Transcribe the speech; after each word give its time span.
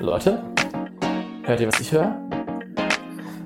Leute, 0.00 0.40
hört 1.42 1.60
ihr, 1.60 1.66
was 1.66 1.80
ich 1.80 1.90
höre? 1.90 2.14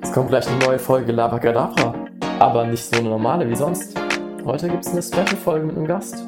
Es 0.02 0.12
kommt 0.12 0.28
gleich 0.28 0.46
eine 0.46 0.58
neue 0.58 0.78
Folge 0.78 1.10
Labagadabra. 1.10 1.94
Aber 2.40 2.66
nicht 2.66 2.84
so 2.84 2.98
eine 2.98 3.08
normale 3.08 3.48
wie 3.48 3.56
sonst. 3.56 3.98
Heute 4.44 4.68
gibt 4.68 4.84
es 4.84 4.92
eine 4.92 5.02
Special-Folge 5.02 5.64
mit 5.64 5.76
einem 5.76 5.86
Gast. 5.86 6.22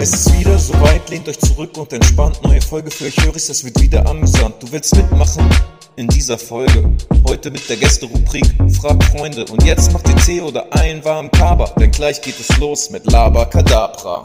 Es 0.00 0.14
ist 0.14 0.38
wieder 0.38 0.56
soweit, 0.56 1.10
lehnt 1.10 1.28
euch 1.28 1.40
zurück 1.40 1.76
und 1.76 1.92
entspannt. 1.92 2.40
Neue 2.44 2.60
Folge 2.60 2.92
für 2.92 3.06
euch, 3.06 3.16
Höris, 3.24 3.48
es 3.48 3.64
wird 3.64 3.80
wieder 3.80 4.06
amüsant. 4.08 4.54
Du 4.62 4.70
willst 4.70 4.94
mitmachen 4.94 5.50
in 5.98 6.06
dieser 6.06 6.38
Folge. 6.38 6.96
Heute 7.26 7.50
mit 7.50 7.68
der 7.68 7.76
Gäste-Rubrik 7.76 8.46
Frag 8.80 9.02
Freunde. 9.02 9.44
Und 9.50 9.64
jetzt 9.64 9.92
macht 9.92 10.08
ihr 10.08 10.14
Tee 10.14 10.40
oder 10.40 10.72
einen 10.72 11.04
warmen 11.04 11.28
Kaba, 11.32 11.74
denn 11.76 11.90
gleich 11.90 12.22
geht 12.22 12.38
es 12.38 12.56
los 12.58 12.90
mit 12.90 13.10
Labakadabra. 13.10 14.22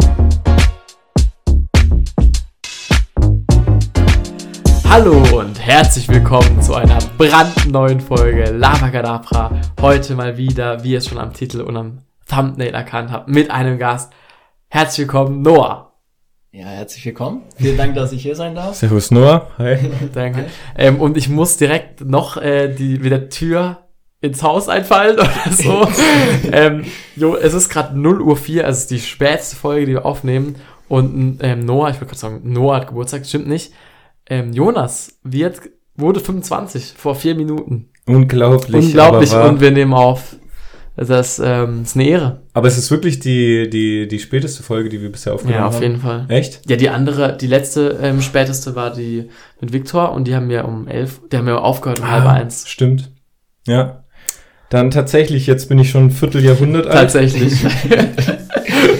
Hallo 4.88 5.40
und 5.40 5.59
herzlich 5.59 6.08
willkommen 6.09 6.62
zu 6.62 6.76
einer 6.76 6.99
brandneuen 7.18 7.99
Folge 7.99 8.52
Labakadabra. 8.52 9.60
Heute 9.82 10.13
mal 10.13 10.38
wieder, 10.38 10.84
wie 10.84 10.91
ihr 10.91 10.99
es 10.99 11.08
schon 11.08 11.18
am 11.18 11.34
Titel 11.34 11.62
und 11.62 11.76
am 11.76 11.98
Thumbnail 12.30 12.76
erkannt 12.76 13.12
habt, 13.12 13.30
mit 13.30 13.49
einem 13.49 13.80
Gast. 13.80 14.13
Herzlich 14.70 15.08
willkommen, 15.08 15.41
Noah. 15.41 15.93
Ja, 16.55 16.67
herzlich 16.67 17.03
willkommen. 17.03 17.41
Vielen 17.55 17.77
Dank, 17.77 17.95
dass 17.95 18.12
ich 18.12 18.21
hier 18.21 18.35
sein 18.35 18.53
darf. 18.53 18.75
Servus 18.75 19.09
Noah, 19.09 19.49
hi. 19.57 19.75
Danke. 20.13 20.45
Ähm, 20.77 21.02
und 21.02 21.17
ich 21.17 21.27
muss 21.27 21.57
direkt 21.57 22.02
noch 22.02 22.38
äh, 22.38 22.71
die 22.71 23.03
wieder 23.03 23.27
Tür 23.29 23.88
ins 24.21 24.43
Haus 24.43 24.70
einfallen 24.70 25.16
oder 25.16 25.31
so. 25.49 25.88
ähm, 26.52 26.84
jo, 27.16 27.35
es 27.35 27.55
ist 27.55 27.70
gerade 27.70 27.99
0 27.99 28.21
Uhr 28.21 28.38
4, 28.38 28.67
also 28.67 28.77
es 28.77 28.81
ist 28.84 28.91
die 28.91 28.99
späteste 28.99 29.55
Folge, 29.55 29.88
die 29.88 29.91
wir 29.93 30.05
aufnehmen. 30.05 30.57
Und 30.88 31.40
ähm, 31.41 31.65
Noah, 31.65 31.90
ich 31.90 31.95
würde 31.95 32.05
gerade 32.05 32.20
sagen, 32.20 32.41
Noah 32.43 32.76
hat 32.76 32.88
Geburtstag, 32.88 33.26
stimmt 33.26 33.48
nicht. 33.48 33.73
Ähm, 34.29 34.54
Jonas 34.54 35.17
wird, 35.23 35.60
wurde 35.95 36.20
25 36.20 36.93
vor 36.95 37.15
vier 37.15 37.34
Minuten. 37.34 37.90
Unglaublich. 38.05 38.85
Unglaublich 38.85 39.34
und 39.34 39.60
wir 39.60 39.71
nehmen 39.71 39.95
auf. 39.95 40.35
Also 40.96 41.13
das 41.13 41.40
ähm, 41.44 41.82
ist 41.84 41.96
eine 41.96 42.08
Ehre. 42.08 42.41
Aber 42.54 42.68
es 42.68 42.77
ist 42.77 42.91
wirklich 42.91 43.20
die, 43.20 43.68
die, 43.70 44.08
die 44.08 44.20
späteste 44.20 44.62
Folge, 44.62 44.90
die 44.90 45.02
wir 45.02 45.12
bisher 45.12 45.34
aufgenommen 45.34 45.58
Ja, 45.58 45.63
haben. 45.66 45.76
auf 45.76 45.82
jeden 45.82 45.98
Fall. 46.00 46.26
Echt? 46.30 46.62
Ja, 46.70 46.76
die 46.76 46.90
andere, 46.90 47.35
die 47.35 47.48
letzte 47.48 47.98
ähm, 48.02 48.22
späteste 48.22 48.76
war 48.76 48.91
die 48.94 49.30
mit 49.60 49.74
Viktor 49.74 50.12
und 50.12 50.27
die 50.27 50.35
haben 50.35 50.50
wir 50.50 50.66
um 50.66 50.88
elf, 50.88 51.20
die 51.32 51.38
haben 51.38 51.48
wir 51.48 51.62
aufgehört 51.63 52.00
um 52.00 52.12
halb 52.12 52.26
eins. 52.27 52.70
Stimmt. 52.70 53.12
Ja. 53.66 54.04
Dann 54.70 54.91
tatsächlich, 54.91 55.48
jetzt 55.48 55.68
bin 55.70 55.80
ich 55.80 55.90
schon 55.90 56.08
ein 56.08 56.12
Vierteljahrhundert 56.12 56.85
alt. 56.88 56.94
Tatsächlich. 57.12 57.54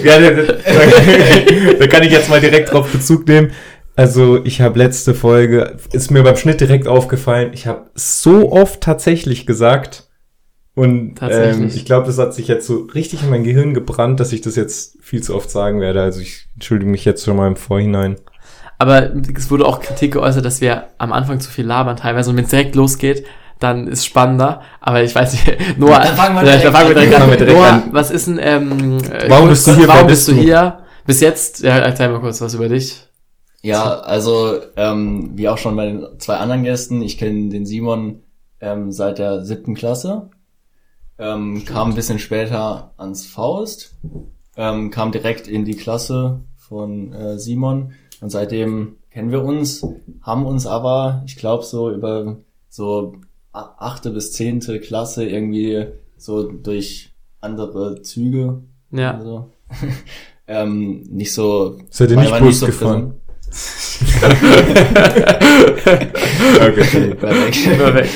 Ja, 0.04 0.18
da, 0.18 0.30
da, 0.32 0.42
da 1.78 1.86
kann 1.86 2.02
ich 2.02 2.12
jetzt 2.12 2.28
mal 2.28 2.40
direkt 2.40 2.72
drauf 2.72 2.90
Bezug 2.92 3.26
nehmen. 3.26 3.52
Also 3.96 4.44
ich 4.44 4.60
habe 4.60 4.78
letzte 4.78 5.14
Folge, 5.14 5.78
ist 5.92 6.10
mir 6.10 6.22
beim 6.22 6.36
Schnitt 6.36 6.60
direkt 6.60 6.86
aufgefallen, 6.86 7.52
ich 7.54 7.66
habe 7.66 7.86
so 7.94 8.52
oft 8.52 8.80
tatsächlich 8.82 9.46
gesagt 9.46 10.08
und 10.74 11.16
Tatsächlich. 11.16 11.70
ähm, 11.72 11.76
ich 11.76 11.84
glaube, 11.84 12.06
das 12.06 12.18
hat 12.18 12.34
sich 12.34 12.48
jetzt 12.48 12.66
so 12.66 12.86
richtig 12.94 13.22
in 13.22 13.30
mein 13.30 13.44
Gehirn 13.44 13.74
gebrannt, 13.74 14.18
dass 14.20 14.32
ich 14.32 14.40
das 14.40 14.56
jetzt 14.56 14.96
viel 15.00 15.22
zu 15.22 15.34
oft 15.34 15.50
sagen 15.50 15.80
werde. 15.80 16.00
Also 16.02 16.20
ich 16.20 16.46
entschuldige 16.54 16.90
mich 16.90 17.04
jetzt 17.04 17.24
schon 17.24 17.36
mal 17.36 17.46
im 17.48 17.56
Vorhinein. 17.56 18.16
Aber 18.78 19.10
es 19.36 19.50
wurde 19.50 19.66
auch 19.66 19.80
Kritik 19.80 20.14
geäußert, 20.14 20.44
dass 20.44 20.60
wir 20.60 20.88
am 20.98 21.12
Anfang 21.12 21.38
zu 21.40 21.50
viel 21.50 21.64
labern 21.64 21.96
teilweise 21.96 22.30
und 22.30 22.36
wenn 22.36 22.44
es 22.44 22.50
direkt 22.50 22.74
losgeht, 22.74 23.24
dann 23.60 23.86
ist 23.86 24.04
spannender. 24.04 24.62
Aber 24.80 25.02
ich 25.02 25.14
weiß 25.14 25.32
nicht, 25.32 25.56
Noah, 25.78 26.00
Dann 26.00 26.16
fangen 26.16 26.34
wir 26.34 26.42
direkt 26.42 26.64
dann 26.64 26.72
fangen 26.72 26.88
wir 26.88 26.94
direkt 26.94 27.14
an. 27.14 27.30
wir 27.30 27.36
direkt 27.36 27.56
Noah, 27.56 27.68
an. 27.68 27.82
was 27.92 28.10
ist 28.10 28.26
denn, 28.26 28.38
ähm, 28.42 28.98
äh, 29.12 29.30
Warum 29.30 29.48
bist 29.48 29.66
du 29.68 29.74
hier? 29.76 29.86
Warum 29.88 30.08
bist 30.08 30.26
du? 30.28 30.32
hier? 30.32 30.80
Bis 31.06 31.20
jetzt, 31.20 31.62
ja, 31.62 31.76
erzähl 31.78 32.08
mal 32.08 32.20
kurz 32.20 32.40
was 32.40 32.54
über 32.54 32.68
dich. 32.68 33.06
Ja, 33.62 34.00
also 34.00 34.58
ähm, 34.76 35.30
wie 35.36 35.48
auch 35.48 35.56
schon 35.58 35.76
bei 35.76 35.86
den 35.86 36.04
zwei 36.18 36.36
anderen 36.36 36.64
Gästen, 36.64 37.00
ich 37.00 37.16
kenne 37.16 37.48
den 37.50 37.64
Simon 37.64 38.22
ähm, 38.60 38.90
seit 38.90 39.18
der 39.18 39.44
siebten 39.44 39.74
Klasse, 39.74 40.30
ähm, 41.18 41.64
kam 41.64 41.90
ein 41.90 41.94
bisschen 41.94 42.18
später 42.18 42.92
ans 42.96 43.26
Faust, 43.26 43.94
ähm, 44.56 44.90
kam 44.90 45.12
direkt 45.12 45.48
in 45.48 45.64
die 45.64 45.76
Klasse 45.76 46.40
von 46.56 47.12
äh, 47.12 47.38
Simon 47.38 47.92
und 48.20 48.30
seitdem 48.30 48.96
kennen 49.10 49.30
wir 49.30 49.44
uns, 49.44 49.86
haben 50.22 50.46
uns 50.46 50.66
aber, 50.66 51.22
ich 51.26 51.36
glaube 51.36 51.64
so 51.64 51.90
über 51.90 52.36
so 52.68 53.16
achte 53.52 54.10
bis 54.10 54.32
zehnte 54.32 54.80
Klasse 54.80 55.24
irgendwie 55.24 55.86
so 56.16 56.50
durch 56.50 57.12
andere 57.40 58.02
Züge 58.02 58.62
Ja. 58.90 59.16
also, 59.16 59.50
ähm, 60.48 61.02
nicht 61.10 61.32
so 61.32 61.78
Seid 61.90 62.10
ihr 62.10 62.16
nicht 62.16 62.38
Bus 62.38 62.64
gefahren? 62.64 63.14
Okay, 66.60 67.14
perfekt. 67.14 67.78
Perfekt. 67.78 68.10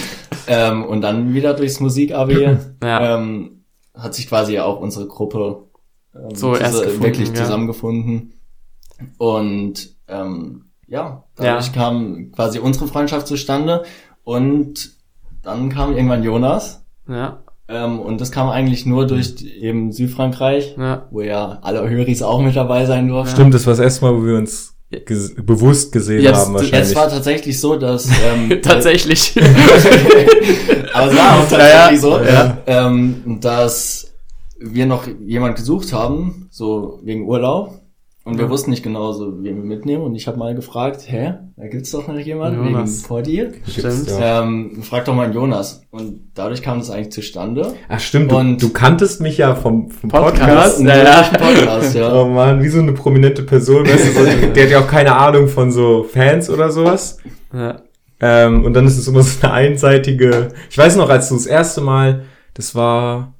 Ähm, 0.48 0.84
und 0.84 1.00
dann 1.02 1.34
wieder 1.34 1.54
durchs 1.54 1.80
Musik-AB 1.80 2.30
Ja. 2.82 3.16
ähm, 3.18 3.64
hat 3.94 4.14
sich 4.14 4.28
quasi 4.28 4.58
auch 4.58 4.80
unsere 4.80 5.06
Gruppe 5.06 5.64
ähm, 6.14 6.34
So 6.34 6.56
erst 6.56 6.82
gefunden, 6.82 7.02
wirklich 7.02 7.28
ja. 7.28 7.34
zusammengefunden. 7.34 8.32
Und 9.18 9.96
ähm, 10.08 10.64
ja, 10.86 11.24
dadurch 11.36 11.66
Ja. 11.68 11.72
kam 11.72 12.32
quasi 12.32 12.58
unsere 12.58 12.86
Freundschaft 12.88 13.26
zustande. 13.26 13.84
Und 14.24 14.90
dann 15.42 15.68
kam 15.68 15.94
irgendwann 15.94 16.22
Jonas. 16.22 16.84
Ja, 17.08 17.42
Ähm, 17.70 18.00
und 18.00 18.20
das 18.20 18.30
kam 18.32 18.48
eigentlich 18.48 18.86
nur 18.86 19.06
durch 19.06 19.42
eben 19.42 19.92
Südfrankreich, 19.92 20.74
ja. 20.78 21.06
wo 21.10 21.20
ja 21.20 21.58
alle 21.62 21.88
Höris 21.88 22.22
auch 22.22 22.40
mit 22.40 22.56
dabei 22.56 22.86
sein 22.86 23.08
durften. 23.08 23.34
Stimmt, 23.34 23.52
das 23.54 23.66
war 23.66 23.72
das 23.72 23.80
erste 23.80 24.04
Mal, 24.06 24.14
wo 24.16 24.24
wir 24.24 24.36
uns 24.38 24.74
ges 24.90 25.34
bewusst 25.34 25.92
gesehen 25.92 26.22
Jetzt- 26.22 26.36
haben 26.46 26.54
wahrscheinlich. 26.54 26.90
Es 26.90 26.94
war 26.94 27.08
tatsächlich 27.08 27.60
so, 27.60 27.76
dass 27.76 28.08
ähm, 28.24 28.60
Tatsächlich. 28.62 29.34
Aber 30.94 31.10
es 31.12 31.16
war 31.16 31.38
auch 31.40 31.48
tatsächlich 31.50 32.00
so, 32.00 32.18
Ja. 32.18 32.58
Ähm, 32.66 33.38
dass 33.40 34.12
wir 34.58 34.86
noch 34.86 35.06
jemand 35.24 35.56
gesucht 35.56 35.92
haben, 35.92 36.48
so 36.50 37.00
wegen 37.04 37.26
Urlaub. 37.28 37.80
Und 38.28 38.36
wir 38.38 38.44
Ja. 38.44 38.50
wussten 38.50 38.70
nicht 38.70 38.82
genau, 38.82 39.12
so, 39.12 39.42
wen 39.42 39.56
wir 39.56 39.64
mitnehmen. 39.64 40.02
Und 40.04 40.14
ich 40.14 40.26
habe 40.26 40.38
mal 40.38 40.54
gefragt, 40.54 41.02
hä, 41.06 41.34
da 41.56 41.66
gibt's 41.66 41.90
doch 41.92 42.06
noch 42.06 42.18
jemanden 42.18 42.64
Jonas. 42.64 42.98
wegen 42.98 43.08
Portier. 43.08 43.52
Stimmt. 43.66 44.08
Ähm, 44.20 44.82
frag 44.82 45.04
doch 45.06 45.14
mal 45.14 45.24
einen 45.24 45.34
Jonas. 45.34 45.82
Und 45.90 46.30
dadurch 46.34 46.62
kam 46.62 46.78
das 46.78 46.90
eigentlich 46.90 47.10
zustande. 47.12 47.74
Ach 47.88 47.98
stimmt, 48.00 48.30
du, 48.30 48.36
Und- 48.36 48.62
du 48.62 48.68
kanntest 48.72 49.20
mich 49.20 49.38
ja 49.38 49.54
vom, 49.54 49.90
vom 49.90 50.10
Podcast. 50.10 50.76
Podcast. 50.78 50.80
Ja, 50.82 50.96
ja. 51.02 51.22
Podcast, 51.38 51.94
ja. 51.94 52.14
Oh 52.14 52.26
man, 52.28 52.62
wie 52.62 52.68
so 52.68 52.78
eine 52.80 52.92
prominente 52.92 53.42
Person, 53.42 53.86
weißt 53.86 54.06
du, 54.08 54.12
so, 54.12 54.24
der 54.54 54.64
hat 54.64 54.70
ja 54.70 54.80
auch 54.80 54.88
keine 54.88 55.16
Ahnung 55.16 55.48
von 55.48 55.72
so 55.72 56.04
Fans 56.04 56.50
oder 56.50 56.70
sowas. 56.70 57.18
ja. 57.52 57.82
Ähm, 58.20 58.64
und 58.64 58.72
dann 58.74 58.84
ist 58.84 58.98
es 58.98 59.06
immer 59.06 59.22
so 59.22 59.46
eine 59.46 59.52
einseitige. 59.54 60.48
Ich 60.70 60.76
weiß 60.76 60.96
noch, 60.96 61.08
als 61.08 61.28
du 61.28 61.36
das 61.36 61.46
erste 61.46 61.80
Mal, 61.80 62.24
das 62.52 62.74
war 62.74 63.34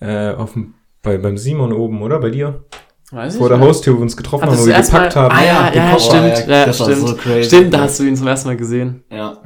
äh, 0.00 0.32
auf 0.32 0.54
dem, 0.54 0.74
bei, 1.02 1.18
beim 1.18 1.38
Simon 1.38 1.72
oben, 1.72 2.02
oder? 2.02 2.18
Bei 2.18 2.30
dir? 2.30 2.64
Weiß 3.10 3.32
ich 3.34 3.38
Vor 3.38 3.48
der. 3.48 3.58
Haustür, 3.60 3.94
wo 3.94 3.98
wir 3.98 4.02
uns 4.02 4.16
getroffen 4.16 4.46
haben, 4.48 4.58
wo 4.58 4.66
wir 4.66 4.74
gepackt 4.74 5.14
Mal- 5.16 5.22
haben. 5.24 5.34
Ah 5.34 5.44
ja, 5.44 5.72
ja, 5.74 5.92
Koffer, 5.92 6.00
stimmt. 6.34 6.48
ja, 6.48 6.56
Ja, 6.60 6.66
das 6.66 6.80
war 6.80 6.86
stimmt. 6.92 7.08
so 7.08 7.14
crazy. 7.16 7.44
Stimmt, 7.44 7.74
da 7.74 7.80
hast 7.80 7.98
du 8.00 8.04
ihn 8.04 8.16
zum 8.16 8.26
ersten 8.26 8.48
Mal 8.48 8.56
gesehen. 8.56 9.02
Ja. 9.10 9.38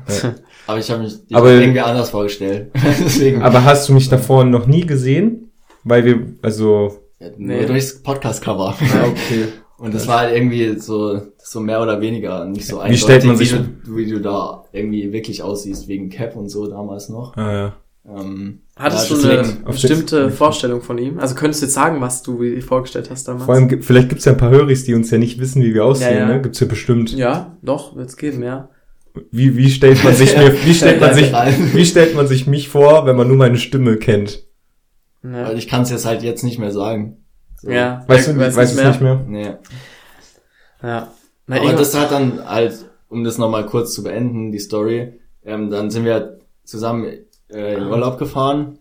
Aber 0.66 0.78
ich 0.78 0.90
habe 0.90 1.02
mich 1.02 1.14
ich 1.28 1.36
Aber- 1.36 1.52
hab 1.54 1.60
irgendwie 1.60 1.80
anders 1.80 2.10
vorgestellt. 2.10 2.70
Deswegen. 3.04 3.42
Aber 3.42 3.64
hast 3.64 3.88
du 3.88 3.92
mich 3.94 4.08
davor 4.08 4.44
noch 4.44 4.66
nie 4.66 4.84
gesehen? 4.86 5.52
Weil 5.84 6.04
wir, 6.04 6.20
also. 6.42 6.98
Ja, 7.20 7.28
Nee. 7.36 7.58
Nur 7.58 7.66
durchs 7.66 8.02
Podcast-Cover. 8.02 8.74
okay. 8.80 9.44
Und 9.78 9.92
das 9.94 10.06
war 10.06 10.20
halt 10.20 10.34
irgendwie 10.36 10.78
so, 10.78 11.20
so 11.38 11.58
mehr 11.58 11.82
oder 11.82 12.00
weniger 12.00 12.44
nicht 12.44 12.68
so 12.68 12.80
Wie 12.84 12.96
stellt 12.96 13.24
man 13.24 13.36
wie 13.40 13.44
sich- 13.44 13.58
du, 13.84 13.96
wie 13.96 14.08
du 14.08 14.20
da 14.20 14.62
irgendwie 14.72 15.12
wirklich 15.12 15.42
aussiehst, 15.42 15.88
wegen 15.88 16.08
Cap 16.08 16.36
und 16.36 16.48
so 16.48 16.68
damals 16.68 17.08
noch. 17.08 17.36
Ah, 17.36 17.52
ja. 17.52 17.72
Ähm, 18.04 18.62
Hattest 18.76 19.10
ja, 19.10 19.16
du 19.16 19.28
eine 19.30 19.66
Auf 19.66 19.72
bestimmte 19.74 20.30
Vorstellung 20.30 20.82
von 20.82 20.98
ihm? 20.98 21.20
Also 21.20 21.34
könntest 21.36 21.62
du 21.62 21.66
jetzt 21.66 21.74
sagen, 21.74 22.00
was 22.00 22.22
du 22.22 22.42
dir 22.42 22.60
vorgestellt 22.62 23.10
hast 23.10 23.28
damals? 23.28 23.44
Vor 23.44 23.54
allem, 23.54 23.68
gibt- 23.68 23.84
vielleicht 23.84 24.08
gibt's 24.08 24.24
ja 24.24 24.32
ein 24.32 24.38
paar 24.38 24.50
Höris, 24.50 24.84
die 24.84 24.94
uns 24.94 25.10
ja 25.10 25.18
nicht 25.18 25.38
wissen, 25.38 25.62
wie 25.62 25.72
wir 25.72 25.84
aussehen, 25.84 26.14
Ja, 26.14 26.18
ja. 26.20 26.26
ne? 26.28 26.42
Gibt's 26.42 26.58
ja 26.60 26.66
bestimmt. 26.66 27.12
ja, 27.12 27.56
doch, 27.62 27.94
wird's 27.94 28.16
geben, 28.16 28.42
ja. 28.42 28.70
Wie, 29.30 29.56
wie 29.56 29.70
stellt 29.70 30.02
man 30.02 30.14
sich 30.14 30.36
mir, 30.36 30.52
wie 30.64 30.74
stellt 30.74 31.00
man 31.00 31.14
sich, 31.14 31.32
wie 31.32 31.84
stellt 31.86 32.16
man 32.16 32.26
sich 32.26 32.46
mich 32.46 32.68
vor, 32.70 33.06
wenn 33.06 33.14
man 33.14 33.28
nur 33.28 33.36
meine 33.36 33.58
Stimme 33.58 33.96
kennt? 33.98 34.44
Ja. 35.22 35.48
Weil 35.48 35.58
ich 35.58 35.68
kann 35.68 35.82
es 35.82 35.90
jetzt 35.90 36.04
halt 36.06 36.22
jetzt 36.22 36.42
nicht 36.42 36.58
mehr 36.58 36.72
sagen. 36.72 37.18
So. 37.60 37.70
ja. 37.70 38.02
Weißt 38.08 38.28
du, 38.28 38.36
weiß 38.38 38.56
weißt 38.56 38.76
du 38.76 38.80
es 38.80 38.88
nicht 38.88 39.00
mehr? 39.00 39.24
Nee. 39.28 39.52
Ja. 40.82 41.12
Na, 41.46 41.60
Aber 41.60 41.72
das 41.74 41.94
hat 41.96 42.10
dann 42.10 42.44
halt, 42.44 42.86
um 43.08 43.22
das 43.22 43.38
nochmal 43.38 43.66
kurz 43.66 43.92
zu 43.94 44.02
beenden, 44.02 44.50
die 44.50 44.58
Story, 44.58 45.20
ähm, 45.44 45.70
dann 45.70 45.90
sind 45.90 46.04
wir 46.04 46.38
zusammen 46.64 47.06
äh, 47.54 47.74
in 47.76 47.84
Urlaub 47.86 48.18
gefahren 48.18 48.78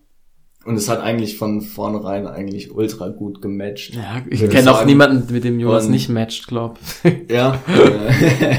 und 0.64 0.76
es 0.76 0.90
hat 0.90 1.02
eigentlich 1.02 1.38
von 1.38 1.62
vornherein 1.62 2.28
eigentlich 2.28 2.72
ultra 2.76 3.08
gut 3.10 3.42
gematcht. 3.42 3.96
ja, 3.96 4.22
ich 4.30 4.48
kenne 4.50 4.72
auch 4.72 4.86
niemanden, 4.86 5.34
mit 5.34 5.44
dem 5.44 5.60
Jonas 5.60 5.86
Und- 5.86 5.92
nicht 5.92 6.10
matcht, 6.10 6.48
glaub. 6.48 6.78
Ja. 7.30 7.60
äh, 7.68 8.56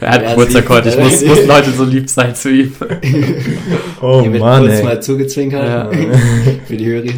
Er 0.00 0.10
hat 0.10 0.28
Geburtstag 0.28 0.64
ich 0.86 0.98
muss, 0.98 1.24
muss 1.26 1.46
Leute 1.46 1.70
so 1.70 1.84
lieb 1.84 2.10
sein 2.10 2.34
zu 2.34 2.50
ihm. 2.50 2.72
Oh 4.02 4.20
Hier 4.22 4.32
wird 4.32 4.42
Mann, 4.42 4.62
kurz 4.62 4.74
ey. 4.78 4.84
mal 4.84 5.02
zugezwinkert 5.02 5.64
Ja. 5.66 5.90
für 6.66 6.76
die 6.76 6.86
Höris. 6.86 7.14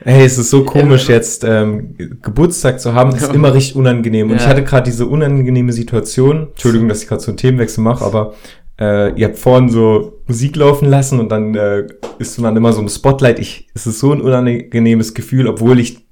Hey, 0.00 0.24
es 0.24 0.38
ist 0.38 0.50
so 0.50 0.64
komisch 0.64 1.08
jetzt 1.08 1.42
ähm, 1.44 1.94
Geburtstag 2.22 2.80
zu 2.80 2.94
haben, 2.94 3.14
ist 3.14 3.32
immer 3.34 3.52
richtig 3.52 3.74
unangenehm. 3.76 4.30
Und 4.30 4.36
Ja. 4.36 4.42
ich 4.42 4.46
hatte 4.48 4.62
gerade 4.64 4.84
diese 4.84 5.06
unangenehme 5.06 5.72
Situation. 5.72 6.48
Entschuldigung, 6.50 6.88
dass 6.88 7.02
ich 7.02 7.08
gerade 7.08 7.20
so 7.20 7.30
einen 7.32 7.36
Themenwechsel 7.36 7.82
mache, 7.82 8.04
aber 8.04 8.34
äh, 8.80 9.12
ihr 9.18 9.26
habt 9.28 9.38
vorhin 9.38 9.68
so 9.68 10.20
Musik 10.26 10.56
laufen 10.56 10.88
lassen 10.88 11.18
und 11.20 11.30
dann 11.30 11.54
äh, 11.54 11.86
ist 12.18 12.38
man 12.38 12.56
immer 12.56 12.72
so 12.72 12.80
im 12.80 12.88
Spotlight. 12.88 13.38
Ich, 13.38 13.68
es 13.74 13.86
ist 13.86 13.98
so 14.00 14.12
ein 14.12 14.20
unangenehmes 14.20 15.14
Gefühl, 15.14 15.46
obwohl 15.48 15.78
ich 15.80 16.06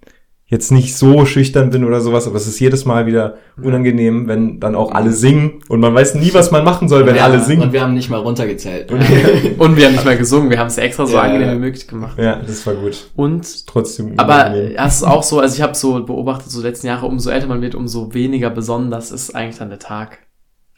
jetzt 0.48 0.70
nicht 0.70 0.96
so 0.96 1.26
schüchtern 1.26 1.70
bin 1.70 1.82
oder 1.82 2.00
sowas, 2.00 2.28
aber 2.28 2.36
es 2.36 2.46
ist 2.46 2.60
jedes 2.60 2.84
Mal 2.84 3.06
wieder 3.06 3.34
unangenehm, 3.60 4.28
wenn 4.28 4.60
dann 4.60 4.76
auch 4.76 4.92
alle 4.92 5.10
singen 5.10 5.58
und 5.68 5.80
man 5.80 5.92
weiß 5.92 6.14
nie, 6.14 6.32
was 6.34 6.52
man 6.52 6.62
machen 6.62 6.88
soll, 6.88 7.04
wenn 7.04 7.18
alle 7.18 7.38
Und 7.38 7.44
singen. 7.46 7.72
wir 7.72 7.82
haben 7.82 7.94
nicht 7.94 8.10
mal 8.10 8.18
runtergezählt. 8.20 8.92
Und 9.58 9.76
wir 9.76 9.86
haben 9.86 9.92
nicht 9.94 10.04
mal 10.04 10.16
gesungen, 10.16 10.48
wir 10.50 10.60
haben 10.60 10.68
es 10.68 10.78
extra 10.78 11.04
so 11.04 11.14
Ja. 11.16 11.22
angenehm 11.22 11.56
wie 11.56 11.58
möglich 11.58 11.88
gemacht. 11.88 12.16
Ja, 12.20 12.36
das 12.46 12.64
war 12.64 12.74
gut. 12.74 13.10
Und 13.16 13.66
Trotzdem 13.66 14.12
Aber 14.18 14.46
unangenehm. 14.50 14.78
hast 14.78 15.02
du 15.02 15.06
auch 15.06 15.24
so, 15.24 15.40
also 15.40 15.52
ich 15.52 15.62
habe 15.62 15.74
so 15.74 16.04
beobachtet, 16.04 16.52
so 16.52 16.60
die 16.60 16.66
letzten 16.68 16.86
Jahre, 16.86 17.06
umso 17.06 17.30
älter 17.30 17.48
man 17.48 17.60
wird, 17.60 17.74
umso 17.74 18.14
weniger 18.14 18.50
besonders 18.50 19.10
ist 19.10 19.34
eigentlich 19.34 19.58
dann 19.58 19.70
der 19.70 19.80
Tag 19.80 20.18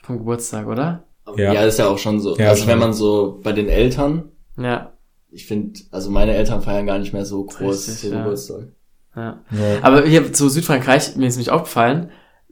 vom 0.02 0.16
Geburtstag, 0.16 0.66
oder? 0.66 1.04
Ja. 1.36 1.52
Ja. 1.52 1.64
ist 1.64 1.78
ja 1.78 1.88
auch 1.88 1.98
schon 1.98 2.20
so. 2.20 2.36
Ja, 2.36 2.48
also 2.50 2.62
schon. 2.62 2.72
wenn 2.72 2.78
man 2.78 2.92
so 2.92 3.40
bei 3.42 3.52
den 3.52 3.68
Eltern, 3.68 4.30
Ja, 4.56 4.92
ich 5.30 5.46
finde, 5.46 5.80
also 5.90 6.10
meine 6.10 6.34
Eltern 6.34 6.62
feiern 6.62 6.86
gar 6.86 6.98
nicht 6.98 7.12
mehr 7.12 7.24
so 7.26 7.44
groß 7.44 7.88
Richtig, 7.88 8.10
ja. 8.10 8.18
Geburtstag. 8.22 8.68
ja. 9.14 9.38
Ja. 9.50 9.78
Aber 9.82 10.02
hier 10.04 10.32
zu 10.32 10.48
Südfrankreich, 10.48 11.16
mir 11.16 11.26
ist 11.26 11.34
nämlich 11.36 11.50
aufgefallen, 11.50 12.10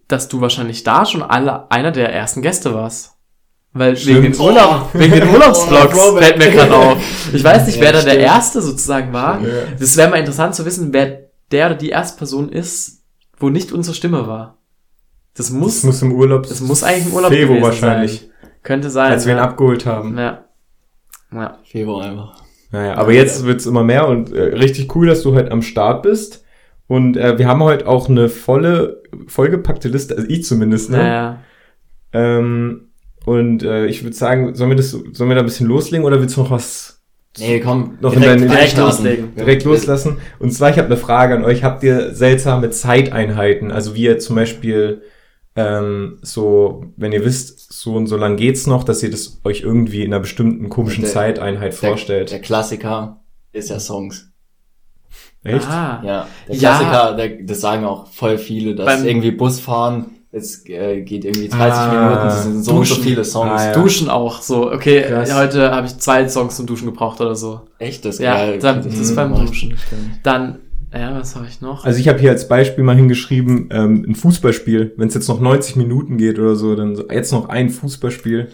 dass 0.08 0.28
du 0.28 0.40
wahrscheinlich 0.40 0.82
da 0.84 1.04
schon 1.06 1.22
alle 1.22 1.70
einer 1.70 1.90
der 1.92 2.12
ersten 2.12 2.42
Gäste 2.42 2.74
warst. 2.74 3.12
Weil 3.72 3.96
Stimmt. 3.96 4.22
wegen 4.22 4.32
den, 4.32 4.40
Urlaub, 4.40 4.88
wegen 4.94 5.12
den 5.12 5.28
Urlaubsvlogs 5.28 5.98
Oh, 6.00 6.16
fällt 6.16 6.38
mir 6.38 6.50
gerade 6.50 6.74
auf. 6.74 6.98
Ich 7.34 7.44
weiß 7.44 7.66
nicht, 7.66 7.76
Ja, 7.76 7.82
wer 7.82 7.92
da 7.92 8.00
der 8.02 8.10
stimmt. 8.12 8.24
Erste 8.26 8.62
sozusagen 8.62 9.12
war. 9.12 9.40
Ja. 9.42 9.48
Das 9.78 9.96
wäre 9.98 10.08
mal 10.08 10.16
interessant 10.18 10.54
zu 10.54 10.64
wissen, 10.64 10.92
wer 10.94 11.28
der 11.52 11.66
oder 11.66 11.74
die 11.74 11.90
erste 11.90 12.16
Person 12.16 12.48
ist, 12.48 13.02
wo 13.38 13.50
nicht 13.50 13.72
unsere 13.72 13.94
Stimme 13.94 14.26
war. 14.26 14.56
Das 15.34 15.50
muss, 15.50 15.74
Das 15.76 15.84
muss 15.84 16.00
im 16.02 16.12
Urlaub. 16.12 16.46
das 16.48 16.60
muss 16.60 16.82
eigentlich 16.82 17.06
im 17.08 17.12
Urlaub 17.14 17.30
Febo 17.32 17.48
gewesen 17.54 17.64
wahrscheinlich, 17.66 18.20
sein. 18.20 18.30
Könnte 18.66 18.90
sein. 18.90 19.12
als 19.12 19.24
wir 19.26 19.32
ihn 19.34 19.38
ja. 19.38 19.44
abgeholt 19.44 19.86
haben. 19.86 20.18
Ja. 20.18 20.44
Ja. 21.32 21.58
Februar 21.64 22.04
einfach. 22.04 22.42
Naja, 22.72 22.96
aber 22.96 23.12
jetzt 23.12 23.44
wird's 23.46 23.64
immer 23.64 23.84
mehr 23.84 24.08
und 24.08 24.32
äh, 24.32 24.42
richtig 24.42 24.94
cool, 24.94 25.06
dass 25.06 25.22
du 25.22 25.34
heute 25.34 25.52
am 25.52 25.62
Start 25.62 26.02
bist. 26.02 26.44
Und 26.88 27.16
äh, 27.16 27.38
wir 27.38 27.48
haben 27.48 27.62
heute 27.62 27.86
auch 27.88 28.08
eine 28.08 28.28
volle, 28.28 29.02
vollgepackte 29.28 29.88
Liste, 29.88 30.16
also 30.16 30.28
ich 30.28 30.44
zumindest, 30.44 30.90
ne? 30.90 30.96
Naja. 30.98 31.38
Ähm, 32.12 32.88
und 33.24 33.62
äh, 33.62 33.86
ich 33.86 34.02
würde 34.04 34.14
sagen, 34.16 34.54
sollen 34.54 34.70
wir 34.70 34.76
das, 34.76 34.90
sollen 34.90 35.28
wir 35.30 35.34
da 35.34 35.40
ein 35.42 35.46
bisschen 35.46 35.66
loslegen 35.66 36.04
oder 36.06 36.20
willst 36.20 36.36
du 36.36 36.42
noch 36.42 36.50
was 36.50 36.92
Nee, 37.38 37.60
komm, 37.60 37.98
Noch 38.00 38.14
in 38.14 38.20
direkt, 38.20 38.40
deinen- 38.40 38.50
direkt 38.50 38.78
loslegen. 38.78 39.34
direkt 39.36 39.64
loslassen? 39.64 40.16
Und 40.38 40.52
zwar, 40.52 40.70
ich 40.70 40.78
habe 40.78 40.86
eine 40.86 40.96
Frage 40.96 41.34
an 41.34 41.44
euch. 41.44 41.64
Habt 41.64 41.82
ihr 41.82 42.14
seltsame 42.14 42.70
Zeiteinheiten? 42.70 43.70
Also 43.70 43.94
wie 43.94 44.04
ihr 44.04 44.18
zum 44.18 44.36
Beispiel 44.36 45.02
ähm, 45.56 46.18
so, 46.22 46.84
wenn 46.96 47.12
ihr 47.12 47.24
wisst, 47.24 47.72
so 47.72 47.94
und 47.94 48.06
so 48.06 48.16
lang 48.16 48.36
geht's 48.36 48.66
noch, 48.66 48.84
dass 48.84 49.02
ihr 49.02 49.10
das 49.10 49.40
euch 49.44 49.62
irgendwie 49.62 50.02
in 50.02 50.12
einer 50.12 50.20
bestimmten 50.20 50.68
komischen 50.68 51.02
Der- 51.04 51.12
Zeiteinheit 51.12 51.72
Der, 51.82 51.88
vorstellt. 51.90 52.30
der 52.30 52.40
Klassiker 52.40 53.20
ist 53.52 53.70
ja 53.70 53.80
Songs. 53.80 54.30
Echt? 55.44 55.66
Ah. 55.68 56.02
Ja, 56.04 56.28
der 56.48 56.54
Ja. 56.56 56.76
Klassiker, 56.78 57.14
der, 57.16 57.28
das 57.44 57.60
sagen 57.60 57.84
auch 57.84 58.08
voll 58.08 58.36
viele, 58.38 58.74
dass 58.74 58.86
Beim- 58.86 59.06
irgendwie 59.06 59.30
Busfahren, 59.30 60.06
es 60.32 60.66
äh, 60.68 61.00
geht 61.02 61.24
irgendwie 61.24 61.48
30 61.48 61.60
Ah, 61.78 61.88
Minuten, 62.10 62.26
es 62.28 62.42
sind 62.42 62.62
so 62.64 62.72
und 62.74 62.84
so 62.86 62.96
viele 62.96 63.24
Songs. 63.24 63.52
Ah, 63.62 63.66
ja. 63.68 63.72
Duschen 63.72 64.10
auch 64.10 64.42
so. 64.42 64.70
Okay, 64.70 65.02
Krass. 65.02 65.32
heute 65.34 65.70
habe 65.70 65.86
ich 65.86 65.96
zwei 65.98 66.28
Songs 66.28 66.56
zum 66.56 66.66
Duschen 66.66 66.86
gebraucht 66.86 67.20
oder 67.20 67.34
so. 67.36 67.60
Echt, 67.78 68.04
das 68.04 68.18
Ja, 68.18 68.34
geil. 68.34 68.58
dann- 68.58 68.82
das 68.82 68.94
ist 68.98 69.14
beim 69.16 69.30
macht 69.30 69.48
Duschen. 69.48 69.78
Dann, 70.24 70.58
ja, 70.98 71.14
was 71.18 71.34
habe 71.36 71.46
ich 71.46 71.60
noch? 71.60 71.84
Also 71.84 71.98
ich 71.98 72.08
habe 72.08 72.18
hier 72.18 72.30
als 72.30 72.48
Beispiel 72.48 72.84
mal 72.84 72.96
hingeschrieben, 72.96 73.68
ähm, 73.72 74.04
ein 74.08 74.14
Fußballspiel. 74.14 74.94
Wenn 74.96 75.08
es 75.08 75.14
jetzt 75.14 75.28
noch 75.28 75.40
90 75.40 75.76
Minuten 75.76 76.16
geht 76.18 76.38
oder 76.38 76.56
so, 76.56 76.74
dann 76.76 76.96
so, 76.96 77.08
jetzt 77.10 77.32
noch 77.32 77.48
ein 77.48 77.70
Fußballspiel. 77.70 78.48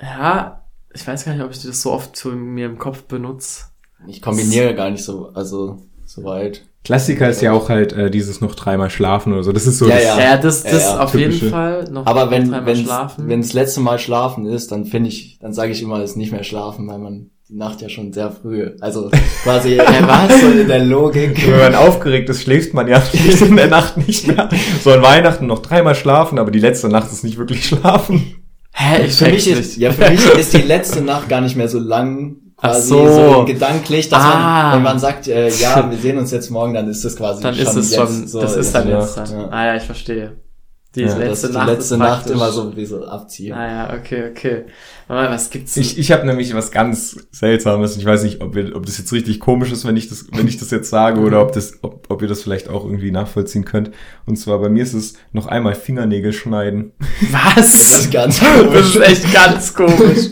ja, 0.00 0.56
ich 0.92 1.06
weiß 1.06 1.24
gar 1.24 1.34
nicht, 1.34 1.44
ob 1.44 1.50
ich 1.52 1.62
das 1.62 1.82
so 1.82 1.92
oft 1.92 2.16
zu 2.16 2.30
mir 2.30 2.66
im 2.66 2.78
Kopf 2.78 3.04
benutze. 3.04 3.66
Ich 4.08 4.20
kombiniere 4.22 4.74
gar 4.74 4.90
nicht 4.90 5.04
so, 5.04 5.30
also 5.34 5.78
so 6.04 6.24
weit. 6.24 6.62
Klassiker 6.82 7.28
ist 7.28 7.42
ja 7.42 7.52
auch 7.52 7.68
halt 7.68 7.92
äh, 7.92 8.10
dieses 8.10 8.40
noch 8.40 8.54
dreimal 8.54 8.88
schlafen 8.90 9.32
oder 9.34 9.44
so. 9.44 9.52
Das 9.52 9.66
ist 9.66 9.78
so 9.78 9.86
Ja, 9.86 9.94
das, 9.96 10.04
ja. 10.04 10.18
Ja, 10.20 10.36
das, 10.38 10.62
das 10.62 10.72
Ja, 10.72 10.78
ja, 10.78 11.00
auf 11.04 11.12
typische. 11.12 11.28
jeden 11.44 11.50
Fall. 11.50 11.84
Noch 11.90 12.06
Aber 12.06 12.30
wenn 12.30 12.44
dreimal 12.50 12.66
wenn 12.66 12.84
schlafen. 12.84 13.28
wenn 13.28 13.42
das 13.42 13.52
letzte 13.52 13.80
Mal 13.80 13.98
schlafen 13.98 14.46
ist, 14.46 14.72
dann 14.72 14.86
finde 14.86 15.10
ich, 15.10 15.38
dann 15.40 15.52
sage 15.52 15.72
ich 15.72 15.82
immer, 15.82 15.98
es 16.00 16.12
ist 16.12 16.16
nicht 16.16 16.32
mehr 16.32 16.42
schlafen, 16.42 16.88
weil 16.88 16.98
man 16.98 17.30
die 17.50 17.56
Nacht 17.56 17.80
ja 17.80 17.88
schon 17.88 18.12
sehr 18.12 18.30
früh, 18.30 18.70
also 18.80 19.10
quasi 19.42 19.76
was 19.78 20.40
so 20.40 20.46
in 20.50 20.68
der 20.68 20.84
Logik. 20.84 21.36
Wenn 21.50 21.58
man 21.58 21.74
aufgeregt 21.74 22.28
ist, 22.28 22.42
schläft 22.42 22.74
man 22.74 22.86
ja 22.86 23.02
in 23.40 23.56
der 23.56 23.66
Nacht 23.66 23.96
nicht 23.96 24.28
mehr. 24.28 24.48
So 24.84 24.92
an 24.92 25.02
Weihnachten 25.02 25.46
noch 25.46 25.58
dreimal 25.60 25.96
schlafen, 25.96 26.38
aber 26.38 26.52
die 26.52 26.60
letzte 26.60 26.88
Nacht 26.88 27.10
ist 27.10 27.24
nicht 27.24 27.38
wirklich 27.38 27.66
schlafen. 27.66 28.36
Hä, 28.72 29.04
ich 29.04 29.14
Für 29.14 29.28
mich 29.30 29.48
ist, 29.48 29.76
ja, 29.78 29.90
für 29.90 30.10
mich 30.10 30.24
ist 30.26 30.52
die 30.52 30.62
letzte 30.62 31.00
Nacht 31.02 31.28
gar 31.28 31.40
nicht 31.40 31.56
mehr 31.56 31.68
so 31.68 31.80
lang, 31.80 32.36
quasi 32.56 32.88
so. 32.88 33.08
so, 33.08 33.44
gedanklich, 33.44 34.08
dass 34.08 34.22
Ah. 34.22 34.62
man, 34.68 34.76
wenn 34.76 34.82
man 34.84 34.98
sagt, 35.00 35.26
äh, 35.26 35.48
ja, 35.48 35.90
wir 35.90 35.98
sehen 35.98 36.18
uns 36.18 36.30
jetzt 36.30 36.50
morgen, 36.50 36.72
dann 36.72 36.88
ist 36.88 37.04
das 37.04 37.16
quasi 37.16 37.42
Dann 37.42 37.54
schon 37.56 37.64
ist 37.66 37.74
es 37.74 37.90
jetzt 37.90 37.98
schon, 37.98 38.26
so. 38.28 38.40
das 38.42 38.54
ist 38.54 38.72
dann 38.72 38.88
jetzt. 38.88 39.16
Ja. 39.16 39.48
Ah 39.50 39.66
ja, 39.66 39.74
ich 39.76 39.82
verstehe. 39.82 40.36
Die 40.96 41.02
Ja, 41.02 41.16
letzte 41.16 41.50
Nacht 41.50 41.68
die 41.68 41.72
letzte 41.72 41.96
Nacht 41.98 42.10
praktisch- 42.24 42.32
immer 42.32 42.50
so 42.50 42.76
wie 42.76 42.84
so 42.84 43.04
abziehe. 43.06 43.54
Ah 43.54 43.66
ja, 43.66 43.94
okay, 43.96 44.24
okay. 44.30 44.64
Mal, 45.08 45.28
was 45.30 45.50
gibt's? 45.50 45.74
denn? 45.74 45.82
Ich, 45.84 45.98
ich 45.98 46.10
habe 46.12 46.24
nämlich 46.26 46.52
was 46.54 46.70
ganz 46.72 47.16
Seltsames. 47.32 47.96
Ich 47.96 48.04
weiß 48.04 48.22
nicht, 48.24 48.40
ob, 48.42 48.54
wir, 48.56 48.74
ob 48.76 48.86
das 48.86 48.98
jetzt 48.98 49.12
richtig 49.12 49.38
komisch 49.40 49.70
ist, 49.72 49.84
wenn 49.86 49.96
ich 49.96 50.08
das, 50.08 50.26
wenn 50.32 50.46
ich 50.48 50.58
das 50.58 50.70
jetzt 50.72 50.88
sage, 50.90 51.20
oder 51.20 51.42
ob, 51.42 51.52
das, 51.52 51.74
ob, 51.82 52.06
ob 52.08 52.22
ihr 52.22 52.28
das 52.28 52.42
vielleicht 52.42 52.68
auch 52.68 52.84
irgendwie 52.84 53.10
nachvollziehen 53.12 53.64
könnt. 53.64 53.90
Und 54.26 54.36
zwar 54.36 54.58
bei 54.60 54.68
mir 54.68 54.82
ist 54.82 54.94
es 54.94 55.14
noch 55.32 55.46
einmal 55.46 55.74
Fingernägel 55.76 56.32
schneiden. 56.32 56.92
Das 57.32 57.56
was? 57.56 57.98
ist 58.00 58.12
ganz 58.12 58.40
Das 58.40 58.48
komisch. 58.62 58.96
ist 58.96 59.00
echt 59.00 59.32
ganz 59.34 59.74
komisch. 59.74 60.26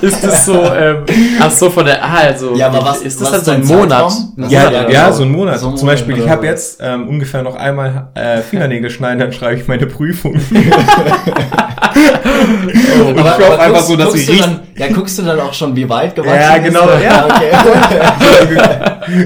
Ist 0.00 0.24
das 0.24 0.46
so, 0.46 0.54
ähm, 0.62 1.04
ach 1.40 1.50
so, 1.50 1.70
von 1.70 1.84
der, 1.86 2.04
ah, 2.04 2.14
also, 2.18 2.54
Ja, 2.56 2.68
aber 2.68 2.84
was- 2.84 3.02
ist 3.02 3.20
das 3.20 3.32
was 3.32 3.44
dann 3.44 3.62
ist 3.62 3.68
so 3.68 3.74
ein 3.74 3.80
Monat? 3.80 4.12
Ja, 4.12 4.34
Monat 4.36 4.50
ja, 4.52 4.68
oder 4.68 4.84
genau. 4.86 5.12
so 5.12 5.22
ein 5.24 5.30
Monat. 5.30 5.60
So 5.60 5.72
Zum 5.72 5.86
Beispiel, 5.86 6.12
Monat 6.14 6.26
ich 6.26 6.30
habe 6.32 6.46
jetzt 6.46 6.78
ähm, 6.80 7.08
ungefähr 7.08 7.42
noch 7.42 7.54
einmal 7.56 8.10
äh, 8.14 8.38
Fingernägel 8.42 8.90
schneiden, 8.90 9.18
dann 9.20 9.32
schreibe 9.32 9.60
ich 9.60 9.66
meine 9.68 9.86
Prüfung. 9.86 10.03
oh, 11.94 13.08
und 13.08 13.16
ich 13.16 13.22
hoffe 13.24 13.58
einfach 13.60 13.82
so, 13.82 13.96
dass 13.96 14.08
du 14.10 14.14
richtig... 14.14 14.40
dann, 14.40 14.60
Ja, 14.76 14.88
guckst 14.88 15.18
du 15.18 15.22
dann 15.22 15.40
auch 15.40 15.52
schon, 15.54 15.74
wie 15.76 15.88
weit 15.88 16.14
gewachsen 16.14 16.34
Ja, 16.34 16.54
ist? 16.56 16.64
genau, 16.64 16.88
ja. 16.98 17.26
okay. 17.26 17.50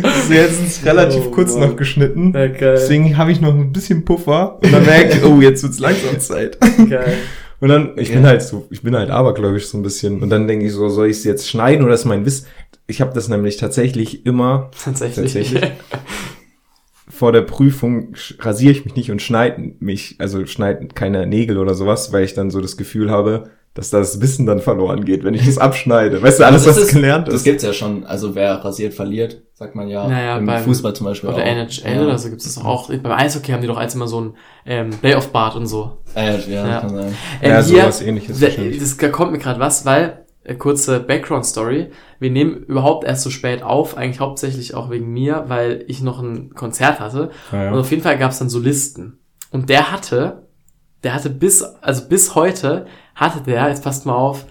Das 0.03 0.17
ist 0.19 0.31
jetzt 0.31 0.85
relativ 0.87 1.25
Oh, 1.27 1.31
kurz 1.31 1.55
Mann. 1.55 1.71
noch 1.71 1.77
geschnitten. 1.77 2.33
Ja. 2.35 2.47
Deswegen 2.49 3.17
habe 3.17 3.33
ich 3.33 3.41
noch 3.41 3.55
ein 3.55 3.73
bisschen 3.73 4.05
Puffer. 4.05 4.59
Und 4.63 4.73
dann 4.73 4.85
merke 4.85 5.17
ich, 5.19 5.25
oh, 5.25 5.41
jetzt 5.41 5.63
wird's 5.63 5.79
langsam 5.79 6.19
Zeit. 6.21 6.59
Geil. 6.89 7.15
Und 7.61 7.69
dann, 7.71 7.93
ich 7.97 8.09
Ja. 8.09 8.15
bin 8.17 8.27
halt 8.27 8.43
so, 8.43 8.67
ich 8.71 8.83
bin 8.83 8.95
halt 8.97 9.11
abergläubisch 9.11 9.67
so 9.67 9.79
ein 9.79 9.83
bisschen. 9.83 10.23
Und 10.23 10.31
dann 10.31 10.47
denke 10.47 10.67
ich 10.67 10.73
so, 10.73 10.89
soll 10.89 11.09
ich 11.09 11.17
es 11.19 11.25
jetzt 11.25 11.49
schneiden 11.49 11.85
oder 11.85 11.95
ist 11.95 12.05
mein 12.05 12.25
Wiss? 12.25 12.45
Ich 12.87 13.01
habe 13.01 13.13
das 13.15 13.29
nämlich 13.29 13.57
tatsächlich 13.57 14.25
immer 14.27 14.71
Tatsächlich. 14.85 15.33
Tatsächlich? 15.33 15.63
Vor 17.19 17.33
der 17.33 17.43
Prüfung 17.43 18.15
rasiere 18.41 18.73
ich 18.73 18.85
mich 18.85 18.95
nicht 18.95 19.11
und 19.11 19.21
schneide 19.21 19.73
mich, 19.81 20.17
also 20.19 20.47
schneide 20.47 20.89
keine 20.95 21.27
Nägel 21.27 21.59
oder 21.59 21.75
sowas, 21.75 22.13
weil 22.13 22.25
ich 22.25 22.35
dann 22.35 22.51
so 22.51 22.61
das 22.61 22.77
Gefühl 22.77 23.11
habe, 23.11 23.51
dass 23.75 23.91
das 23.91 24.21
Wissen 24.21 24.47
dann 24.47 24.61
verloren 24.61 25.05
geht, 25.05 25.23
wenn 25.25 25.35
ich 25.35 25.45
das 25.47 25.59
abschneide. 25.59 26.21
Weißt 26.23 26.41
du, 26.41 26.47
alles, 26.47 26.65
Das 26.65 26.77
was 26.77 26.85
ist- 26.85 26.95
gelernt 26.95 27.29
Das 27.29 27.35
ist. 27.37 27.45
gibt's 27.45 27.63
ja 27.63 27.73
schon. 27.73 28.05
Also 28.05 28.35
wer 28.35 28.55
rasiert, 28.65 28.95
verliert, 28.95 29.43
sagt 29.55 29.75
man 29.77 29.89
ja. 29.89 30.09
Naja, 30.09 30.39
Im 30.39 30.47
beim- 30.47 30.65
Fußball 30.65 30.95
zum 30.95 31.07
Beispiel 31.07 31.29
Oder 31.31 31.39
auch. 31.43 31.47
NHL 31.47 31.95
ja. 31.97 32.03
oder 32.03 32.19
so 32.19 32.29
gibt's 32.31 32.45
das 32.45 32.65
auch. 32.65 32.89
Beim 32.89 33.13
Eishockey 33.13 33.53
haben 33.53 33.61
die 33.61 33.69
doch 33.69 33.77
als 33.79 33.95
immer 33.95 34.09
so 34.09 34.21
ein 34.21 34.35
ähm, 34.67 34.91
Playoff-Bart 34.91 35.55
und 35.57 35.67
so. 35.67 35.99
Äh, 36.17 36.39
ja, 36.51 36.67
Ja. 36.67 36.81
kann 36.81 36.91
sein. 36.91 37.15
Ähm, 37.43 37.51
Ja, 37.51 37.63
hier, 37.63 37.63
sowas 37.83 38.03
ähnliches 38.03 38.41
da- 38.41 38.47
wahrscheinlich. 38.47 38.79
das, 38.81 38.97
da 38.97 39.09
kommt 39.11 39.33
mir 39.33 39.39
gerade 39.39 39.61
was, 39.61 39.85
weil, 39.85 40.25
kurze 40.57 41.01
Background-Story, 41.01 41.91
wir 42.19 42.31
nehmen 42.31 42.65
überhaupt 42.65 43.05
erst 43.05 43.23
so 43.23 43.31
spät 43.31 43.63
auf, 43.63 43.97
eigentlich 43.97 44.21
hauptsächlich 44.21 44.75
auch 44.75 44.91
wegen 44.91 45.13
mir, 45.13 45.45
weil 45.49 45.85
ich 45.89 46.03
noch 46.03 46.21
ein 46.23 46.55
Konzert 46.55 47.01
hatte. 47.01 47.31
Ja, 47.53 47.69
Und 47.69 47.75
ja. 47.75 47.81
auf 47.81 47.91
jeden 47.91 48.03
Fall 48.03 48.19
gab's 48.19 48.39
dann 48.39 48.49
Solisten. 48.49 49.19
Und 49.51 49.69
der 49.69 49.93
hatte, 49.93 50.49
der 51.03 51.15
hatte 51.15 51.31
bis, 51.31 51.63
also 51.63 52.09
bis 52.09 52.35
heute, 52.35 52.87
hatte 53.15 53.43
der, 53.43 53.69
jetzt 53.69 53.85
passt 53.85 54.07
mal 54.07 54.15
auf, 54.15 54.47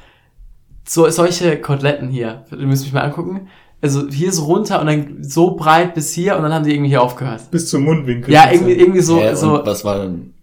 so, 0.88 1.10
solche 1.10 1.60
Koteletten 1.60 2.10
hier. 2.10 2.46
Du 2.50 2.58
müsst 2.58 2.84
mich 2.84 2.94
mal 2.94 3.02
angucken. 3.02 3.48
Also 3.82 4.08
hier 4.10 4.32
so 4.32 4.46
runter 4.46 4.80
und 4.82 4.88
dann 4.88 5.18
so 5.24 5.56
breit 5.56 5.94
bis 5.94 6.12
hier 6.14 6.36
und 6.36 6.44
dann 6.44 6.54
haben 6.54 6.66
die 6.66 6.74
irgendwie 6.74 6.90
hier 6.90 7.04
aufgehört. 7.04 7.52
Bis 7.52 7.70
zum 7.70 7.84
Mundwinkel. 7.84 8.34
Ja, 8.34 8.52
irgendwie, 8.52 8.74
irgendwie 8.74 9.02
so, 9.02 9.20
ja, 9.20 9.36
so, 9.36 9.60
und 9.60 9.68
was 9.68 9.86
war 9.86 10.00
denn? 10.00 10.34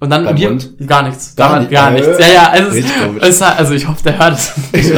Und 0.00 0.10
dann 0.10 0.36
wir, 0.36 0.50
Mund? 0.50 0.74
gar 0.86 1.02
nichts. 1.08 1.34
Gar 1.34 1.50
Gar, 1.50 1.60
nicht- 1.60 1.70
gar 1.72 1.90
nichts. 1.90 2.06
äh, 2.06 2.20
Ja, 2.20 2.28
ja, 2.28 2.50
also, 2.50 2.70
es, 2.78 2.84
es 3.20 3.40
hat, 3.40 3.58
also 3.58 3.74
ich 3.74 3.88
hoffe, 3.88 4.02
der 4.04 4.18
hört 4.18 4.34
es 4.34 4.56
nicht. 4.72 4.84
Sie. 4.84 4.92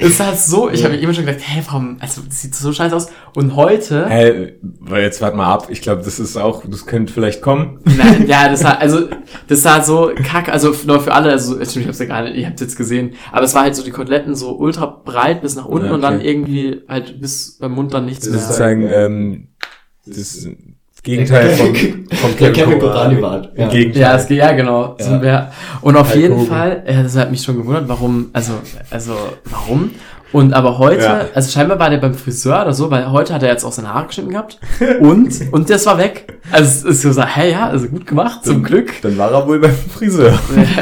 es 0.00 0.20
hat 0.20 0.38
so, 0.38 0.68
ich 0.70 0.84
habe 0.84 0.94
immer 0.96 1.14
schon 1.14 1.24
gedacht, 1.24 1.42
hey, 1.46 1.62
warum, 1.66 1.96
also 2.00 2.20
das 2.20 2.42
sieht 2.42 2.54
so 2.54 2.70
scheiße 2.72 2.94
aus. 2.94 3.06
Und 3.34 3.56
heute, 3.56 4.06
Hey, 4.06 4.58
weil 4.80 5.02
jetzt 5.02 5.20
warte 5.22 5.36
mal 5.36 5.50
ab. 5.52 5.68
Ich 5.70 5.80
glaube, 5.80 6.02
das 6.02 6.20
ist 6.20 6.36
auch, 6.36 6.64
das 6.68 6.84
könnte 6.84 7.12
vielleicht 7.12 7.40
kommen. 7.40 7.80
Nein, 7.84 8.26
ja, 8.28 8.48
das 8.48 8.60
sah, 8.60 8.72
also, 8.78 9.08
das 9.48 9.62
sah 9.62 9.82
so 9.82 10.10
kack, 10.22 10.50
also 10.50 10.74
nur 10.86 11.00
für 11.00 11.12
alle, 11.14 11.30
also, 11.30 11.58
ich 11.58 11.86
hab's 11.86 11.98
ja 11.98 12.04
gar 12.06 12.22
nicht, 12.24 12.36
ihr 12.36 12.46
habt's 12.46 12.60
jetzt 12.60 12.76
gesehen, 12.76 13.14
aber 13.32 13.44
es 13.44 13.54
war 13.54 13.62
halt 13.62 13.74
so 13.74 13.82
die 13.82 13.90
Koteletten 13.90 14.34
so 14.34 14.56
ultra 14.58 14.84
breit 14.86 15.40
bis 15.40 15.56
nach 15.56 15.64
unten 15.64 15.86
Ja, 15.86 15.92
und 15.94 16.02
dann 16.02 16.16
okay. 16.18 16.28
irgendwie 16.30 16.82
halt 16.88 17.20
bis 17.20 17.56
beim 17.58 17.72
Mund 17.72 17.94
dann 17.94 18.04
nichts 18.04 18.24
Das 18.26 18.32
mehr. 18.32 18.40
ist 18.40 18.46
sozusagen 18.48 18.82
ähm, 18.92 19.48
Das 20.06 20.46
Gegenteil 21.04 21.50
vom, 21.50 21.74
vom 21.74 22.36
Der 22.40 22.52
Kevin 22.52 22.78
Kurani 22.80 23.16
Bart. 23.20 23.50
Im 23.54 23.68
Gegenteil. 23.68 24.02
Ja, 24.02 24.16
es 24.16 24.26
geht, 24.26 24.38
ja, 24.38 24.52
genau. 24.52 24.96
Ja. 24.98 25.04
Sind 25.04 25.22
wir. 25.22 25.50
Und 25.82 25.96
auf 25.96 26.08
Hulk 26.10 26.20
jeden 26.20 26.34
Hogan. 26.34 26.46
Fall, 26.48 26.82
äh, 26.86 27.02
das 27.02 27.16
hat 27.16 27.30
mich 27.30 27.42
schon 27.42 27.56
gewundert, 27.58 27.86
warum, 27.88 28.30
also, 28.32 28.54
also, 28.90 29.12
warum? 29.44 29.90
Und 30.32 30.52
aber 30.52 30.78
heute, 30.78 31.04
Ja. 31.04 31.20
also 31.32 31.50
scheinbar 31.52 31.78
war 31.78 31.90
der 31.90 31.98
beim 31.98 32.14
Friseur 32.14 32.62
oder 32.62 32.72
so, 32.72 32.90
weil 32.90 33.12
heute 33.12 33.32
hat 33.34 33.42
er 33.44 33.50
jetzt 33.50 33.64
auch 33.64 33.70
seine 33.70 33.94
Haare 33.94 34.06
geschnitten 34.08 34.30
gehabt. 34.30 34.58
Und, 35.00 35.32
und 35.52 35.70
das 35.70 35.86
war 35.86 35.96
weg. 35.98 36.40
Also 36.50 36.88
es 36.88 37.04
ist 37.04 37.14
so, 37.14 37.22
hey, 37.22 37.52
ja, 37.52 37.68
also 37.68 37.86
gut 37.86 38.04
gemacht, 38.06 38.44
zum 38.44 38.64
Glück. 38.64 39.00
Dann 39.02 39.16
war 39.16 39.30
er 39.30 39.46
wohl 39.46 39.60
beim 39.60 39.70
Friseur. 39.72 40.36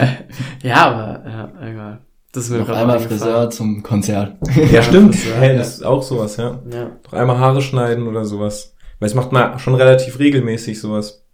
ja, 0.62 0.76
aber, 0.87 1.23
ja, 1.29 1.49
egal. 1.71 1.99
Das 2.33 2.45
ist 2.45 2.50
mir 2.50 2.61
Noch 2.61 2.67
gerade 2.69 2.81
einmal. 2.81 2.99
Friseur 3.00 3.50
zum 3.50 3.83
Konzert. 3.83 4.37
Ja, 4.73 4.83
stimmt. 4.83 5.17
Friseur, 5.17 5.37
Hey, 5.38 5.52
ja. 5.52 5.59
das 5.59 5.75
ist 5.75 5.85
auch 5.85 6.02
sowas, 6.02 6.38
ja. 6.38 6.59
Ja. 6.73 6.87
Doch 7.02 7.12
einmal 7.12 7.38
Haare 7.38 7.61
schneiden 7.61 8.07
oder 8.09 8.25
sowas. 8.25 8.72
Weil 9.03 9.09
es 9.09 9.17
macht 9.17 9.33
man 9.33 9.59
schon 9.59 9.75
relativ 9.75 10.21
regelmäßig 10.21 10.81
sowas. 10.81 11.25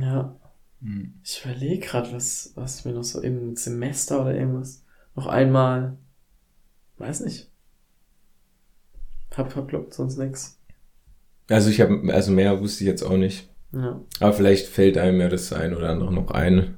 Ja. 0.00 0.36
Hm. 0.80 1.14
Ich 1.24 1.44
überlege 1.44 1.84
gerade, 1.84 2.12
was, 2.12 2.52
was 2.54 2.84
mir 2.84 2.92
noch 2.92 3.02
so 3.02 3.20
im 3.20 3.56
Semester 3.56 4.20
oder 4.20 4.36
irgendwas 4.36 4.84
noch 5.16 5.26
einmal, 5.26 5.96
weiß 6.98 7.22
nicht. 7.22 7.50
Hab 9.36 9.50
verkloppt, 9.50 9.94
sonst 9.94 10.16
nix. 10.16 10.60
Also 11.48 11.70
ich 11.70 11.80
habe, 11.80 12.00
also 12.14 12.30
mehr 12.30 12.60
wusste 12.60 12.84
ich 12.84 12.88
jetzt 12.88 13.02
auch 13.02 13.16
nicht. 13.16 13.50
Ja. 13.72 14.00
Aber 14.20 14.32
vielleicht 14.32 14.68
fällt 14.68 14.96
einem 14.96 15.20
ja 15.20 15.28
das 15.28 15.52
ein 15.52 15.74
oder 15.74 15.88
andere 15.88 16.14
noch 16.14 16.30
ein. 16.30 16.76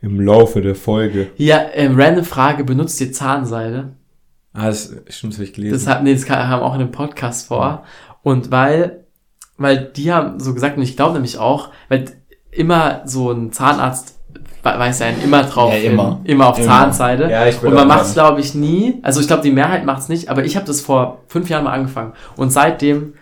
Im 0.00 0.20
Laufe 0.20 0.60
der 0.60 0.76
Folge. 0.76 1.32
Ja, 1.36 1.56
äh, 1.56 1.88
random 1.92 2.24
Frage, 2.24 2.62
benutzt 2.62 3.00
ihr 3.00 3.12
Zahnseide? 3.12 3.96
Ah, 4.52 4.66
das 4.66 4.94
stimmt, 5.08 5.32
das 5.32 5.38
habe 5.38 5.46
ich 5.46 5.52
gelesen. 5.52 5.72
Das, 5.72 5.88
hat, 5.88 6.04
nee, 6.04 6.14
das 6.14 6.26
kam 6.26 6.60
auch 6.60 6.74
in 6.74 6.78
dem 6.78 6.92
Podcast 6.92 7.48
vor. 7.48 7.84
Und 8.22 8.52
weil, 8.52 9.01
weil 9.58 9.90
die 9.96 10.12
haben 10.12 10.40
so 10.40 10.54
gesagt, 10.54 10.76
und 10.76 10.82
ich 10.82 10.96
glaube 10.96 11.14
nämlich 11.14 11.38
auch, 11.38 11.68
weil 11.88 12.04
immer 12.50 13.02
so 13.06 13.30
ein 13.30 13.52
Zahnarzt 13.52 14.14
we- 14.62 14.78
weiß 14.78 15.00
ja 15.00 15.06
immer 15.24 15.42
drauf, 15.44 15.72
Ja, 15.72 15.78
immer. 15.90 16.08
hin, 16.22 16.32
immer 16.34 16.48
auf 16.48 16.58
Immer. 16.58 16.66
Zahnseide. 16.68 17.30
Ja, 17.30 17.46
ich 17.46 17.62
Und 17.62 17.74
man 17.74 17.88
macht 17.88 18.02
es, 18.06 18.14
glaube 18.14 18.40
ich, 18.40 18.54
nie. 18.54 18.98
Also 19.02 19.20
ich 19.20 19.26
glaube, 19.26 19.42
die 19.42 19.50
Mehrheit 19.50 19.84
macht 19.84 20.02
es 20.02 20.08
nicht, 20.08 20.28
aber 20.28 20.44
ich 20.44 20.54
habe 20.56 20.66
das 20.66 20.80
vor 20.80 21.18
fünf 21.28 21.48
Jahren 21.48 21.64
mal 21.64 21.72
angefangen. 21.72 22.12
Und 22.36 22.52
seitdem, 22.52 23.14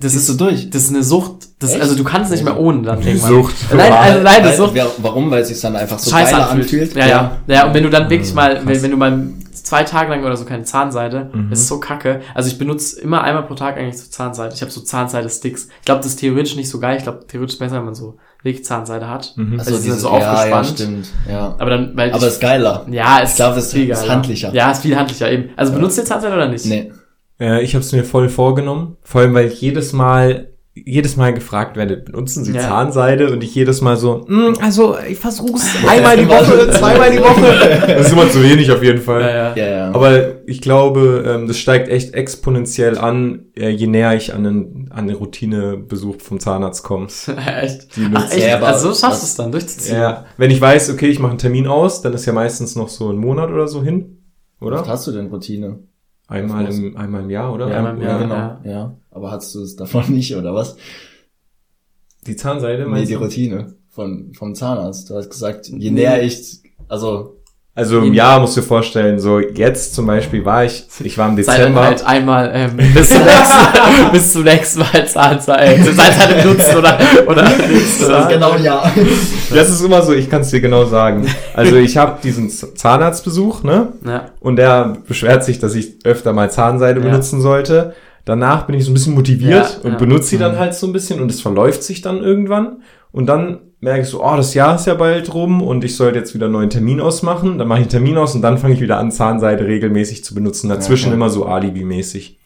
das 0.00 0.12
Siehst 0.12 0.28
ist 0.28 0.40
du 0.40 0.44
durch? 0.44 0.70
Das 0.70 0.82
ist 0.84 0.90
eine 0.94 1.02
Sucht. 1.02 1.48
Das, 1.58 1.72
Echt? 1.72 1.82
also 1.82 1.96
du 1.96 2.04
kannst 2.04 2.30
nicht 2.30 2.44
mehr 2.44 2.58
ohne 2.58 2.82
dann 2.82 3.00
Die 3.00 3.08
irgendwann. 3.08 3.30
Sucht. 3.30 3.54
Nein, 3.74 3.92
also 3.92 4.22
nein, 4.22 4.42
das 4.44 4.56
Sucht. 4.56 4.72
Warum? 4.98 5.30
Weil 5.30 5.42
es 5.42 5.48
sich 5.48 5.60
dann 5.60 5.74
einfach 5.76 5.98
so 5.98 6.10
Scheiße 6.10 6.36
anfühlt. 6.36 6.62
anfühlt. 6.64 6.94
Ja, 6.96 7.06
ja, 7.06 7.38
ja. 7.48 7.66
und 7.66 7.74
wenn 7.74 7.82
du 7.82 7.90
dann 7.90 8.08
wirklich 8.08 8.32
mal, 8.34 8.60
wenn, 8.64 8.80
wenn 8.82 8.90
du 8.92 8.96
mal 8.96 9.28
zwei 9.68 9.84
Tage 9.84 10.10
lang 10.10 10.24
oder 10.24 10.36
so 10.36 10.44
keine 10.44 10.64
Zahnseide, 10.64 11.30
Mhm. 11.32 11.50
das 11.50 11.60
ist 11.60 11.68
so 11.68 11.78
kacke. 11.80 12.20
Also 12.34 12.48
ich 12.50 12.58
benutze 12.58 13.00
immer 13.00 13.22
einmal 13.22 13.44
pro 13.44 13.54
Tag 13.54 13.76
eigentlich 13.76 13.98
so 13.98 14.10
Zahnseide. 14.10 14.54
Ich 14.54 14.60
habe 14.62 14.70
so 14.70 14.80
Zahnseide-Sticks. 14.80 15.68
Ich 15.80 15.84
glaube, 15.84 15.98
das 16.00 16.08
ist 16.12 16.16
theoretisch 16.20 16.56
nicht 16.56 16.68
so 16.68 16.80
geil. 16.80 16.96
Ich 16.96 17.02
glaube, 17.04 17.26
theoretisch 17.26 17.58
besser, 17.58 17.76
wenn 17.76 17.84
man 17.86 17.94
so 17.94 18.16
wirklich 18.42 18.64
Zahnseide 18.64 19.08
hat. 19.08 19.32
Mhm. 19.36 19.58
Also 19.58 19.70
die 19.72 19.76
sind 19.76 19.84
dieses- 19.86 20.02
so 20.02 20.08
ja, 20.10 20.18
ja, 20.20 20.32
aufgespannt. 20.32 20.66
stimmt. 20.68 21.08
Ja. 21.28 21.54
Aber 21.58 21.70
dann, 21.70 21.96
weil 21.96 22.10
Aber 22.10 22.18
ich, 22.18 22.24
es 22.26 22.32
ist 22.34 22.40
geiler. 22.40 22.86
ja, 22.90 23.20
es 23.22 23.30
ich 23.30 23.36
glaube, 23.36 23.58
es 23.58 23.72
viel 23.72 23.88
ist 23.90 24.00
geiler. 24.00 24.12
handlicher. 24.12 24.52
Ja, 24.54 24.70
ist 24.70 24.82
viel 24.82 24.96
handlicher 24.96 25.30
eben. 25.30 25.50
Also 25.56 25.72
benutzt 25.72 25.98
ihr 25.98 26.04
Zahnseide 26.04 26.34
oder 26.34 26.48
nicht? 26.48 26.66
Nee. 26.66 26.92
Ja, 27.40 27.58
ich 27.58 27.74
habe 27.74 27.84
es 27.84 27.92
mir 27.92 28.04
voll 28.04 28.28
vorgenommen. 28.28 28.96
Vor 29.02 29.20
allem, 29.20 29.34
weil 29.34 29.46
ich 29.46 29.60
jedes 29.60 29.92
Mal, 29.92 30.48
jedes 30.86 31.16
Mal 31.16 31.32
gefragt 31.34 31.76
werde, 31.76 31.96
benutzen 31.96 32.44
Sie 32.44 32.52
Ja. 32.52 32.60
Zahnseide? 32.60 33.32
Und 33.32 33.42
ich 33.44 33.54
jedes 33.54 33.80
Mal 33.80 33.96
so, 33.96 34.24
"Mm, 34.28 34.54
also 34.60 34.96
ich 35.08 35.18
versuch's 35.18 35.66
einmal 35.88 36.16
die 36.16 36.28
Woche, 36.28 36.70
zweimal 36.70 37.10
die 37.10 37.18
Woche. 37.20 37.82
Das 37.86 38.06
ist 38.06 38.12
immer 38.12 38.28
zu 38.30 38.42
wenig 38.42 38.70
auf 38.70 38.82
jeden 38.82 39.00
Fall. 39.00 39.20
Ja, 39.22 39.28
ja. 39.28 39.56
Ja, 39.56 39.66
ja. 39.66 39.92
Aber 39.92 40.46
ich 40.46 40.60
glaube, 40.60 41.24
ähm, 41.26 41.46
das 41.48 41.58
steigt 41.58 41.88
echt 41.88 42.14
exponentiell 42.14 42.96
an, 42.98 43.46
äh, 43.56 43.68
je 43.70 43.86
näher 43.86 44.14
ich 44.14 44.34
an 44.34 44.44
den, 44.44 44.88
an 44.90 45.06
den 45.06 45.16
Routinebesuch 45.16 46.16
vom 46.20 46.40
Zahnarzt 46.40 46.82
komme. 46.82 47.06
echt? 47.62 47.96
Die 47.96 48.06
Ach 48.06 48.20
nutzt- 48.22 48.34
echt? 48.36 48.46
Ja, 48.48 48.56
aber 48.56 48.68
also 48.68 48.88
so 48.92 49.00
schaffst 49.00 49.02
was- 49.04 49.20
du 49.20 49.24
es 49.26 49.34
dann 49.36 49.52
durchzuziehen. 49.52 49.96
Ja, 49.98 50.24
wenn 50.36 50.50
ich 50.50 50.60
weiß, 50.60 50.90
okay, 50.90 51.08
ich 51.08 51.18
mache 51.18 51.30
einen 51.30 51.38
Termin 51.38 51.66
aus, 51.66 52.02
dann 52.02 52.12
ist 52.14 52.26
ja 52.26 52.32
meistens 52.32 52.76
noch 52.76 52.88
so 52.88 53.10
ein 53.10 53.16
Monat 53.18 53.50
oder 53.50 53.68
so 53.68 53.82
hin, 53.82 54.18
Was 54.60 54.66
oder? 54.66 54.86
hast 54.86 55.06
du 55.06 55.12
denn 55.12 55.26
Routine? 55.28 55.80
Einmal 56.28 56.66
im, 56.72 56.96
einmal 56.96 57.22
im 57.22 57.30
Jahr, 57.30 57.52
oder? 57.52 57.68
Ja, 57.68 57.78
einmal 57.78 57.96
im 57.96 58.02
Jahr, 58.02 58.18
genau. 58.20 58.34
ja. 58.34 58.60
Ja. 58.64 58.96
Aber 59.10 59.30
hast 59.30 59.54
du 59.54 59.62
es 59.62 59.76
davon 59.76 60.04
nicht, 60.14 60.36
oder 60.36 60.54
was? 60.54 60.76
Die 62.26 62.36
Zahnseide, 62.36 62.84
Nee, 62.84 62.88
meinst 62.90 63.10
die 63.10 63.14
du? 63.14 63.20
Routine 63.20 63.74
von, 63.88 64.32
vom 64.34 64.54
Zahnarzt. 64.54 65.08
Du 65.08 65.14
hast 65.14 65.30
gesagt, 65.30 65.68
je 65.68 65.90
näher 65.90 66.22
ich, 66.22 66.62
also, 66.88 67.37
Also 67.78 68.00
im 68.00 68.12
Jahr 68.12 68.40
musst 68.40 68.56
du 68.56 68.60
dir 68.60 68.66
vorstellen, 68.66 69.20
so 69.20 69.38
jetzt 69.38 69.94
zum 69.94 70.06
Beispiel 70.06 70.44
war 70.44 70.64
ich, 70.64 70.84
ich 71.04 71.16
war 71.16 71.28
im 71.28 71.40
Sei 71.44 71.56
Dezember. 71.58 71.84
halt 71.84 72.04
einmal 72.04 72.50
ähm, 72.52 72.76
bis, 72.92 73.10
zum 73.10 73.22
nächsten, 73.22 74.10
bis 74.12 74.32
zum 74.32 74.42
nächsten 74.42 74.80
Mal 74.80 75.06
Zahnseide, 75.06 75.84
Zahnseide 75.84 76.42
benutzen 76.42 76.76
oder, 76.76 76.98
oder 77.28 77.42
nichts. 77.44 78.00
das 78.00 78.22
ist 78.24 78.28
genau 78.30 78.50
ein 78.50 78.64
Jahr. 78.64 78.90
Das 79.54 79.70
ist 79.70 79.80
immer 79.80 80.02
so, 80.02 80.12
ich 80.12 80.28
kann 80.28 80.40
es 80.42 80.50
dir 80.50 80.60
genau 80.60 80.86
sagen. 80.86 81.26
Also 81.54 81.76
ich 81.76 81.96
habe 81.96 82.18
diesen 82.22 82.50
Zahnarztbesuch, 82.50 83.62
ne? 83.62 83.92
Ja. 84.04 84.26
Und 84.40 84.56
der 84.56 84.96
beschwert 85.06 85.44
sich, 85.44 85.60
dass 85.60 85.74
ich 85.76 86.04
öfter 86.04 86.32
mal 86.32 86.50
Zahnseide 86.50 86.98
Ja. 87.00 87.06
benutzen 87.06 87.40
sollte. 87.40 87.94
Danach 88.24 88.66
bin 88.66 88.74
ich 88.76 88.84
so 88.84 88.90
ein 88.90 88.94
bisschen 88.94 89.14
motiviert 89.14 89.78
Ja, 89.82 89.84
und 89.84 89.92
ja. 89.92 89.98
benutze 89.98 90.30
sie 90.30 90.38
dann 90.38 90.58
halt 90.58 90.74
so 90.74 90.86
ein 90.88 90.92
bisschen 90.92 91.20
und 91.20 91.30
es 91.30 91.40
verläuft 91.40 91.82
sich 91.84 92.02
dann 92.02 92.18
irgendwann. 92.18 92.82
Und 93.12 93.26
dann 93.26 93.60
merke 93.80 94.02
ich 94.02 94.08
so, 94.08 94.24
oh, 94.24 94.36
das 94.36 94.54
Jahr 94.54 94.74
ist 94.74 94.86
ja 94.86 94.94
bald 94.94 95.32
rum 95.32 95.62
und 95.62 95.84
ich 95.84 95.96
sollte 95.96 96.18
jetzt 96.18 96.34
wieder 96.34 96.46
einen 96.46 96.54
neuen 96.54 96.70
Termin 96.70 97.00
ausmachen. 97.00 97.58
Dann 97.58 97.68
mache 97.68 97.80
ich 97.80 97.84
einen 97.84 97.90
Termin 97.90 98.16
aus 98.18 98.34
und 98.34 98.42
dann 98.42 98.58
fange 98.58 98.74
ich 98.74 98.80
wieder 98.80 98.98
an, 98.98 99.12
Zahnseide 99.12 99.66
regelmäßig 99.66 100.24
zu 100.24 100.34
benutzen. 100.34 100.68
Dazwischen 100.68 101.08
Okay. 101.08 101.14
immer 101.14 101.30
so 101.30 101.46
Alibi-mäßig. 101.46 102.38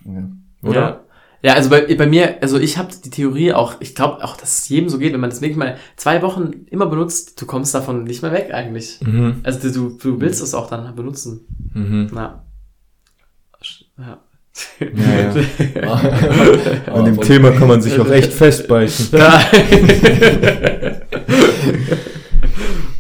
Oder? 0.63 0.81
Ja. 0.81 1.01
Ja, 1.45 1.55
also 1.55 1.71
bei, 1.71 1.93
bei 1.97 2.07
mir, 2.07 2.41
also 2.41 2.57
ich 2.61 2.79
habe 2.79 2.91
die 3.05 3.11
Theorie 3.11 3.53
auch, 3.53 3.81
ich 3.81 3.97
glaube 3.97 4.23
auch, 4.23 4.37
dass 4.37 4.59
es 4.59 4.69
jedem 4.69 4.89
so 4.89 4.99
geht, 4.99 5.13
wenn 5.13 5.21
man 5.21 5.31
das 5.31 5.41
wirklich 5.41 5.57
mal 5.57 5.77
zwei 5.97 6.23
Wochen 6.23 6.67
immer 6.71 6.87
benutzt, 6.87 7.41
du 7.43 7.47
kommst 7.47 7.75
davon 7.75 8.05
nicht 8.05 8.23
mehr 8.23 8.31
weg 8.31 8.55
eigentlich. 8.55 9.01
Mhm. 9.01 9.41
Also 9.43 9.73
du, 9.73 9.99
du 9.99 10.21
willst 10.21 10.41
es 10.41 10.55
auch 10.55 10.71
dann 10.71 10.95
benutzen. 10.95 11.41
Mhm. 11.75 12.11
Na. 12.15 12.45
Ja. 13.99 14.19
Ja, 14.81 15.83
ja. 15.83 15.93
An 16.95 17.05
dem 17.07 17.21
Thema 17.21 17.53
kann 17.53 17.69
man 17.69 17.81
sich 17.83 17.99
auch 17.99 18.11
echt 18.11 18.33
festbeißen. 18.33 19.19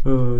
Oh. 0.04 0.36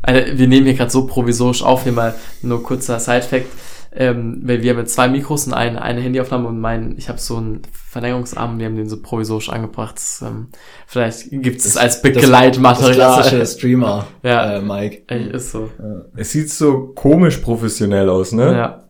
Alter, 0.00 0.38
wir 0.38 0.48
nehmen 0.48 0.64
hier 0.66 0.74
gerade 0.74 0.90
so 0.90 1.06
provisorisch 1.06 1.62
auf, 1.62 1.82
hier 1.82 1.92
mal 1.92 2.14
nur 2.42 2.62
kurzer 2.62 2.98
Side-Fact. 2.98 3.46
Ähm, 3.94 4.40
weil 4.44 4.62
wir 4.62 4.70
haben 4.70 4.78
jetzt 4.78 4.94
zwei 4.94 5.06
Mikros 5.06 5.46
und 5.46 5.52
eine, 5.52 5.82
eine 5.82 6.00
Handyaufnahme 6.00 6.48
und 6.48 6.58
mein, 6.58 6.94
ich 6.96 7.10
habe 7.10 7.18
so 7.20 7.36
einen 7.36 7.60
Verlängerungsarm, 7.90 8.58
wir 8.58 8.64
haben 8.64 8.76
den 8.76 8.88
so 8.88 9.02
provisorisch 9.02 9.50
angebracht. 9.50 9.96
Das, 9.96 10.24
ähm, 10.26 10.48
vielleicht 10.86 11.28
gibt 11.30 11.60
es 11.60 11.76
als 11.76 12.00
Das 12.00 12.02
Begleitmaterial. 12.02 12.94
klassische 12.94 13.44
Streamer, 13.44 14.06
Ja. 14.22 14.56
äh, 14.56 14.62
Mike. 14.62 15.02
Ey, 15.08 15.28
ist 15.32 15.52
so. 15.52 15.68
Es 16.16 16.30
sieht 16.32 16.48
so 16.50 16.92
komisch 16.94 17.36
professionell 17.36 18.08
aus, 18.08 18.32
ne? 18.32 18.52
Ja. 18.56 18.88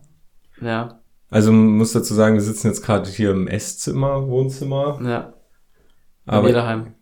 Ja. 0.64 1.00
Also 1.32 1.50
man 1.50 1.78
muss 1.78 1.92
dazu 1.92 2.12
sagen, 2.12 2.34
wir 2.34 2.42
sitzen 2.42 2.66
jetzt 2.66 2.84
gerade 2.84 3.08
hier 3.08 3.30
im 3.30 3.48
Esszimmer, 3.48 4.28
Wohnzimmer. 4.28 5.00
Ja. 5.02 5.32
Bei 6.26 6.32
mir 6.34 6.38
Aber 6.38 6.52
daheim. 6.52 6.94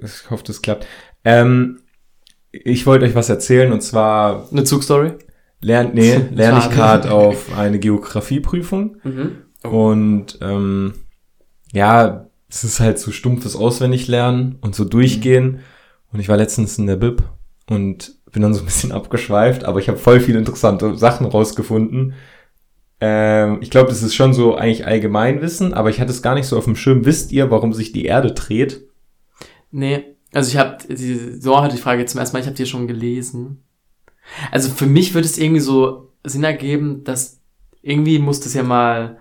ich 0.00 0.30
hoffe, 0.30 0.44
das 0.46 0.62
klappt. 0.62 0.86
Ähm, 1.24 1.80
ich 2.52 2.86
wollte 2.86 3.04
euch 3.04 3.16
was 3.16 3.28
erzählen 3.28 3.72
und 3.72 3.80
zwar 3.80 4.48
Eine 4.52 4.62
Zugstory? 4.62 5.14
lernt, 5.60 5.94
nee, 5.94 6.14
lerne 6.32 6.60
ich 6.60 6.70
gerade 6.70 7.10
auf 7.10 7.52
eine 7.56 7.80
Geografieprüfung. 7.80 8.98
Mhm. 9.02 9.38
Und 9.68 10.38
ähm, 10.40 10.94
ja, 11.72 12.28
es 12.48 12.62
ist 12.62 12.78
halt 12.78 13.00
so 13.00 13.10
stumpfes 13.10 13.56
Auswendiglernen 13.56 14.58
und 14.60 14.76
so 14.76 14.84
durchgehen. 14.84 15.60
Und 16.12 16.20
ich 16.20 16.28
war 16.28 16.36
letztens 16.36 16.78
in 16.78 16.86
der 16.86 16.96
Bib 16.96 17.24
und 17.68 18.14
bin 18.30 18.42
dann 18.42 18.54
so 18.54 18.60
ein 18.62 18.66
bisschen 18.66 18.92
abgeschweift, 19.00 19.64
aber 19.64 19.80
ich 19.80 19.88
habe 19.88 19.98
voll 19.98 20.20
viele 20.20 20.38
interessante 20.38 20.96
Sachen 20.96 21.26
rausgefunden. 21.26 22.14
Ähm, 23.06 23.58
ich 23.60 23.68
glaube, 23.68 23.90
das 23.90 24.02
ist 24.02 24.14
schon 24.14 24.32
so 24.32 24.54
eigentlich 24.54 24.86
Allgemeinwissen, 24.86 25.74
aber 25.74 25.90
ich 25.90 26.00
hatte 26.00 26.10
es 26.10 26.22
gar 26.22 26.34
nicht 26.34 26.46
so 26.46 26.56
auf 26.56 26.64
dem 26.64 26.74
Schirm. 26.74 27.04
Wisst 27.04 27.32
ihr, 27.32 27.50
warum 27.50 27.74
sich 27.74 27.92
die 27.92 28.06
Erde 28.06 28.32
dreht? 28.32 28.88
Nee, 29.70 30.16
also 30.32 30.48
ich 30.50 30.56
habe 30.56 30.78
so 31.38 31.60
hatte 31.60 31.76
die 31.76 31.82
Frage 31.82 32.06
zum 32.06 32.18
ersten 32.18 32.34
Mal, 32.34 32.40
ich 32.40 32.46
habe 32.46 32.56
die 32.56 32.64
schon 32.64 32.88
gelesen. 32.88 33.62
Also 34.50 34.70
für 34.70 34.86
mich 34.86 35.12
würde 35.12 35.26
es 35.26 35.36
irgendwie 35.36 35.60
so 35.60 36.12
Sinn 36.24 36.44
ergeben, 36.44 37.04
dass 37.04 37.42
irgendwie 37.82 38.18
muss 38.18 38.40
das 38.40 38.54
ja 38.54 38.62
mal 38.62 39.18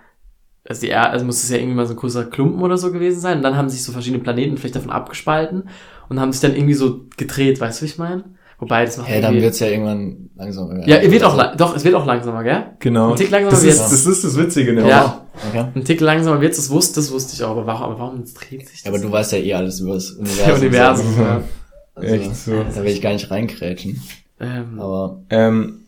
also 0.65 0.79
die 0.79 0.87
Erde, 0.87 1.09
also 1.09 1.25
muss 1.25 1.43
es 1.43 1.49
ja 1.49 1.57
irgendwie 1.57 1.75
mal 1.75 1.85
so 1.85 1.93
ein 1.93 1.99
größerer 1.99 2.29
Klumpen 2.29 2.61
oder 2.61 2.77
so 2.77 2.93
gewesen 2.93 3.19
sein 3.19 3.37
und 3.37 3.43
dann 3.43 3.57
haben 3.57 3.67
sich 3.67 3.83
so 3.83 3.91
verschiedene 3.91 4.23
Planeten 4.23 4.55
vielleicht 4.55 4.77
davon 4.77 4.91
abgespalten 4.91 5.67
und 6.07 6.21
haben 6.21 6.31
sich 6.31 6.39
dann 6.39 6.55
irgendwie 6.55 6.73
so 6.73 7.05
gedreht, 7.17 7.59
weißt 7.59 7.81
du, 7.81 7.85
wie 7.85 7.89
ich 7.89 7.97
meine? 7.97 8.23
Wobei 8.63 8.85
das 8.85 8.97
macht 8.97 9.09
Hä, 9.09 9.19
dann 9.19 9.41
wird's 9.41 9.59
ja 9.59 9.67
irgendwann 9.67 10.29
langsam. 10.37 10.81
Ja, 10.85 11.01
ihr 11.01 11.11
wird 11.11 11.25
auch 11.25 11.35
lang, 11.35 11.57
doch, 11.57 11.75
es 11.75 11.83
wird 11.83 11.95
auch 11.95 12.05
langsamer, 12.05 12.45
gell? 12.45 12.63
Genau. 12.79 13.09
Ein 13.11 13.17
Tick 13.17 13.29
langsamer 13.29 13.51
das, 13.51 13.65
ist, 13.65 13.79
wird's. 13.79 13.91
das 13.91 14.05
ist 14.05 14.23
das 14.23 14.37
Witzige, 14.37 14.71
ne? 14.71 14.87
Ja. 14.87 15.25
Okay. 15.49 15.65
Ein 15.75 15.83
Tick 15.83 15.99
langsamer 15.99 16.39
wird's, 16.39 16.55
das 16.55 16.69
wusste, 16.69 17.01
das 17.01 17.11
wusste 17.11 17.33
ich 17.33 17.43
auch, 17.43 17.51
aber 17.51 17.67
warum, 17.67 17.83
aber 17.83 17.99
warum 17.99 18.23
dreht 18.23 18.65
sich 18.69 18.77
das? 18.77 18.83
Ja, 18.85 18.91
aber 18.91 18.99
du 18.99 19.11
weißt 19.11 19.33
ja 19.33 19.39
eh 19.39 19.53
alles 19.53 19.81
über 19.81 19.95
das 19.95 20.11
Universum. 20.17 20.45
Der 20.45 20.55
Universum, 20.55 21.05
ja. 21.17 21.43
Also, 21.95 22.15
Echt 22.15 22.35
so. 22.37 22.63
Da 22.73 22.83
will 22.83 22.91
ich 22.91 23.01
gar 23.01 23.11
nicht 23.11 23.29
reinkrätschen. 23.29 24.01
Ähm, 24.39 24.79
Aber 24.79 25.21
Ähm, 25.29 25.81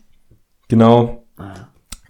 genau. 0.68 1.24
ah. 1.38 1.68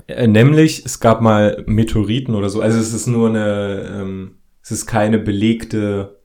Äh, 0.08 0.26
nämlich, 0.26 0.84
es 0.84 0.98
gab 0.98 1.20
mal 1.20 1.62
Meteoriten 1.66 2.34
oder 2.34 2.50
so. 2.50 2.60
Also 2.60 2.78
es 2.78 2.92
ist 2.92 3.06
nur 3.06 3.28
eine, 3.28 3.88
ähm, 4.02 4.38
es 4.62 4.72
ist 4.72 4.86
keine 4.86 5.18
belegte 5.18 6.15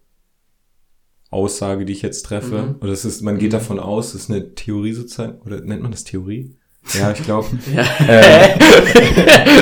Aussage, 1.32 1.86
die 1.86 1.94
ich 1.94 2.02
jetzt 2.02 2.24
treffe. 2.24 2.58
Mhm. 2.62 2.76
Oder 2.82 2.92
es 2.92 3.06
ist, 3.06 3.22
man 3.22 3.38
geht 3.38 3.54
davon 3.54 3.80
aus, 3.80 4.14
es 4.14 4.24
ist 4.24 4.30
eine 4.30 4.54
Theorie 4.54 4.94
sozusagen, 4.94 5.40
oder 5.46 5.62
nennt 5.62 5.82
man 5.82 5.92
das 5.92 6.04
Theorie? 6.04 6.56
Ja, 7.00 7.12
ich 7.12 7.24
glaube. 7.24 7.48
Ja. 7.76 7.84
äh, 8.08 8.50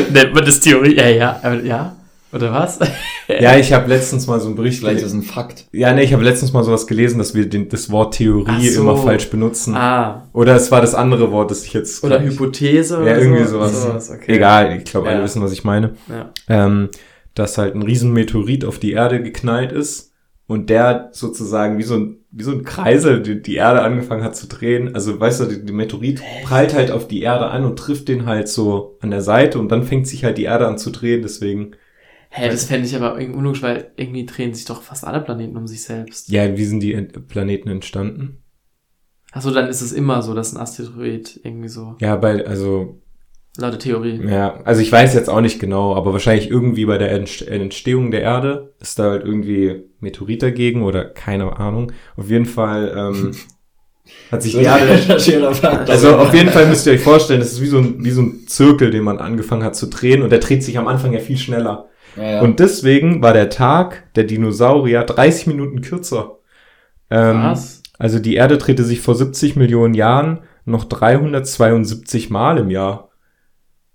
Nennt 0.11 0.33
man 0.33 0.45
das 0.45 0.59
Theorie? 0.59 0.95
Ja, 0.95 1.07
ja. 1.07 1.39
Aber, 1.43 1.61
ja? 1.63 1.95
Oder 2.31 2.53
was? 2.53 2.79
ja, 3.27 3.57
ich 3.57 3.73
habe 3.73 3.88
letztens 3.89 4.27
mal 4.27 4.39
so 4.39 4.47
einen 4.47 4.55
Bericht 4.55 4.79
Vielleicht 4.79 5.03
ist 5.03 5.13
ein 5.13 5.23
Fakt. 5.23 5.65
Ja, 5.71 5.93
nee, 5.93 6.03
ich 6.03 6.13
habe 6.13 6.23
letztens 6.23 6.53
mal 6.53 6.63
sowas 6.63 6.85
gelesen, 6.88 7.17
dass 7.17 7.33
wir 7.33 7.49
den, 7.49 7.69
das 7.69 7.89
Wort 7.89 8.13
Theorie 8.15 8.69
so. 8.69 8.81
immer 8.81 8.97
falsch 8.97 9.29
benutzen. 9.29 9.75
ah. 9.75 10.27
Oder 10.33 10.55
es 10.55 10.71
war 10.71 10.81
das 10.81 10.93
andere 10.95 11.31
Wort, 11.31 11.49
das 11.51 11.63
ich 11.65 11.73
jetzt. 11.73 12.03
Oder 12.03 12.21
Hypothese 12.21 12.95
Ja, 12.95 13.01
oder 13.01 13.17
irgendwie 13.19 13.43
so. 13.43 13.51
sowas. 13.51 13.81
Sowas, 13.83 14.09
okay. 14.11 14.35
Egal, 14.35 14.77
ich 14.77 14.85
glaube, 14.85 15.07
alle 15.09 15.17
Ja. 15.19 15.23
wissen, 15.23 15.41
was 15.41 15.51
ich 15.51 15.63
meine. 15.63 15.95
Ja. 16.07 16.31
ähm, 16.47 16.89
dass 17.35 17.57
halt 17.57 17.73
ein 17.75 17.83
riesen 17.83 18.11
Meteorit 18.13 18.65
auf 18.65 18.79
die 18.79 18.91
Erde 18.91 19.21
geknallt 19.23 19.71
ist 19.71 20.08
und 20.49 20.71
der 20.71 21.09
sozusagen 21.13 21.77
wie 21.77 21.83
so 21.83 21.95
ein, 21.95 22.17
wie 22.31 22.41
so 22.41 22.51
ein 22.51 22.63
Kreisel 22.63 23.21
die, 23.21 23.39
die 23.39 23.53
Erde 23.53 23.83
angefangen 23.83 24.23
hat 24.23 24.35
zu 24.35 24.47
drehen. 24.47 24.95
Also 24.95 25.19
weißt 25.19 25.41
du, 25.41 25.45
die, 25.45 25.63
die 25.63 25.71
Meteorit 25.71 26.23
prallt 26.43 26.73
halt 26.73 26.89
auf 26.89 27.07
die 27.07 27.21
Erde 27.21 27.45
an 27.45 27.65
und 27.65 27.77
trifft 27.77 28.07
den 28.07 28.25
halt 28.25 28.47
so 28.47 28.97
an 28.99 29.11
der 29.11 29.21
Seite 29.21 29.59
und 29.59 29.69
dann 29.71 29.83
fängt 29.83 30.07
sich 30.07 30.23
halt 30.23 30.39
die 30.39 30.45
Erde 30.45 30.67
an 30.67 30.79
zu 30.79 30.89
drehen. 30.89 31.21
Deswegen, 31.21 31.75
Hä, 32.31 32.49
das 32.49 32.65
fände 32.65 32.87
ich 32.87 32.95
aber 32.95 33.19
irgendwie 33.19 33.37
unlogisch, 33.37 33.61
weil 33.61 33.91
irgendwie 33.95 34.25
drehen 34.25 34.55
sich 34.55 34.65
doch 34.65 34.81
fast 34.81 35.05
alle 35.05 35.21
Planeten 35.21 35.55
um 35.55 35.67
sich 35.67 35.83
selbst. 35.83 36.29
ja, 36.29 36.57
wie 36.57 36.65
sind 36.65 36.79
die 36.79 36.95
Planeten 36.95 37.69
entstanden? 37.69 38.41
Achso, 39.31 39.51
dann 39.51 39.67
ist 39.69 39.81
es 39.81 39.91
immer 39.91 40.23
so, 40.23 40.33
dass 40.33 40.53
ein 40.53 40.57
Asteroid 40.59 41.39
irgendwie 41.43 41.69
so, 41.69 41.95
Ja, 41.99 42.15
bei, 42.15 42.43
also, 42.43 43.03
laut 43.57 43.73
der 43.73 43.79
Theorie. 43.79 44.21
ja, 44.27 44.59
also 44.63 44.81
ich 44.81 44.91
weiß 44.91 45.13
jetzt 45.13 45.29
auch 45.29 45.41
nicht 45.41 45.59
genau, 45.59 45.95
aber 45.95 46.13
wahrscheinlich 46.13 46.49
irgendwie 46.49 46.85
bei 46.85 46.97
der 46.97 47.11
Entst- 47.11 47.47
Entstehung 47.47 48.11
der 48.11 48.21
Erde 48.21 48.73
ist 48.79 48.99
da 48.99 49.11
halt 49.11 49.25
irgendwie 49.25 49.83
Meteorit 49.99 50.41
dagegen 50.43 50.83
oder 50.83 51.05
keine 51.05 51.57
Ahnung. 51.57 51.91
Auf 52.15 52.29
jeden 52.29 52.45
Fall 52.45 52.93
ähm, 52.95 53.31
hat 54.31 54.43
sich 54.43 54.53
die 54.53 54.63
Erde. 54.63 54.99
Also 55.87 56.15
auf 56.17 56.33
jeden 56.33 56.49
Fall 56.49 56.67
müsst 56.67 56.87
ihr 56.87 56.93
euch 56.93 57.01
vorstellen, 57.01 57.39
das 57.41 57.51
ist 57.53 57.61
wie 57.61 57.67
so 57.67 57.79
ein, 57.79 58.03
wie 58.03 58.11
so 58.11 58.21
ein 58.21 58.47
Zirkel, 58.47 58.91
den 58.91 59.03
man 59.03 59.17
angefangen 59.19 59.63
hat 59.63 59.75
zu 59.75 59.87
drehen 59.87 60.21
und 60.23 60.29
der 60.31 60.39
dreht 60.39 60.63
sich 60.63 60.77
am 60.77 60.87
Anfang 60.87 61.13
ja 61.13 61.19
viel 61.19 61.37
schneller. 61.37 61.87
Ja, 62.15 62.23
ja. 62.23 62.41
Und 62.41 62.59
deswegen 62.59 63.21
war 63.21 63.33
der 63.33 63.49
Tag 63.49 64.11
der 64.15 64.23
Dinosaurier 64.23 65.03
30 65.03 65.47
Minuten 65.47 65.81
kürzer. 65.81 66.37
Ähm, 67.11 67.43
Was? 67.43 67.83
also 67.99 68.19
die 68.19 68.35
Erde 68.35 68.57
drehte 68.57 68.83
sich 68.83 69.01
vor 69.01 69.15
70 69.15 69.55
Millionen 69.55 69.93
Jahren 69.93 70.39
noch 70.65 70.85
372 70.85 72.29
Mal 72.29 72.57
im 72.57 72.69
Jahr 72.69 73.08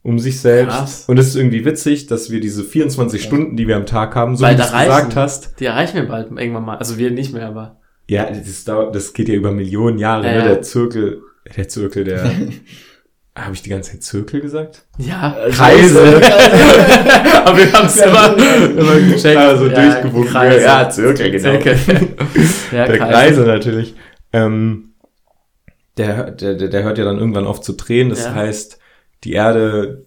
um 0.04 0.18
sich 0.20 0.38
selbst. 0.40 0.76
Krass. 0.76 1.04
Und 1.08 1.18
es 1.18 1.26
ist 1.28 1.34
irgendwie 1.36 1.64
witzig, 1.64 2.06
dass 2.06 2.30
wir 2.30 2.38
diese 2.38 2.62
24 2.62 3.20
Stunden, 3.22 3.56
die 3.56 3.66
wir 3.66 3.74
am 3.76 3.86
Tag 3.86 4.14
haben, 4.14 4.36
so 4.36 4.44
Weil 4.44 4.52
wie 4.52 4.56
du 4.58 4.62
da 4.62 4.66
es 4.68 4.72
reichen- 4.74 4.86
gesagt 4.90 5.16
hast, 5.16 5.58
Die 5.60 5.64
erreichen 5.64 5.96
wir 5.96 6.06
bald 6.06 6.30
irgendwann 6.30 6.64
mal. 6.64 6.76
Also 6.76 6.98
wir 6.98 7.10
nicht 7.10 7.32
mehr, 7.32 7.48
aber. 7.48 7.80
ja, 8.06 8.30
das, 8.30 8.62
dauert, 8.64 8.94
das 8.94 9.12
geht 9.14 9.28
ja 9.28 9.34
über 9.34 9.50
Millionen 9.50 9.98
Jahre, 9.98 10.26
Ja, 10.26 10.32
ne? 10.32 10.38
ja. 10.38 10.44
Der 10.44 10.62
Zirkel, 10.62 11.22
der 11.56 11.68
Zirkel, 11.68 12.04
der, 12.04 12.22
habe 13.36 13.54
ich 13.54 13.62
die 13.62 13.70
ganze 13.70 13.92
Zeit 13.92 14.02
Zirkel 14.04 14.40
gesagt? 14.42 14.84
Ja, 14.98 15.34
Kreise. 15.50 16.20
aber 17.44 17.58
wir 17.58 17.72
haben 17.72 17.86
es 17.86 17.96
immer, 17.96 18.36
immer 18.78 19.00
gecheckt. 19.00 19.36
Also 19.38 19.68
durchgewunken. 19.68 20.30
Kreise. 20.32 20.64
Ja, 20.64 20.88
Zirkel, 20.90 21.30
genau. 21.30 21.42
Zirkel. 21.60 21.76
ja, 22.72 22.86
der 22.86 22.98
Kreise 22.98 23.40
natürlich. 23.42 23.94
Ähm, 24.32 24.90
der, 25.96 26.30
der, 26.32 26.54
der, 26.54 26.68
der 26.68 26.82
hört 26.82 26.98
ja 26.98 27.04
dann 27.04 27.18
irgendwann 27.18 27.46
auf 27.46 27.60
zu 27.60 27.72
drehen. 27.72 28.10
Das 28.10 28.24
Ja. 28.24 28.34
heißt, 28.34 28.78
die 29.24 29.32
Erde 29.32 30.06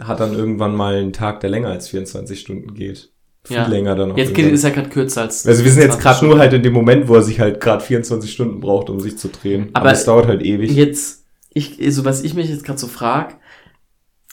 hat 0.00 0.20
dann 0.20 0.34
irgendwann 0.34 0.74
mal 0.74 0.96
einen 0.96 1.12
Tag, 1.12 1.40
der 1.40 1.50
länger 1.50 1.68
als 1.68 1.88
24 1.88 2.38
Stunden 2.40 2.74
geht. 2.74 3.10
Viel 3.44 3.56
Ja. 3.56 3.66
länger 3.66 3.94
dann 3.94 4.12
auch. 4.12 4.16
Jetzt 4.16 4.34
geht, 4.34 4.50
ist 4.52 4.64
ja 4.64 4.70
gerade 4.70 4.88
kürzer 4.88 5.22
als. 5.22 5.46
also 5.46 5.64
wir 5.64 5.70
sind 5.70 5.82
jetzt 5.82 6.00
20 6.00 6.02
gerade 6.02 6.26
nur 6.26 6.38
halt 6.38 6.52
in 6.52 6.62
dem 6.62 6.72
Moment, 6.72 7.06
wo 7.08 7.14
er 7.14 7.22
sich 7.22 7.38
halt 7.38 7.60
gerade 7.60 7.82
24 7.82 8.32
Stunden 8.32 8.60
braucht, 8.60 8.90
um 8.90 8.98
sich 9.00 9.16
zu 9.18 9.28
drehen. 9.28 9.70
Aber, 9.72 9.86
Aber 9.86 9.92
es 9.92 10.04
dauert 10.04 10.26
halt 10.26 10.42
ewig. 10.42 10.72
Jetzt, 10.72 11.24
ich, 11.54 11.78
so 11.94 12.04
was 12.04 12.24
ich 12.24 12.34
mich 12.34 12.48
jetzt 12.50 12.64
gerade 12.64 12.78
so 12.78 12.88
frag, 12.88 13.38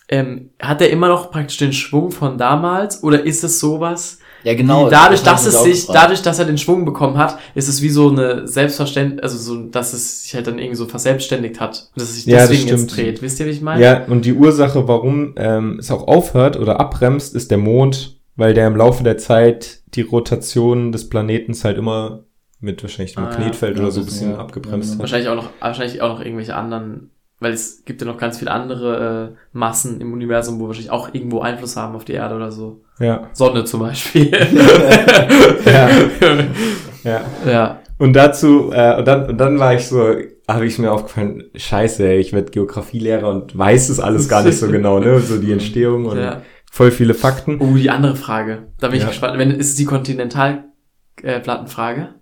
ähm, 0.10 0.50
hat 0.60 0.82
er 0.82 0.90
immer 0.90 1.08
noch 1.08 1.32
praktisch 1.32 1.58
den 1.58 1.74
Schwung 1.74 2.12
von 2.12 2.38
damals 2.38 3.04
oder 3.04 3.24
ist 3.24 3.44
es 3.44 3.60
sowas? 3.60 4.20
Ja, 4.44 4.54
genau. 4.56 4.88
wie 4.88 4.92
dadurch, 4.92 5.22
das 5.24 5.44
dass 5.44 5.54
es 5.54 5.64
sich, 5.64 5.82
gefragt. 5.88 6.00
dadurch, 6.04 6.22
dass 6.22 6.40
er 6.40 6.46
den 6.46 6.58
Schwung 6.58 6.86
bekommen 6.86 7.18
hat, 7.18 7.38
ist 7.56 7.68
es 7.68 7.82
wie 7.82 7.90
so 7.90 8.10
eine 8.10 8.48
Selbstverständlich, 8.48 9.24
also 9.24 9.38
so, 9.38 9.64
dass 9.68 9.94
es 9.94 10.24
sich 10.24 10.36
halt 10.36 10.48
dann 10.48 10.60
irgendwie 10.60 10.76
so 10.76 10.86
verselbstständigt 10.88 11.60
hat 11.60 11.90
und 11.94 12.02
dass 12.02 12.10
es 12.10 12.16
sich 12.16 12.26
Ja, 12.26 12.40
das 12.40 12.50
deswegen 12.50 12.70
jetzt 12.70 12.92
stimmt. 12.92 12.98
dreht. 12.98 13.22
Wisst 13.22 13.40
ihr, 13.40 13.46
wie 13.46 13.52
ich 13.52 13.62
meine? 13.62 13.82
Ja, 13.84 14.06
und 14.06 14.26
die 14.26 14.34
Ursache, 14.34 14.88
warum 14.88 15.34
ähm, 15.38 15.78
es 15.80 15.92
auch 15.92 16.08
aufhört 16.08 16.58
oder 16.60 16.80
abbremst, 16.80 17.36
ist 17.36 17.52
der 17.52 17.58
Mond, 17.58 18.18
weil 18.36 18.54
der 18.54 18.68
im 18.68 18.76
Laufe 18.76 19.04
der 19.04 19.18
Zeit 19.18 19.82
die 19.96 20.02
Rotation 20.02 20.92
des 20.92 21.08
Planetens 21.10 21.64
halt 21.64 21.78
immer 21.78 22.24
mit 22.60 22.82
wahrscheinlich 22.82 23.16
dem 23.16 23.26
Ah. 23.26 23.30
Magnetfeld 23.30 23.76
Ja, 23.78 23.84
oder 23.84 23.92
so 23.92 24.00
ein 24.00 24.06
bisschen 24.06 24.32
ja. 24.32 24.38
abgebremst 24.38 24.90
Ja, 24.90 24.94
hat. 24.96 25.00
Wahrscheinlich 25.02 25.30
auch 25.30 25.36
noch, 25.36 25.50
wahrscheinlich 25.60 26.02
auch 26.02 26.10
noch 26.10 26.20
irgendwelche 26.26 26.56
anderen, 26.56 27.10
weil 27.44 27.54
es 27.54 27.84
gibt 27.86 28.02
ja 28.02 28.08
noch 28.08 28.18
ganz 28.18 28.40
viele 28.40 28.50
andere 28.52 29.34
äh, 29.34 29.36
Massen 29.52 30.00
im 30.02 30.14
Universum, 30.14 30.60
wo 30.60 30.68
wahrscheinlich 30.68 30.92
auch 30.92 31.14
irgendwo 31.14 31.42
Einfluss 31.42 31.76
haben 31.76 31.96
auf 31.96 32.06
die 32.06 32.14
Erde 32.14 32.36
oder 32.36 32.52
so. 32.52 32.82
Ja, 33.00 33.28
Sonne 33.34 33.66
zum 33.66 33.82
Beispiel. 33.82 34.32
ja, 35.66 35.90
ja. 37.04 37.22
ja. 37.46 37.80
Und 37.98 38.14
dazu, 38.14 38.72
äh, 38.72 38.98
und 38.98 39.06
dann, 39.08 39.30
und 39.30 39.38
dann 39.38 39.60
war 39.60 39.76
ich 39.76 39.88
so, 39.88 40.16
habe 40.48 40.66
ich 40.66 40.80
mir 40.80 40.92
aufgefallen, 40.92 41.44
scheiße, 41.56 42.08
ey, 42.08 42.20
ich 42.20 42.34
werde 42.34 42.52
Geografielehrer 42.52 43.30
und 43.30 43.58
weiß 43.58 43.90
es 43.90 44.00
alles 44.00 44.28
gar 44.28 44.44
nicht 44.44 44.58
so 44.58 44.68
genau, 44.72 45.00
ne? 45.00 45.20
So 45.20 45.38
die 45.38 45.52
Entstehung 45.52 46.06
und 46.06 46.18
ja. 46.18 46.42
voll 46.72 46.92
viele 46.92 47.14
Fakten. 47.14 47.60
Oh, 47.60 47.76
die 47.76 47.90
andere 47.90 48.16
Frage. 48.16 48.68
Da 48.80 48.88
bin 48.88 48.98
ich 48.98 49.04
Ja. 49.04 49.10
gespannt. 49.10 49.38
Wenn, 49.38 49.52
ist 49.52 49.70
es 49.70 49.76
die 49.76 49.86
Kontinentalplattenfrage? 49.86 52.16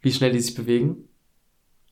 Wie 0.00 0.12
schnell 0.12 0.32
die 0.32 0.40
sich 0.40 0.54
bewegen? 0.54 1.05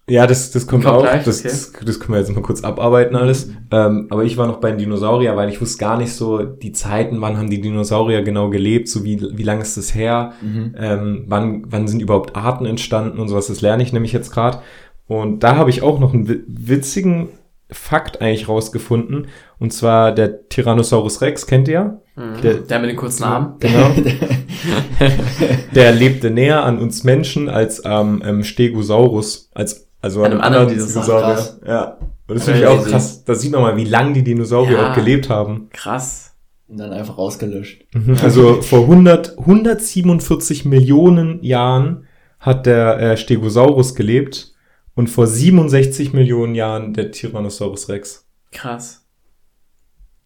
Ja, 0.06 0.26
das, 0.26 0.50
das 0.50 0.66
kommt, 0.66 0.84
auch. 0.84 1.02
das, 1.02 1.38
okay. 1.40 1.48
das, 1.48 1.72
das 1.84 1.98
können 1.98 2.12
wir 2.12 2.18
jetzt 2.20 2.30
mal 2.34 2.42
kurz 2.42 2.62
abarbeiten 2.62 3.16
alles. 3.16 3.48
Ähm, 3.70 4.06
aber 4.10 4.24
ich 4.24 4.36
war 4.36 4.46
noch 4.46 4.58
bei 4.60 4.68
den 4.70 4.78
Dinosaurier, 4.78 5.34
weil 5.36 5.48
ich 5.48 5.60
wusste 5.62 5.78
gar 5.78 5.96
nicht 5.96 6.12
so 6.12 6.42
die 6.42 6.72
Zeiten, 6.72 7.22
wann 7.22 7.38
haben 7.38 7.48
die 7.48 7.60
Dinosaurier 7.62 8.20
genau 8.22 8.50
gelebt, 8.50 8.88
so 8.88 9.02
wie, 9.02 9.18
wie 9.36 9.42
lange 9.42 9.62
ist 9.62 9.78
das 9.78 9.94
her, 9.94 10.32
Mhm. 10.42 10.74
ähm, 10.78 11.24
wann, 11.28 11.64
wann 11.68 11.88
sind 11.88 12.02
überhaupt 12.02 12.36
Arten 12.36 12.66
entstanden 12.66 13.18
und 13.18 13.28
sowas. 13.28 13.46
Das 13.46 13.62
lerne 13.62 13.82
ich 13.82 13.94
nämlich 13.94 14.12
jetzt 14.12 14.30
gerade. 14.30 14.58
Und 15.06 15.42
da 15.42 15.56
habe 15.56 15.70
ich 15.70 15.82
auch 15.82 15.98
noch 15.98 16.12
einen 16.12 16.28
wi- 16.28 16.44
witzigen 16.48 17.28
Fakt 17.70 18.20
eigentlich 18.20 18.46
rausgefunden. 18.46 19.28
Und 19.58 19.72
zwar 19.72 20.12
der 20.12 20.50
Tyrannosaurus 20.50 21.22
Rex, 21.22 21.46
kennt 21.46 21.66
ihr? 21.66 22.02
Mhm. 22.14 22.42
Der- 22.42 22.54
Der, 22.56 22.78
mit 22.78 22.90
den 22.90 22.96
kurzen 22.96 23.24
Armen. 23.24 23.54
Genau. 23.58 23.90
der 25.74 25.92
lebte 25.92 26.30
näher 26.30 26.64
an 26.64 26.78
uns 26.78 27.04
Menschen 27.04 27.48
als 27.48 27.84
am 27.84 28.22
ähm, 28.24 28.44
Stegosaurus, 28.44 29.50
als 29.54 29.88
also 30.04 30.20
an 30.22 30.32
Einem 30.32 30.40
einem 30.40 30.42
anderen 30.42 30.68
anderen 30.68 30.88
Dinosaurier. 30.88 31.34
Krass. 31.34 31.60
Ja. 31.66 31.98
Und 32.26 32.34
das 32.36 32.44
finde 32.44 32.60
ich 32.60 32.66
auch 32.66 32.86
krass. 32.86 33.24
Da 33.24 33.34
sieht 33.34 33.52
man 33.52 33.62
mal, 33.62 33.76
wie 33.76 33.84
lang 33.84 34.14
die 34.14 34.22
Dinosaurier 34.22 34.76
Ja. 34.78 34.90
auch 34.90 34.94
gelebt 34.94 35.28
haben. 35.28 35.68
Krass. 35.72 36.34
Und 36.68 36.78
dann 36.78 36.92
einfach 36.92 37.18
ausgelöscht. 37.18 37.84
Also 38.22 38.62
vor 38.62 38.80
100, 38.82 39.38
147 39.38 40.64
Millionen 40.64 41.42
Jahren 41.42 42.06
hat 42.40 42.66
der 42.66 42.98
äh, 43.00 43.16
Stegosaurus 43.16 43.94
gelebt 43.94 44.54
und 44.94 45.08
vor 45.08 45.26
67 45.26 46.12
Millionen 46.12 46.54
Jahren 46.54 46.92
der 46.94 47.10
Tyrannosaurus 47.10 47.88
Rex. 47.88 48.26
Krass. 48.52 49.06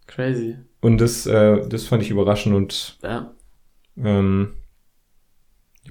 Crazy. 0.07 0.57
Und 0.81 1.01
das, 1.01 1.27
äh, 1.27 1.67
das 1.69 1.85
fand 1.85 2.03
ich 2.03 2.11
überraschend 2.11 2.55
und 2.55 2.99
Ja. 3.03 3.33
ähm, 4.03 4.55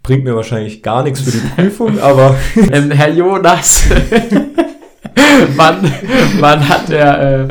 bringt 0.08 0.24
mir 0.24 0.36
wahrscheinlich 0.38 0.82
gar 0.82 1.04
nichts 1.04 1.20
für 1.20 1.32
die 1.32 1.46
Prüfung, 1.50 2.00
aber 2.00 2.38
ähm, 2.72 2.92
Herr 2.92 3.10
Jonas. 3.10 3.90
wann, 5.56 5.84
wann 6.40 6.70
hat 6.70 6.88
der 6.88 7.44
äh, 7.44 7.48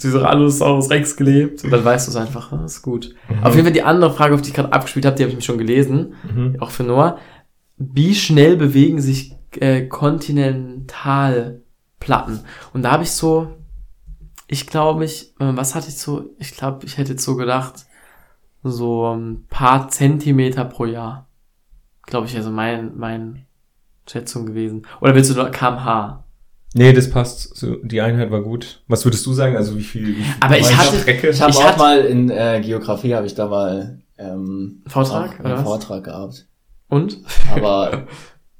Tyrannosaurus 0.00 0.88
Rex 0.88 1.16
gelebt? 1.16 1.62
Und 1.62 1.70
dann 1.70 1.84
weißt 1.84 2.08
du 2.08 2.12
es 2.12 2.16
einfach. 2.16 2.50
Das 2.50 2.76
ist 2.76 2.82
gut. 2.82 3.14
Auf 3.42 3.54
jeden 3.54 3.66
Fall 3.66 3.74
die 3.74 3.82
andere 3.82 4.10
Frage, 4.10 4.34
auf 4.34 4.40
die 4.40 4.48
ich 4.48 4.54
gerade 4.54 4.72
abgespielt 4.72 5.04
habe, 5.04 5.16
die 5.16 5.22
habe 5.22 5.30
ich 5.30 5.36
mir 5.36 5.42
schon 5.42 5.58
gelesen. 5.58 6.14
Mhm. 6.34 6.56
Auch 6.60 6.70
für 6.70 6.82
Noah. 6.82 7.18
Wie 7.76 8.14
schnell 8.14 8.56
bewegen 8.56 9.02
sich 9.02 9.34
äh, 9.58 9.82
Kontinentalplatten? 9.82 12.40
Und 12.72 12.82
da 12.82 12.92
habe 12.92 13.02
ich 13.02 13.10
so, 13.10 13.48
ich 14.48 14.66
glaube, 14.66 15.04
ich, 15.04 15.34
äh, 15.40 15.56
was 15.56 15.74
hatte 15.74 15.88
ich 15.88 15.98
so? 15.98 16.30
Ich 16.38 16.56
glaube, 16.56 16.86
ich 16.86 16.96
hätte 16.96 17.12
jetzt 17.12 17.24
so 17.24 17.36
gedacht, 17.36 17.84
so 18.62 19.14
ein 19.14 19.44
paar 19.48 19.90
Zentimeter 19.90 20.64
pro 20.64 20.86
Jahr. 20.86 21.26
Glaube 22.10 22.26
ich, 22.26 22.36
also 22.36 22.50
mein, 22.50 22.96
mein 22.98 23.46
Schätzung 24.08 24.46
gewesen. 24.46 24.86
Oder 25.00 25.14
willst 25.14 25.30
du 25.30 25.34
nur 25.34 25.50
kmh? 25.50 26.24
Nee, 26.74 26.92
das 26.92 27.10
passt. 27.10 27.56
So, 27.56 27.76
die 27.82 28.00
Einheit 28.00 28.30
war 28.30 28.42
gut. 28.42 28.82
Was 28.86 29.04
würdest 29.04 29.26
du 29.26 29.32
sagen? 29.32 29.56
Also 29.56 29.76
wie 29.76 29.82
viel? 29.82 30.08
Wie 30.08 30.22
viel 30.22 30.34
Aber 30.40 30.58
ich 30.58 30.76
hatte- 30.76 30.98
Strecke? 30.98 31.30
Ich 31.30 31.40
habe 31.40 31.52
auch 31.52 31.64
hatte- 31.64 31.78
mal 31.78 31.98
in 32.00 32.30
äh, 32.30 32.60
Geografie 32.64 33.14
habe 33.14 33.26
ich 33.26 33.34
da 33.34 33.48
mal 33.48 34.00
ähm, 34.18 34.82
Vortrag, 34.86 35.44
einen? 35.44 35.64
Vortrag 35.64 36.04
gehabt. 36.04 36.46
Und? 36.88 37.18
Aber 37.52 38.06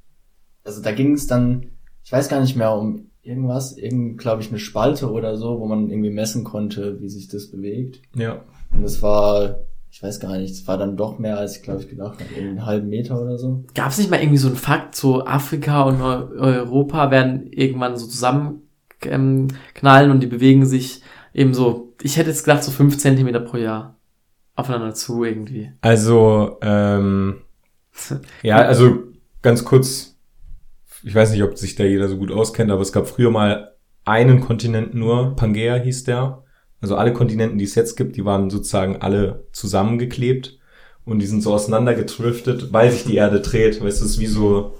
also 0.64 0.82
da 0.82 0.92
ging 0.92 1.12
es 1.14 1.26
dann, 1.26 1.66
ich 2.04 2.10
weiß 2.12 2.28
gar 2.28 2.40
nicht 2.40 2.56
mehr 2.56 2.72
um 2.72 3.10
irgendwas, 3.22 3.76
irgend 3.76 4.18
glaube 4.18 4.42
ich 4.42 4.48
eine 4.48 4.58
Spalte 4.58 5.10
oder 5.12 5.36
so, 5.36 5.60
wo 5.60 5.66
man 5.66 5.90
irgendwie 5.90 6.10
messen 6.10 6.42
konnte, 6.44 7.00
wie 7.00 7.08
sich 7.08 7.28
das 7.28 7.50
bewegt. 7.50 8.00
ja. 8.14 8.42
Und 8.72 8.82
das 8.82 9.02
war 9.02 9.56
ich 9.90 10.02
weiß 10.02 10.20
gar 10.20 10.36
nicht, 10.38 10.52
es 10.52 10.66
war 10.66 10.78
dann 10.78 10.96
doch 10.96 11.18
mehr 11.18 11.38
als 11.38 11.56
ich 11.56 11.62
glaube 11.62 11.80
ich 11.82 11.88
gedacht 11.88 12.18
habe, 12.20 12.40
einen 12.40 12.64
halben 12.64 12.88
Meter 12.88 13.20
oder 13.20 13.38
so. 13.38 13.64
Gab 13.74 13.90
es 13.90 13.98
nicht 13.98 14.10
mal 14.10 14.20
irgendwie 14.20 14.38
so 14.38 14.48
einen 14.48 14.56
Fakt, 14.56 14.94
so 14.94 15.24
Afrika 15.26 15.82
und 15.82 16.00
Eu- 16.00 16.30
Europa 16.38 17.10
werden 17.10 17.52
irgendwann 17.52 17.96
so 17.96 18.06
zusammen 18.06 18.62
ähm, 19.02 19.48
knallen 19.74 20.10
und 20.10 20.20
die 20.22 20.26
bewegen 20.26 20.64
sich 20.66 21.02
eben 21.34 21.54
so, 21.54 21.94
ich 22.02 22.16
hätte 22.16 22.30
jetzt 22.30 22.44
gedacht, 22.44 22.62
so 22.64 22.70
fünf 22.70 22.98
Zentimeter 22.98 23.40
pro 23.40 23.56
Jahr 23.56 23.96
aufeinander 24.54 24.94
zu 24.94 25.24
irgendwie. 25.24 25.72
Also, 25.80 26.58
ähm, 26.62 27.42
ja, 28.42 28.58
also 28.58 28.98
ganz 29.42 29.64
kurz, 29.64 30.18
ich 31.02 31.14
weiß 31.14 31.32
nicht, 31.32 31.42
ob 31.42 31.56
sich 31.56 31.76
da 31.76 31.84
jeder 31.84 32.08
so 32.08 32.16
gut 32.18 32.30
auskennt, 32.30 32.70
aber 32.70 32.82
es 32.82 32.92
gab 32.92 33.08
früher 33.08 33.30
mal 33.30 33.74
einen 34.04 34.40
Kontinent 34.40 34.94
nur, 34.94 35.34
Pangea 35.36 35.76
hieß 35.76 36.04
der. 36.04 36.44
Also 36.80 36.96
alle 36.96 37.12
Kontinenten, 37.12 37.58
die 37.58 37.64
es 37.64 37.74
jetzt 37.74 37.96
gibt, 37.96 38.16
die 38.16 38.24
waren 38.24 38.48
sozusagen 38.50 38.96
alle 38.96 39.44
zusammengeklebt 39.52 40.58
und 41.04 41.18
die 41.18 41.26
sind 41.26 41.42
so 41.42 41.52
auseinandergedriftet, 41.52 42.72
weil 42.72 42.90
sich 42.90 43.04
die 43.04 43.16
Erde 43.16 43.40
dreht. 43.40 43.82
Weißt 43.82 44.00
du, 44.00 44.04
es 44.06 44.12
ist 44.12 44.20
wie 44.20 44.26
so, 44.26 44.72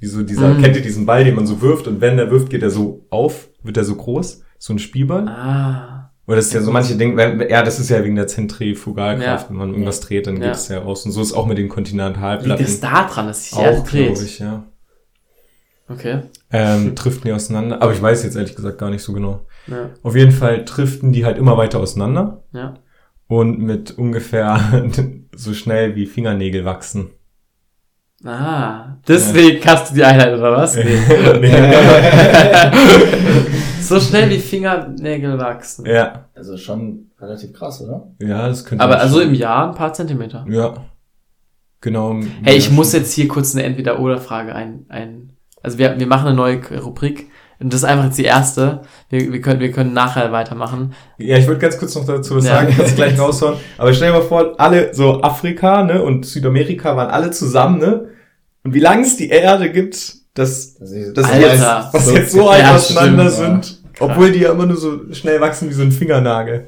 wie 0.00 0.06
so 0.06 0.22
dieser, 0.22 0.54
Mhm. 0.54 0.62
kennt 0.62 0.76
ihr 0.76 0.82
diesen 0.82 1.06
Ball, 1.06 1.24
den 1.24 1.34
man 1.36 1.46
so 1.46 1.60
wirft 1.60 1.86
und 1.86 2.00
wenn 2.00 2.16
der 2.16 2.30
wirft, 2.30 2.50
geht 2.50 2.62
er 2.62 2.70
so 2.70 3.06
auf, 3.10 3.48
wird 3.62 3.76
er 3.76 3.84
so 3.84 3.94
groß, 3.94 4.42
so 4.58 4.72
ein 4.72 4.78
Spielball. 4.78 5.28
Ah. 5.28 6.10
Oder 6.26 6.36
das 6.36 6.46
ist 6.46 6.54
ja 6.54 6.62
so 6.62 6.70
manche 6.72 6.96
Dinge, 6.96 7.48
ja, 7.50 7.62
das 7.62 7.78
ist 7.78 7.90
ja 7.90 8.02
wegen 8.02 8.16
der 8.16 8.26
Zentrifugalkraft, 8.26 9.44
Ja. 9.44 9.50
wenn 9.50 9.56
man 9.56 9.70
irgendwas 9.72 10.00
dreht, 10.00 10.26
dann 10.26 10.36
Ja. 10.40 10.46
geht 10.48 10.54
es 10.54 10.68
ja 10.68 10.82
aus. 10.82 11.04
Und 11.04 11.12
so 11.12 11.20
ist 11.20 11.34
auch 11.34 11.46
mit 11.46 11.58
den 11.58 11.64
Liegt 11.64 11.74
Kontinentalplatten. 11.74 12.64
es 12.64 12.80
da 12.80 13.06
dran, 13.06 13.26
dass 13.26 13.44
sich 13.44 13.52
die 13.52 13.62
Erde 13.62 13.78
auch, 13.78 13.86
dreht? 13.86 14.06
glaube 14.14 14.24
ich, 14.24 14.38
ja. 14.38 14.64
Okay. 15.88 16.22
Ähm, 16.54 16.94
driften 16.94 17.24
die 17.24 17.32
auseinander. 17.32 17.82
Aber 17.82 17.92
ich 17.92 18.00
weiß 18.00 18.22
jetzt 18.24 18.36
ehrlich 18.36 18.54
gesagt 18.56 18.78
gar 18.78 18.90
nicht 18.90 19.02
so 19.02 19.12
genau. 19.12 19.46
Ja. 19.66 19.90
Auf 20.02 20.14
jeden 20.16 20.32
Fall 20.32 20.64
driften 20.64 21.12
die 21.12 21.24
halt 21.24 21.38
immer 21.38 21.56
weiter 21.56 21.80
auseinander 21.80 22.42
ja. 22.52 22.74
und 23.28 23.58
mit 23.58 23.96
ungefähr 23.98 24.60
so 25.34 25.52
schnell 25.54 25.96
wie 25.96 26.06
Fingernägel 26.06 26.64
wachsen. 26.64 27.10
Ah. 28.24 28.96
Deswegen 29.06 29.62
hast 29.66 29.90
du 29.90 29.96
die 29.96 30.04
Einheit, 30.04 30.32
oder 30.32 30.52
was? 30.52 30.76
Nee. 31.40 31.58
so 33.80 34.00
schnell 34.00 34.30
wie 34.30 34.38
Fingernägel 34.38 35.38
wachsen. 35.38 35.84
ja, 35.86 36.26
Also 36.34 36.56
schon 36.56 37.10
relativ 37.20 37.52
krass, 37.52 37.82
oder? 37.82 38.08
ja, 38.20 38.48
das 38.48 38.64
könnte 38.64 38.82
Aber 38.82 38.98
also 38.98 39.18
schon- 39.20 39.28
im 39.28 39.34
Jahr 39.34 39.68
ein 39.68 39.74
paar 39.74 39.92
Zentimeter. 39.92 40.46
Ja. 40.48 40.74
Genau. 41.80 42.18
Hey, 42.42 42.56
ich 42.56 42.68
Ja, 42.68 42.72
muss 42.72 42.92
jetzt 42.94 43.12
hier 43.12 43.28
kurz 43.28 43.54
eine 43.54 43.64
Entweder-Oder-Frage 43.64 44.54
ein, 44.54 44.86
ein, 44.88 45.33
also 45.64 45.78
wir, 45.78 45.98
wir 45.98 46.06
machen 46.06 46.26
eine 46.28 46.36
neue 46.36 46.60
Rubrik. 46.80 47.30
Und 47.60 47.72
das 47.72 47.80
ist 47.82 47.84
einfach 47.84 48.04
jetzt 48.06 48.18
die 48.18 48.24
erste. 48.24 48.82
Wir, 49.10 49.32
wir 49.32 49.40
können, 49.40 49.60
wir 49.60 49.70
können 49.70 49.92
nachher 49.92 50.32
weitermachen. 50.32 50.92
Ja, 51.18 51.38
ich 51.38 51.46
würde 51.46 51.60
ganz 51.60 51.78
kurz 51.78 51.94
noch 51.94 52.04
dazu 52.04 52.36
was 52.36 52.44
Ja. 52.44 52.56
sagen, 52.56 52.74
kannst 52.76 52.96
gleich 52.96 53.18
raushauen. 53.18 53.56
Aber 53.78 53.92
stell 53.94 54.12
dir 54.12 54.18
mal 54.18 54.24
vor, 54.24 54.54
alle, 54.58 54.92
so 54.94 55.22
Afrika, 55.22 55.82
ne, 55.84 56.02
und 56.02 56.26
Südamerika 56.26 56.96
waren 56.96 57.10
alle 57.10 57.30
zusammen, 57.30 57.78
ne? 57.78 58.08
Und 58.64 58.74
wie 58.74 58.80
lange 58.80 59.02
es 59.02 59.16
die 59.16 59.28
Erde 59.28 59.70
gibt, 59.70 60.14
dass, 60.34 60.74
Das 60.74 60.90
ist, 60.90 61.16
Alter. 61.18 61.38
jetzt, 61.40 61.94
was 61.94 62.12
jetzt 62.12 62.32
so 62.32 62.46
weit 62.46 62.62
Ja, 62.62 62.74
auseinander 62.74 63.30
stimmt, 63.30 63.64
sind, 63.64 63.82
obwohl 64.00 64.32
die 64.32 64.40
ja 64.40 64.50
immer 64.52 64.66
nur 64.66 64.76
so 64.76 65.12
schnell 65.12 65.40
wachsen 65.40 65.68
wie 65.70 65.74
so 65.74 65.82
ein 65.82 65.92
Fingernagel. 65.92 66.66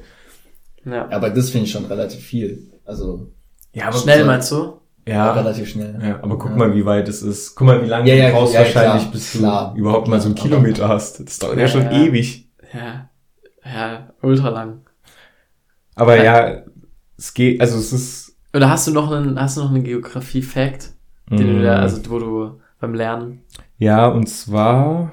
Ja. 0.84 1.08
aber 1.10 1.30
das 1.30 1.50
finde 1.50 1.66
ich 1.66 1.72
schon 1.72 1.86
relativ 1.86 2.20
viel. 2.20 2.70
Also 2.84 3.26
Ja, 3.72 3.92
Schnell 3.92 4.24
meinst 4.24 4.52
du? 4.52 4.74
Ja, 5.08 5.32
relativ 5.32 5.68
schnell. 5.68 5.98
ja, 6.02 6.18
aber 6.22 6.36
guck 6.36 6.50
Ja. 6.50 6.56
mal, 6.56 6.74
wie 6.74 6.84
weit 6.84 7.08
es 7.08 7.22
ist. 7.22 7.54
Guck 7.54 7.66
mal, 7.68 7.82
wie 7.82 7.86
lange 7.86 8.08
Ja, 8.08 8.14
ja, 8.16 8.26
du 8.28 8.34
brauchst 8.34 8.54
ja, 8.54 8.60
wahrscheinlich, 8.60 9.02
klar, 9.02 9.12
bis 9.12 9.32
du 9.32 9.38
klar. 9.38 9.74
überhaupt 9.76 10.08
mal 10.08 10.20
so 10.20 10.26
einen 10.26 10.34
Kilometer 10.34 10.88
hast. 10.88 11.20
Das 11.24 11.38
dauert 11.38 11.56
ja, 11.56 11.62
Ja, 11.62 11.68
schon 11.68 11.82
ja. 11.82 11.92
ewig. 11.92 12.48
Ja. 12.74 13.08
Ja, 13.64 14.08
ultra 14.22 14.48
lang. 14.48 14.80
Aber 15.94 16.16
Ja. 16.16 16.48
ja, 16.50 16.62
es 17.16 17.32
geht, 17.34 17.60
also 17.60 17.78
es 17.78 17.92
ist. 17.92 18.36
Oder 18.54 18.68
hast 18.70 18.86
du 18.88 18.92
noch 18.92 19.10
einen, 19.12 19.40
hast 19.40 19.56
du 19.56 19.62
noch 19.62 19.70
einen 19.70 19.84
Geografie-Fact, 19.84 20.92
den 21.30 21.56
du 21.56 21.62
da, 21.62 21.78
mm, 21.78 21.82
also 21.82 22.10
wo 22.10 22.18
du 22.18 22.60
beim 22.80 22.94
Lernen. 22.94 23.42
Ja, 23.78 24.06
und 24.08 24.28
zwar, 24.28 25.12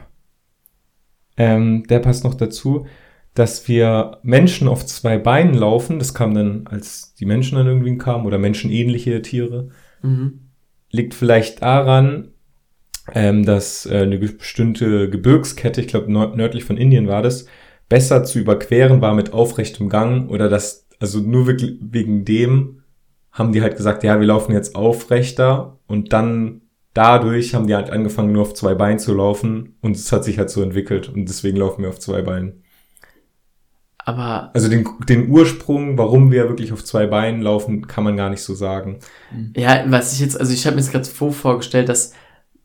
ähm, 1.37 1.85
der 1.87 1.99
passt 1.99 2.23
noch 2.23 2.35
dazu, 2.35 2.85
dass 3.33 3.67
wir 3.67 4.19
Menschen 4.23 4.67
auf 4.67 4.85
zwei 4.85 5.17
Beinen 5.17 5.55
laufen. 5.55 5.97
Das 5.99 6.13
kam 6.13 6.33
dann, 6.35 6.67
als 6.67 7.15
die 7.15 7.25
Menschen 7.25 7.57
dann 7.57 7.67
irgendwie 7.67 7.97
kamen 7.97 8.25
oder 8.25 8.37
menschenähnliche 8.37 9.21
Tiere. 9.21 9.69
Mhm. 10.03 10.39
Liegt 10.91 11.15
vielleicht 11.15 11.63
daran, 11.63 12.29
ähm, 13.13 13.45
dass 13.45 13.85
äh, 13.85 13.97
eine 13.97 14.17
bestimmte 14.17 15.09
Gebirgskette, 15.09 15.81
ich 15.81 15.87
glaube 15.87 16.11
nördlich 16.11 16.63
von 16.63 16.77
Indien 16.77 17.07
war 17.07 17.21
das, 17.21 17.47
besser 17.89 18.23
zu 18.23 18.39
überqueren 18.39 19.01
war 19.01 19.13
mit 19.13 19.33
aufrechtem 19.33 19.89
Gang 19.89 20.29
oder 20.29 20.49
das, 20.49 20.87
also 20.99 21.19
nur 21.19 21.47
wegen 21.47 22.25
dem 22.25 22.81
haben 23.31 23.51
die 23.51 23.61
halt 23.61 23.75
gesagt, 23.75 24.03
ja, 24.03 24.19
wir 24.19 24.27
laufen 24.27 24.53
jetzt 24.53 24.75
aufrechter 24.75 25.79
und 25.87 26.13
dann 26.13 26.61
dadurch 26.93 27.55
haben 27.55 27.67
die 27.67 27.75
halt 27.75 27.89
angefangen, 27.89 28.31
nur 28.31 28.43
auf 28.43 28.53
zwei 28.53 28.75
Beinen 28.75 28.99
zu 28.99 29.13
laufen 29.13 29.75
und 29.81 29.95
es 29.95 30.11
hat 30.11 30.23
sich 30.23 30.37
halt 30.37 30.49
so 30.49 30.61
entwickelt 30.61 31.09
und 31.09 31.27
deswegen 31.27 31.57
laufen 31.57 31.81
wir 31.81 31.89
auf 31.89 31.99
zwei 31.99 32.21
Beinen. 32.21 32.62
Aber 34.05 34.51
Also 34.53 34.67
den, 34.67 34.87
den 35.07 35.29
Ursprung, 35.29 35.97
warum 35.97 36.31
wir 36.31 36.49
wirklich 36.49 36.73
auf 36.73 36.83
zwei 36.83 37.07
Beinen 37.07 37.41
laufen, 37.41 37.87
kann 37.87 38.03
man 38.03 38.17
gar 38.17 38.29
nicht 38.29 38.41
so 38.43 38.53
sagen. 38.53 38.99
Ja, 39.55 39.85
was 39.87 40.13
ich 40.13 40.19
jetzt, 40.19 40.39
also 40.39 40.53
ich 40.53 40.65
habe 40.65 40.75
mir 40.75 40.81
jetzt 40.81 40.91
gerade 40.91 41.05
vor 41.05 41.31
vorgestellt, 41.31 41.89
dass 41.89 42.13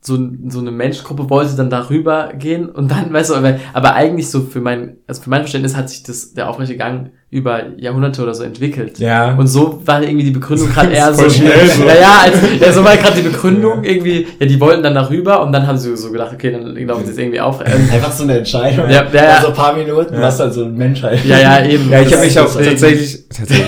so, 0.01 0.17
so 0.47 0.59
eine 0.59 0.71
Menschengruppe 0.71 1.29
wollte 1.29 1.55
dann 1.57 1.69
darüber 1.69 2.29
gehen 2.37 2.69
und 2.69 2.89
dann, 2.89 3.11
weißt 3.13 3.31
du, 3.31 3.35
aber, 3.35 3.55
aber 3.73 3.95
eigentlich 3.95 4.29
so 4.29 4.41
für 4.41 4.61
mein, 4.61 4.97
also 5.07 5.21
für 5.21 5.29
mein 5.29 5.41
Verständnis 5.41 5.75
hat 5.75 5.89
sich 5.89 6.03
das, 6.03 6.33
der 6.33 6.49
aufrechte 6.49 6.77
Gang 6.77 7.09
über 7.31 7.77
Jahrhunderte 7.77 8.23
oder 8.23 8.33
so 8.33 8.43
entwickelt. 8.43 8.97
Ja. 8.97 9.35
Und 9.35 9.45
so 9.47 9.81
war 9.85 10.01
irgendwie 10.01 10.23
die 10.23 10.31
Begründung 10.31 10.69
gerade 10.69 10.91
eher 10.93 11.13
so, 11.13 11.29
schnell 11.29 11.67
so. 11.77 11.83
ja, 11.83 11.93
ja, 11.99 12.17
als, 12.23 12.37
ja, 12.59 12.71
so 12.71 12.83
war 12.83 12.95
gerade 12.97 13.17
die 13.17 13.27
Begründung 13.27 13.83
irgendwie, 13.83 14.25
ja, 14.39 14.45
die 14.47 14.59
wollten 14.59 14.81
dann 14.81 14.95
darüber 14.95 15.43
und 15.45 15.51
dann 15.51 15.67
haben 15.67 15.77
sie 15.77 15.95
so 15.95 16.11
gedacht, 16.11 16.31
okay, 16.33 16.51
dann 16.53 16.75
laufen 16.87 17.03
sie 17.03 17.09
jetzt 17.11 17.19
irgendwie 17.19 17.39
auf. 17.41 17.59
Ähm, 17.61 17.87
Einfach 17.93 18.11
so 18.13 18.23
eine 18.23 18.39
Entscheidung. 18.39 18.89
Ja, 18.89 19.05
ja, 19.05 19.13
ja. 19.13 19.35
Also 19.35 19.47
ein 19.49 19.53
paar 19.53 19.75
Minuten, 19.75 20.13
Ja. 20.15 20.21
was 20.21 20.37
dann 20.37 20.51
so 20.51 20.63
ein 20.63 20.75
Mensch 20.75 21.03
halt. 21.03 21.23
ja, 21.25 21.37
ja, 21.39 21.65
eben. 21.65 21.89
Ja, 21.91 22.01
ich 22.01 22.11
habe 22.13 22.25
mich 22.25 22.39
auch 22.39 22.45
deswegen- 22.45 22.69
tatsächlich, 22.71 23.29
tatsächlich, 23.29 23.67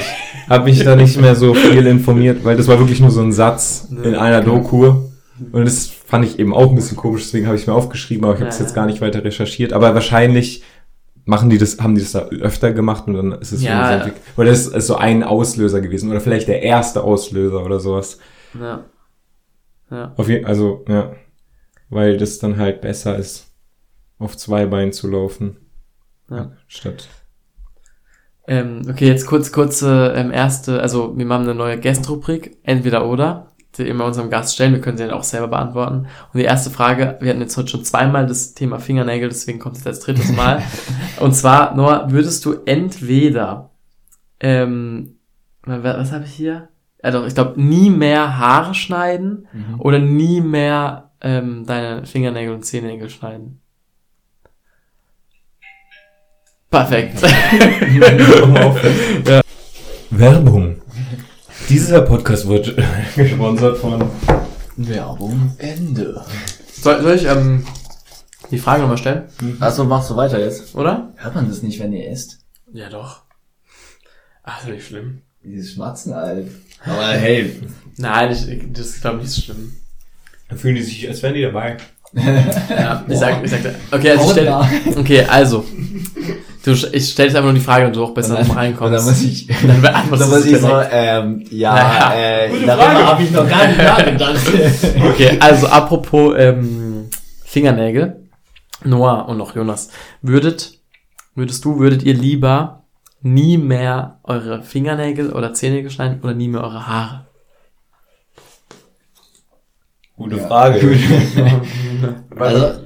habe 0.50 0.64
mich 0.64 0.84
da 0.84 0.96
nicht 0.96 1.20
mehr 1.22 1.36
so 1.36 1.54
viel 1.54 1.86
informiert, 1.86 2.44
weil 2.44 2.56
das 2.58 2.68
war 2.68 2.80
wirklich 2.80 3.00
nur 3.02 3.12
so 3.12 3.22
ein 3.22 3.32
Satz 3.34 3.90
in 4.04 4.16
einer 4.16 4.42
Doku. 4.42 4.94
Und 5.52 5.66
das 5.66 5.90
fand 6.12 6.26
ich 6.26 6.38
eben 6.40 6.54
auch 6.54 6.70
ein 6.70 6.76
bisschen 6.76 6.98
komisch, 6.98 7.24
deswegen 7.24 7.48
habe 7.48 7.56
ich 7.56 7.66
mir 7.66 7.74
aufgeschrieben, 7.74 8.26
aber 8.26 8.34
ich 8.34 8.42
habe 8.42 8.50
Ja, 8.50 8.54
es 8.54 8.60
jetzt 8.60 8.70
ja. 8.72 8.76
gar 8.76 8.86
nicht 8.86 9.00
weiter 9.02 9.24
recherchiert. 9.24 9.72
Aber 9.74 9.94
wahrscheinlich 9.96 10.62
machen 11.26 11.50
die 11.50 11.58
das, 11.58 11.80
haben 11.80 11.96
die 11.96 12.02
das 12.02 12.12
da 12.12 12.20
öfter 12.28 12.74
gemacht 12.74 13.08
und 13.08 13.14
dann 13.14 13.32
ist 13.32 13.52
es 13.54 13.64
Ja, 13.64 13.92
entwickelt. 13.96 14.22
oder 14.38 14.50
das 14.50 14.68
ist 14.68 14.88
so 14.88 14.96
ein 14.98 15.24
Auslöser 15.24 15.80
gewesen 15.82 16.10
oder 16.12 16.20
vielleicht 16.20 16.48
der 16.50 16.62
erste 16.64 17.04
Auslöser 17.04 17.64
oder 17.66 17.80
sowas. 17.80 18.20
Ja. 18.60 18.84
Ja. 19.90 20.14
Auf 20.18 20.28
jeden, 20.30 20.46
also 20.46 20.84
ja, 20.90 21.14
weil 21.90 22.18
das 22.18 22.40
dann 22.40 22.58
halt 22.58 22.82
besser 22.82 23.18
ist, 23.18 23.52
auf 24.20 24.36
zwei 24.36 24.66
Beinen 24.66 24.92
zu 24.94 25.08
laufen 25.10 25.58
Ja. 26.30 26.52
statt. 26.68 27.08
Ähm, 28.48 28.82
okay, 28.90 29.08
jetzt 29.08 29.28
kurz, 29.28 29.52
kurze 29.52 30.14
ähm, 30.16 30.32
erste, 30.32 30.82
also 30.82 31.16
wir 31.18 31.26
machen 31.26 31.44
eine 31.44 31.56
neue 31.56 31.80
Guest-Rubrik, 31.80 32.58
entweder 32.64 33.08
oder, 33.08 33.51
die 33.78 33.88
immer 33.88 34.06
unserem 34.06 34.30
Gast 34.30 34.54
stellen, 34.56 34.74
wir 34.74 34.82
können 34.82 34.98
sie 34.98 35.06
dann 35.06 35.14
auch 35.14 35.24
selber 35.24 35.48
beantworten. 35.48 36.08
Und 36.34 36.38
die 36.40 36.44
erste 36.44 36.70
Frage, 36.70 37.18
wir 37.22 37.30
hatten 37.30 37.42
jetzt 37.42 37.56
heute 37.58 37.70
schon 37.70 37.86
zweimal 37.86 38.26
das 38.28 38.54
Thema 38.54 38.80
Fingernägel, 38.80 39.30
deswegen 39.30 39.60
kommt 39.60 39.78
es 39.78 39.84
jetzt 39.84 39.88
als 39.88 40.00
drittes 40.06 40.32
Mal. 40.36 40.62
Und 41.20 41.34
zwar, 41.36 41.74
Noah, 41.76 42.12
würdest 42.12 42.44
du 42.46 42.56
entweder, 42.66 43.72
ähm, 44.40 45.16
wa- 45.66 45.82
was 45.84 46.12
habe 46.12 46.26
ich 46.26 46.34
hier? 46.34 46.68
Ja 47.04 47.10
doch, 47.12 47.26
ich 47.26 47.34
glaube, 47.34 47.60
nie 47.62 47.90
mehr 47.90 48.38
Haare 48.38 48.74
schneiden 48.76 49.48
Mhm. 49.54 49.80
oder 49.80 50.00
nie 50.00 50.42
mehr 50.42 51.12
ähm, 51.22 51.66
deine 51.66 52.06
Fingernägel 52.06 52.54
und 52.54 52.64
Zehennägel 52.66 53.10
schneiden? 53.10 53.62
Perfekt. 56.70 57.22
Werbung. 60.12 60.82
Dieser 61.72 62.02
Podcast 62.02 62.50
wird 62.50 62.76
gesponsert 63.16 63.78
von. 63.78 64.04
Werbung 64.76 65.56
Ende. 65.58 66.22
Soll, 66.74 67.02
soll 67.02 67.16
ich 67.16 67.24
ähm, 67.24 67.66
die 68.52 68.58
Frage 68.58 68.82
nochmal 68.82 68.98
stellen, 68.98 69.30
Achso, 69.62 69.86
machst 69.86 70.10
du 70.10 70.18
weiter 70.18 70.38
jetzt? 70.38 70.76
oder? 70.76 71.14
Hört 71.16 71.34
man 71.34 71.48
das 71.48 71.64
nicht, 71.64 71.80
wenn 71.80 71.94
ihr 71.94 72.10
esst? 72.10 72.40
Ja, 72.74 72.90
doch. 72.90 73.22
Ach, 74.44 74.62
ist 74.64 74.70
nicht 74.70 74.86
schlimm. 74.86 75.22
Dieses 75.46 75.72
Schmatzen, 75.72 76.12
Alter. 76.12 76.50
Aber 76.84 77.08
hey. 77.08 77.62
Nein, 77.96 78.32
ich, 78.34 78.74
das 78.74 78.88
ist, 78.88 79.02
glaube 79.02 79.20
ich, 79.20 79.24
nicht 79.24 79.36
so 79.36 79.42
schlimm. 79.42 79.72
Da 80.50 80.58
fühlen 80.58 80.76
die 80.76 80.84
sich, 80.84 81.08
als 81.08 81.24
wären 81.24 81.36
die 81.36 81.42
dabei. 81.42 81.78
Ja, 82.14 83.04
ich 83.08 83.18
sag, 83.18 83.44
ich 83.44 83.50
sag, 83.52 83.60
okay, 83.92 84.12
also 84.12 84.26
ich 84.26 84.32
stell, 84.32 84.54
okay, 84.98 85.24
also, 85.30 85.66
du, 86.66 86.72
ich 86.92 87.10
stell 87.10 87.26
jetzt 87.28 87.36
einfach 87.36 87.44
nur 87.50 87.54
die 87.54 87.60
Frage 87.62 87.88
und 87.88 87.96
du 87.96 88.04
auch 88.04 88.14
besser 88.14 88.32
Und 88.32 88.40
dann- 88.40 88.48
noch 88.50 88.56
reinkommst. 88.58 88.84
und 88.88 88.92
dann 88.94 89.06
muss 89.06 89.22
ich- 89.24 89.48
dann 89.48 89.82
beantwortest 89.82 90.22
Da 90.22 90.36
du 90.36 90.42
muss 90.42 90.46
ich 90.46 90.58
so, 90.60 90.82
ähm, 90.92 91.44
ja, 91.52 91.74
Naja, 91.74 92.14
äh, 92.16 92.50
gute 92.50 92.66
darüber 92.66 92.84
Frage. 92.86 93.06
habe 93.08 93.24
ich 93.24 93.32
noch 93.32 93.50
gar 93.50 93.68
nicht 93.68 93.78
nachgedacht. 93.78 94.36
Okay, 95.14 95.38
also 95.40 95.68
apropos 95.68 96.34
ähm, 96.38 97.10
Fingernägel, 97.46 98.28
Noah 98.84 99.28
und 99.30 99.38
noch 99.38 99.56
Jonas, 99.56 99.90
würdet, 100.22 100.74
würdest 101.36 101.64
du, 101.66 101.80
würdet 101.80 102.04
ihr 102.04 102.14
lieber 102.14 102.84
nie 103.22 103.58
mehr 103.58 104.20
eure 104.24 104.64
Fingernägel 104.64 105.32
oder 105.32 105.54
Zähne 105.54 105.88
schneiden 105.90 106.20
oder 106.24 106.34
nie 106.34 106.48
mehr 106.48 106.62
eure 106.64 106.88
Haare? 106.88 107.26
Gute 110.22 110.38
Ja. 110.38 110.48
Frage. 110.48 110.80
Also, 112.36 112.80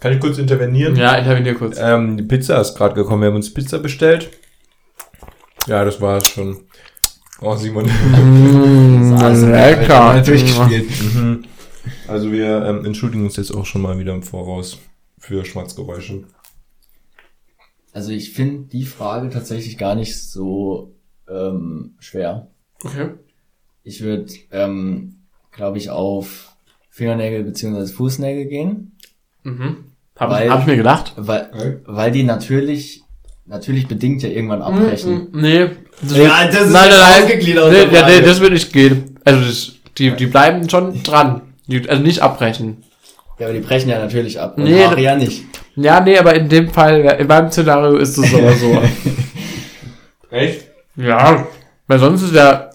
Kann 0.00 0.12
ich 0.12 0.20
kurz 0.20 0.38
intervenieren? 0.38 0.94
Ja, 0.94 1.14
intervenier 1.16 1.54
kurz. 1.54 1.76
Ähm, 1.80 2.16
die 2.16 2.22
Pizza 2.22 2.60
ist 2.60 2.74
gerade 2.76 2.94
gekommen. 2.94 3.22
Wir 3.22 3.28
haben 3.28 3.36
uns 3.36 3.52
Pizza 3.52 3.78
bestellt. 3.78 4.30
Ja, 5.66 5.84
das 5.84 6.00
war 6.00 6.18
es 6.18 6.28
schon. 6.28 6.66
Oh, 7.40 7.56
Simon. 7.56 7.88
also, 9.20 9.46
lecker. 9.48 10.22
durchgespielt. 10.22 11.14
Mhm. 11.14 11.44
Also 12.06 12.30
wir 12.30 12.64
ähm, 12.64 12.84
entschuldigen 12.84 13.24
uns 13.24 13.36
jetzt 13.36 13.52
auch 13.52 13.66
schon 13.66 13.82
mal 13.82 13.98
wieder 13.98 14.14
im 14.14 14.22
Voraus 14.22 14.78
für 15.18 15.44
Schmatzgeräusche. 15.44 16.24
Also 17.92 18.12
ich 18.12 18.32
finde 18.32 18.68
die 18.68 18.84
Frage 18.84 19.30
tatsächlich 19.30 19.78
gar 19.78 19.94
nicht 19.96 20.20
so 20.20 20.94
ähm, 21.28 21.94
schwer. 21.98 22.48
Okay. 22.84 23.10
Ich 23.82 24.02
würde, 24.02 24.32
ähm, 24.52 25.21
glaube 25.52 25.78
ich, 25.78 25.90
auf 25.90 26.52
Fingernägel 26.90 27.44
beziehungsweise 27.44 27.92
Fußnägel 27.92 28.46
gehen, 28.46 28.96
Mhm. 29.44 29.84
Hab, 30.16 30.30
Weil- 30.30 30.50
hab 30.50 30.60
ich 30.60 30.66
mir 30.66 30.76
gedacht. 30.76 31.14
weil, 31.16 31.80
weil 31.86 32.12
die 32.12 32.22
natürlich, 32.22 33.02
natürlich 33.46 33.88
bedingt 33.88 34.22
ja 34.22 34.28
irgendwann 34.28 34.62
abbrechen. 34.62 35.28
Mm, 35.32 35.40
Nee. 35.40 35.70
Das 36.00 36.16
Ja, 36.16 36.46
das 36.46 36.54
ist 36.66 36.70
nein, 36.72 36.88
nein, 36.90 36.98
nein. 37.00 37.22
ausgegliedert 37.24 37.64
aus 37.64 37.72
Nee, 37.72 37.94
ja, 37.96 38.06
nee, 38.06 38.20
das 38.20 38.40
wird 38.40 38.52
nicht 38.52 38.72
gehen. 38.72 39.18
Also 39.24 39.40
das, 39.44 39.72
die, 39.98 40.10
die 40.12 40.26
bleiben 40.26 40.68
schon 40.70 41.02
dran. 41.02 41.40
Die, 41.66 41.88
also 41.88 42.02
nicht 42.02 42.20
abbrechen. 42.20 42.84
Ja, 43.38 43.46
aber 43.46 43.54
die 43.54 43.60
brechen 43.64 43.88
ja 43.88 43.98
natürlich 43.98 44.38
ab. 44.38 44.56
Und 44.58 44.64
Nee, 44.64 44.84
Haare 44.84 45.00
ja 45.00 45.16
nicht. 45.16 45.42
Ja, 45.76 46.00
nee, 46.00 46.16
aber 46.18 46.34
in 46.34 46.48
dem 46.48 46.70
Fall, 46.70 47.00
in 47.18 47.26
meinem 47.26 47.50
Szenario 47.50 47.96
ist 47.96 48.16
es 48.18 48.32
aber 48.34 48.52
so. 48.52 48.80
Echt? 50.30 50.66
ja, 50.96 51.46
weil 51.88 51.98
sonst 51.98 52.22
ist 52.22 52.34
ja, 52.34 52.70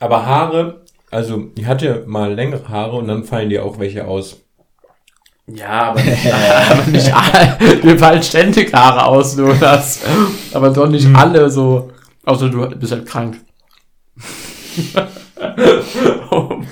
Aber 0.00 0.24
Haare, 0.26 0.80
also 1.10 1.48
ich 1.56 1.66
hatte 1.66 2.04
mal 2.06 2.34
längere 2.34 2.68
Haare 2.68 2.96
und 2.96 3.08
dann 3.08 3.24
fallen 3.24 3.48
dir 3.50 3.64
auch 3.64 3.78
welche 3.78 4.06
aus. 4.06 4.38
ja, 5.46 5.90
aber 5.90 6.02
nicht, 6.02 6.32
aber 6.70 6.90
nicht 6.90 7.12
alle, 7.14 7.82
mir 7.84 7.98
fallen 7.98 8.22
ständig 8.22 8.72
Haare 8.74 9.06
aus, 9.06 9.36
nur 9.36 9.54
das. 9.54 10.00
Aber 10.52 10.70
doch 10.70 10.88
nicht 10.88 11.06
alle 11.14 11.48
so, 11.50 11.90
außer 12.24 12.48
du 12.50 12.68
bist 12.76 12.92
halt 12.92 13.06
krank. 13.06 13.40
oh 16.30 16.40
Mann. 16.40 16.66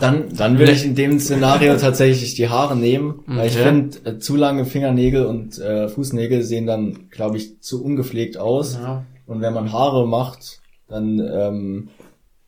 Dann, 0.00 0.24
dann 0.34 0.58
würde 0.58 0.72
ich 0.72 0.84
in 0.84 0.94
dem 0.96 1.20
Szenario 1.20 1.76
tatsächlich 1.76 2.34
die 2.34 2.48
Haare 2.48 2.76
nehmen, 2.76 3.20
weil 3.26 3.46
ich 3.46 3.54
Okay. 3.54 3.64
finde, 3.64 3.98
äh, 4.04 4.18
zu 4.18 4.34
lange 4.36 4.64
Fingernägel 4.64 5.24
und 5.24 5.58
äh, 5.58 5.88
Fußnägel 5.88 6.42
sehen 6.42 6.66
dann, 6.66 7.08
glaube 7.10 7.36
ich, 7.36 7.60
zu 7.60 7.82
ungepflegt 7.82 8.36
aus. 8.36 8.76
Ja. 8.82 9.04
Und 9.26 9.40
wenn 9.40 9.54
man 9.54 9.72
Haare 9.72 10.06
macht, 10.06 10.60
dann 10.88 11.18
ähm, 11.20 11.88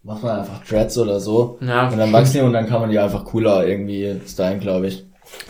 macht 0.03 0.23
man 0.23 0.41
einfach 0.41 0.65
Dreads 0.65 0.99
oder 0.99 1.21
so. 1.21 1.59
Ja. 1.61 1.89
Und 1.89 1.99
dann 1.99 2.13
wachsen 2.13 2.35
die 2.35 2.41
und 2.41 2.53
dann 2.53 2.67
kann 2.67 2.81
man 2.81 2.91
die 2.91 2.99
einfach 2.99 3.25
cooler 3.25 3.67
irgendwie 3.67 4.17
stylen, 4.27 4.61
glaube 4.61 4.89
ich. 4.89 5.05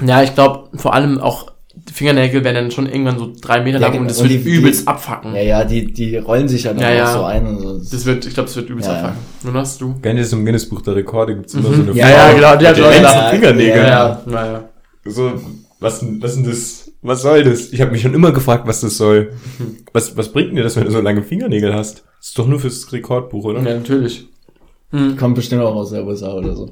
Ja, 0.04 0.22
ich 0.22 0.34
glaube, 0.34 0.70
vor 0.78 0.94
allem 0.94 1.18
auch 1.18 1.52
die 1.74 1.92
Fingernägel 1.92 2.42
werden 2.42 2.54
dann 2.54 2.70
schon 2.70 2.86
irgendwann 2.86 3.18
so 3.18 3.30
drei 3.38 3.60
Meter 3.60 3.78
Ja, 3.78 3.82
lang 3.82 3.92
genau. 3.92 4.02
und 4.02 4.10
das 4.10 4.18
Und 4.22 4.30
wird 4.30 4.44
die- 4.46 4.50
übelst 4.50 4.82
die- 4.84 4.86
abfacken. 4.88 5.34
Ja, 5.34 5.42
ja, 5.42 5.64
die, 5.64 5.92
die 5.92 6.16
rollen 6.16 6.48
sich 6.48 6.64
ja 6.64 6.72
dann 6.72 6.80
Ja, 6.80 6.88
auch 6.88 6.94
ja. 6.94 7.12
so 7.12 7.24
ein 7.24 7.46
und 7.46 7.58
so. 7.60 7.78
Das 7.96 8.06
wird, 8.06 8.24
ich 8.24 8.32
glaube, 8.32 8.46
das 8.46 8.56
wird 8.56 8.70
übelst 8.70 8.88
Ja, 8.88 8.94
ja. 8.94 9.00
abfacken. 9.02 9.18
Und 9.48 9.54
hast 9.58 9.80
du? 9.82 9.92
Kennt 10.00 10.16
ihr 10.18 10.22
das 10.22 10.32
im 10.32 10.44
Guinness-Buch 10.46 10.80
der 10.80 10.96
Rekorde? 10.96 11.36
Gibt's 11.36 11.52
immer 11.52 11.68
so 11.74 11.82
eine 11.82 11.92
Ja, 11.92 12.06
Frau 12.06 12.16
ja, 12.16 12.32
genau, 12.32 12.56
die 12.56 12.66
hat 12.66 12.76
gedacht. 12.76 12.94
längsten 12.94 13.28
Fingernägeln. 13.30 13.76
Ja, 13.86 14.08
Ja, 14.08 14.22
naja. 14.24 14.64
So, 15.04 15.32
was, 15.80 16.02
was 16.20 16.34
denn 16.34 16.44
das? 16.44 16.85
Was 17.06 17.22
soll 17.22 17.44
das? 17.44 17.72
Ich 17.72 17.80
habe 17.80 17.92
mich 17.92 18.02
schon 18.02 18.14
immer 18.14 18.32
gefragt, 18.32 18.66
was 18.66 18.80
das 18.80 18.96
soll. 18.96 19.32
Was, 19.92 20.16
was 20.16 20.30
bringt 20.32 20.56
dir 20.56 20.62
das, 20.62 20.76
wenn 20.76 20.84
du 20.84 20.90
so 20.90 21.00
lange 21.00 21.22
Fingernägel 21.22 21.72
hast? 21.74 22.04
Das 22.18 22.28
ist 22.28 22.38
doch 22.38 22.46
nur 22.46 22.58
fürs 22.60 22.92
Rekordbuch, 22.92 23.44
oder? 23.44 23.58
Ja, 23.62 23.76
natürlich. 23.76 24.26
Kommt 25.18 25.34
bestimmt 25.34 25.62
auch 25.62 25.74
aus 25.74 25.90
der 25.90 26.04
USA 26.06 26.32
oder 26.34 26.54
so. 26.56 26.70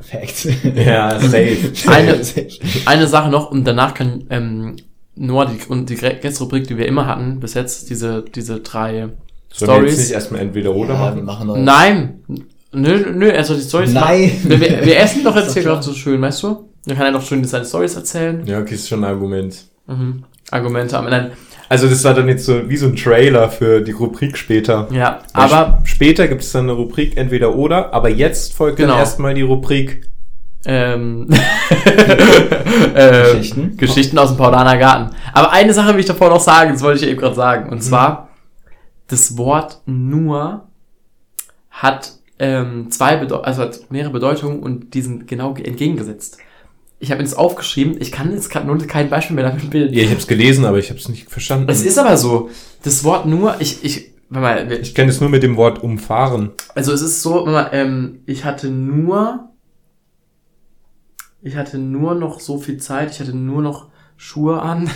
Fact. 0.00 0.48
Ja, 0.74 1.18
safe. 1.20 1.56
Eine, 1.86 2.20
eine 2.86 3.06
Sache 3.06 3.30
noch 3.30 3.50
und 3.50 3.64
danach 3.64 3.94
kann 3.94 4.24
ähm, 4.30 4.76
Noah 5.14 5.46
die, 5.46 5.58
und 5.68 5.88
die 5.90 5.94
Gästrubrik, 5.96 6.66
die 6.66 6.76
wir 6.76 6.86
immer 6.86 7.06
hatten, 7.06 7.38
bis 7.40 7.54
jetzt, 7.54 7.88
diese, 7.90 8.24
diese 8.34 8.60
drei 8.60 9.10
Sollen 9.52 9.82
wir 9.84 9.88
jetzt 9.90 9.98
nicht 9.98 10.06
Stories. 10.06 10.10
erstmal 10.10 10.40
entweder 10.40 10.74
oder 10.74 10.94
ja, 10.94 11.14
wir 11.14 11.22
machen? 11.22 11.46
machen 11.46 11.46
noch. 11.46 11.56
Nein! 11.56 12.20
Nö, 12.74 13.12
nö, 13.14 13.30
also 13.30 13.54
die 13.54 13.60
Stories 13.60 13.92
Nein. 13.92 14.02
machen- 14.02 14.50
Wir, 14.50 14.60
wir, 14.60 14.86
wir 14.86 14.98
essen 14.98 15.22
doch 15.22 15.36
jetzt 15.42 15.52
hier 15.52 15.62
gerade 15.62 15.82
so 15.82 15.92
schön, 15.92 16.20
weißt 16.20 16.42
du? 16.42 16.68
Dann 16.86 16.96
kann 16.96 17.06
er 17.06 17.12
doch 17.12 17.22
schön 17.22 17.44
seine 17.44 17.64
Stories 17.64 17.94
erzählen. 17.94 18.44
Ja, 18.46 18.58
okay, 18.60 18.74
ist 18.74 18.88
schon 18.88 19.04
ein 19.04 19.10
Argument. 19.10 19.56
Mhm. 19.86 20.24
Argumente 20.50 20.98
am 20.98 21.06
Ende. 21.06 21.32
Also 21.68 21.88
das 21.88 22.04
war 22.04 22.12
dann 22.12 22.28
jetzt 22.28 22.44
so 22.44 22.68
wie 22.68 22.76
so 22.76 22.86
ein 22.86 22.96
Trailer 22.96 23.48
für 23.48 23.80
die 23.80 23.92
Rubrik 23.92 24.36
später. 24.36 24.88
Ja, 24.92 25.20
Weil 25.32 25.44
aber 25.44 25.78
sp- 25.80 25.86
später 25.88 26.28
gibt 26.28 26.42
es 26.42 26.52
dann 26.52 26.64
eine 26.64 26.72
Rubrik 26.72 27.16
entweder 27.16 27.54
oder, 27.54 27.94
aber 27.94 28.10
jetzt 28.10 28.52
folgt 28.52 28.76
Genau. 28.76 28.90
dann 28.92 28.98
erstmal 29.00 29.32
die 29.34 29.42
Rubrik. 29.42 30.08
ähm, 30.66 31.28
äh, 32.94 33.22
Geschichten. 33.32 33.76
Geschichten 33.76 34.18
aus 34.18 34.28
dem 34.30 34.36
Paulaner 34.36 34.76
Garten. 34.76 35.14
Aber 35.32 35.50
eine 35.52 35.72
Sache 35.72 35.92
will 35.94 36.00
ich 36.00 36.06
davor 36.06 36.28
noch 36.28 36.40
sagen, 36.40 36.72
das 36.72 36.82
wollte 36.82 37.04
ich 37.04 37.10
eben 37.10 37.20
gerade 37.20 37.34
sagen. 37.34 37.70
Und 37.70 37.82
zwar, 37.82 38.28
das 39.08 39.36
Wort 39.38 39.80
nur 39.86 40.68
hat 41.70 42.12
ähm, 42.38 42.90
zwei 42.90 43.16
Bedeu 43.16 43.36
also 43.38 43.62
hat 43.62 43.90
mehrere 43.90 44.12
Bedeutungen 44.12 44.60
und 44.60 44.94
die 44.94 45.00
sind 45.02 45.26
genau 45.26 45.54
ge- 45.54 45.66
entgegengesetzt. 45.66 46.38
Ich 47.02 47.10
habe 47.10 47.20
jetzt 47.20 47.36
aufgeschrieben, 47.36 47.96
ich 48.00 48.12
kann 48.12 48.30
jetzt 48.32 48.48
gerade 48.48 48.64
nur 48.64 48.78
kein 48.86 49.10
Beispiel 49.10 49.34
mehr 49.34 49.44
damit 49.44 49.68
bilden. 49.70 49.92
Ja, 49.92 50.04
ich 50.04 50.10
habe 50.10 50.20
es 50.20 50.28
gelesen, 50.28 50.64
aber 50.64 50.78
ich 50.78 50.88
habe 50.88 51.00
es 51.00 51.08
nicht 51.08 51.28
verstanden. 51.28 51.66
Es 51.68 51.82
ist 51.84 51.98
aber 51.98 52.16
so, 52.16 52.48
das 52.84 53.02
Wort 53.02 53.26
nur, 53.26 53.56
ich, 53.58 53.84
ich, 53.84 54.12
mal, 54.28 54.70
wir- 54.70 54.80
ich 54.80 54.94
kenne 54.94 55.10
es 55.10 55.20
nur 55.20 55.28
mit 55.28 55.42
dem 55.42 55.56
Wort 55.56 55.82
umfahren. 55.82 56.50
also 56.76 56.92
es 56.92 57.02
ist 57.02 57.20
so, 57.20 57.34
warte 57.44 57.50
mal, 57.50 57.70
ähm, 57.72 58.20
ich 58.26 58.44
hatte 58.44 58.68
nur, 58.68 59.48
ich 61.42 61.56
hatte 61.56 61.76
nur 61.78 62.14
noch 62.14 62.38
so 62.38 62.58
viel 62.58 62.76
Zeit, 62.76 63.10
ich 63.10 63.18
hatte 63.18 63.36
nur 63.36 63.62
noch 63.62 63.88
Schuhe 64.16 64.62
an. 64.62 64.82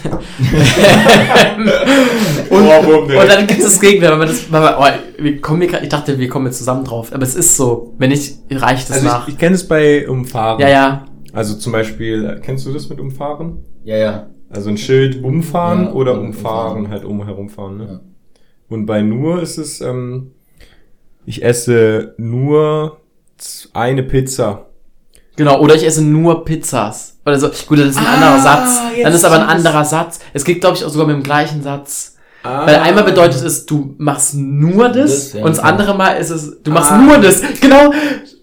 und, 2.50 2.62
Ohrwurm 2.68 3.04
und 3.04 3.28
dann 3.28 3.46
gibt 3.48 3.58
es 3.60 3.64
das 3.66 3.80
Gegenteil, 3.80 4.12
wenn 4.12 4.18
man 4.18 4.28
das, 4.28 4.44
wenn 4.52 4.62
man, 4.62 4.74
oh, 4.78 4.84
wir 5.18 5.40
kommen 5.40 5.62
hier 5.62 5.82
ich 5.82 5.88
dachte, 5.88 6.20
wir 6.20 6.28
kommen 6.28 6.46
jetzt 6.46 6.58
zusammen 6.58 6.84
drauf, 6.84 7.12
aber 7.12 7.24
es 7.24 7.34
ist 7.34 7.56
so, 7.56 7.94
wenn 7.98 8.10
nicht, 8.10 8.36
reicht 8.50 8.88
es 8.90 8.94
Also 8.96 9.06
nach. 9.06 9.26
ich, 9.26 9.34
ich 9.34 9.40
kenne 9.40 9.56
es 9.56 9.66
bei 9.66 10.08
umfahren. 10.08 10.60
ja, 10.60 10.68
ja, 10.68 11.04
Also 11.36 11.54
zum 11.56 11.72
Beispiel, 11.72 12.24
äh, 12.24 12.40
kennst 12.40 12.66
du 12.66 12.72
das 12.72 12.88
mit 12.88 12.98
umfahren? 12.98 13.58
Ja, 13.84 13.96
ja. 13.96 14.26
Also 14.50 14.70
ein 14.70 14.78
Schild 14.78 15.22
umfahren 15.22 15.84
Ja, 15.86 15.92
oder 15.92 16.12
um- 16.14 16.26
umfahren, 16.28 16.78
umfahren. 16.78 16.90
halt 16.90 17.04
um 17.04 17.24
herumfahren, 17.24 17.76
ne? 17.76 17.84
Ja. 17.84 18.00
Und 18.68 18.86
bei 18.86 19.02
nur 19.02 19.42
ist 19.42 19.58
es, 19.58 19.80
ähm, 19.80 20.32
ich 21.24 21.44
esse 21.44 22.14
nur 22.16 23.00
eine 23.74 24.02
Pizza. 24.02 24.66
genau, 25.36 25.60
oder 25.60 25.74
ich 25.74 25.84
esse 25.84 26.02
nur 26.02 26.44
Pizzas. 26.44 27.18
Oder 27.26 27.38
so, 27.38 27.48
gut, 27.68 27.78
das 27.80 27.88
ist 27.88 27.98
ein 27.98 28.06
Ah, 28.06 28.14
anderer 28.14 28.38
Satz. 28.40 28.80
Dann 29.02 29.12
ist 29.12 29.24
aber 29.24 29.34
ein 29.40 29.46
anderer 29.46 29.84
Satz. 29.84 30.20
Es 30.32 30.44
geht, 30.44 30.60
glaube 30.62 30.76
ich, 30.76 30.84
auch 30.84 30.88
sogar 30.88 31.06
mit 31.06 31.16
dem 31.16 31.22
gleichen 31.22 31.62
Satz. 31.62 32.16
Ah. 32.42 32.64
Weil 32.66 32.76
einmal 32.76 33.04
bedeutet 33.04 33.42
es, 33.42 33.66
du 33.66 33.94
machst 33.98 34.34
nur 34.34 34.88
das, 34.88 35.32
Das, 35.32 35.34
und 35.42 35.48
das 35.48 35.58
andere 35.58 35.94
Mal 35.96 36.12
ist 36.12 36.30
es, 36.30 36.62
du 36.62 36.70
machst 36.70 36.92
Ah. 36.92 36.98
nur 36.98 37.18
das. 37.18 37.42
Genau. 37.60 37.92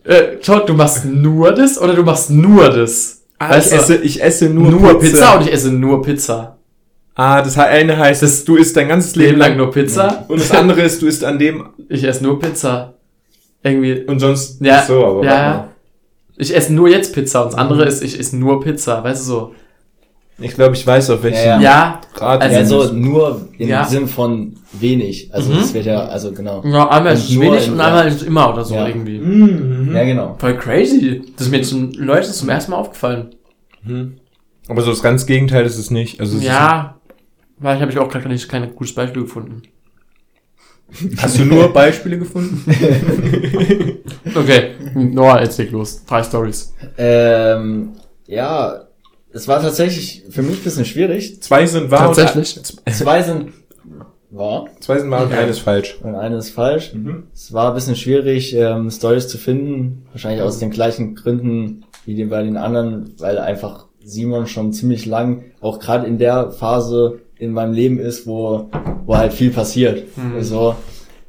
Äh, 0.04 0.38
schau, 0.42 0.60
du 0.60 0.74
machst 0.74 1.06
nur 1.06 1.52
das 1.54 1.80
oder 1.80 1.94
du 1.94 2.04
machst 2.04 2.30
nur 2.30 2.70
das. 2.70 3.22
Ah, 3.40 3.58
ich, 3.58 3.70
du, 3.70 3.76
esse, 3.76 3.96
ich 3.98 4.22
esse 4.22 4.50
nur, 4.50 4.70
nur, 4.70 5.00
Pizza. 5.00 5.36
und 5.38 5.48
ich 5.48 5.54
esse 5.54 5.72
nur 5.72 6.02
Pizza. 6.02 6.58
Ah, 7.16 7.42
das 7.42 7.58
eine 7.58 7.98
heißt, 7.98 8.24
dass 8.24 8.44
du 8.44 8.56
isst 8.56 8.76
dein 8.76 8.88
ganzes 8.88 9.16
Leben 9.16 9.32
Leben 9.32 9.40
lang 9.40 9.58
nur 9.58 9.72
Pizza. 9.72 10.26
Und 10.28 10.40
das 10.40 10.52
andere 10.52 10.82
ist, 10.82 11.02
du 11.02 11.08
isst 11.08 11.24
an 11.24 11.38
dem 11.38 11.70
Ich 11.90 12.04
esse 12.04 12.24
nur 12.24 12.40
Pizza. 12.40 12.94
Irgendwie. 13.64 14.04
und 14.04 14.20
sonst 14.20 14.60
Ja, 14.62 14.84
so, 14.84 15.06
aber 15.06 15.24
ja, 15.24 15.36
ja. 15.36 15.68
Ich 16.36 16.56
esse 16.56 16.74
nur 16.74 16.90
jetzt 16.90 17.14
Pizza 17.14 17.44
und 17.44 17.54
das 17.54 17.60
andere 17.60 17.86
ist, 17.86 18.04
ich 18.04 18.20
esse 18.20 18.36
nur 18.36 18.60
Pizza. 18.62 19.04
Weißt 19.04 19.22
du 19.22 19.26
so? 19.26 19.56
Ich 20.40 20.56
glaube, 20.56 20.76
ich 20.76 20.86
weiß 20.86 21.10
auf 21.12 21.24
welchen 21.24 21.46
Ja, 21.46 21.60
Ja. 21.62 22.02
Grad 22.14 22.42
Also- 22.42 22.54
du 22.56 22.60
ja, 22.62 22.66
so 22.66 22.80
bist. 22.80 22.94
nur 22.94 23.48
im 23.58 23.68
Ja. 23.70 23.84
Sinn 23.86 24.08
von 24.08 24.56
wenig. 24.74 25.30
Also 25.34 25.52
Mhm. 25.54 25.58
das 25.58 25.74
wird 25.74 25.86
ja, 25.86 26.06
also 26.06 26.32
genau. 26.32 26.64
Ja, 26.66 26.90
einmal 26.90 27.14
Und 27.14 27.18
ist 27.20 27.30
es 27.30 27.36
nur 27.36 27.44
wenig 27.46 27.68
in- 27.68 27.74
und 27.74 27.80
einmal 27.82 28.08
ist 28.08 28.16
es 28.16 28.24
immer 28.24 28.52
oder 28.52 28.66
so 28.66 28.74
Ja. 28.76 28.88
irgendwie. 28.88 29.20
Mhm. 29.20 29.96
Ja, 29.96 30.04
genau. 30.04 30.36
Voll 30.40 30.58
crazy. 30.58 31.22
Das 31.38 31.48
ist 31.48 31.52
mir 31.52 31.62
zum 31.62 31.92
Leuten 31.94 32.32
zum 32.32 32.50
ersten 32.50 32.72
Mal 32.72 32.78
aufgefallen. 32.78 33.36
Mhm. 33.84 34.16
Aber 34.68 34.82
so 34.82 34.90
das 34.90 35.02
ganz 35.04 35.26
Gegenteil 35.26 35.66
ist 35.66 35.78
es 35.78 35.92
nicht. 35.92 36.20
Also 36.20 36.38
es 36.38 36.44
Ja. 36.44 37.00
Weil 37.60 37.76
ich 37.76 37.82
habe 37.82 37.92
ich 37.92 38.00
auch 38.00 38.10
gerade 38.10 38.28
nicht 38.28 38.50
kein 38.50 38.74
gutes 38.76 38.96
Beispiel 38.96 39.24
gefunden. 39.24 39.62
Hast 41.18 41.40
du 41.40 41.46
nur 41.46 41.72
Beispiele 41.72 42.18
gefunden? 42.20 42.64
Okay, 44.36 44.72
Noah, 44.96 45.42
jetzt 45.42 45.58
leg 45.60 45.72
los. 45.72 46.04
Drei 46.06 46.24
Stories. 46.24 46.74
Ähm, 46.98 47.90
ja, 48.26 48.84
es 49.34 49.48
war 49.48 49.62
tatsächlich 49.62 50.24
für 50.30 50.42
mich 50.42 50.60
ein 50.60 50.64
bisschen 50.64 50.86
schwierig. 50.86 51.42
Zwei 51.42 51.66
sind 51.66 51.92
wahr 51.92 52.14
Tatsächlich? 52.14 52.58
und 52.58 52.94
Zwei 52.94 53.22
sind 53.24 53.52
wahr 54.30 54.68
zwei 54.80 55.00
sind 55.00 55.12
wahr 55.12 55.24
und 55.24 55.34
eines 55.34 55.60
falsch. 55.60 55.98
und 56.02 56.16
eine 56.16 56.38
ist 56.38 56.50
falsch. 56.50 56.94
Mhm. 56.94 57.24
Es 57.34 57.54
war 57.54 57.70
ein 57.70 57.76
bisschen 57.76 57.96
schwierig, 57.96 58.56
ähm, 58.56 58.90
Stories 58.90 59.28
zu 59.28 59.38
finden. 59.38 60.06
Wahrscheinlich 60.12 60.42
aus 60.42 60.60
den 60.60 60.72
gleichen 60.72 61.16
Gründen 61.16 61.86
wie 62.06 62.24
bei 62.26 62.42
den 62.44 62.58
anderen, 62.58 63.14
weil 63.20 63.38
einfach 63.38 63.88
Simon 64.04 64.48
schon 64.48 64.74
ziemlich 64.74 65.06
lang, 65.06 65.46
auch 65.62 65.80
gerade 65.80 66.08
in 66.08 66.18
der 66.18 66.52
Phase, 66.52 67.20
in 67.38 67.52
meinem 67.52 67.74
Leben 67.74 68.00
ist, 68.00 68.28
wo, 68.28 68.70
wo 69.06 69.18
halt 69.18 69.34
viel 69.34 69.52
passiert. 69.52 70.04
Mhm. 70.18 70.42
So. 70.44 70.76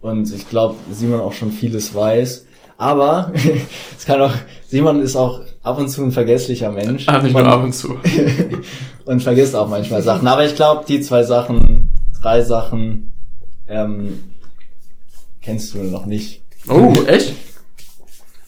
Und 0.01 0.33
ich 0.35 0.49
glaube, 0.49 0.77
Simon 0.91 1.21
auch 1.21 1.33
schon 1.33 1.53
vieles 1.53 1.95
weiß. 1.95 2.47
Aber 2.77 3.33
es 3.97 4.05
kann 4.05 4.21
auch, 4.21 4.33
Simon 4.67 5.01
ist 5.01 5.17
auch 5.17 5.41
ab 5.65 5.79
und 5.79 5.89
zu 5.89 6.05
ein 6.05 6.13
vergesslicher 6.13 6.71
Mensch. 6.71 7.09
Ah, 7.09 7.21
nicht 7.21 7.33
nur 7.33 7.47
ab 7.47 7.65
und 7.65 7.73
zu. 7.73 7.99
und 9.07 9.23
vergisst 9.23 9.57
auch 9.57 9.69
manchmal 9.69 10.03
Sachen. 10.03 10.29
Aber 10.29 10.45
ich 10.45 10.55
glaube, 10.55 10.85
die 10.87 11.01
zwei 11.01 11.25
Sachen, 11.25 11.91
drei 12.23 12.43
Sachen, 12.43 13.13
ähm, 13.67 14.21
kennst 15.43 15.75
du 15.75 15.79
noch 15.79 16.07
nicht. 16.07 16.43
Oh, 16.69 16.93
echt? 17.07 17.35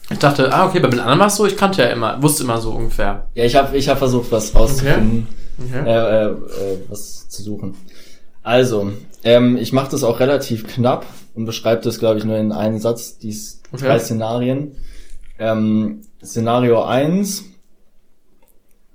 Ich 0.09 0.19
dachte, 0.19 0.53
ah, 0.53 0.65
okay, 0.65 0.79
bei 0.79 0.87
den 0.87 0.99
anderen 0.99 1.19
war 1.19 1.27
es 1.27 1.35
so, 1.35 1.45
ich 1.45 1.57
kannte 1.57 1.81
ja 1.81 1.89
immer, 1.89 2.21
wusste 2.21 2.43
immer 2.43 2.61
so 2.61 2.71
ungefähr. 2.71 3.27
Ja, 3.33 3.43
ich 3.43 3.55
habe 3.55 3.75
ich 3.75 3.89
hab 3.89 3.97
versucht, 3.97 4.31
was 4.31 4.55
rauszufinden, 4.55 5.27
Okay. 5.59 5.89
äh, 5.89 6.25
äh, 6.25 6.29
äh, 6.29 6.77
was 6.87 7.27
zu 7.27 7.41
suchen. 7.43 7.75
Also, 8.43 8.91
ähm, 9.23 9.57
ich 9.57 9.73
mache 9.73 9.91
das 9.91 10.03
auch 10.03 10.21
relativ 10.21 10.65
knapp 10.67 11.05
und 11.35 11.45
beschreibe 11.45 11.81
das, 11.81 11.99
glaube 11.99 12.19
ich, 12.19 12.23
nur 12.25 12.37
in 12.37 12.53
einem 12.53 12.79
Satz, 12.79 13.17
dies 13.17 13.61
Okay. 13.73 13.85
drei 13.85 13.99
Szenarien. 13.99 14.77
Ähm, 15.39 16.01
Szenario 16.23 16.83
eins 16.83 17.45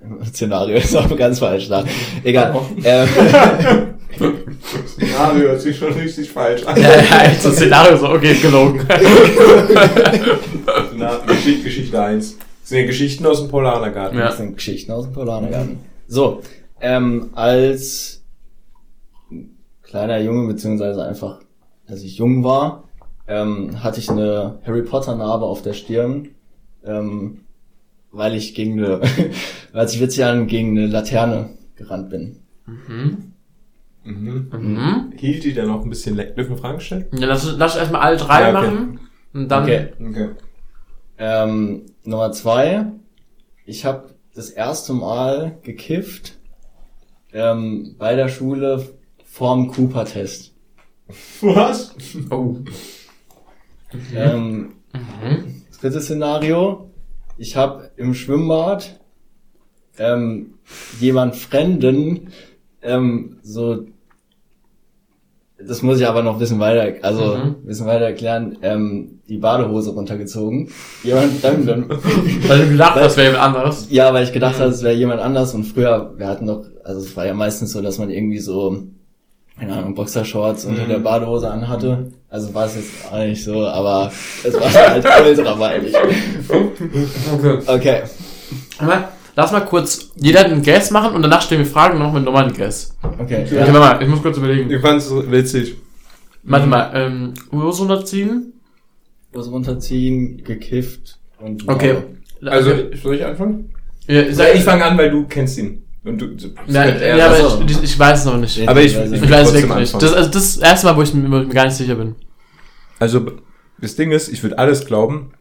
Szenario 0.26 0.76
ist 0.76 0.96
auch 0.96 1.16
ganz 1.16 1.38
falsch 1.38 1.68
da. 1.68 1.84
Egal. 2.24 2.60
Ähm, 2.84 3.08
Ja, 4.98 5.32
hört 5.32 5.60
sich 5.60 5.76
schon 5.76 5.92
richtig 5.92 6.30
falsch 6.30 6.64
an. 6.64 6.76
Ja, 6.80 7.00
ja, 7.00 7.22
echt 7.24 7.42
so 7.42 7.48
ein 7.48 7.54
Szenario 7.54 7.96
so, 7.96 8.08
okay, 8.10 8.34
gelogen. 8.34 8.86
Na, 10.96 11.16
Geschichte, 11.26 11.64
Geschichte 11.64 12.00
1. 12.00 12.38
Das 12.38 12.68
sind 12.68 12.78
ja 12.78 12.86
Geschichten 12.86 13.26
aus 13.26 13.40
dem 13.40 13.48
Polanergarten. 13.48 14.18
Ja. 14.18 14.26
Das 14.26 14.36
sind 14.36 14.56
Geschichten 14.56 14.92
aus 14.92 15.04
dem 15.04 15.14
Polanergarten. 15.14 15.80
So, 16.06 16.42
ähm, 16.80 17.30
als 17.32 18.22
kleiner 19.82 20.20
Junge, 20.20 20.46
beziehungsweise 20.46 21.04
einfach, 21.04 21.40
als 21.88 22.02
ich 22.02 22.18
jung 22.18 22.44
war, 22.44 22.84
ähm, 23.32 23.82
hatte 23.82 23.98
ich 24.00 24.10
eine 24.10 24.58
Harry 24.66 24.82
Potter 24.82 25.16
Narbe 25.16 25.46
auf 25.46 25.62
der 25.62 25.72
Stirn, 25.72 26.28
ähm, 26.84 27.40
weil 28.10 28.34
ich 28.34 28.54
gegen 28.54 28.72
eine, 28.82 29.00
weil 29.72 29.86
ich 29.86 30.00
witzig 30.00 30.24
an 30.24 30.46
gegen 30.46 30.76
eine 30.76 30.86
Laterne 30.86 31.50
gerannt 31.76 32.10
bin. 32.10 32.40
Mhm. 32.66 33.32
Mhm. 34.04 34.50
Mhm. 34.52 35.12
Hielt 35.16 35.44
die 35.44 35.54
dann 35.54 35.68
noch 35.68 35.82
ein 35.82 35.88
bisschen 35.88 36.16
leck? 36.16 36.34
Dürfen 36.34 36.56
wir 36.56 36.58
Fragen 36.58 36.80
stellen? 36.80 37.06
Ja, 37.12 37.26
lass, 37.26 37.50
lass 37.56 37.76
erstmal 37.76 38.02
alle 38.02 38.16
drei 38.16 38.40
Ja, 38.42 38.48
okay. 38.48 38.52
machen. 38.52 39.00
Und 39.32 39.48
dann. 39.48 39.62
Okay. 39.62 39.88
Okay. 40.00 40.28
Ähm, 41.18 41.86
Nummer 42.04 42.32
zwei, 42.32 42.86
ich 43.64 43.84
habe 43.84 44.10
das 44.34 44.50
erste 44.50 44.92
Mal 44.92 45.58
gekifft 45.62 46.36
ähm, 47.32 47.94
bei 47.98 48.14
der 48.16 48.28
Schule 48.28 48.88
vorm 49.24 49.68
Cooper-Test. 49.68 50.52
Was? 51.40 51.94
Oh. 52.30 52.56
Ähm, 54.14 54.74
Mhm. 54.94 55.62
drittes 55.80 56.04
Szenario. 56.04 56.90
Ich 57.38 57.56
habe 57.56 57.90
im 57.96 58.14
Schwimmbad 58.14 59.00
ähm, 59.98 60.54
jemand 61.00 61.36
Fremden 61.36 62.28
ähm, 62.82 63.38
so 63.42 63.84
das 65.64 65.80
muss 65.82 66.00
ich 66.00 66.06
aber 66.08 66.24
noch 66.24 66.32
ein 66.34 66.38
bisschen 66.40 66.58
weiter, 66.58 67.04
also 67.06 67.36
Mhm. 67.36 67.42
ein 67.62 67.66
bisschen 67.66 67.86
weiter 67.86 68.06
erklären, 68.06 68.58
ähm, 68.62 69.20
die 69.28 69.38
Badehose 69.38 69.90
runtergezogen. 69.90 70.68
Jemand 71.04 71.34
Fremden. 71.34 71.88
Weil 72.48 72.64
du 72.64 72.70
gedacht 72.72 72.96
hast, 72.96 73.16
wäre 73.16 73.28
jemand 73.28 73.44
anderes. 73.56 73.86
ja, 73.88 74.12
weil 74.12 74.24
ich 74.24 74.32
gedacht 74.32 74.56
Mhm. 74.56 74.60
habe, 74.62 74.70
es 74.72 74.82
wäre 74.82 74.94
jemand 74.94 75.20
anders 75.20 75.54
und 75.54 75.62
früher, 75.64 76.14
wir 76.16 76.26
hatten 76.26 76.46
doch, 76.46 76.64
also 76.82 77.00
es 77.00 77.16
war 77.16 77.26
ja 77.26 77.34
meistens 77.34 77.70
so, 77.72 77.80
dass 77.80 77.98
man 77.98 78.10
irgendwie 78.10 78.40
so, 78.40 78.82
keine 79.58 79.74
Ahnung, 79.74 79.94
Boxershorts 79.94 80.64
unter 80.64 80.84
Mhm. 80.84 80.88
der 80.88 80.98
Badehose 80.98 81.50
anhatte. 81.50 82.12
Also 82.28 82.52
war 82.54 82.66
es 82.66 82.76
jetzt 82.76 83.12
auch 83.12 83.18
nicht 83.18 83.44
so, 83.44 83.66
aber 83.66 84.10
es 84.44 84.54
war 84.54 84.72
halt 84.90 85.04
ultra 85.26 85.54
peinlich. 85.54 85.94
Okay. 86.48 87.58
Okay. 87.66 88.02
Aber 88.78 89.08
Lass 89.34 89.50
mal 89.50 89.60
kurz 89.60 90.10
jeder 90.16 90.44
einen 90.44 90.60
Guess 90.62 90.90
machen 90.90 91.14
und 91.14 91.22
danach 91.22 91.40
stellen 91.40 91.62
wir 91.62 91.66
Fragen 91.70 91.98
noch 91.98 92.12
mit 92.12 92.22
normalen 92.22 92.52
Guess. 92.52 92.94
Okay. 93.18 93.44
Okay, 93.46 93.56
warte 93.56 93.72
mal, 93.72 94.02
ich 94.02 94.06
muss 94.08 94.20
kurz 94.20 94.36
überlegen. 94.36 94.70
Ich 94.70 94.82
fand's 94.82 95.08
so 95.08 95.30
witzig. 95.32 95.76
Warte 96.42 96.66
mal, 96.66 96.90
ähm, 96.92 97.32
Hose 97.50 97.78
runterziehen? 97.80 98.52
Was 99.32 99.50
runterziehen, 99.50 100.44
gekifft 100.44 101.18
und 101.40 101.66
Okay. 101.66 101.96
Also, 102.44 102.72
soll 103.02 103.14
ich 103.14 103.24
anfangen? 103.24 103.70
ja, 104.06 104.20
ich, 104.20 104.36
Sag, 104.36 104.54
ich 104.54 104.64
fange 104.64 104.84
an, 104.84 104.98
weil 104.98 105.10
du 105.10 105.24
kennst 105.26 105.56
ihn. 105.56 105.81
Und 106.04 106.18
du, 106.18 106.28
du 106.34 106.48
ja, 106.66 107.16
ja, 107.16 107.26
aber 107.26 107.48
so. 107.48 107.64
ich, 107.64 107.82
ich 107.82 107.98
weiß 107.98 108.20
es 108.20 108.24
noch 108.24 108.36
nicht. 108.36 108.68
Aber 108.68 108.82
ich, 108.82 108.96
Ich 108.96 109.12
ich, 109.12 109.30
weiß 109.30 109.52
wirklich 109.52 109.74
nicht. 109.74 109.94
Das, 109.94 110.12
also 110.12 110.30
das 110.30 110.44
ist 110.44 110.60
das 110.60 110.70
erste 110.70 110.86
Mal, 110.88 110.96
wo 110.96 111.02
ich 111.02 111.14
mir, 111.14 111.46
gar 111.46 111.66
nicht 111.66 111.76
sicher 111.76 111.94
bin. 111.94 112.16
Also, 112.98 113.32
das 113.80 113.94
Ding 113.94 114.10
ist, 114.10 114.28
ich 114.28 114.42
würde 114.42 114.58
alles 114.58 114.84
glauben, 114.84 115.32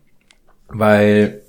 weil, 0.67 1.41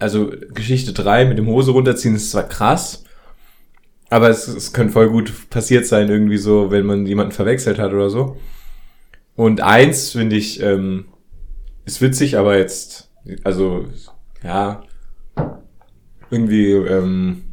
also, 0.00 0.30
Geschichte 0.52 0.92
3 0.92 1.24
mit 1.26 1.38
dem 1.38 1.46
Hose 1.46 1.70
runterziehen 1.70 2.14
ist 2.14 2.30
zwar 2.30 2.44
krass, 2.44 3.04
aber 4.10 4.28
es, 4.28 4.48
es 4.48 4.72
könnte 4.72 4.92
voll 4.92 5.08
gut 5.08 5.48
passiert 5.48 5.86
sein, 5.86 6.08
irgendwie 6.08 6.38
so, 6.38 6.70
wenn 6.70 6.86
man 6.86 7.06
jemanden 7.06 7.32
verwechselt 7.32 7.78
hat 7.78 7.92
oder 7.92 8.10
so. 8.10 8.36
Und 9.34 9.62
eins 9.62 10.12
finde 10.12 10.36
ich, 10.36 10.62
ähm, 10.62 11.06
ist 11.86 12.02
witzig, 12.02 12.36
aber 12.36 12.58
jetzt, 12.58 13.10
also, 13.44 13.86
ja, 14.42 14.82
irgendwie, 16.30 16.72
ähm, 16.72 17.44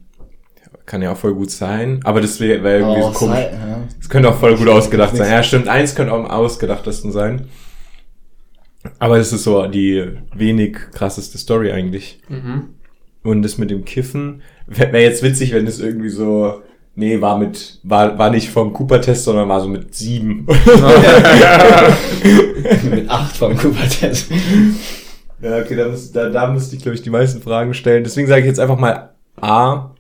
kann 0.86 1.02
ja 1.02 1.12
auch 1.12 1.18
voll 1.18 1.34
gut 1.34 1.50
sein, 1.52 2.00
aber 2.04 2.22
das 2.22 2.40
wäre 2.40 2.64
wär 2.64 2.80
irgendwie 2.80 3.02
Oh, 3.02 3.12
so 3.12 3.20
komisch. 3.20 3.36
sei- 3.38 3.52
ja. 3.54 3.78
Es 4.00 4.10
könnte 4.10 4.30
auch 4.30 4.38
voll 4.40 4.56
gut 4.56 4.68
ausgedacht 4.70 5.16
sein. 5.16 5.32
Ja, 5.32 5.42
stimmt. 5.44 5.68
Eins 5.68 5.96
könnte 5.96 6.14
auch 6.14 6.20
am 6.20 6.28
ausgedachtesten 6.28 7.12
sein. 7.12 7.48
Aber 9.00 9.18
das 9.18 9.34
ist 9.34 9.44
so 9.44 9.66
die 9.68 10.04
wenig 10.36 10.78
krasseste 10.94 11.38
Story 11.40 11.72
eigentlich. 11.72 12.20
Mhm. 12.30 12.70
Und 13.24 13.42
das 13.42 13.58
mit 13.58 13.72
dem 13.72 13.84
Kiffen 13.84 14.44
wäre 14.68 14.94
wär 14.94 15.02
jetzt 15.02 15.24
witzig, 15.24 15.54
wenn 15.54 15.66
es 15.66 15.80
irgendwie 15.80 16.10
so, 16.10 16.62
nee, 16.94 17.20
war 17.20 17.40
mit, 17.40 17.80
war, 17.82 18.18
war 18.20 18.30
nicht 18.30 18.50
vom 18.52 18.72
Cooper-Test, 18.72 19.24
sondern 19.24 19.50
war 19.50 19.62
so 19.62 19.68
mit 19.68 19.96
sieben. 19.96 20.46
Mit 22.90 23.10
acht 23.10 23.36
vom 23.38 23.58
Cooper-Test. 23.58 24.30
ja, 25.42 25.58
okay, 25.60 25.76
da, 25.76 25.88
muss, 25.88 26.12
da, 26.12 26.30
da 26.30 26.48
müsste 26.52 26.76
ich, 26.76 26.82
glaube 26.84 26.96
ich, 26.96 27.02
die 27.02 27.10
meisten 27.10 27.42
Fragen 27.42 27.74
stellen. 27.74 28.04
Deswegen 28.04 28.28
sage 28.28 28.42
ich 28.42 28.48
jetzt 28.48 28.60
einfach 28.60 28.78
mal 28.78 29.16
A, 29.42 29.95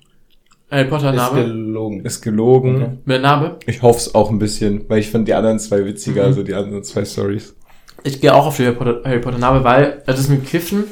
Harry 0.71 0.85
Potter 0.85 1.11
Ist 1.11 1.15
Name. 1.17 1.43
gelogen. 1.45 2.05
ist 2.05 2.21
gelogen. 2.21 2.75
Okay. 2.75 2.97
Mit 3.05 3.21
Name. 3.21 3.57
Ich 3.67 3.81
hoffe 3.81 3.99
es 3.99 4.15
auch 4.15 4.29
ein 4.31 4.39
bisschen, 4.39 4.85
weil 4.89 4.99
ich 4.99 5.09
fand 5.11 5.27
die 5.27 5.33
anderen 5.33 5.59
zwei 5.59 5.85
witziger, 5.85 6.23
Mhm. 6.23 6.27
also 6.27 6.43
die 6.43 6.53
anderen 6.55 6.83
zwei 6.83 7.05
Stories. 7.05 7.55
Ich 8.03 8.19
gehe 8.21 8.33
auch 8.33 8.45
auf 8.47 8.57
die 8.57 8.65
Harry 8.65 8.75
Potter, 8.75 9.01
Harry 9.05 9.19
Potter 9.19 9.37
Name, 9.37 9.63
weil 9.63 10.01
das 10.05 10.19
ist 10.19 10.29
mit 10.29 10.45
Kiffen. 10.45 10.85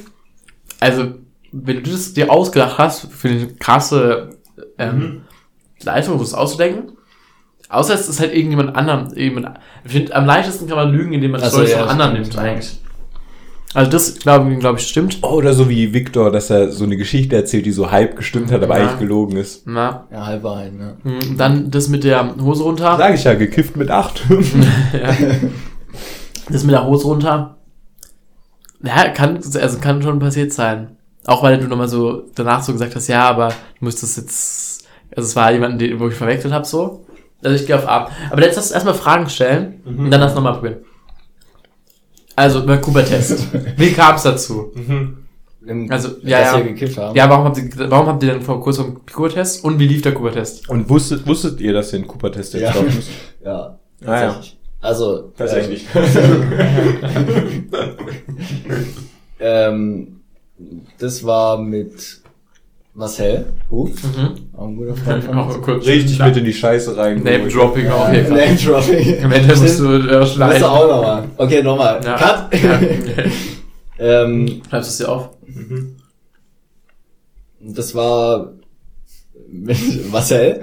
Also, 0.79 1.15
wenn 1.51 1.83
du 1.83 1.91
das 1.91 2.13
dir 2.13 2.31
ausgedacht 2.31 2.77
hast, 2.77 3.11
für 3.11 3.29
eine 3.29 3.47
krasse 3.55 4.29
ähm, 4.77 5.21
Leistung, 5.83 6.17
das 6.19 6.33
auszudenken. 6.33 6.93
Außer 7.69 7.93
es 7.95 8.07
ist 8.07 8.19
halt 8.19 8.33
irgendjemand 8.35 8.75
anderem. 8.75 9.07
Irgendjemand, 9.15 9.59
ich 9.85 9.91
finde, 9.91 10.15
am 10.15 10.25
leichtesten 10.25 10.67
kann 10.67 10.77
man 10.77 10.91
lügen, 10.91 11.13
indem 11.13 11.31
man 11.31 11.41
das 11.41 11.49
Ach 11.49 11.53
so, 11.53 11.57
Stories 11.65 11.71
ja, 11.73 11.79
von 11.81 11.89
anderen 11.89 12.13
nimmt, 12.13 12.37
eigentlich. 12.37 12.79
Also, 13.75 13.89
das 13.91 14.19
glaube 14.19 14.55
glaub 14.57 14.77
ich 14.77 14.87
stimmt. 14.87 15.17
Oh, 15.23 15.29
Oder 15.33 15.53
so 15.53 15.67
wie 15.69 15.93
Victor, 15.93 16.31
dass 16.31 16.49
er 16.51 16.71
so 16.71 16.83
eine 16.83 16.95
Geschichte 16.97 17.35
erzählt, 17.35 17.65
die 17.65 17.71
so 17.71 17.89
halb 17.91 18.15
gestimmt 18.15 18.51
hat, 18.51 18.61
aber 18.61 18.77
Ja. 18.77 18.83
eigentlich 18.85 18.99
gelogen 18.99 19.37
ist. 19.37 19.63
Na, 19.65 20.07
Ja, 20.11 20.25
Halbwahrheit, 20.27 20.73
ne? 20.73 20.97
mh, 21.03 21.13
dann 21.37 21.71
das 21.71 21.87
mit 21.87 22.03
der 22.03 22.35
Hose 22.39 22.63
runter. 22.63 22.95
Sag 22.97 23.15
ich 23.15 23.23
ja, 23.23 23.33
gekifft 23.33 23.75
mit 23.75 23.89
acht. 23.89 24.23
ja. 24.93 25.15
Das 26.49 26.63
mit 26.63 26.73
der 26.73 26.85
Hose 26.85 27.05
runter. 27.07 27.57
Ja, 28.83 29.09
kann, 29.09 29.37
also 29.37 29.79
kann 29.79 30.01
schon 30.01 30.19
passiert 30.19 30.51
sein. 30.53 30.97
Auch 31.25 31.41
weil 31.41 31.57
du 31.57 31.67
nochmal 31.67 31.87
so 31.87 32.23
danach 32.35 32.61
so 32.61 32.73
gesagt 32.73 32.95
hast, 32.95 33.07
ja, 33.07 33.21
aber 33.29 33.47
du 33.79 33.85
müsstest 33.85 34.17
jetzt, 34.17 34.87
also 35.15 35.25
es 35.27 35.35
war 35.37 35.51
jemand, 35.53 35.79
den, 35.79 35.99
wo 35.99 36.09
ich 36.09 36.15
verwechselt 36.15 36.53
habe, 36.53 36.65
so. 36.65 37.05
Also 37.43 37.55
ich 37.55 37.65
gehe 37.65 37.77
auf 37.77 37.87
A. 37.87 38.09
Aber 38.29 38.41
jetzt 38.41 38.55
lass 38.57 38.65
uns 38.65 38.71
erstmal 38.73 38.93
Fragen 38.93 39.29
stellen 39.29 39.81
und 39.85 40.11
dann 40.11 40.19
das 40.21 40.35
nochmal 40.35 40.53
probieren. 40.53 40.77
Also, 42.35 42.65
Kuba-Test. 42.79 43.47
Wie 43.77 43.91
kam 43.91 44.15
es 44.15 44.23
dazu? 44.23 44.71
Im, 45.65 45.91
Also, 45.91 46.09
ja, 46.23 46.39
dass 46.41 46.53
ja. 46.53 46.59
gekifft 46.59 46.97
haben. 46.97 47.15
Ja, 47.15 47.29
warum 47.29 47.45
habt 47.45 47.57
ihr, 47.57 47.69
warum 47.89 48.07
habt 48.07 48.23
ihr 48.23 48.33
denn 48.33 48.41
vor 48.41 48.59
kurz 48.61 48.77
vom 48.77 49.05
Kuba-Test 49.05 49.63
und 49.63 49.79
wie 49.79 49.87
lief 49.87 50.01
der 50.01 50.13
Kuba-Test? 50.13 50.67
Und 50.69 50.89
wusstet, 50.89 51.25
wusstet 51.27 51.61
ihr, 51.61 51.73
dass 51.73 51.93
ihr 51.93 51.99
einen 51.99 52.07
Cooper-Test 52.07 52.53
jetzt 52.55 52.61
Ja. 52.63 52.73
laufen 52.73 52.95
müsst? 52.95 53.09
Ja, 53.45 53.77
Ah, 54.05 54.19
ja. 54.19 54.19
tatsächlich. 54.31 54.57
Also, 54.81 55.31
Tatsächlich. 55.37 55.85
Ähm, 55.95 57.69
ähm, 59.39 60.19
das 60.97 61.23
war 61.23 61.57
mit 61.57 62.21
Marcel 62.95 63.45
Huf, 63.71 63.89
Mhm. 64.03 64.49
auch 64.55 64.67
ein 64.67 64.75
guter 64.75 64.95
Freund 64.95 65.23
von 65.23 65.37
uns. 65.39 65.55
Auch 65.55 65.61
kurz. 65.61 65.85
Richtig 65.87 66.19
mit 66.19 66.37
in 66.37 66.45
die 66.45 66.53
Scheiße 66.53 66.95
rein. 66.95 67.23
Name-Dropping 67.23 67.87
auf 67.89 68.13
jeden 68.13 68.27
Fall. 68.27 68.45
Name 68.45 68.55
Dropping. 68.57 69.23
Am 69.23 69.31
Ende 69.31 69.55
musst 69.55 69.79
du 69.79 69.85
äh, 69.93 70.19
Musst 70.19 70.33
schneiden. 70.35 70.61
du 70.61 70.67
auch 70.67 70.87
nochmal. 70.87 71.23
Okay, 71.37 71.63
nochmal. 71.63 71.99
Ja. 72.03 72.15
Cut. 72.17 72.61
Ja. 72.63 72.79
ähm, 74.23 74.61
Schreibst 74.69 74.89
du 74.89 74.91
es 74.91 74.97
dir 74.97 75.09
auf? 75.11 75.29
das 77.59 77.95
war 77.95 78.53
mit 79.49 80.11
Marcel, 80.11 80.61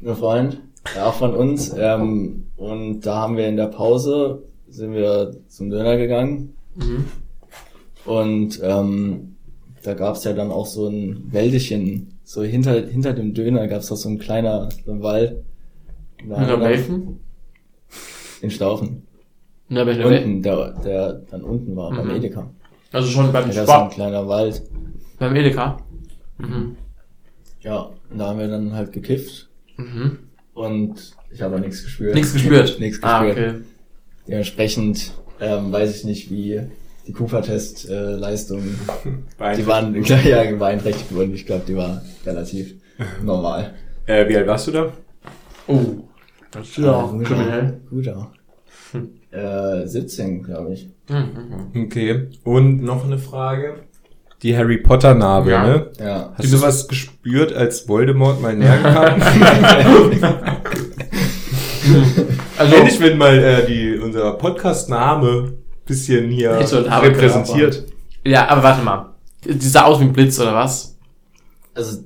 mein 0.00 0.16
Freund. 0.16 0.60
Ja, 0.96 1.10
von 1.12 1.34
uns. 1.34 1.74
Ähm, 1.76 2.46
und 2.56 3.00
da 3.02 3.16
haben 3.16 3.36
wir 3.36 3.46
in 3.48 3.56
der 3.56 3.66
Pause, 3.66 4.42
sind 4.68 4.94
wir 4.94 5.32
zum 5.48 5.68
Döner 5.70 5.96
gegangen. 5.96 6.54
Mhm. 6.76 7.04
Und 8.06 8.60
ähm, 8.62 9.34
da 9.82 9.94
gab's 9.94 10.24
ja 10.24 10.32
dann 10.32 10.50
auch 10.50 10.66
so 10.66 10.88
ein 10.88 11.32
Wäldchen, 11.32 12.14
so 12.24 12.42
hinter, 12.42 12.86
hinter 12.86 13.12
dem 13.12 13.34
Döner 13.34 13.68
gab's 13.68 13.90
auch 13.92 13.96
so 13.96 14.08
ein 14.08 14.18
kleiner 14.18 14.68
so 14.84 14.92
ein 14.92 15.02
Wald. 15.02 15.44
In 16.22 16.30
dann- 16.30 16.60
welchen? 16.60 17.20
In 18.42 18.50
Staufen. 18.50 19.02
Ja, 19.68 19.86
welchen 19.86 20.02
Wel- 20.02 20.18
Unten, 20.24 20.42
der, 20.42 20.72
der 20.84 21.12
dann 21.30 21.42
unten 21.42 21.76
war, 21.76 21.90
beim 21.90 22.06
Mhm. 22.08 22.14
Edeka. 22.16 22.50
Also 22.92 23.08
schon 23.08 23.32
beim 23.32 23.48
Da 23.48 23.54
gab's 23.54 23.66
so 23.66 23.72
ein 23.72 23.90
kleiner 23.90 24.26
Wald. 24.28 24.62
Beim 25.18 25.34
Edeka. 25.36 25.78
Mhm. 26.38 26.76
Ja, 27.60 27.90
und 28.10 28.18
da 28.18 28.28
haben 28.28 28.38
wir 28.38 28.48
dann 28.48 28.72
halt 28.72 28.92
gekifft. 28.92 29.48
Mhm. 29.76 30.18
Und 30.54 31.12
ich 31.30 31.42
habe 31.42 31.60
nichts 31.60 31.84
gespürt. 31.84 32.14
Nichts 32.14 32.32
gespürt. 32.32 32.80
Nichts 32.80 33.02
Ah, 33.02 33.24
gespürt. 33.24 33.48
okay. 33.48 33.60
Dementsprechend 34.26 35.12
ähm, 35.40 35.70
weiß 35.72 35.96
ich 35.98 36.04
nicht, 36.04 36.30
wie 36.30 36.60
die 37.08 37.12
Cooper-Test-Leistungen, 37.12 38.78
Beeinträchtigt. 39.38 39.58
die 39.58 39.66
waren 39.66 39.94
ja 40.52 40.56
beeinträchtigt 40.56 41.12
wurden. 41.14 41.34
Ich 41.34 41.46
glaube, 41.46 41.62
die 41.66 41.74
war 41.74 42.02
relativ 42.26 42.74
normal. 43.24 43.74
Äh, 44.06 44.28
wie 44.28 44.36
alt 44.36 44.46
warst 44.46 44.68
du 44.68 44.72
da? 44.72 44.92
Oh. 45.66 45.80
Das 46.50 46.68
ist 46.68 46.78
ja 46.78 46.92
auch 46.92 47.12
guter. 47.12 47.24
kriminell. 47.24 47.80
Guter. 47.90 48.30
Äh, 49.30 49.86
17, 49.86 50.42
glaube 50.42 50.72
ich. 50.72 50.88
Mhm. 51.10 51.84
Okay. 51.84 52.28
Und 52.44 52.82
noch 52.82 53.04
eine 53.04 53.18
Frage. 53.18 53.74
Die 54.42 54.56
Harry 54.56 54.78
Potter 54.78 55.14
Narbe, 55.14 55.50
Ja. 55.50 55.66
ne? 55.66 55.86
Ja. 56.00 56.32
Hast 56.36 56.52
du 56.52 56.62
was 56.62 56.88
gespürt, 56.88 57.52
als 57.52 57.88
Voldemort 57.88 58.40
mal 58.40 58.56
näher 58.56 58.78
kam? 58.82 59.20
Also, 62.56 62.74
Endlich, 62.76 63.00
wenn 63.00 63.18
mal 63.18 63.38
äh, 63.38 63.66
die, 63.66 63.98
unser 63.98 64.32
Podcast-Name 64.32 65.52
bisschen 65.88 66.30
hier 66.30 66.64
so 66.66 66.78
repräsentiert. 66.80 67.84
ja, 68.24 68.46
aber 68.48 68.62
warte 68.62 68.82
mal. 68.84 69.06
Die 69.44 69.66
sah 69.68 69.84
aus 69.84 69.98
wie 70.00 70.04
ein 70.04 70.12
Blitz, 70.12 70.38
oder 70.38 70.54
was? 70.54 70.96
Also 71.74 71.98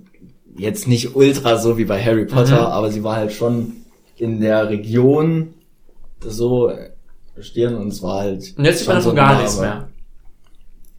jetzt 0.57 0.87
nicht 0.87 1.17
ultra 1.17 1.57
so 1.59 1.77
wie 1.79 1.85
bei 1.85 2.03
Harry 2.03 2.25
Potter, 2.27 2.61
Mhm. 2.61 2.67
aber 2.73 2.91
sie 2.91 3.03
war 3.03 3.17
halt 3.17 3.33
schon 3.33 3.73
in 4.17 4.41
der 4.41 4.69
Region 4.69 5.55
so 6.21 6.71
stehen 7.41 7.75
und 7.77 7.89
es 7.89 8.03
war 8.03 8.21
halt. 8.21 8.55
Und 8.57 8.65
jetzt 8.65 8.81
sieht 8.81 8.89
man 8.89 8.97
davon 8.99 9.11
so 9.11 9.17
gar 9.17 9.37
nichts 9.41 9.59
mehr. 9.59 9.89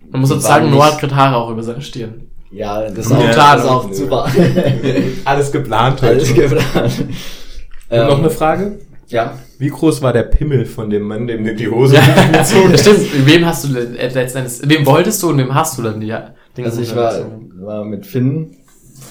Man 0.10 0.22
muss 0.22 0.30
Die 0.32 0.36
jetzt 0.36 0.44
sagen, 0.46 0.66
waren 0.66 0.74
Noah 0.74 0.86
hat 0.92 1.00
gerade 1.00 1.16
Haare 1.16 1.36
auch 1.38 1.50
über 1.52 1.64
seine 1.64 1.82
Stirn. 1.82 2.28
Ja, 2.52 2.82
das 2.90 3.06
ist 3.06 3.12
Ja, 3.12 3.18
auch, 3.18 3.32
klar, 3.32 3.56
das 3.56 3.66
ist 3.66 3.72
auch 3.72 3.94
super. 3.94 4.28
Alles 5.26 5.52
geplant 5.52 6.02
heute. 6.02 6.14
Alles 6.14 6.34
geplant. 6.34 7.00
Und 7.00 7.16
Ähm, 7.90 8.08
noch 8.08 8.18
eine 8.20 8.30
Frage? 8.30 8.80
Ja, 9.08 9.38
Wie 9.60 9.68
groß 9.70 10.02
war 10.02 10.14
der 10.14 10.24
Pimmel 10.24 10.66
von 10.66 10.90
dem 10.90 11.04
Mann, 11.04 11.28
dem 11.28 11.44
du 11.44 11.54
die 11.56 11.68
Hose 11.68 11.96
Ja, 12.32 12.32
gezogen 12.40 12.72
hast? 12.74 12.82
stimmt. 12.82 13.26
Wem 13.28 13.46
hast 13.46 13.66
du 13.66 13.76
äh, 13.78 14.08
letzten 14.08 14.40
Endes, 14.40 14.62
wem 14.68 14.86
wolltest 14.86 15.22
du 15.22 15.30
und 15.30 15.38
wem 15.38 15.54
hast 15.54 15.78
du 15.78 15.84
dann 15.84 16.00
die 16.00 16.14
Dinge 16.58 16.68
also 16.70 16.82
ich 16.82 16.96
war, 16.96 17.14
war 17.62 17.84
mit 17.86 18.06
Finn 18.06 18.56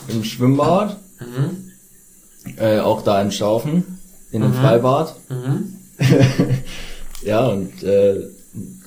im 0.08 0.24
Schwimmbad, 0.24 0.96
Mhm. 1.20 2.56
äh, 2.58 2.80
auch 2.80 3.02
da 3.02 3.20
in 3.22 3.30
Schaufen, 3.30 3.98
in 4.32 4.42
einem 4.42 4.52
Mhm. 4.52 4.56
Freibad. 4.56 5.14
Mhm. 5.28 5.74
ja, 7.24 7.46
und 7.46 7.82
äh, 7.82 8.16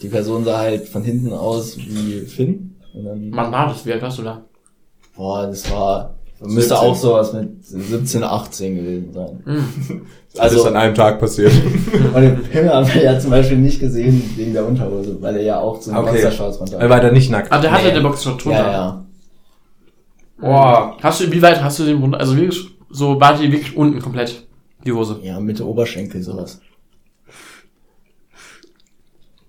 die 0.02 0.08
Person 0.10 0.44
sah 0.44 0.58
halt 0.60 0.88
von 0.90 1.04
hinten 1.04 1.32
aus 1.34 1.78
wie 1.78 2.22
Finn. 2.28 2.76
Und 2.94 3.06
dann, 3.06 3.32
Wann 3.32 3.52
war 3.52 3.68
das? 3.70 3.86
Wie 3.86 3.94
alt 3.94 4.02
warst 4.02 4.18
du 4.20 4.24
da? 4.24 4.44
boah, 5.16 5.48
das 5.48 5.70
war, 5.72 6.15
17. 6.15 6.15
müsste 6.48 6.78
auch 6.80 6.96
sowas 6.96 7.34
mit 7.34 7.66
17, 7.66 8.24
18 8.24 8.76
gewesen 8.76 9.14
sein. 9.14 9.42
Mhm. 9.46 10.06
Alles 10.38 10.54
Also- 10.54 10.68
an 10.68 10.76
einem 10.76 10.96
Tag 10.96 11.20
passiert. 11.20 11.52
Und 12.14 12.22
den 12.22 12.44
Pimmel 12.44 12.74
haben 12.74 12.94
wir 12.94 13.04
ja 13.04 13.18
zum 13.20 13.30
Beispiel 13.32 13.58
nicht 13.58 13.80
gesehen 13.80 14.22
wegen 14.36 14.54
der 14.54 14.66
Unterhose, 14.68 15.22
weil 15.22 15.36
er 15.38 15.44
ja 15.44 15.60
auch 15.60 15.80
zu 15.80 15.90
den 15.92 15.98
Okay. 15.98 16.12
Boxershorts 16.12 16.60
runter 16.60 16.78
Er 16.80 16.90
war 16.90 17.00
da 17.00 17.12
nicht 17.12 17.30
nackt. 17.32 17.52
Ah, 17.52 17.60
der 17.60 17.72
hatte 17.72 17.88
Nee. 17.88 17.94
den 17.94 18.04
Boxershort 18.04 18.44
drunter. 18.44 18.60
Ja, 18.60 18.72
ja. 18.72 19.06
Boah. 20.40 20.98
Hast 21.02 21.22
du, 21.22 21.32
wie 21.32 21.42
weit 21.42 21.64
hast 21.64 21.80
du 21.80 21.86
den 21.86 21.98
runter? 22.00 22.20
Also 22.20 22.36
wirklich, 22.36 22.70
so 22.90 23.20
war 23.20 23.38
die 23.38 23.52
wirklich 23.52 23.76
unten 23.78 24.00
komplett, 24.02 24.46
die 24.86 24.92
Hose. 24.92 25.20
Ja, 25.24 25.40
Mitte 25.40 25.66
Oberschenkel 25.66 26.22
sowas. 26.22 26.60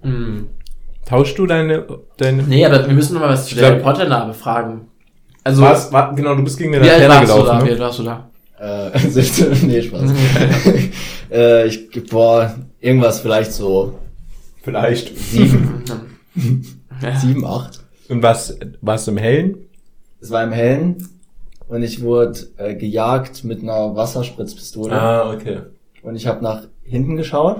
Mhm. 0.02 0.48
Tauschst 1.04 1.38
du 1.38 1.46
deine, 1.46 1.86
deine, 2.16 2.42
Nee, 2.44 2.64
aber 2.64 2.86
wir 2.86 2.94
müssen 2.94 3.14
noch 3.14 3.20
mal 3.20 3.30
was 3.30 3.46
zu 3.46 3.54
der 3.54 3.72
Potter-Narbe 3.76 4.34
fragen. 4.34 4.88
Also, 5.46 5.62
was, 5.62 5.92
war, 5.92 6.12
genau, 6.14 6.34
du 6.34 6.42
bist 6.42 6.58
gegen 6.58 6.72
den 6.72 6.82
Laterne 6.82 7.08
warst 7.08 7.22
du 7.32 7.42
da? 7.44 7.58
gelaufen, 7.60 7.60
Wie 7.60 7.64
ne? 7.66 7.70
alt 7.70 7.80
warst 7.80 7.98
du 8.00 8.02
da? 8.02 8.30
Äh, 8.94 8.98
17, 9.10 9.66
nee, 9.68 9.82
Spaß. 9.82 10.10
äh, 11.30 11.66
ich, 11.68 11.88
boah, 12.10 12.54
irgendwas 12.80 13.20
vielleicht 13.20 13.52
so 13.52 13.96
Vielleicht. 14.62 15.16
sieben, 15.16 15.84
Ja. 17.00 17.16
sieben, 17.20 17.44
acht. 17.44 17.78
Und 18.08 18.22
was, 18.24 18.58
warst 18.80 19.06
du 19.06 19.12
im 19.12 19.18
Hellen? 19.18 19.56
Es 20.20 20.30
war 20.30 20.42
im 20.42 20.50
Hellen 20.52 21.08
und 21.68 21.82
ich 21.84 22.02
wurde 22.02 22.40
äh, 22.56 22.74
gejagt 22.74 23.44
mit 23.44 23.62
einer 23.62 23.94
Wasserspritzpistole 23.94 24.92
Ah, 25.00 25.30
okay. 25.32 25.58
und 26.02 26.16
ich 26.16 26.26
habe 26.26 26.42
nach 26.42 26.62
hinten 26.82 27.16
geschaut 27.16 27.58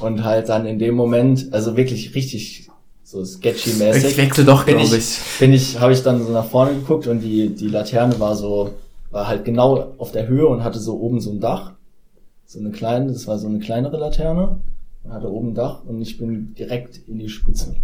und 0.00 0.24
halt 0.24 0.48
dann 0.48 0.64
in 0.64 0.78
dem 0.78 0.94
Moment, 0.94 1.48
also 1.52 1.76
wirklich 1.76 2.14
richtig 2.14 2.67
so 3.08 3.22
Ich 3.22 3.28
sketchy-mäßig, 3.28 4.18
wechsle 4.18 4.44
doch, 4.44 4.66
glaube 4.66 4.82
ich, 4.82 4.92
ich. 4.92 5.18
bin 5.38 5.54
ich, 5.54 5.80
habe 5.80 5.94
ich 5.94 6.02
dann 6.02 6.22
so 6.22 6.30
nach 6.30 6.44
vorne 6.44 6.74
geguckt 6.74 7.06
und 7.06 7.20
die, 7.20 7.54
die 7.54 7.68
Laterne 7.68 8.20
war 8.20 8.36
so, 8.36 8.74
war 9.10 9.26
halt 9.26 9.46
genau 9.46 9.94
auf 9.96 10.12
der 10.12 10.28
Höhe 10.28 10.46
und 10.46 10.62
hatte 10.62 10.78
so 10.78 11.00
oben 11.00 11.18
so 11.18 11.30
ein 11.30 11.40
Dach. 11.40 11.72
So 12.44 12.58
eine 12.58 12.70
kleine, 12.70 13.10
das 13.10 13.26
war 13.26 13.38
so 13.38 13.46
eine 13.46 13.60
kleinere 13.60 13.96
Laterne. 13.96 14.60
Und 15.04 15.12
hatte 15.12 15.32
oben 15.32 15.48
ein 15.48 15.54
Dach 15.54 15.84
und 15.86 16.02
ich 16.02 16.18
bin 16.18 16.54
direkt 16.54 16.98
in 17.08 17.18
die 17.18 17.30
Spitze. 17.30 17.76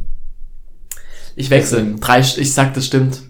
Ich 1.36 1.48
wechsle. 1.48 1.94
Drei, 2.00 2.20
ich 2.20 2.52
sag, 2.52 2.74
das 2.74 2.84
stimmt. 2.84 3.22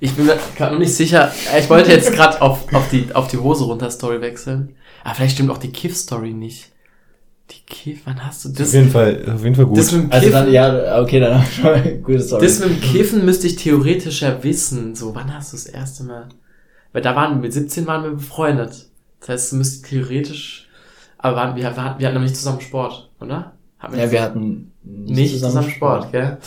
Ich 0.00 0.14
bin 0.14 0.24
mir 0.24 0.38
gerade 0.56 0.72
noch 0.72 0.80
nicht 0.80 0.94
sicher. 0.94 1.30
Ich 1.58 1.68
wollte 1.68 1.92
jetzt 1.92 2.14
gerade 2.14 2.40
auf, 2.40 2.72
auf, 2.72 2.88
die, 2.88 3.14
auf 3.14 3.28
die 3.28 3.36
Hose 3.36 3.64
runter 3.64 3.90
Story 3.90 4.22
wechseln. 4.22 4.74
Aber 5.04 5.16
vielleicht 5.16 5.34
stimmt 5.34 5.50
auch 5.50 5.58
die 5.58 5.70
Kiff-Story 5.70 6.32
nicht. 6.32 6.70
Die 7.50 7.62
Kiff, 7.66 8.02
wann 8.04 8.24
hast 8.24 8.44
du 8.44 8.50
Auf 8.50 8.56
das? 8.56 8.72
jeden 8.72 8.90
Fall, 8.90 9.24
auf 9.34 9.42
jeden 9.42 9.54
Fall 9.56 9.66
gut. 9.66 9.78
Das 9.78 9.90
mit 9.92 10.02
dem 10.04 10.12
Also 10.12 10.26
Kiffen, 10.26 10.32
dann, 10.44 10.52
ja, 10.52 11.00
okay, 11.02 11.20
dann 11.20 11.44
schon 11.46 12.02
gute 12.02 12.20
Story. 12.20 12.46
das 12.46 12.58
mit 12.60 12.68
dem 12.70 12.80
Kiffen 12.80 13.24
müsste 13.24 13.46
ich 13.46 13.56
theoretisch 13.56 14.22
ja 14.22 14.42
wissen. 14.44 14.94
So, 14.94 15.14
wann 15.14 15.34
hast 15.34 15.52
du 15.52 15.56
das 15.56 15.66
erste 15.66 16.04
Mal? 16.04 16.28
Weil 16.92 17.02
da 17.02 17.16
waren 17.16 17.34
wir, 17.34 17.40
mit 17.42 17.52
17 17.52 17.86
waren 17.86 18.04
wir 18.04 18.10
befreundet. 18.12 18.86
Das 19.20 19.28
heißt, 19.28 19.52
du 19.52 19.56
müsstest 19.56 19.86
theoretisch, 19.86 20.68
aber 21.18 21.36
waren, 21.36 21.56
wir, 21.56 21.62
wir, 21.64 21.76
hatten- 21.84 21.98
wir 22.00 22.06
hatten 22.06 22.14
noch 22.16 22.22
nicht 22.22 22.36
zusammen 22.36 22.60
Sport, 22.60 23.10
oder? 23.20 23.54
Haben 23.78 23.98
ja, 23.98 24.10
wir 24.10 24.22
hatten 24.22 24.72
nicht 24.84 25.40
zusammen, 25.40 25.70
Sport, 25.70 26.12
gell? 26.12 26.38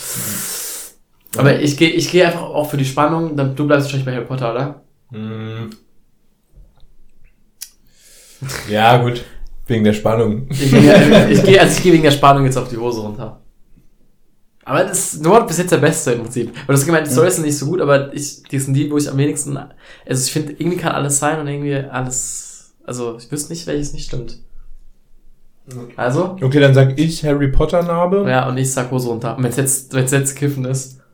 Aber 1.35 1.59
ich 1.59 1.77
gehe 1.77 1.89
ich 1.89 2.11
geh 2.11 2.23
einfach 2.23 2.41
auch 2.41 2.69
für 2.69 2.77
die 2.77 2.85
Spannung, 2.85 3.35
dann, 3.35 3.55
du 3.55 3.65
bleibst 3.67 3.85
wahrscheinlich 3.85 4.05
bei 4.05 4.13
Harry 4.15 4.25
Potter, 4.25 4.51
oder? 4.53 4.81
Hm. 5.11 5.69
Ja, 8.69 8.97
gut. 9.01 9.23
Wegen 9.73 9.83
der 9.83 9.93
Spannung. 9.93 10.47
Ich 10.49 10.71
gehe, 10.71 11.27
ich 11.29 11.43
gehe, 11.43 11.59
also 11.59 11.77
ich 11.77 11.83
gehe 11.83 11.93
wegen 11.93 12.03
der 12.03 12.11
Spannung 12.11 12.45
jetzt 12.45 12.57
auf 12.57 12.69
die 12.69 12.77
Hose 12.77 13.01
runter. 13.01 13.39
Aber 14.65 14.83
das 14.85 15.15
ist 15.15 15.23
nur 15.23 15.45
bis 15.45 15.57
jetzt 15.57 15.71
der 15.71 15.77
Beste 15.77 16.13
im 16.13 16.21
Prinzip. 16.21 16.49
Und 16.49 16.69
das 16.69 16.85
gemeint, 16.85 17.07
die 17.07 17.11
Storys 17.11 17.35
sind 17.35 17.45
nicht 17.45 17.57
so 17.57 17.65
gut, 17.65 17.81
aber 17.81 18.13
ich, 18.13 18.43
die 18.43 18.59
sind 18.59 18.73
die, 18.75 18.89
wo 18.89 18.97
ich 18.97 19.09
am 19.09 19.17
wenigsten, 19.17 19.57
also 19.57 20.23
ich 20.25 20.31
finde, 20.31 20.53
irgendwie 20.53 20.77
kann 20.77 20.93
alles 20.93 21.19
sein 21.19 21.39
und 21.39 21.47
irgendwie 21.47 21.75
alles, 21.75 22.73
also 22.85 23.17
ich 23.17 23.29
wüsste 23.29 23.51
nicht, 23.51 23.67
welches 23.67 23.91
nicht 23.91 24.05
stimmt. 24.05 24.39
Also, 25.97 26.37
Okay, 26.41 26.59
dann 26.59 26.73
sag 26.73 26.97
ich 26.99 27.23
Harry 27.25 27.49
Potter 27.49 27.83
Narbe. 27.83 28.25
ja, 28.29 28.47
und 28.47 28.57
ich 28.57 28.71
sag 28.71 28.89
Hose 28.91 29.09
runter. 29.09 29.35
Und 29.37 29.43
wenn 29.43 29.51
es 29.51 29.57
jetzt, 29.57 29.93
wenn 29.93 30.05
es 30.05 30.11
jetzt 30.11 30.35
Kiffen 30.35 30.65
ist. 30.65 30.99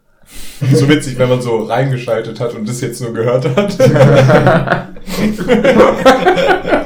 So 0.74 0.88
witzig, 0.88 1.18
wenn 1.18 1.28
man 1.30 1.42
so 1.42 1.64
reingeschaltet 1.64 2.40
hat 2.40 2.54
und 2.54 2.70
das 2.70 2.82
jetzt 2.82 3.02
nur 3.02 3.14
gehört 3.14 3.48
hat. 3.56 3.76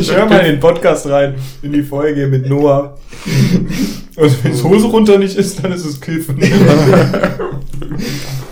Ich 0.00 0.12
höre 0.14 0.26
mal 0.26 0.38
in 0.40 0.52
den 0.52 0.60
Podcast 0.60 1.06
rein, 1.08 1.34
in 1.62 1.72
die 1.72 1.82
Folge 1.82 2.26
mit 2.28 2.48
Noah. 2.48 2.96
Und 4.16 4.44
wenn 4.44 4.52
es 4.52 4.62
Hose 4.64 4.86
runter 4.86 5.18
nicht 5.18 5.36
ist, 5.36 5.62
dann 5.62 5.72
ist 5.72 5.84
es 5.84 6.00
Kiffen. 6.00 6.38
Das 6.38 6.50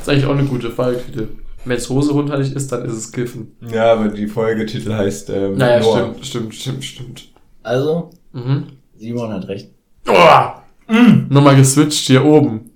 ist 0.03 0.09
eigentlich 0.09 0.25
auch 0.27 0.37
eine 0.37 0.45
gute 0.45 0.71
Falltüte. 0.71 1.29
Wenn 1.65 1.77
es 1.77 1.89
Hose 1.89 2.13
runter 2.13 2.39
nicht 2.39 2.55
ist, 2.55 2.71
dann 2.73 2.85
ist 2.85 2.95
es 2.95 3.13
Kiffen. 3.13 3.53
Ja, 3.73 3.93
aber 3.93 4.09
die 4.09 4.27
Folgetitel 4.27 4.93
heißt 4.95 5.31
ähm, 5.31 5.57
Naja, 5.57 5.81
Noah. 5.81 5.99
stimmt, 6.23 6.27
stimmt, 6.27 6.55
stimmt, 6.55 6.85
stimmt. 6.85 7.29
Also, 7.63 8.11
Mhm. 8.33 8.65
Simon 8.97 9.33
hat 9.33 9.49
recht. 9.49 9.71
Oh, 10.09 10.93
Nochmal 11.29 11.57
geswitcht 11.57 12.07
hier 12.07 12.25
oben. 12.25 12.68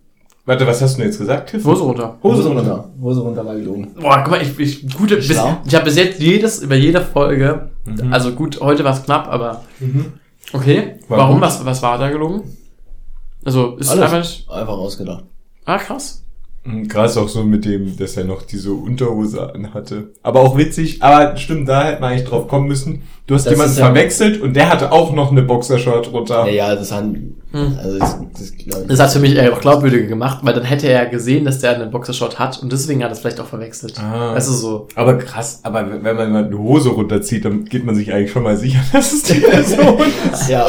Warte, 0.45 0.67
was 0.67 0.83
hast 0.83 0.95
du 0.95 0.99
denn 1.03 1.07
jetzt 1.11 1.19
gesagt, 1.19 1.51
Kiffen? 1.51 1.71
Hose 1.71 1.83
runter. 1.83 2.19
Hose 2.23 2.49
runter. 2.49 2.91
Hose 3.01 3.21
runter 3.21 3.47
war 3.47 3.55
gelogen. 3.55 3.95
Boah, 4.01 4.19
guck 4.23 4.33
mal, 4.33 4.43
ich, 4.43 4.59
ich 4.59 4.93
gute, 4.97 5.17
bis, 5.17 5.31
ich 5.31 5.75
habe 5.75 5.85
bis 5.85 5.97
jetzt 5.97 6.21
jedes, 6.21 6.63
über 6.63 6.75
jede 6.75 7.01
Folge, 7.01 7.71
Mhm. 7.85 8.13
also 8.13 8.33
gut, 8.33 8.61
heute 8.61 8.83
war 8.85 8.93
es 8.93 9.03
knapp, 9.05 9.29
aber 9.29 9.63
Mhm. 9.81 10.13
okay. 10.53 10.97
War 11.09 11.19
Warum, 11.19 11.35
gut. 11.35 11.43
was, 11.43 11.65
was 11.65 11.83
war 11.83 11.99
da 11.99 12.11
gelogen? 12.11 12.43
Also, 13.45 13.77
ist 13.77 13.91
Alles. 13.91 14.03
einfach 14.05 14.19
nicht, 14.19 14.51
Einfach 14.51 14.73
ausgedacht. 14.75 15.25
ah, 15.65 15.79
krass. 15.79 16.25
Krass 16.89 17.17
auch 17.17 17.29
so 17.29 17.43
mit 17.43 17.65
dem, 17.65 17.97
dass 17.97 18.17
er 18.17 18.23
noch 18.25 18.43
diese 18.43 18.73
Unterhose 18.73 19.53
anhatte. 19.53 20.13
Aber 20.23 20.41
auch 20.41 20.57
witzig, 20.57 21.03
aber 21.03 21.37
stimmt, 21.37 21.69
da 21.69 21.83
hätte 21.85 22.01
man 22.01 22.13
eigentlich 22.13 22.29
drauf 22.29 22.47
kommen 22.47 22.69
müssen. 22.69 23.03
Du 23.27 23.35
hast 23.35 23.47
Das 23.47 23.53
jemanden 23.53 23.73
ist 23.73 23.79
ja- 23.79 23.87
verwechselt 23.87 24.41
und 24.41 24.55
der 24.55 24.71
hatte 24.71 24.93
auch 24.93 25.13
noch 25.13 25.33
eine 25.33 25.43
Boxershort 25.43 26.13
drunter. 26.13 26.47
Ja, 26.47 26.69
ja, 26.69 26.75
das 26.77 26.93
hat, 26.93 27.05
also 27.53 27.99
das, 27.99 28.17
das 28.39 28.51
ich. 28.57 28.69
Das 28.87 29.01
hat 29.01 29.11
für 29.11 29.19
mich 29.19 29.35
eher 29.35 29.53
auch 29.53 29.61
glaubwürdiger 29.61 30.07
gemacht, 30.07 30.39
weil 30.43 30.55
dann 30.55 30.63
hätte 30.65 30.87
er 30.89 31.03
ja 31.05 31.11
gesehen, 31.11 31.45
dass 31.45 31.59
der 31.59 31.75
einen 31.75 31.91
Boxershot 31.91 32.39
hat 32.39 32.63
und 32.63 32.71
deswegen 32.71 33.03
hat 33.03 33.11
er 33.11 33.15
es 33.15 33.19
vielleicht 33.19 33.41
auch 33.41 33.47
verwechselt. 33.47 33.99
Ah. 33.99 34.35
Weißt 34.37 34.49
du, 34.49 34.53
so. 34.53 34.89
Aber 34.95 35.19
krass, 35.19 35.61
aber 35.65 35.85
wenn 35.91 36.17
man 36.17 36.33
mal 36.33 36.45
eine 36.45 36.59
Hose 36.59 36.91
runterzieht, 36.91 37.45
dann 37.45 37.65
geht 37.65 37.85
man 37.85 37.97
sich 37.97 38.13
eigentlich 38.13 38.31
schon 38.31 38.45
mal 38.45 38.57
sicher, 38.57 38.81
dass 38.93 39.13
es 39.13 39.25
die 39.25 39.41
Person 39.41 39.99
ist. 40.33 40.49
ja. 40.49 40.69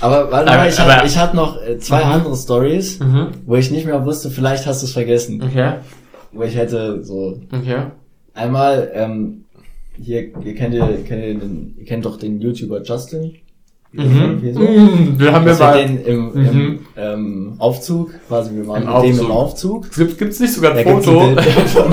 Aber 0.00 0.30
warte 0.30 0.50
mal, 0.50 0.68
ich 0.68 0.78
hatte 0.78 1.06
ich 1.06 1.16
hatte 1.18 1.36
noch 1.36 1.60
äh, 1.62 1.78
zwei 1.78 2.02
andere 2.02 2.36
Stories, 2.36 2.98
Mhm. 3.00 3.28
wo 3.46 3.56
ich 3.56 3.70
nicht 3.70 3.86
mehr 3.86 4.04
wusste, 4.04 4.30
vielleicht 4.30 4.66
hast 4.66 4.82
du 4.82 4.86
es 4.86 4.92
vergessen. 4.92 5.42
Okay. 5.42 5.74
Wo 6.32 6.42
ich 6.42 6.56
hätte 6.56 7.02
so 7.04 7.40
Okay. 7.52 7.82
einmal, 8.34 8.90
ähm, 8.94 9.44
hier, 10.00 10.28
ihr 10.44 10.54
kennt, 10.54 10.74
ihr, 10.74 10.86
kennt, 11.04 11.24
ihr, 11.24 11.34
den, 11.34 11.74
ihr 11.78 11.84
kennt 11.84 12.04
doch 12.04 12.16
den 12.18 12.40
YouTuber 12.40 12.82
Justin. 12.82 13.34
Mhm. 13.92 14.38
Hier 14.42 14.52
so. 14.54 14.60
Mhm. 14.60 15.14
Wir 15.18 15.32
haben 15.32 15.46
ja 15.46 15.58
wir 15.58 15.64
mal. 15.64 15.78
den 15.86 16.04
im, 16.04 16.24
Mhm. 16.32 16.46
im 16.46 16.78
ähm, 16.96 17.52
Aufzug, 17.58 18.10
quasi 18.28 18.54
wir 18.54 18.66
waren 18.68 18.82
Im 18.82 18.92
mit 19.10 19.18
dem 19.18 19.24
im 19.26 19.30
Aufzug. 19.30 19.90
Gibt, 19.96 20.18
gibt's 20.18 20.40
nicht 20.40 20.52
sogar 20.52 20.72
Da 20.74 20.80
ein 20.80 20.84
gibt's 20.86 21.06
Foto? 21.06 21.20
ein 21.20 21.34
Bild 21.34 21.46
davon. 21.46 21.92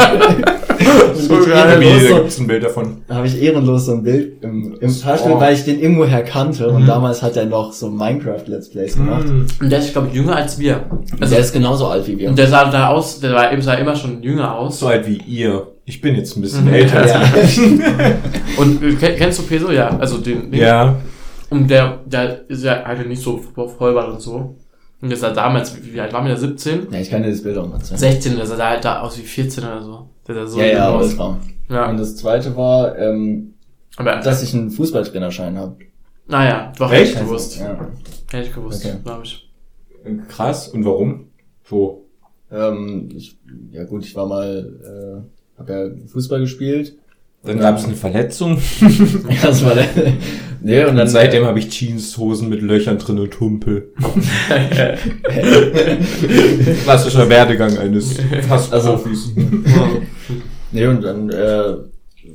So 1.15 1.29
geil. 1.45 1.81
Ehrenlos 1.81 2.01
da 2.03 2.07
so- 2.09 2.15
gibt's 2.15 2.39
ein 2.39 2.47
Bild 2.47 2.63
davon. 2.65 2.97
Da 3.07 3.15
habe 3.15 3.27
ich 3.27 3.41
ehrenlos 3.41 3.85
so 3.85 3.93
ein 3.93 4.03
Bild 4.03 4.43
im, 4.43 4.75
im 4.79 4.89
Fahrstuhl, 4.89 5.31
Oh. 5.35 5.39
weil 5.39 5.53
ich 5.53 5.63
den 5.63 5.79
irgendwoher 5.79 6.21
kannte. 6.23 6.67
Mhm. 6.69 6.75
Und 6.75 6.85
damals 6.87 7.21
hat 7.23 7.37
er 7.37 7.45
noch 7.45 7.71
so 7.71 7.89
Minecraft-Let's 7.89 8.69
Plays 8.71 8.95
gemacht. 8.97 9.25
Und 9.61 9.69
der 9.71 9.79
ist, 9.79 9.93
glaube 9.93 10.09
ich, 10.09 10.15
jünger 10.15 10.35
als 10.35 10.59
wir. 10.59 10.81
Also, 11.21 11.33
der 11.33 11.43
ist 11.43 11.53
genauso 11.53 11.87
alt 11.87 12.05
wie 12.07 12.17
wir. 12.19 12.29
und 12.29 12.37
der 12.37 12.47
sah 12.47 12.69
da 12.69 12.89
aus, 12.89 13.21
der 13.21 13.31
war, 13.33 13.61
sah 13.61 13.75
immer 13.75 13.95
schon 13.95 14.21
jünger 14.21 14.53
aus. 14.57 14.79
So 14.81 14.87
alt 14.87 15.07
wie 15.07 15.17
ihr. 15.27 15.67
Ich 15.85 16.01
bin 16.01 16.15
jetzt 16.15 16.35
ein 16.35 16.41
bisschen 16.41 16.65
Mhm. 16.65 16.73
älter. 16.73 17.07
ja. 17.07 17.21
Und 18.57 18.81
äh, 18.83 18.89
kenn- 18.95 19.15
kennst 19.17 19.39
du 19.39 19.43
Peso? 19.43 19.71
Ja, 19.71 19.95
also 19.99 20.17
den. 20.17 20.51
den 20.51 20.59
Ja. 20.61 20.95
Und 21.49 21.69
der, 21.69 21.99
der 22.05 22.49
ist 22.49 22.63
ja 22.63 22.83
halt 22.85 23.07
nicht 23.07 23.21
so 23.21 23.37
vollbart 23.37 24.09
und 24.13 24.21
so. 24.21 24.55
Und 25.01 25.09
der 25.09 25.17
sah 25.17 25.31
damals, 25.31 25.75
wie, 25.83 25.93
wie 25.93 25.99
alt 26.01 26.11
war 26.13 26.21
mir 26.21 26.29
der? 26.29 26.37
17? 26.37 26.87
ja, 26.91 26.99
ich 26.99 27.09
kann 27.09 27.21
dir 27.21 27.29
das 27.29 27.43
Bild 27.43 27.57
auch 27.57 27.67
mal 27.69 27.79
zeigen. 27.81 27.99
16, 27.99 28.35
der 28.37 28.45
sah 28.45 28.55
da 28.55 28.69
halt 28.71 28.85
da 28.85 29.01
aus 29.01 29.17
wie 29.17 29.21
14 29.23 29.63
oder 29.63 29.83
so. 29.83 30.09
Der 30.27 30.35
sah 30.35 30.47
so 30.47 30.59
ja, 30.59 30.65
ja, 30.65 30.89
aus. 30.89 31.13
Und 31.13 31.39
Ja, 31.69 31.93
das 31.93 32.15
zweite 32.15 32.55
war, 32.55 32.97
ähm, 32.97 33.53
aber 33.97 34.15
dass 34.17 34.41
ich 34.41 34.53
einen 34.53 34.71
Fußballtrainerschein 34.71 35.57
habe. 35.57 35.77
naja, 36.27 36.71
doch 36.77 36.91
hätte 36.91 37.03
ich 37.03 37.09
Echt? 37.15 37.19
gewusst. 37.19 37.59
Ja. 37.59 37.91
Hätte 38.31 38.47
ich 38.47 38.53
gewusst, 38.55 38.85
Okay. 38.85 38.97
glaube 39.03 39.23
ich. 39.23 39.49
Krass. 40.29 40.67
Und 40.69 40.85
warum? 40.85 41.27
So. 41.63 42.05
Ähm, 42.51 43.09
ich, 43.15 43.37
ja 43.71 43.83
gut, 43.85 44.05
ich 44.05 44.15
war 44.15 44.27
mal, 44.27 45.23
äh, 45.57 45.59
habe 45.59 45.73
ja 45.73 46.07
Fußball 46.07 46.39
gespielt. 46.39 46.95
Dann 47.45 47.59
gab 47.59 47.77
es 47.77 47.85
eine 47.85 47.95
Verletzung. 47.95 48.59
Ja, 49.29 49.47
das 49.47 49.63
war 49.65 49.75
der, 49.75 49.85
nee, 50.61 50.83
und 50.83 50.91
Und 50.91 50.95
dann, 50.97 51.07
seitdem 51.07 51.45
habe 51.45 51.59
ich 51.59 51.69
Jeanshosen 51.69 52.49
mit 52.49 52.61
Löchern 52.61 52.97
drin 52.97 53.19
und 53.19 53.39
Humpel. 53.39 53.93
Klassischer 56.83 57.29
Werdegang 57.29 57.77
eines 57.77 58.17
fast 58.47 58.73
Also- 58.73 58.93
Profis. 58.93 59.31
nee, 60.71 60.85
und 60.87 61.03
dann, 61.03 61.29
äh, 61.29 61.75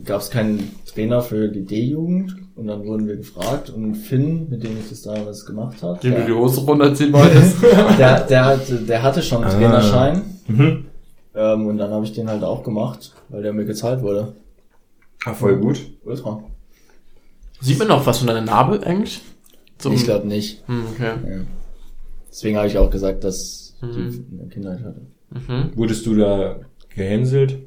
gab 0.04 0.20
es 0.20 0.30
keinen 0.30 0.70
Trainer 0.92 1.20
für 1.20 1.48
die 1.48 1.64
D-Jugend. 1.64 2.36
Und 2.56 2.66
dann 2.66 2.84
wurden 2.84 3.08
wir 3.08 3.16
gefragt. 3.16 3.70
Und 3.70 3.94
Finn, 3.94 4.48
mit 4.50 4.62
dem 4.62 4.72
ich 4.78 4.90
das 4.90 5.02
damals 5.02 5.46
gemacht 5.46 5.82
habe, 5.82 5.98
Dem 6.00 6.14
du 6.14 6.20
die 6.20 6.26
der, 6.26 6.36
Hose 6.36 6.60
runterziehen 6.60 7.12
wolltest. 7.12 7.56
der, 7.98 8.20
der, 8.20 8.44
hatte, 8.44 8.76
der 8.76 9.02
hatte 9.02 9.22
schon 9.22 9.42
einen 9.44 9.54
Ah. 9.54 9.58
Trainerschein. 9.58 10.22
Mhm. 10.46 10.84
Ähm, 11.34 11.66
und 11.66 11.78
dann 11.78 11.90
habe 11.90 12.04
ich 12.04 12.12
den 12.12 12.28
halt 12.28 12.44
auch 12.44 12.62
gemacht, 12.62 13.12
weil 13.30 13.42
der 13.42 13.52
mir 13.54 13.64
gezahlt 13.64 14.02
wurde. 14.02 14.34
Ah, 15.24 15.34
voll 15.34 15.56
gut. 15.58 15.80
Ultra. 16.04 16.42
Sieht 17.60 17.78
man 17.78 17.88
noch 17.88 18.06
was 18.06 18.18
von 18.18 18.26
deiner 18.26 18.40
Narbe 18.40 18.82
eigentlich? 18.86 19.20
So, 19.78 19.90
Ich 19.92 20.04
glaube 20.04 20.26
nicht. 20.26 20.66
Hm, 20.66 20.84
okay. 20.92 21.12
Ja. 21.28 21.40
Deswegen 22.30 22.56
habe 22.56 22.68
ich 22.68 22.78
auch 22.78 22.90
gesagt, 22.90 23.24
dass 23.24 23.74
Mhm. 23.82 23.92
die 24.10 24.16
in 24.32 24.38
der 24.38 24.48
Kindheit 24.48 24.80
hatte. 24.84 25.00
Mhm. 25.30 25.72
Wurdest 25.76 26.04
du 26.06 26.14
da 26.16 26.60
gehänselt? 26.94 27.58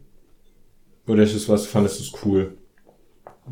Oder 1.08 1.24
ist 1.24 1.34
es 1.36 1.50
was, 1.50 1.66
fandest 1.66 2.00
du 2.00 2.04
es 2.04 2.26
cool? 2.26 2.58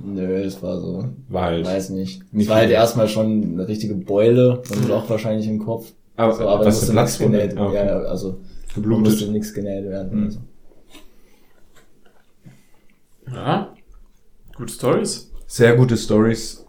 Nö, 0.03 0.43
das 0.43 0.61
war 0.63 0.79
so. 0.79 1.09
War 1.27 1.43
halt. 1.45 1.65
Weiß 1.65 1.89
nicht. 1.89 2.21
Nicht 2.33 2.43
Es 2.45 2.49
war 2.49 2.57
halt 2.57 2.71
erstmal 2.71 3.07
schon 3.09 3.43
eine 3.43 3.67
richtige 3.67 3.93
Beule 3.95 4.61
und 4.69 4.87
Loch 4.87 5.09
wahrscheinlich 5.09 5.47
im 5.47 5.59
Kopf. 5.59 5.91
Aber, 6.15 6.33
So, 6.33 6.47
aber 6.47 6.65
was 6.65 6.75
musste 6.77 6.91
eine 6.91 7.01
nichts 7.01 7.17
Platzwunde? 7.17 7.39
genäht. 7.39 7.57
Okay. 7.59 7.75
Ja, 7.75 7.85
ja, 7.85 7.99
also 8.03 8.29
da 8.31 8.35
musste 8.37 8.81
Geblutet. 8.81 9.31
nichts 9.31 9.53
genäht 9.53 9.83
werden. 9.85 10.17
Mhm. 10.19 10.25
Also. 10.25 10.39
Ja. 13.31 13.70
Gute 14.61 14.73
Stories. 14.73 15.31
Sehr 15.47 15.75
gute 15.75 15.97
Stories. 15.97 16.63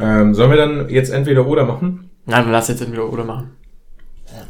Ähm, 0.00 0.32
sollen 0.32 0.50
wir 0.50 0.56
dann 0.56 0.88
jetzt 0.88 1.10
entweder 1.10 1.44
oder 1.44 1.64
machen? 1.64 2.08
Nein, 2.24 2.44
wir 2.46 2.52
lassen 2.52 2.70
jetzt 2.70 2.82
entweder 2.82 3.12
oder 3.12 3.24
machen. 3.24 3.50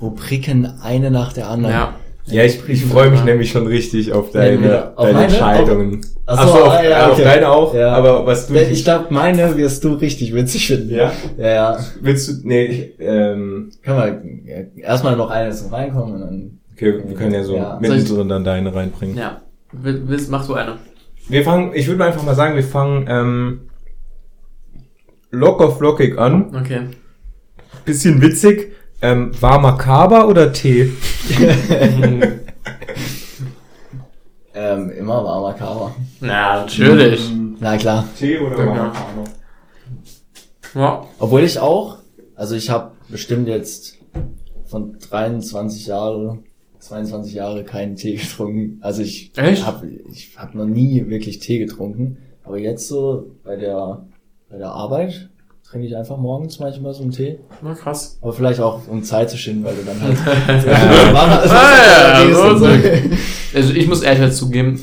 Rubriken 0.02 0.66
eine 0.82 1.10
nach 1.10 1.32
der 1.32 1.48
anderen. 1.48 1.74
Ja. 1.74 1.94
Ja, 2.26 2.44
ich, 2.44 2.68
ich 2.68 2.84
freue 2.84 3.10
mich 3.10 3.24
nämlich 3.24 3.50
schon 3.50 3.66
richtig 3.66 4.12
auf 4.12 4.30
deine, 4.30 4.56
Entweder 4.56 4.92
auf 4.96 5.06
deine 5.06 5.14
meine? 5.20 5.28
Entscheidungen. 5.32 6.06
Ach 6.26 6.36
Ach 6.38 6.46
so, 6.48 6.52
so, 6.52 6.64
auf, 6.64 6.72
ah, 6.74 6.84
ja, 6.84 7.06
auf 7.06 7.12
okay. 7.14 7.24
deine 7.24 7.48
auch, 7.48 7.74
Ja. 7.74 7.92
aber 7.94 8.26
was 8.26 8.48
du... 8.48 8.56
Ich 8.60 8.84
glaube, 8.84 9.06
meine 9.08 9.56
wirst 9.56 9.82
du 9.84 9.94
richtig 9.94 10.34
witzig 10.34 10.66
finden. 10.66 10.90
Ja? 10.94 11.12
Ja, 11.38 11.48
ja. 11.48 11.78
Willst 12.02 12.28
du... 12.28 12.46
Nee, 12.46 12.64
ich, 12.66 12.92
ähm, 13.00 13.70
Können 13.82 13.96
wir 14.44 14.54
ja, 14.54 14.88
erstmal 14.90 15.16
noch 15.16 15.30
eine 15.30 15.50
zum 15.52 15.72
Reinkommen 15.72 16.14
und 16.16 16.20
dann. 16.20 16.58
okay, 16.74 17.02
wir 17.06 17.16
können 17.16 17.32
ja 17.32 17.42
so 17.42 17.56
Ja. 17.56 17.78
mittendrin 17.80 18.28
dann 18.28 18.44
deine 18.44 18.74
reinbringen. 18.74 19.16
Ja. 19.16 19.40
Will- 19.72 20.02
Willst, 20.04 20.30
mach 20.30 20.46
du 20.46 20.52
eine. 20.52 20.76
Wir 21.28 21.44
fangen, 21.44 21.72
ich 21.74 21.86
würde 21.88 22.04
einfach 22.04 22.22
mal 22.22 22.34
sagen, 22.34 22.54
wir 22.56 22.64
fangen 22.64 23.06
ähm, 23.08 23.60
locker 25.30 25.70
flockig 25.72 26.18
an. 26.18 26.54
Okay. 26.54 26.88
Bisschen 27.84 28.20
witzig. 28.20 28.72
Ähm, 29.00 29.32
warmer 29.40 29.76
Kaba 29.76 30.24
oder 30.24 30.52
Tee? 30.52 30.92
Ähm, 34.54 34.90
immer 34.90 35.24
warmer 35.24 35.54
Kava. 35.54 35.94
Na, 36.20 36.56
natürlich. 36.60 37.30
Na 37.58 37.76
klar. 37.78 38.04
Tee 38.18 38.38
oder 38.38 38.58
Ja. 38.58 38.66
warmer 38.66 38.92
Kaba? 38.92 39.24
Ja. 40.74 41.06
Obwohl 41.18 41.42
ich 41.42 41.58
auch, 41.58 41.98
also 42.34 42.54
ich 42.54 42.68
habe 42.68 42.92
bestimmt 43.08 43.48
jetzt 43.48 43.96
von 44.66 44.98
23 44.98 45.86
Jahre, 45.86 46.38
22 46.82 47.34
Jahre 47.34 47.64
keinen 47.64 47.96
Tee 47.96 48.16
getrunken. 48.16 48.78
Also 48.80 49.02
ich 49.02 49.32
habe 49.36 49.86
ich 50.12 50.30
hab 50.36 50.54
noch 50.54 50.66
nie 50.66 51.06
wirklich 51.08 51.38
Tee 51.38 51.58
getrunken. 51.58 52.18
Aber 52.44 52.58
jetzt 52.58 52.88
so 52.88 53.30
bei 53.44 53.56
der 53.56 54.04
bei 54.50 54.58
der 54.58 54.70
Arbeit 54.72 55.30
trinke 55.64 55.86
ich 55.86 55.96
einfach 55.96 56.18
morgens 56.18 56.58
manchmal 56.58 56.92
so 56.92 57.02
einen 57.02 57.12
Tee. 57.12 57.38
Na, 57.62 57.74
krass. 57.74 58.18
Aber 58.20 58.32
vielleicht 58.32 58.60
auch 58.60 58.86
um 58.88 59.02
Zeit 59.04 59.30
zu 59.30 59.38
schinden, 59.38 59.64
weil 59.64 59.74
du 59.76 59.82
dann 59.84 60.00
halt 60.02 60.18
Ja. 60.66 61.14
warm- 61.14 61.30
Ah, 61.50 62.20
ja, 62.20 62.24
gehst 62.26 62.40
und 62.40 62.58
so 62.58 62.66
so. 62.66 63.56
Also 63.56 63.72
ich 63.74 63.86
muss 63.86 64.02
ehrlich 64.02 64.32
zugeben, 64.34 64.80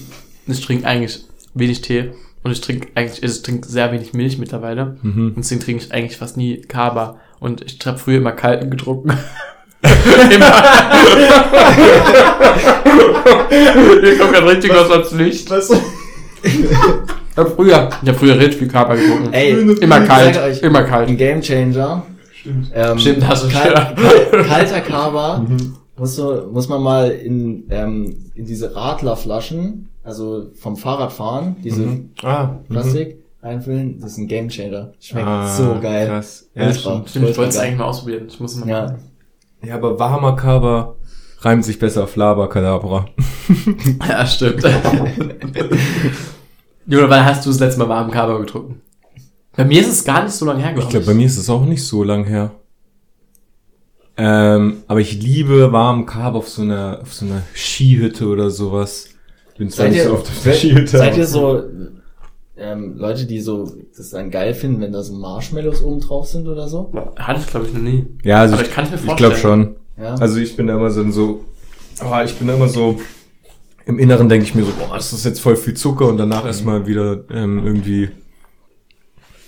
ich 0.47 0.61
trinke 0.65 0.87
eigentlich 0.87 1.25
wenig 1.53 1.81
Tee 1.81 2.11
und 2.43 2.51
ich 2.51 2.61
trinke 2.61 2.87
eigentlich, 2.95 3.21
also 3.21 3.35
ich 3.35 3.41
trinke 3.43 3.67
sehr 3.67 3.91
wenig 3.91 4.13
Milch 4.13 4.37
mittlerweile. 4.37 4.97
Mhm. 5.01 5.27
Und 5.27 5.37
deswegen 5.37 5.59
trinke 5.61 5.83
ich 5.83 5.91
eigentlich 5.91 6.17
fast 6.17 6.37
nie 6.37 6.61
Kaba. 6.61 7.19
Und 7.41 7.61
ich 7.61 7.85
habe 7.85 7.97
früher 7.97 8.17
immer 8.17 8.31
kalten 8.31 8.69
getrunken. 8.69 9.11
Immer. 10.05 10.53
Hier 14.01 14.17
kommt 14.17 14.33
gerade 14.33 14.47
richtig 14.47 14.71
was 14.73 14.91
ans 14.91 15.11
Licht. 15.11 15.49
Was? 15.49 15.69
Ich 16.41 16.57
hab 17.37 17.55
früher, 17.55 17.89
ich 18.01 18.07
habe 18.09 18.17
früher 18.17 18.37
richtig 18.37 18.57
viel 18.59 18.67
Kaba 18.67 18.95
getrunken. 18.95 19.29
Ey, 19.33 19.51
immer 19.81 20.01
kalt, 20.01 20.37
euch, 20.37 20.61
immer 20.61 20.83
kalt. 20.83 21.09
Ein 21.09 21.17
Game 21.17 21.41
Changer. 21.41 22.03
Stimmt. 22.33 22.71
Ähm, 22.73 22.97
Stimmt, 22.99 23.27
hast 23.27 23.43
du 23.45 23.49
kal 23.49 23.95
schon. 23.95 24.05
kal 24.31 24.43
kalter 24.45 24.81
Kaba 24.81 25.45
muss, 25.97 26.15
so, 26.15 26.47
muss 26.51 26.69
man 26.69 26.81
mal 26.81 27.09
in, 27.11 27.65
ähm, 27.69 28.31
in 28.35 28.45
diese 28.45 28.73
Radlerflaschen, 28.75 29.89
also 30.03 30.47
vom 30.55 30.77
Fahrradfahren, 30.77 31.57
diese 31.63 31.81
Mhm. 31.81 32.09
Ah, 32.23 32.55
Plastik 32.69 33.17
reinfüllen. 33.43 33.99
Das 33.99 34.11
ist 34.13 34.17
ein 34.17 34.27
Game 34.29 34.47
Changer. 34.49 34.93
Schmeckt 35.01 35.27
Ah, 35.27 35.47
so 35.53 35.77
geil. 35.81 36.07
krass. 36.07 36.47
Ja, 36.55 36.67
Ultra, 36.67 36.79
stimmt. 36.79 37.09
Stimmt, 37.09 37.29
ich 37.29 37.37
wollte 37.37 37.49
es 37.49 37.57
eigentlich 37.57 37.77
mal 37.77 37.85
ausprobieren. 37.85 38.23
Ich 38.29 38.39
muss 38.39 38.55
mal. 38.57 38.69
Ja. 38.69 38.95
Ja, 39.63 39.75
aber 39.75 39.99
warmer 39.99 40.35
Kaba 40.35 40.95
reimt 41.41 41.65
sich 41.65 41.79
besser 41.79 42.03
auf 42.03 42.15
Laberkadabra. 42.15 43.05
Ja, 44.07 44.25
stimmt. 44.27 44.63
Junge, 46.85 47.09
wann 47.09 47.25
hast 47.25 47.45
du 47.45 47.49
das 47.49 47.59
letzte 47.59 47.79
Mal 47.79 47.89
warmen 47.89 48.11
Kaba 48.11 48.37
getrunken? 48.37 48.81
Bei 49.55 49.65
mir 49.65 49.81
ist 49.81 49.87
es 49.89 50.03
gar 50.03 50.23
nicht 50.23 50.33
so 50.33 50.45
lange 50.45 50.61
her, 50.61 50.69
Ich 50.69 50.75
glaub 50.75 50.89
glaube, 50.91 51.05
bei 51.07 51.13
mir 51.15 51.25
ist 51.25 51.37
es 51.37 51.49
auch 51.49 51.65
nicht 51.65 51.83
so 51.83 52.03
lang 52.03 52.25
her. 52.25 52.51
Ähm, 54.17 54.83
aber 54.87 54.99
ich 54.99 55.19
liebe 55.21 55.71
warmen 55.71 56.05
Kaba 56.05 56.37
auf 56.37 56.49
so 56.49 56.61
einer, 56.61 56.99
auf 57.01 57.13
so 57.13 57.25
einer 57.25 57.41
Skihütte 57.55 58.27
oder 58.27 58.49
sowas. 58.51 59.09
Bin 59.57 59.69
zwar 59.69 59.85
Seid 59.85 59.91
nicht 59.93 60.01
ihr, 60.01 60.07
so 60.09 60.13
oft 60.13 60.27
auf 60.27 60.43
der 60.43 60.53
Skihütte. 60.53 60.97
seid 60.97 61.17
ihr 61.17 61.25
so 61.27 61.63
ähm, 62.59 62.95
Leute, 62.97 63.25
die 63.25 63.39
so 63.41 63.71
das 63.95 64.09
dann 64.11 64.29
geil 64.31 64.53
finden, 64.53 64.81
wenn 64.81 64.91
da 64.91 65.01
so 65.01 65.13
Marshmallows 65.13 65.81
oben 65.81 65.99
drauf 66.01 66.27
sind 66.27 66.47
oder 66.47 66.67
so? 66.67 66.91
Hatte 67.17 67.39
ich, 67.41 67.47
glaube 67.47 67.67
ich, 67.67 67.73
noch 67.73 67.81
nie. 67.81 68.05
Ja, 68.23 68.41
also 68.41 68.53
Aber 68.55 68.63
ich, 68.63 68.69
ich 68.69 68.75
kann's 68.75 68.89
mir 68.91 68.97
ich 68.97 69.03
glaube 69.15 69.35
vorstellen. 69.35 69.75
schon. 69.97 70.03
Ja. 70.03 70.15
Also 70.15 70.39
ich 70.39 70.55
bin 70.55 70.67
da 70.67 70.75
immer 70.75 70.89
so, 70.91 71.09
so 71.11 71.45
Aber 71.99 72.23
ich 72.23 72.35
bin 72.35 72.47
immer 72.49 72.67
so, 72.67 72.99
im 73.85 73.97
Inneren 73.99 74.29
denke 74.29 74.45
ich 74.45 74.55
mir 74.55 74.63
so, 74.63 74.71
boah, 74.79 74.95
das 74.95 75.11
ist 75.13 75.25
jetzt 75.25 75.39
voll 75.41 75.55
viel 75.55 75.73
Zucker 75.73 76.07
und 76.07 76.17
danach 76.17 76.45
erstmal 76.45 76.85
wieder 76.87 77.23
ähm, 77.31 77.65
irgendwie 77.65 78.09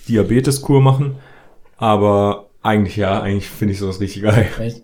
Diabeteskur 0.08 0.80
machen. 0.80 1.16
Aber 1.76 2.48
eigentlich 2.62 2.96
ja, 2.96 3.20
eigentlich 3.20 3.48
finde 3.48 3.72
ich 3.74 3.80
sowas 3.80 4.00
richtig 4.00 4.22
geil. 4.22 4.46
Echt? 4.58 4.82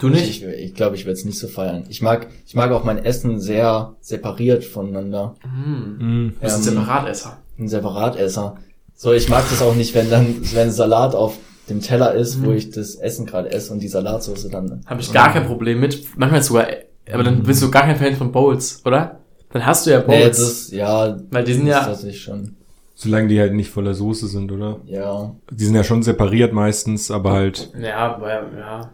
Du 0.00 0.08
nicht? 0.08 0.28
Ich, 0.28 0.42
ich, 0.42 0.64
ich 0.70 0.74
glaube, 0.74 0.96
ich 0.96 1.04
werde 1.04 1.18
es 1.18 1.24
nicht 1.26 1.38
so 1.38 1.48
feiern. 1.48 1.84
Ich 1.90 2.00
mag, 2.00 2.28
ich 2.46 2.54
mag 2.54 2.70
auch 2.72 2.82
mein 2.84 3.04
Essen 3.04 3.38
sehr 3.40 3.94
separiert 4.00 4.64
voneinander. 4.64 5.34
Mhm. 5.44 6.32
Du 6.34 6.40
bist 6.40 6.56
ein 6.56 6.60
Ähm, 6.60 6.80
Separatesser. 6.80 7.38
Ein 7.58 7.68
Separatesser. 7.68 8.56
So, 8.94 9.12
ich 9.12 9.28
mag 9.28 9.44
das 9.50 9.62
auch 9.62 9.74
nicht, 9.74 9.94
wenn 9.94 10.10
dann, 10.10 10.36
wenn 10.54 10.70
Salat 10.70 11.14
auf 11.14 11.38
dem 11.68 11.80
Teller 11.80 12.14
ist, 12.14 12.36
Mhm. 12.38 12.46
wo 12.46 12.52
ich 12.52 12.70
das 12.70 12.96
Essen 12.96 13.26
gerade 13.26 13.50
esse 13.52 13.72
und 13.72 13.80
die 13.80 13.88
Salatsauce 13.88 14.48
dann. 14.48 14.82
Habe 14.86 15.00
ich 15.00 15.12
gar 15.12 15.32
kein 15.32 15.46
Problem 15.46 15.80
mit. 15.80 16.04
Manchmal 16.18 16.42
sogar, 16.42 16.66
aber 17.12 17.22
dann 17.22 17.42
bist 17.42 17.62
du 17.62 17.70
gar 17.70 17.82
kein 17.82 17.96
Fan 17.96 18.16
von 18.16 18.32
Bowls, 18.32 18.82
oder? 18.84 19.18
Dann 19.52 19.64
hast 19.66 19.86
du 19.86 19.90
ja 19.90 19.98
Nee, 20.06 20.22
Bowls. 20.24 20.38
das, 20.38 20.70
ja, 20.70 21.18
weil 21.30 21.44
die 21.44 21.54
sind 21.54 21.66
das 21.66 21.74
ja, 21.80 21.84
tatsächlich 21.86 22.20
schon. 22.22 22.56
Solange 22.94 23.28
die 23.28 23.40
halt 23.40 23.54
nicht 23.54 23.70
voller 23.70 23.94
Soße 23.94 24.28
sind, 24.28 24.50
oder? 24.52 24.80
Ja. 24.86 25.34
Die 25.50 25.64
sind 25.64 25.74
ja 25.74 25.82
schon 25.84 26.02
separiert 26.02 26.52
meistens, 26.52 27.10
aber 27.10 27.32
halt. 27.32 27.70
ja, 27.80 28.14
aber, 28.14 28.28
ja. 28.56 28.90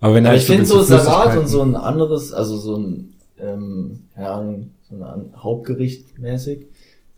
Aber 0.00 0.14
wenn 0.14 0.24
Aber 0.24 0.32
halt 0.32 0.40
ich 0.42 0.46
finde 0.46 0.64
so 0.66 0.82
Salat 0.82 1.36
und 1.36 1.48
so 1.48 1.62
ein 1.62 1.74
anderes, 1.74 2.32
also 2.32 2.56
so 2.56 2.76
ein, 2.76 3.14
ähm, 3.40 4.00
Ahnung, 4.14 4.70
so 4.88 4.96
ein 4.96 5.32
Hauptgericht 5.36 6.18
mäßig, 6.18 6.66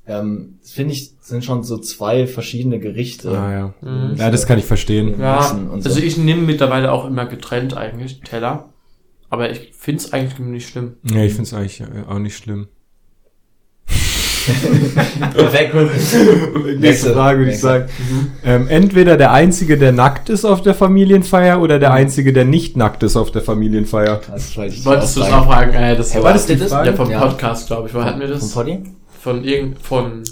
ähm, 0.08 0.58
das 0.62 0.72
finde 0.72 0.94
ich, 0.94 1.12
sind 1.20 1.44
schon 1.44 1.62
so 1.62 1.78
zwei 1.78 2.26
verschiedene 2.26 2.78
Gerichte. 2.78 3.30
Ah, 3.30 3.52
ja. 3.52 3.74
Mhm. 3.88 4.16
ja, 4.16 4.30
das 4.30 4.46
kann 4.46 4.58
ich 4.58 4.64
verstehen. 4.64 5.20
Ja, 5.20 5.50
und 5.50 5.82
so. 5.82 5.90
also 5.90 6.00
ich 6.00 6.16
nehme 6.16 6.42
mittlerweile 6.42 6.90
auch 6.90 7.06
immer 7.06 7.26
getrennt 7.26 7.76
eigentlich 7.76 8.20
Teller. 8.20 8.70
Aber 9.30 9.50
ich 9.50 9.72
finde 9.78 10.02
es 10.02 10.12
eigentlich 10.12 10.38
nicht 10.38 10.68
schlimm. 10.70 10.94
Ja, 11.04 11.22
ich 11.22 11.32
finde 11.34 11.42
es 11.44 11.54
eigentlich 11.54 11.80
äh, 11.82 11.84
auch 12.08 12.18
nicht 12.18 12.36
schlimm. 12.36 12.68
Perfekt. 15.34 15.74
Nächste 16.80 17.12
Frage 17.12 17.40
würde 17.40 17.50
ich 17.52 17.60
sagen. 17.60 17.88
Ähm, 18.44 18.66
entweder 18.68 19.18
der 19.18 19.32
Einzige, 19.32 19.76
der 19.76 19.92
nackt 19.92 20.30
ist 20.30 20.46
auf 20.46 20.62
der 20.62 20.74
Familienfeier 20.74 21.60
oder 21.60 21.78
der 21.78 21.92
Einzige, 21.92 22.32
der 22.32 22.46
nicht 22.46 22.74
nackt 22.76 23.02
ist 23.02 23.16
auf 23.16 23.30
der 23.30 23.42
Familienfeier. 23.42 24.22
Das 24.30 24.56
Wolltest 24.56 25.16
du 25.16 25.20
es 25.20 25.30
auch 25.30 25.44
fragen? 25.44 25.74
Äh, 25.74 25.96
das 25.96 26.14
Hey, 26.14 26.22
war 26.22 26.32
das 26.32 26.48
ist 26.48 26.62
das? 26.62 26.70
Ja, 26.70 26.92
vom 26.94 27.10
Ja. 27.10 27.26
Podcast, 27.26 27.66
glaube 27.66 27.88
ich. 27.88 27.94
Wo 27.94 28.02
hatten 28.02 28.20
wir 28.20 28.28
Vom 28.28 28.38
das? 28.38 28.52
Poddy? 28.52 28.82
Von 29.20 29.44
irgend, 29.44 29.80
von 29.82 30.22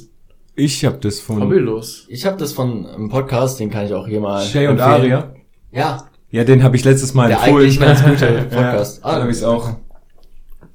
Ich 0.54 0.84
habe 0.84 0.98
das 1.00 1.20
von 1.20 1.42
Hobbylos. 1.42 2.06
Ich 2.08 2.24
habe 2.26 2.36
das 2.36 2.52
von 2.52 2.86
einem 2.86 3.08
Podcast, 3.08 3.58
den 3.60 3.70
kann 3.70 3.86
ich 3.86 3.92
auch 3.94 4.06
hier 4.06 4.20
mal 4.20 4.42
Shay 4.42 4.66
und 4.68 4.78
empfehlen. 4.78 5.12
Aria. 5.12 5.34
Ja, 5.72 6.04
Ja, 6.30 6.44
den 6.44 6.62
habe 6.62 6.76
ich 6.76 6.84
letztes 6.84 7.12
Mal 7.14 7.28
der 7.28 7.38
empfohlen. 7.38 7.64
eigentlich 7.64 7.80
ganz 7.80 8.04
gute 8.04 8.26
Podcast. 8.50 9.00
Ja, 9.04 9.12
dann 9.12 9.22
habe 9.22 9.32
ich 9.32 9.44
auch. 9.44 9.70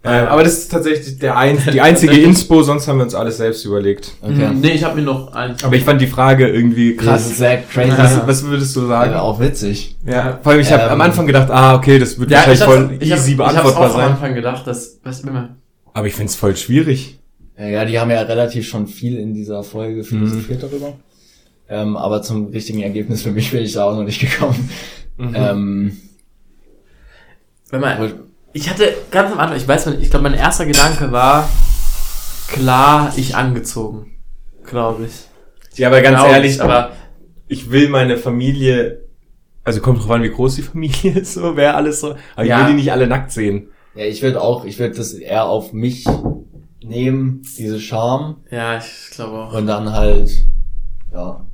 Ähm, 0.03 0.26
aber 0.30 0.43
das 0.43 0.53
ist 0.57 0.72
tatsächlich 0.72 1.20
der 1.20 1.38
ein, 1.38 1.59
die 1.74 1.80
einzige 1.80 2.20
Inspo, 2.20 2.64
sonst 2.64 2.88
haben 2.88 2.97
wir 2.97 3.03
uns 3.03 3.14
alles 3.14 3.38
selbst 3.38 3.64
überlegt. 3.66 4.14
Okay. 4.22 4.47
Mhm, 4.47 4.59
nee, 4.59 4.72
ich 4.72 4.84
habe 4.84 4.95
mir 4.95 5.03
noch 5.03 5.32
ein. 5.34 5.55
Aber 5.64 5.76
ich 5.76 5.84
fand 5.84 6.01
die 6.01 6.07
Frage 6.07 6.47
irgendwie 6.49 6.95
Das 6.95 7.05
krass. 7.05 7.26
ist 7.28 7.38
sehr 7.38 7.62
crazy. 7.62 7.93
Was, 7.97 8.28
was 8.28 8.43
würdest 8.45 8.76
du 8.76 8.88
sagen? 8.88 9.14
Aber 9.14 9.22
auch 9.22 9.39
witzig. 9.39 9.95
Ja, 10.05 10.39
vor 10.41 10.53
allem 10.53 10.62
ich 10.62 10.72
habe 10.72 10.84
Ähm, 10.86 10.89
am 10.89 11.01
Anfang 11.01 11.28
gedacht, 11.28 11.51
ah, 11.51 11.76
okay, 11.76 11.99
das 11.99 12.20
wird 12.20 12.32
Ja, 12.32 12.38
wahrscheinlich 12.39 12.59
ich 12.62 12.66
voll 12.66 12.78
hab's, 12.84 12.93
ich 12.99 13.12
hab, 13.12 13.18
easy 13.20 13.34
ich 13.34 13.39
hab's 13.39 13.51
beantwortbar 13.53 13.82
auch 13.89 13.93
am 13.93 14.01
sein. 14.01 14.12
Anfang 14.12 14.34
gedacht, 14.34 14.66
dass, 14.68 14.99
was 15.03 15.20
immer. 15.22 15.55
Aber 15.93 16.07
ich 16.07 16.16
find's 16.16 16.36
voll 16.36 16.55
schwierig. 16.57 17.20
Ja, 17.57 17.85
die 17.85 17.99
haben 17.99 18.09
ja 18.09 18.21
relativ 18.21 18.67
schon 18.67 18.87
viel 18.87 19.17
in 19.19 19.33
dieser 19.33 19.63
Folge 19.63 20.03
philosophiert 20.03 20.61
Mhm. 20.63 20.67
darüber. 20.67 20.93
Ähm, 21.69 21.95
aber 21.95 22.21
zum 22.21 22.47
richtigen 22.47 22.81
Ergebnis 22.81 23.21
für 23.21 23.31
mich 23.31 23.51
bin 23.51 23.61
ich 23.63 23.73
da 23.73 23.85
auch 23.85 23.95
noch 23.95 24.03
nicht 24.03 24.19
gekommen. 24.19 24.69
Mhm. 25.17 25.33
Ähm, 25.35 25.97
Wenn 27.69 27.81
man, 27.81 28.13
ich 28.53 28.69
hatte 28.69 28.93
ganz 29.11 29.31
am 29.31 29.39
Anfang, 29.39 29.57
ich 29.57 29.67
weiß 29.67 29.85
nicht, 29.87 30.01
ich 30.01 30.09
glaube, 30.09 30.23
mein 30.23 30.33
erster 30.33 30.65
Gedanke 30.65 31.11
war, 31.11 31.47
klar, 32.49 33.13
ich 33.15 33.35
angezogen. 33.35 34.11
Glaube 34.65 35.05
ich. 35.05 35.77
Ja, 35.77 35.87
aber 35.87 36.01
ganz 36.01 36.17
Glaub 36.19 36.31
ehrlich, 36.31 36.55
ich, 36.55 36.61
aber 36.61 36.91
ich 37.47 37.71
will 37.71 37.87
meine 37.89 38.17
Familie, 38.17 39.03
also 39.63 39.79
kommt 39.81 39.99
drauf 40.01 40.11
an, 40.11 40.23
wie 40.23 40.29
groß 40.31 40.55
die 40.55 40.61
Familie 40.63 41.11
ist, 41.19 41.35
so, 41.35 41.55
wer 41.55 41.75
alles 41.77 42.01
so, 42.01 42.15
aber 42.35 42.45
Ja. 42.45 42.57
ich 42.59 42.65
will 42.65 42.71
die 42.73 42.81
nicht 42.81 42.91
alle 42.91 43.07
nackt 43.07 43.31
sehen. 43.31 43.69
ja, 43.95 44.03
ich 44.05 44.21
würde 44.21 44.41
auch, 44.41 44.65
ich 44.65 44.79
würde 44.79 44.95
das 44.95 45.13
eher 45.13 45.45
auf 45.45 45.71
mich 45.71 46.05
nehmen, 46.84 47.41
diese 47.57 47.79
Charme, 47.79 48.38
ja, 48.49 48.77
ich 48.77 49.11
glaube 49.11 49.38
auch. 49.38 49.53
und 49.53 49.67
dann 49.67 49.91
halt, 49.93 50.45
ja. 51.13 51.45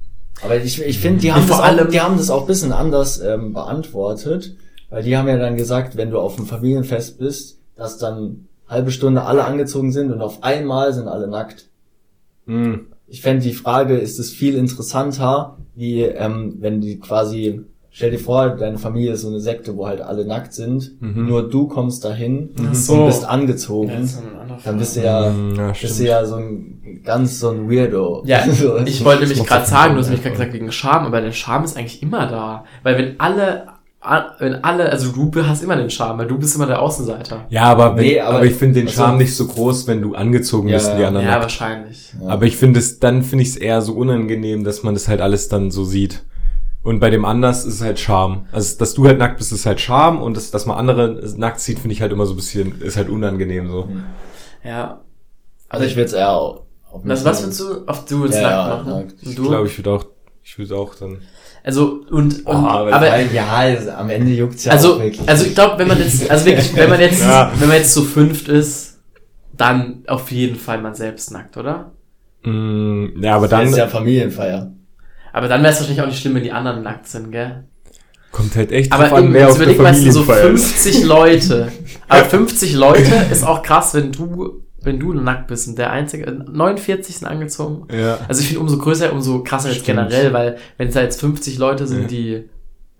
Aber 0.43 0.55
ich, 0.57 0.81
ich 0.81 0.99
finde, 0.99 1.19
die 1.21 1.33
haben 1.33 1.47
das 1.47 1.59
auch, 1.59 1.63
allem- 1.63 1.91
die 1.91 1.99
haben 2.01 2.17
das 2.17 2.29
auch 2.29 2.41
ein 2.41 2.47
bisschen 2.47 2.71
anders 2.71 3.19
ähm, 3.19 3.53
beantwortet, 3.53 4.55
weil 4.89 5.03
die 5.03 5.17
haben 5.17 5.27
ja 5.27 5.37
dann 5.37 5.57
gesagt, 5.57 5.97
wenn 5.97 6.11
du 6.11 6.19
auf 6.19 6.37
einem 6.37 6.47
Familienfest 6.47 7.17
bist, 7.19 7.59
dass 7.75 7.97
dann 7.97 8.47
halbe 8.67 8.91
Stunde 8.91 9.23
alle 9.23 9.45
angezogen 9.45 9.91
sind 9.91 10.11
und 10.11 10.21
auf 10.21 10.43
einmal 10.43 10.93
sind 10.93 11.07
alle 11.07 11.27
nackt. 11.27 11.69
Hm. 12.45 12.87
Ich 13.07 13.21
fände 13.21 13.43
die 13.43 13.53
Frage, 13.53 13.97
ist 13.97 14.19
es 14.19 14.31
viel 14.31 14.55
interessanter, 14.55 15.57
wie 15.75 16.01
ähm, 16.01 16.57
wenn 16.59 16.81
die 16.81 16.99
quasi, 16.99 17.61
stell 17.97 18.11
dir 18.11 18.19
vor, 18.19 18.49
deine 18.49 18.77
Familie 18.77 19.13
ist 19.13 19.21
so 19.23 19.27
eine 19.29 19.39
Sekte, 19.39 19.75
wo 19.75 19.87
halt 19.87 20.01
alle 20.01 20.23
nackt 20.23 20.53
sind, 20.53 20.91
nur 21.01 21.49
du 21.49 21.67
kommst 21.67 22.05
dahin 22.05 22.51
so. 22.73 22.93
und 22.93 23.05
bist 23.07 23.25
angezogen, 23.27 23.89
Ja, 23.89 24.57
dann 24.63 24.77
bist 24.77 24.95
du 24.97 25.01
ja, 25.01 25.29
Hm, 25.31 25.55
ja, 25.55 25.71
bist 25.81 25.99
du 25.99 26.03
ja 26.05 26.23
so 26.23 26.35
ein 26.35 27.01
ganz 27.03 27.39
so 27.39 27.49
ein 27.49 27.69
Weirdo. 27.71 28.21
Ja, 28.25 28.43
So. 28.51 28.77
ich 28.85 29.03
wollte 29.03 29.21
nämlich 29.21 29.39
macht 29.39 29.47
gerade 29.49 29.65
sagen, 29.65 29.93
du 29.95 29.99
hast 30.01 30.09
mich 30.11 30.19
ja. 30.19 30.23
gerade 30.25 30.35
gesagt 30.35 30.53
wegen 30.53 30.71
Charme, 30.71 31.07
aber 31.07 31.21
der 31.21 31.31
Charme 31.31 31.63
ist 31.65 31.75
eigentlich 31.75 32.03
immer 32.03 32.27
da. 32.27 32.65
Weil 32.83 32.97
wenn 32.99 33.19
alle, 33.19 33.65
wenn 34.37 34.63
alle, 34.63 34.91
also 34.91 35.11
du 35.11 35.31
hast 35.43 35.63
immer 35.63 35.75
den 35.75 35.89
Charme, 35.89 36.19
weil 36.19 36.27
du 36.27 36.37
bist 36.37 36.55
immer 36.55 36.67
der 36.67 36.79
Außenseiter. 36.83 37.47
Ja, 37.49 37.63
aber, 37.63 37.95
wenn, 37.97 38.05
Nee, 38.05 38.19
aber, 38.19 38.37
aber- 38.37 38.45
ich 38.45 38.53
finde 38.53 38.75
den 38.75 38.87
also- 38.87 39.01
Charme 39.01 39.17
nicht 39.17 39.35
so 39.35 39.47
groß, 39.47 39.87
wenn 39.87 40.03
du 40.03 40.13
angezogen 40.13 40.67
Ja, 40.67 40.75
bist 40.77 40.91
und 40.91 40.97
die 40.97 41.01
ja. 41.01 41.07
anderen 41.07 41.25
Ja, 41.25 41.31
nackt. 41.33 41.43
wahrscheinlich. 41.43 42.13
Ja. 42.21 42.27
Aber 42.29 42.45
ich 42.45 42.57
finde 42.57 42.79
es, 42.79 42.99
dann 42.99 43.23
finde 43.23 43.41
ich 43.41 43.49
es 43.49 43.55
eher 43.57 43.81
so 43.81 43.93
unangenehm, 43.93 44.63
dass 44.63 44.83
man 44.83 44.93
das 44.93 45.07
halt 45.07 45.19
alles 45.19 45.49
dann 45.49 45.71
so 45.71 45.83
sieht. 45.83 46.23
Und 46.87 47.01
bei 47.01 47.09
dem 47.09 47.25
anders 47.25 47.65
ist 47.65 47.75
es 47.75 47.81
halt 47.81 47.99
Charme. 47.99 48.45
Also, 48.53 48.77
dass 48.79 48.93
du 48.93 49.05
halt 49.05 49.19
nackt 49.19 49.37
bist, 49.37 49.51
ist 49.51 49.65
halt 49.65 49.81
Charme 49.81 50.21
und 50.21 50.37
das, 50.37 50.51
dass 50.51 50.65
man 50.65 50.77
andere 50.77 51.21
nackt 51.35 51.59
sieht, 51.59 51.79
finde 51.79 51.93
ich 51.93 52.01
halt 52.01 52.13
immer 52.13 52.25
so 52.25 52.31
ein 52.31 52.37
bisschen, 52.37 52.79
ist 52.81 52.95
halt 52.95 53.09
unangenehm 53.09 53.69
so. 53.69 53.89
Ja. 54.63 55.01
Also 55.67 55.85
ich 55.85 55.97
würde 55.97 56.05
es 56.05 56.13
eher 56.13 56.31
auf 56.31 56.61
auf 56.89 57.03
mich 57.03 57.25
Was, 57.25 57.43
willst 57.43 57.59
du? 57.59 57.85
Auf 57.87 58.05
du 58.05 58.23
willst 58.23 58.39
Ja, 58.39 58.67
nackt 58.69 58.85
machen. 58.85 58.99
nackt. 59.01 59.15
Ich 59.21 59.35
glaube, 59.35 59.67
ich 59.67 59.77
würde 59.77 59.91
auch, 59.91 60.05
ich 60.41 60.57
würde 60.57 60.77
auch 60.77 60.95
dann. 60.95 61.17
Also, 61.61 62.03
und, 62.09 62.45
und 62.45 62.47
Oh, 62.47 62.51
aber, 62.51 62.93
aber, 62.93 63.21
ja, 63.33 63.47
also, 63.49 63.91
am 63.91 64.09
Ende 64.09 64.31
juckt's 64.31 64.63
ja 64.63 64.71
also, 64.71 64.93
auch 64.93 64.99
wirklich. 65.01 65.27
also 65.27 65.45
ich 65.45 65.55
glaube, 65.55 65.77
wenn 65.79 65.89
man 65.89 65.97
jetzt, 65.99 66.31
also 66.31 66.45
wirklich, 66.45 66.73
wenn 66.73 66.89
man 66.89 67.01
jetzt, 67.01 67.19
Ja. 67.21 67.51
wenn 67.59 67.67
man 67.67 67.77
jetzt 67.79 67.93
so 67.93 68.03
fünft 68.03 68.47
ist, 68.47 69.01
dann 69.51 70.05
auf 70.07 70.31
jeden 70.31 70.55
Fall 70.55 70.81
man 70.81 70.95
selbst 70.95 71.31
nackt, 71.31 71.57
oder? 71.57 71.91
Mm, 72.45 73.21
ja, 73.21 73.35
aber 73.35 73.49
das 73.49 73.59
dann 73.59 73.67
ist 73.67 73.75
ja 73.77 73.87
Familienfeier. 73.89 74.71
Aber 75.37 75.47
dann 75.47 75.61
wäre 75.61 75.71
es 75.73 75.79
wahrscheinlich 75.79 76.01
auch 76.01 76.07
nicht 76.07 76.19
schlimm, 76.19 76.35
wenn 76.35 76.43
die 76.43 76.51
anderen 76.51 76.83
nackt 76.83 77.07
sind, 77.07 77.31
gell? 77.31 77.63
kommt 78.31 78.55
halt 78.55 78.71
echt 78.71 78.91
Aber 78.91 79.05
drauf 79.07 79.17
an, 79.19 79.33
wer 79.33 79.49
auf 79.49 79.57
der 79.57 79.67
sind 79.67 80.11
so 80.11 80.23
Familienfeier 80.23 80.49
ist. 80.51 80.71
50 80.73 81.03
Leute. 81.05 81.71
Aber 82.07 82.25
50 82.25 82.73
Leute 82.75 83.11
ist 83.31 83.43
auch 83.43 83.63
krass, 83.63 83.93
wenn 83.95 84.11
du, 84.11 84.61
wenn 84.81 84.99
du 84.99 85.13
nackt 85.13 85.47
bist 85.47 85.67
und 85.67 85.77
der 85.77 85.91
einzige, 85.91 86.31
49 86.31 87.17
sind 87.17 87.27
angezogen. 87.27 87.87
Ja. 87.91 88.19
Also 88.27 88.41
ich 88.41 88.47
finde, 88.47 88.61
umso 88.61 88.77
größer, 88.77 89.11
umso 89.11 89.41
krasser 89.43 89.71
jetzt 89.71 89.85
generell, 89.85 90.33
weil 90.33 90.57
wenn 90.77 90.89
es 90.89 90.93
da 90.93 91.01
jetzt 91.01 91.19
50 91.19 91.57
Leute 91.57 91.87
sind, 91.87 92.01
Ja. 92.03 92.07
die, 92.07 92.49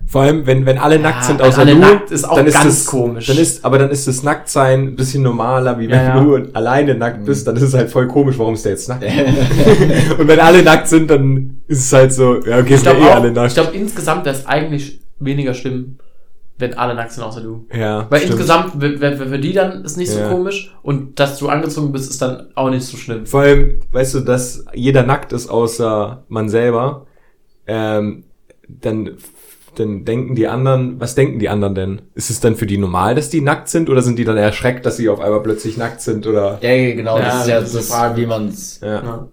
Vor 0.10 0.22
allem, 0.22 0.46
wenn, 0.46 0.66
wenn 0.66 0.78
alle 0.78 1.00
nackt 1.00 1.26
sind, 1.26 1.40
wenn 1.40 1.48
außer 1.48 1.60
alle 1.60 1.74
du, 1.74 1.80
nackt 1.80 2.12
ist 2.12 2.24
auch 2.24 2.36
dann 2.38 2.48
ist 2.48 2.54
ganz 2.54 2.66
das, 2.66 2.86
komisch. 2.86 3.28
Dann 3.28 3.38
ist, 3.38 3.66
aber 3.66 3.78
dann 3.78 3.90
ist 3.92 4.08
das 4.08 4.24
Nacktsein 4.24 4.80
ein 4.88 4.96
bisschen 4.96 5.22
normaler, 5.22 5.78
wie 5.80 5.90
wenn 5.90 6.00
Ja, 6.00 6.16
ja. 6.16 6.24
du 6.24 6.50
alleine 6.54 6.96
nackt 6.96 7.26
bist, 7.26 7.46
dann 7.46 7.58
ist 7.58 7.64
es 7.64 7.74
halt 7.74 7.90
voll 7.92 8.08
komisch, 8.08 8.40
warum 8.40 8.54
ist 8.54 8.64
der 8.64 8.72
jetzt 8.72 8.88
nackt? 8.88 9.04
Und 10.18 10.28
wenn 10.28 10.40
alle 10.40 10.64
nackt 10.64 10.88
sind, 10.88 11.10
dann 11.12 11.62
ist 11.68 11.80
es 11.88 11.94
halt 11.94 12.14
so, 12.14 12.36
ja, 12.46 12.60
okay, 12.60 12.76
ich 12.76 12.80
sind 12.80 12.86
ja 13.00 13.08
eh 13.08 13.12
alle 13.12 13.28
ich 13.30 13.36
nackt. 13.36 13.54
glaube 13.54 13.76
insgesamt 13.76 14.24
wäre 14.26 14.36
es 14.36 14.46
eigentlich 14.46 15.02
weniger 15.20 15.54
schlimm, 15.54 15.98
wenn 16.60 16.74
alle 16.78 16.96
nackt 16.96 17.12
sind, 17.12 17.24
außer 17.24 17.42
du. 17.42 17.68
Ja, 17.78 18.08
Weil 18.10 18.20
stimmt. 18.20 18.34
insgesamt, 18.34 18.82
für, 18.82 18.98
für 18.98 19.28
für 19.28 19.40
die 19.40 19.52
dann 19.54 19.84
ist 19.84 19.98
nicht 19.98 20.12
Ja. 20.14 20.30
so 20.30 20.36
komisch 20.36 20.74
und 20.84 21.20
dass 21.20 21.38
du 21.38 21.50
angezogen 21.50 21.92
bist, 21.92 22.10
ist 22.10 22.22
dann 22.22 22.48
auch 22.56 22.70
nicht 22.70 22.86
so 22.86 22.96
schlimm. 22.98 23.26
Vor 23.26 23.42
allem, 23.42 23.80
weißt 23.92 24.14
du, 24.16 24.20
dass 24.22 24.64
jeder 24.74 25.04
nackt 25.04 25.34
ist, 25.34 25.50
außer 25.50 26.24
man 26.30 26.48
selber, 26.50 27.06
ähm, 27.68 28.24
dann, 28.70 29.12
dann 29.80 30.06
denken 30.06 30.36
die 30.36 30.48
anderen, 30.48 31.00
was 31.00 31.16
denken 31.16 31.40
die 31.40 31.50
anderen 31.50 31.76
denn? 31.76 32.02
Ist 32.16 32.30
es 32.30 32.40
dann 32.40 32.56
für 32.56 32.66
die 32.66 32.78
normal, 32.78 33.16
dass 33.16 33.30
die 33.30 33.42
nackt 33.42 33.70
sind 33.70 33.90
oder 33.90 34.02
sind 34.02 34.18
die 34.20 34.24
dann 34.26 34.38
erschreckt, 34.38 34.86
dass 34.86 34.98
sie 34.98 35.10
auf 35.10 35.20
einmal 35.20 35.42
plötzlich 35.42 35.78
nackt 35.78 36.02
sind 36.02 36.26
oder? 36.28 36.60
Ja, 36.62 36.94
genau, 36.96 37.18
Ja, 37.18 37.26
das 37.26 37.42
ist 37.42 37.48
ja 37.48 37.60
das 37.62 37.72
das, 37.74 37.88
Frage. 37.90 38.22
wie 38.22 38.26
man's. 38.26 38.80
Ja. 38.82 39.04
Ja. 39.04 39.28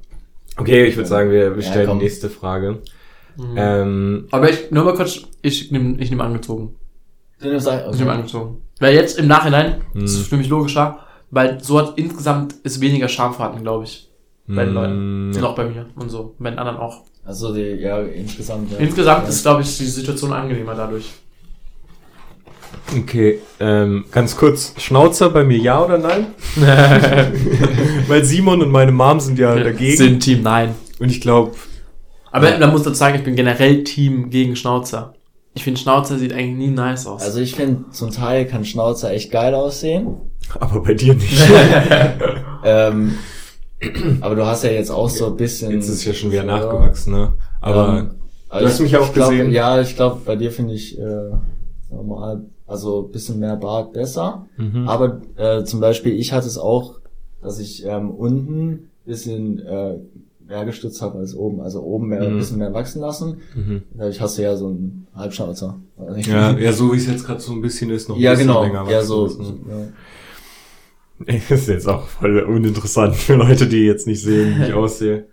Okay, 0.56 0.84
ich 0.86 0.96
würde 0.96 1.08
sagen, 1.08 1.30
wir, 1.30 1.56
wir 1.56 1.62
Ja, 1.62 1.70
stellen 1.70 1.88
komm. 1.88 1.98
die 1.98 2.04
nächste 2.04 2.30
Frage. 2.30 2.78
Mhm. 3.36 3.54
Ähm, 3.56 4.26
Aber 4.30 4.48
ich, 4.50 4.70
nur 4.70 4.84
mal 4.84 4.94
kurz, 4.94 5.20
ich 5.42 5.72
nehme 5.72 5.96
ich 6.00 6.10
nehm 6.10 6.20
angezogen. 6.20 6.76
Ein- 7.42 7.56
Ich 7.56 7.98
nehme 7.98 8.12
angezogen. 8.12 8.62
Weil 8.80 8.94
jetzt 8.94 9.18
im 9.18 9.26
Nachhinein, 9.26 9.82
das 9.92 10.14
Hm. 10.14 10.20
ist 10.20 10.28
für 10.28 10.36
mich 10.36 10.48
logischer, 10.48 10.98
weil 11.30 11.60
so 11.62 11.78
hat 11.78 11.94
insgesamt 11.96 12.54
ist 12.62 12.80
weniger 12.80 13.08
vorhanden, 13.08 13.62
glaube 13.62 13.84
ich. 13.84 14.08
Bei 14.46 14.64
den 14.64 14.74
Leuten. 14.74 15.32
ja. 15.32 15.38
Und 15.40 15.44
auch 15.46 15.54
bei 15.54 15.64
mir 15.64 15.86
und 15.96 16.10
so. 16.10 16.34
Bei 16.38 16.50
den 16.50 16.58
anderen 16.58 16.78
auch. 16.78 17.02
Also 17.24 17.54
die, 17.54 17.62
ja, 17.62 18.00
insgesamt. 18.00 18.70
Ja. 18.72 18.78
Insgesamt 18.78 19.24
ja. 19.24 19.28
ist, 19.30 19.42
glaube 19.42 19.62
ich, 19.62 19.78
die 19.78 19.86
Situation 19.86 20.32
angenehmer 20.32 20.74
dadurch. 20.74 21.10
Okay, 22.96 23.40
ähm, 23.60 24.04
ganz 24.10 24.36
kurz. 24.36 24.74
Schnauzer 24.78 25.30
bei 25.30 25.42
mir 25.44 25.56
ja 25.56 25.82
oder 25.82 25.96
nein? 25.96 26.26
Weil 28.08 28.24
Simon 28.24 28.60
und 28.62 28.70
meine 28.70 28.92
Mom 28.92 29.20
sind 29.20 29.38
ja 29.38 29.54
dagegen. 29.54 29.96
Sind 29.96 30.20
Team 30.20 30.42
Nein. 30.42 30.74
Und 30.98 31.10
ich 31.10 31.20
glaube, 31.20 31.52
Aber 32.30 32.50
da 32.50 32.66
muss 32.66 32.82
dazu 32.82 32.96
sagen, 32.96 33.16
ich 33.16 33.24
bin 33.24 33.36
generell 33.36 33.84
Team 33.84 34.28
gegen 34.28 34.54
Schnauzer. 34.54 35.14
Ich 35.54 35.64
finde, 35.64 35.80
Schnauzer 35.80 36.18
sieht 36.18 36.32
eigentlich 36.32 36.68
nie 36.68 36.74
nice 36.74 37.06
aus. 37.06 37.22
Also 37.22 37.40
ich 37.40 37.54
finde, 37.54 37.90
zum 37.90 38.10
Teil 38.10 38.44
kann 38.44 38.64
Schnauzer 38.64 39.12
echt 39.12 39.30
geil 39.30 39.54
aussehen. 39.54 40.16
aber 40.60 40.82
bei 40.82 40.94
dir 40.94 41.14
nicht. 41.14 41.42
Ähm, 42.66 43.18
aber 44.20 44.34
du 44.34 44.46
hast 44.46 44.64
ja 44.64 44.70
jetzt 44.70 44.90
auch 44.90 45.08
so 45.08 45.26
ein 45.26 45.36
bisschen. 45.36 45.72
Jetzt 45.72 45.88
ist 45.88 45.96
es 45.96 46.04
ja 46.04 46.12
schon 46.12 46.30
wieder 46.32 46.44
nachgewachsen, 46.44 47.12
ne? 47.12 47.32
Aber 47.60 47.98
Ähm, 47.98 48.10
du 48.60 48.64
hast 48.66 48.74
ich- 48.76 48.80
mich 48.82 48.96
auch 48.96 49.12
glaub, 49.12 49.30
gesehen. 49.30 49.50
Ja, 49.52 49.80
ich 49.80 49.96
glaube, 49.96 50.20
bei 50.24 50.36
dir 50.36 50.50
finde 50.50 50.74
ich 50.74 50.98
äh, 50.98 51.30
normal, 51.90 52.42
also 52.66 53.06
ein 53.06 53.12
bisschen 53.12 53.38
mehr 53.38 53.56
Bart 53.56 53.92
besser. 53.92 54.46
Mhm. 54.56 54.88
Aber 54.88 55.20
äh, 55.36 55.64
zum 55.64 55.80
Beispiel, 55.80 56.12
ich 56.18 56.32
hatte 56.32 56.46
es 56.46 56.58
auch, 56.58 57.00
dass 57.42 57.58
ich 57.58 57.84
ähm, 57.86 58.10
unten 58.10 58.90
bisschen 59.06 59.58
äh, 59.60 59.98
mehr 60.46 60.64
gestützt 60.64 61.00
habe 61.02 61.18
als 61.18 61.34
oben. 61.34 61.60
Also 61.60 61.82
oben 61.82 62.08
mehr, 62.08 62.22
ein 62.22 62.34
Mhm. 62.34 62.38
bisschen 62.38 62.58
mehr 62.58 62.72
wachsen 62.74 63.00
lassen. 63.00 63.38
Mhm. 63.54 63.82
Dadurch 63.94 64.20
hast 64.20 64.38
du 64.38 64.42
ja 64.42 64.56
so 64.56 64.68
einen 64.68 65.06
Halbschnauzer. 65.14 65.78
Ja, 66.26 66.52
ja, 66.58 66.72
so 66.72 66.92
wie 66.92 66.96
es 66.96 67.06
jetzt 67.06 67.24
gerade 67.26 67.40
so 67.40 67.52
ein 67.52 67.60
bisschen 67.62 67.90
ist, 67.90 68.08
noch 68.08 68.16
ein 68.16 68.22
ja 68.22 68.32
bisschen 68.32 68.48
genau. 68.48 68.62
länger 68.62 68.84
Ja, 68.90 68.96
wachsen 68.98 69.06
so. 69.08 69.22
müssen. 69.24 69.60
Ja. 69.68 69.76
Das 71.48 71.50
ist 71.60 71.68
jetzt 71.68 71.88
auch 71.88 72.06
voll 72.08 72.40
uninteressant 72.40 73.14
für 73.16 73.34
Leute, 73.36 73.66
die 73.66 73.84
jetzt 73.86 74.06
nicht 74.06 74.20
sehen, 74.22 74.58
wie 74.58 74.64
ich 74.66 74.72
aussehe. 74.74 75.26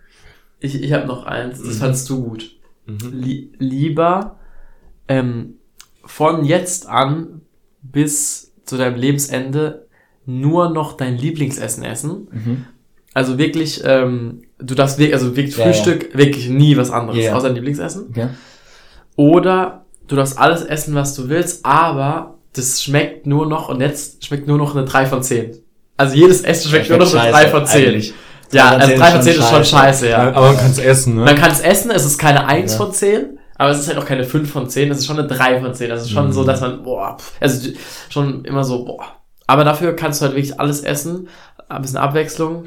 ich 0.60 0.80
ich 0.82 0.92
habe 0.92 1.06
noch 1.06 1.24
eins, 1.26 1.62
das 1.62 1.78
fandst 1.78 2.08
du 2.10 2.22
gut. 2.22 2.56
Mhm. 2.86 2.98
Lie 3.12 3.48
lieber 3.58 4.38
ähm, 5.08 5.54
von 6.04 6.44
jetzt 6.44 6.88
an 6.88 7.42
bis 7.82 8.52
zu 8.64 8.76
deinem 8.76 8.96
Lebensende 8.96 9.86
nur 10.24 10.70
noch 10.70 10.96
dein 10.96 11.16
Lieblingsessen 11.18 11.82
essen. 11.84 12.28
Mhm. 12.30 12.64
Also 13.14 13.36
wirklich, 13.38 13.82
ähm, 13.84 14.42
du 14.58 14.74
darfst 14.74 14.98
wirklich, 14.98 15.14
also 15.14 15.36
wirklich 15.36 15.56
Ja, 15.56 15.66
ja. 15.66 15.72
Frühstück, 15.72 16.16
wirklich 16.16 16.48
nie 16.48 16.76
was 16.76 16.90
anderes 16.90 17.18
Ja, 17.18 17.24
ja. 17.24 17.34
außer 17.34 17.48
dein 17.48 17.56
Lieblingsessen. 17.56 18.06
Okay. 18.10 18.28
Oder 19.16 19.84
du 20.06 20.16
darfst 20.16 20.38
alles 20.38 20.62
essen, 20.62 20.94
was 20.94 21.14
du 21.14 21.28
willst, 21.28 21.64
aber 21.66 22.38
das 22.54 22.82
schmeckt 22.82 23.26
nur 23.26 23.46
noch, 23.46 23.68
und 23.68 23.80
jetzt 23.80 24.24
schmeckt 24.24 24.46
nur 24.46 24.58
noch 24.58 24.74
eine 24.76 24.84
3 24.86 25.06
von 25.06 25.22
10. 25.22 25.58
Also 26.02 26.16
jedes 26.16 26.42
Essen 26.42 26.68
schmeckt 26.70 26.88
nur 26.90 26.98
noch 26.98 27.14
eine 27.14 27.30
3 27.32 27.48
von 27.48 27.66
10. 27.66 27.88
eigentlich. 27.88 28.14
Ja, 28.52 28.68
also 28.70 28.88
10 28.88 28.98
3 28.98 29.10
von 29.12 29.22
10 29.22 29.34
ist 29.38 29.48
schon 29.50 29.64
scheiße, 29.64 30.08
ja. 30.08 30.18
Aber 30.32 30.48
man 30.48 30.56
kann 30.58 30.70
es 30.70 30.78
essen, 30.78 31.14
ne? 31.16 31.24
Man 31.24 31.36
kann 31.36 31.50
es 31.50 31.60
essen, 31.60 31.90
es 31.90 32.04
ist 32.04 32.18
keine 32.18 32.46
1 32.46 32.72
Ja. 32.72 32.78
von 32.78 32.92
10, 32.92 33.38
aber 33.56 33.70
es 33.70 33.80
ist 33.80 33.88
halt 33.88 33.98
auch 33.98 34.04
keine 34.04 34.24
5 34.24 34.50
von 34.50 34.68
10, 34.68 34.90
es 34.90 34.98
ist 34.98 35.06
schon 35.06 35.18
eine 35.18 35.26
3 35.28 35.60
von 35.60 35.74
10. 35.74 35.88
Das 35.88 36.02
ist 36.02 36.10
schon 36.10 36.26
Mhm. 36.26 36.32
so, 36.32 36.44
dass 36.44 36.60
man, 36.60 36.82
boah, 36.82 37.16
also 37.40 37.70
schon 38.10 38.44
immer 38.44 38.64
so, 38.64 38.84
boah. 38.84 39.04
Aber 39.46 39.64
dafür 39.64 39.94
kannst 39.96 40.20
du 40.20 40.26
halt 40.26 40.34
wirklich 40.36 40.58
alles 40.60 40.80
essen, 40.82 41.28
ein 41.68 41.80
bisschen 41.82 41.98
Abwechslung. 41.98 42.64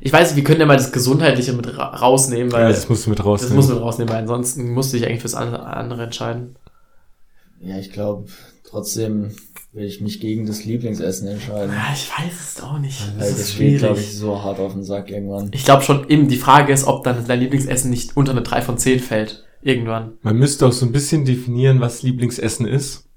Ich 0.00 0.12
weiß 0.12 0.28
nicht, 0.28 0.36
wir 0.36 0.44
können 0.44 0.60
ja 0.60 0.66
mal 0.66 0.76
das 0.76 0.92
Gesundheitliche 0.92 1.52
mit 1.54 1.78
ra 1.78 1.86
rausnehmen, 1.96 2.52
weil 2.52 2.62
ja, 2.62 2.68
das, 2.68 2.80
das 2.80 2.88
musst 2.90 3.06
du 3.06 3.10
mit 3.10 3.24
rausnehmen. 3.24 3.56
muss 3.56 3.68
man 3.68 3.78
rausnehmen, 3.78 4.12
weil 4.12 4.20
ansonsten 4.20 4.70
musst 4.72 4.92
du 4.92 4.98
dich 4.98 5.06
eigentlich 5.06 5.20
fürs 5.22 5.34
andere 5.34 6.02
entscheiden. 6.02 6.56
Ja, 7.60 7.78
ich 7.78 7.90
glaube, 7.90 8.26
trotzdem 8.68 9.34
will 9.74 9.84
ich 9.84 10.00
mich 10.00 10.20
gegen 10.20 10.46
das 10.46 10.64
Lieblingsessen 10.64 11.26
entscheiden. 11.26 11.72
Ja, 11.74 11.92
ich 11.92 12.08
weiß 12.08 12.54
es 12.56 12.62
auch 12.62 12.78
nicht. 12.78 13.00
Das 13.18 13.30
ist 13.30 13.40
das 13.40 13.58
geht, 13.58 13.78
glaube 13.80 13.96
schwierig. 13.96 14.12
ich, 14.12 14.18
so 14.18 14.42
hart 14.42 14.60
auf 14.60 14.72
den 14.72 14.84
Sack 14.84 15.10
irgendwann. 15.10 15.50
Ich 15.52 15.64
glaube 15.64 15.82
schon 15.82 16.08
eben, 16.08 16.28
die 16.28 16.36
Frage 16.36 16.72
ist, 16.72 16.84
ob 16.86 17.02
dann 17.02 17.26
dein 17.26 17.40
Lieblingsessen 17.40 17.90
nicht 17.90 18.16
unter 18.16 18.32
eine 18.32 18.42
3 18.42 18.62
von 18.62 18.78
10 18.78 19.00
fällt. 19.00 19.44
Irgendwann. 19.62 20.12
Man 20.22 20.36
müsste 20.38 20.66
auch 20.66 20.72
so 20.72 20.86
ein 20.86 20.92
bisschen 20.92 21.24
definieren, 21.24 21.80
was 21.80 22.02
Lieblingsessen 22.02 22.66
ist. 22.66 23.08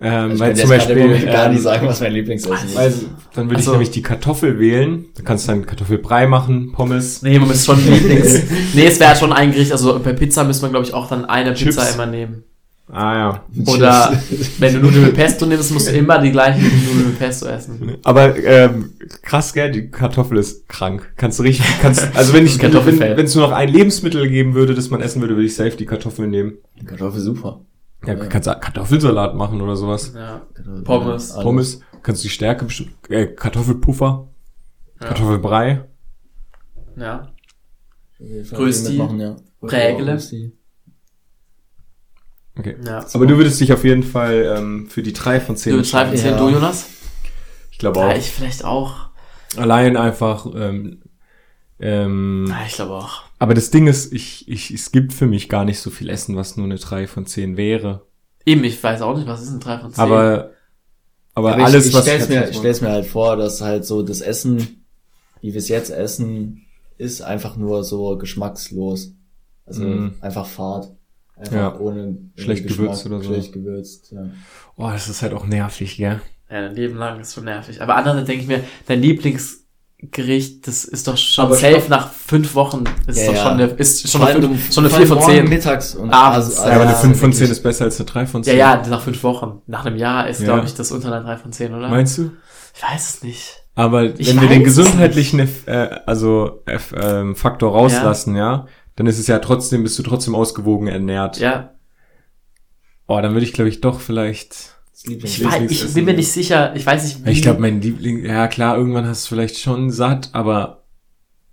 Ähm, 0.00 0.32
Ich 0.32 0.40
weil 0.40 0.52
kann 0.52 0.60
zum 0.60 0.68
Beispiel, 0.70 0.96
Moment 0.96 1.26
gar 1.26 1.46
ähm, 1.46 1.52
nicht 1.52 1.62
sagen, 1.62 1.86
was 1.86 2.00
mein 2.00 2.12
Lieblingsessen 2.12 2.68
ist. 2.68 2.76
Also, 2.76 3.06
dann 3.34 3.46
würde 3.50 3.56
Ach 3.60 3.66
ich 3.66 3.70
nämlich 3.70 3.90
die 3.90 4.02
Kartoffel 4.02 4.58
wählen. 4.58 5.06
Du 5.16 5.22
kannst 5.22 5.48
dann 5.48 5.66
Kartoffelbrei 5.66 6.26
machen, 6.26 6.72
Pommes. 6.72 7.20
Nee, 7.22 7.38
man 7.38 7.50
ist 7.50 7.66
schon 7.66 7.78
Lieblings. 7.92 8.42
nee, 8.74 8.86
es 8.86 8.98
wäre 9.00 9.16
schon 9.16 9.32
ein 9.32 9.52
Gericht. 9.52 9.72
Also 9.72 9.98
bei 9.98 10.12
Pizza 10.14 10.44
müsste 10.44 10.62
man, 10.62 10.72
glaube 10.72 10.86
ich, 10.86 10.94
auch 10.94 11.08
dann 11.08 11.24
eine 11.26 11.54
Chips. 11.54 11.76
Pizza 11.76 11.90
immer 11.94 12.06
nehmen. 12.06 12.44
Ah 12.86 13.14
ja. 13.16 13.44
Oder 13.66 14.12
wenn 14.58 14.74
du 14.74 14.80
Nudeln 14.80 15.06
mit 15.06 15.14
Pesto 15.14 15.46
nimmst, 15.46 15.72
musst 15.72 15.88
du 15.88 15.92
immer 15.92 16.18
die 16.18 16.30
gleichen 16.30 16.62
Nudeln 16.62 17.06
mit 17.08 17.18
Pesto 17.18 17.46
essen. 17.46 17.96
Aber 18.04 18.36
ähm, 18.36 18.92
krass, 19.22 19.54
gell, 19.54 19.70
die 19.70 19.90
Kartoffel 19.90 20.36
ist 20.38 20.68
krank. 20.68 21.12
Kannst 21.16 21.38
du 21.38 21.44
richtig, 21.44 21.64
kannst, 21.80 22.06
also 22.14 22.34
wenn 22.34 22.44
ich, 22.44 22.60
wenn 22.60 23.24
es 23.24 23.34
nur 23.34 23.48
noch 23.48 23.54
ein 23.54 23.70
Lebensmittel 23.70 24.28
geben 24.28 24.54
würde, 24.54 24.74
das 24.74 24.90
man 24.90 25.00
essen 25.00 25.22
würde, 25.22 25.34
würde 25.34 25.46
ich 25.46 25.54
safe 25.56 25.76
die 25.76 25.86
Kartoffel 25.86 26.26
nehmen. 26.26 26.58
Kartoffel 26.84 27.20
super. 27.20 27.60
Ja, 28.06 28.14
kannst 28.16 28.48
du 28.48 28.54
Kartoffelsalat 28.54 29.34
machen 29.34 29.62
oder 29.62 29.76
sowas. 29.76 30.12
Ja. 30.14 30.42
Pommes. 30.84 31.32
alles. 31.32 31.42
Pommes, 31.42 31.80
kannst 32.02 32.22
du 32.22 32.26
die 32.28 32.34
Stärke 32.34 32.66
bestimmt, 32.66 32.90
äh, 33.08 33.26
Kartoffelpuffer, 33.28 34.28
Ja. 35.00 35.06
Kartoffelbrei. 35.08 35.84
ja. 36.96 37.30
Auf 38.20 38.28
jeden 38.28 38.44
Fall 38.44 38.58
Rösti. 38.58 38.92
mitmachen, 38.92 39.20
ja. 39.20 39.36
Prägele. 39.60 40.18
Okay. 42.58 42.76
ja. 42.84 43.04
Aber 43.12 43.26
du 43.26 43.36
würdest 43.36 43.60
dich 43.60 43.72
auf 43.72 43.84
jeden 43.84 44.02
Fall 44.04 44.54
ähm, 44.56 44.86
für 44.88 45.02
die 45.02 45.12
drei 45.12 45.40
von 45.40 45.56
zehn 45.56 45.72
Du 45.72 45.78
mit 45.78 45.92
3 45.92 46.06
von 46.06 46.16
10, 46.16 46.30
Ja. 46.32 46.38
du 46.38 46.48
Jonas? 46.50 46.86
Ich 47.72 47.78
glaube 47.78 47.98
Ja, 48.00 48.08
auch. 48.08 48.16
ich 48.16 48.30
vielleicht 48.30 48.64
auch. 48.64 49.08
Allein 49.56 49.96
einfach, 49.96 50.46
ähm, 50.54 51.02
ähm, 51.80 52.46
Ja, 52.48 52.62
ich 52.66 52.74
glaube 52.74 52.92
auch. 52.94 53.22
aber 53.38 53.54
das 53.54 53.70
Ding 53.70 53.86
ist, 53.88 54.12
ich, 54.12 54.48
ich, 54.48 54.70
es 54.70 54.92
gibt 54.92 55.12
für 55.12 55.26
mich 55.26 55.48
gar 55.48 55.64
nicht 55.64 55.80
so 55.80 55.90
viel 55.90 56.08
Essen, 56.08 56.36
was 56.36 56.56
nur 56.56 56.66
eine 56.66 56.76
3 56.76 57.06
von 57.08 57.26
10 57.26 57.56
wäre. 57.56 58.06
Eben, 58.46 58.62
ich 58.64 58.82
weiß 58.82 59.02
auch 59.02 59.16
nicht, 59.16 59.26
was 59.26 59.42
ist 59.42 59.50
ein 59.50 59.60
3 59.60 59.78
von 59.78 59.92
10. 59.92 60.00
Aber, 60.02 60.50
aber, 61.34 61.54
Aber 61.54 61.64
alles, 61.64 61.84
ich, 61.86 61.90
ich 61.90 61.96
was 61.96 62.02
stell's 62.04 62.28
mir, 62.28 62.48
ich 62.48 62.56
stell's 62.56 62.80
mir 62.80 62.90
halt 62.90 63.06
vor, 63.06 63.36
dass 63.36 63.60
halt 63.60 63.84
so 63.84 64.02
das 64.02 64.20
Essen, 64.20 64.84
wie 65.40 65.52
wir 65.52 65.58
es 65.58 65.68
jetzt 65.68 65.90
essen, 65.90 66.62
ist 66.98 67.22
einfach 67.22 67.56
nur 67.56 67.82
so 67.82 68.16
geschmackslos. 68.16 69.12
Also 69.66 69.82
Mhm. 69.82 70.14
einfach 70.20 70.46
Fahrt. 70.46 70.92
Einfach 71.36 71.54
Ja. 71.56 71.78
ohne 71.80 72.16
Schlecht 72.36 72.62
Geschmack, 72.64 72.86
gewürzt 72.86 73.06
oder 73.06 73.18
so. 73.20 73.24
Schlecht 73.32 73.52
gewürzt, 73.52 74.12
ja. 74.12 74.26
oh, 74.76 74.88
das 74.90 75.08
ist 75.08 75.22
halt 75.22 75.32
auch 75.34 75.46
nervig, 75.46 75.96
gell? 75.96 76.20
Ja, 76.50 76.60
dein 76.62 76.74
Leben 76.74 76.96
lang 76.96 77.20
ist 77.20 77.34
schon 77.34 77.44
nervig. 77.44 77.80
Aber 77.82 77.96
andererseits 77.96 78.26
denke 78.28 78.42
ich 78.42 78.48
mir, 78.48 78.60
dein 78.86 79.00
Lieblingsgericht, 79.00 80.66
das 80.66 80.84
ist 80.84 81.08
doch 81.08 81.16
schon 81.16 81.46
Aber 81.46 81.56
safe 81.56 81.82
nach 81.88 82.10
fünf 82.12 82.54
Wochen. 82.54 82.84
Ist 83.06 83.18
Ja, 83.18 83.26
doch 83.26 83.34
ja. 83.34 83.42
schon 83.42 83.52
eine, 83.52 83.64
ist 83.64 84.10
schon 84.10 84.22
eine, 84.22 84.40
fünf, 84.42 84.72
schon 84.72 84.84
eine 84.84 84.90
vor 84.90 84.98
vier 84.98 84.98
allem 84.98 85.08
von 85.08 85.18
morgen 85.18 85.32
zehn. 85.32 85.48
mittags 85.48 85.94
und 85.94 86.10
Abends. 86.12 86.56
Ja, 86.56 86.62
aber 86.64 86.72
eine 86.82 86.90
ja, 86.92 86.96
5 86.96 87.18
von 87.20 87.32
10 87.32 87.40
wirklich. 87.40 87.50
ist 87.58 87.62
besser 87.62 87.84
als 87.86 87.98
eine 88.00 88.06
3 88.06 88.26
von 88.26 88.42
Ja, 88.42 88.50
10. 88.50 88.58
ja, 88.58 88.86
nach 88.88 89.02
fünf 89.02 89.22
Wochen. 89.22 89.62
Nach 89.66 89.84
einem 89.84 89.96
Jahr 89.96 90.28
ist, 90.28 90.40
Ja. 90.40 90.46
glaube 90.46 90.66
ich, 90.66 90.74
das 90.74 90.92
unter 90.92 91.08
einer 91.08 91.22
3 91.24 91.36
von 91.38 91.52
10, 91.52 91.74
oder? 91.74 91.88
Meinst 91.88 92.18
du? 92.18 92.30
ich 92.76 92.82
weiß 92.82 93.14
es 93.16 93.22
nicht. 93.22 93.62
Aber 93.76 94.04
Ich 94.04 94.28
wenn 94.28 94.40
wir 94.40 94.48
den 94.48 94.62
gesundheitlichen 94.64 95.40
äh, 95.66 96.00
also 96.06 96.62
F, 96.66 96.94
ähm, 96.96 97.34
Faktor 97.34 97.72
rauslassen, 97.72 98.36
ja. 98.36 98.66
Dann 98.96 99.06
ist 99.06 99.18
es 99.18 99.26
ja 99.26 99.38
trotzdem, 99.40 99.82
bist 99.82 99.98
du 99.98 100.02
trotzdem 100.02 100.34
ausgewogen 100.34 100.86
ernährt. 100.88 101.38
Ja, 101.38 101.70
Oh, 103.06 103.20
dann 103.20 103.32
würde 103.34 103.44
ich, 103.44 103.52
glaube 103.52 103.68
ich, 103.68 103.80
doch 103.82 104.00
vielleicht. 104.00 104.76
Das 104.92 105.04
Lieblings- 105.04 105.24
ich, 105.38 105.44
weiß, 105.44 105.70
ich 105.70 105.92
bin 105.94 106.04
mir 106.06 106.14
nicht 106.14 106.32
sicher. 106.32 106.74
Ich 106.74 106.86
weiß 106.86 107.04
nicht, 107.04 107.26
wie. 107.26 107.30
Ich 107.32 107.42
glaube, 107.42 107.60
mein 107.60 107.82
Liebling, 107.82 108.24
ja 108.24 108.48
klar, 108.48 108.78
irgendwann 108.78 109.06
hast 109.06 109.24
du 109.24 109.28
vielleicht 109.34 109.58
schon 109.58 109.90
satt, 109.90 110.30
aber 110.32 110.84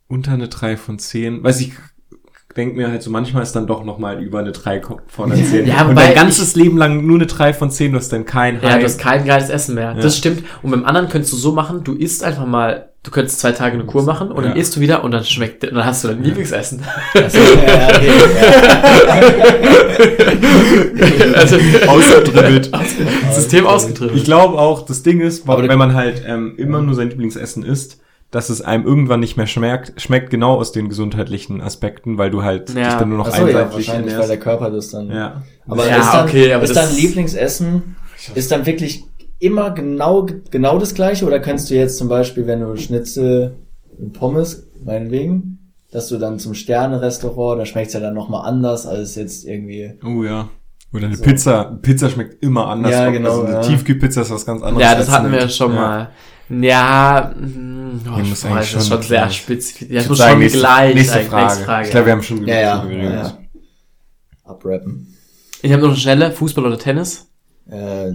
unter 0.08 0.32
eine 0.32 0.48
3 0.48 0.78
von 0.78 0.98
10. 0.98 1.44
Weiß 1.44 1.60
ich, 1.60 1.74
denk 2.56 2.78
mir 2.78 2.90
halt 2.90 3.02
so, 3.04 3.10
manchmal 3.12 3.44
ist 3.44 3.52
dann 3.54 3.68
doch 3.68 3.84
nochmal 3.84 4.24
über 4.24 4.40
eine 4.40 4.54
3 4.54 4.80
ko- 4.80 5.02
von 5.08 5.32
einer 5.32 5.44
10. 5.44 5.66
Ja, 5.68 5.86
Und 5.86 5.96
dein 5.96 6.14
ganzes 6.16 6.56
Leben 6.56 6.78
lang 6.78 7.06
nur 7.06 7.18
eine 7.18 7.26
3 7.28 7.54
von 7.54 7.70
10, 7.70 7.92
du 7.92 7.98
hast 7.98 8.14
dann 8.14 8.24
kein 8.26 8.62
ja, 8.62 8.70
High. 8.70 8.80
du 8.80 8.86
hast 8.86 8.98
kein 9.00 9.26
geiles 9.26 9.50
Essen 9.50 9.76
mehr. 9.76 9.94
Ja. 9.96 10.02
Das 10.02 10.18
stimmt. 10.18 10.44
Und 10.62 10.72
beim 10.72 10.86
anderen 10.86 11.10
könntest 11.10 11.34
du 11.34 11.38
so 11.38 11.52
machen, 11.52 11.84
du 11.84 11.96
isst 11.96 12.24
einfach 12.24 12.46
mal, 12.46 12.91
du 13.04 13.10
könntest 13.12 13.40
zwei 13.40 13.52
Tage 13.52 13.74
eine 13.76 13.86
Kur 13.86 14.04
machen 14.04 14.30
und 14.32 14.44
dann 14.44 14.56
Ja. 14.56 14.62
isst 14.62 14.76
du 14.76 14.80
wieder 14.80 15.04
und 15.04 15.12
dann 15.12 15.24
schmeckt, 15.24 15.64
und 15.64 15.74
dann 15.76 15.86
hast 15.86 16.04
du 16.04 16.10
dein 16.10 16.24
Lieblingsessen. 16.24 16.84
Also, 17.16 17.38
ja, 17.40 17.88
okay, 17.88 18.12
also, 21.36 21.58
Ausgedribbelt. 21.88 22.72
System 23.34 23.66
ausgetrieben. 23.68 24.16
Ich 24.16 24.24
glaube 24.24 24.58
auch, 24.58 24.86
das 24.86 25.04
Ding 25.04 25.20
ist, 25.22 25.48
Aber 25.48 25.68
wenn 25.68 25.78
man 25.80 25.94
halt 25.94 26.24
ähm, 26.28 26.54
immer 26.58 26.82
nur 26.82 26.96
sein 26.96 27.10
Lieblingsessen 27.10 27.64
isst, 27.64 28.00
dass 28.30 28.50
es 28.50 28.62
einem 28.62 28.86
irgendwann 28.86 29.20
nicht 29.20 29.36
mehr 29.36 29.48
schmeckt, 29.48 30.00
schmeckt 30.02 30.30
genau 30.30 30.56
aus 30.56 30.72
den 30.72 30.88
gesundheitlichen 30.88 31.60
Aspekten, 31.60 32.18
weil 32.18 32.32
du 32.32 32.44
halt 32.44 32.70
Ja. 32.74 32.86
dich 32.90 32.94
dann 32.96 33.10
nur 33.10 33.18
noch 33.18 33.28
Ach 33.30 33.36
so, 33.36 33.48
ja, 33.48 33.60
einseitig 33.64 33.88
wahrscheinlich, 33.88 34.18
weil 34.18 34.28
der 34.28 34.40
Körper 34.40 34.70
das 34.72 34.90
dann. 34.92 35.12
Ja. 35.12 35.42
Aber 35.68 35.88
Ja, 35.88 35.98
ist 35.98 36.12
dann, 36.14 36.28
okay, 36.28 36.54
aber 36.54 36.64
ist 36.64 36.76
das- 36.76 36.88
dann 36.90 36.96
Lieblingsessen, 36.98 37.96
ist 38.36 38.52
dann 38.52 38.66
wirklich 38.66 39.04
immer 39.42 39.72
genau, 39.72 40.28
genau 40.50 40.78
das 40.78 40.94
gleiche? 40.94 41.26
Oder 41.26 41.40
kannst 41.40 41.70
du 41.70 41.76
jetzt 41.76 41.98
zum 41.98 42.08
Beispiel, 42.08 42.48
wenn 42.48 42.62
du 42.62 42.76
Schnitzel 42.78 43.56
und 43.98 44.14
Pommes, 44.14 44.68
meinetwegen, 44.84 45.74
dass 45.92 46.08
du 46.08 46.18
dann 46.18 46.40
zum 46.40 46.54
Sterne-Restaurant, 46.54 47.60
da 47.60 47.66
schmeckt's 47.66 47.94
ja 47.94 48.00
dann 48.00 48.14
nochmal 48.14 48.48
anders 48.48 48.86
als 48.86 49.16
jetzt 49.16 49.46
irgendwie. 49.46 49.94
Oh 50.06 50.24
ja. 50.24 50.50
Oder 50.94 51.08
eine 51.08 51.16
So. 51.16 51.24
Pizza. 51.24 51.80
Pizza 51.82 52.10
schmeckt 52.10 52.44
immer 52.44 52.68
anders. 52.68 52.92
Ja, 52.92 53.10
genau, 53.10 53.30
Also 53.30 53.44
eine 53.44 53.54
ja. 53.56 53.62
Tiefkühlpizza 53.62 54.22
ist 54.22 54.32
was 54.32 54.46
ganz 54.46 54.62
anderes. 54.62 54.82
Ja, 54.84 54.96
das 54.96 55.10
hatten 55.10 55.32
wir 55.32 55.48
schon 55.50 55.74
ja. 55.74 55.80
mal. 55.80 56.10
Ja, 56.50 57.34
mm, 57.34 58.02
oh, 58.14 58.20
ich 58.22 58.30
muss 58.30 58.44
weiß, 58.44 58.52
eigentlich 58.52 58.74
das 58.74 58.84
ist 58.84 58.90
schon 58.90 58.98
schon 58.98 59.08
sehr 59.08 59.30
spezifisch. 59.30 59.88
Ja, 59.90 60.00
Ich 60.00 60.04
es 60.04 60.10
muss 60.10 60.18
schon 60.20 60.40
nächste, 60.40 60.60
gleich. 60.60 60.96
nächste 60.96 61.20
Frage. 61.22 61.44
nächste 61.46 61.64
Frage. 61.64 61.86
Ich 61.86 61.92
glaube, 61.92 62.06
wir 62.08 62.14
haben 62.14 62.24
schon 62.24 62.46
Ja, 62.48 62.60
ja, 62.60 62.78
drüber 62.82 62.94
ja, 62.94 63.00
geredet. 63.00 63.26
ja. 63.26 63.38
Abrappen. 64.52 65.08
Ich 65.62 65.72
habe 65.72 65.82
noch 65.82 65.90
eine 65.90 65.98
schnelle, 65.98 66.32
Fußball 66.32 66.66
oder 66.66 66.78
Tennis? 66.78 67.28
Äh, 67.70 68.12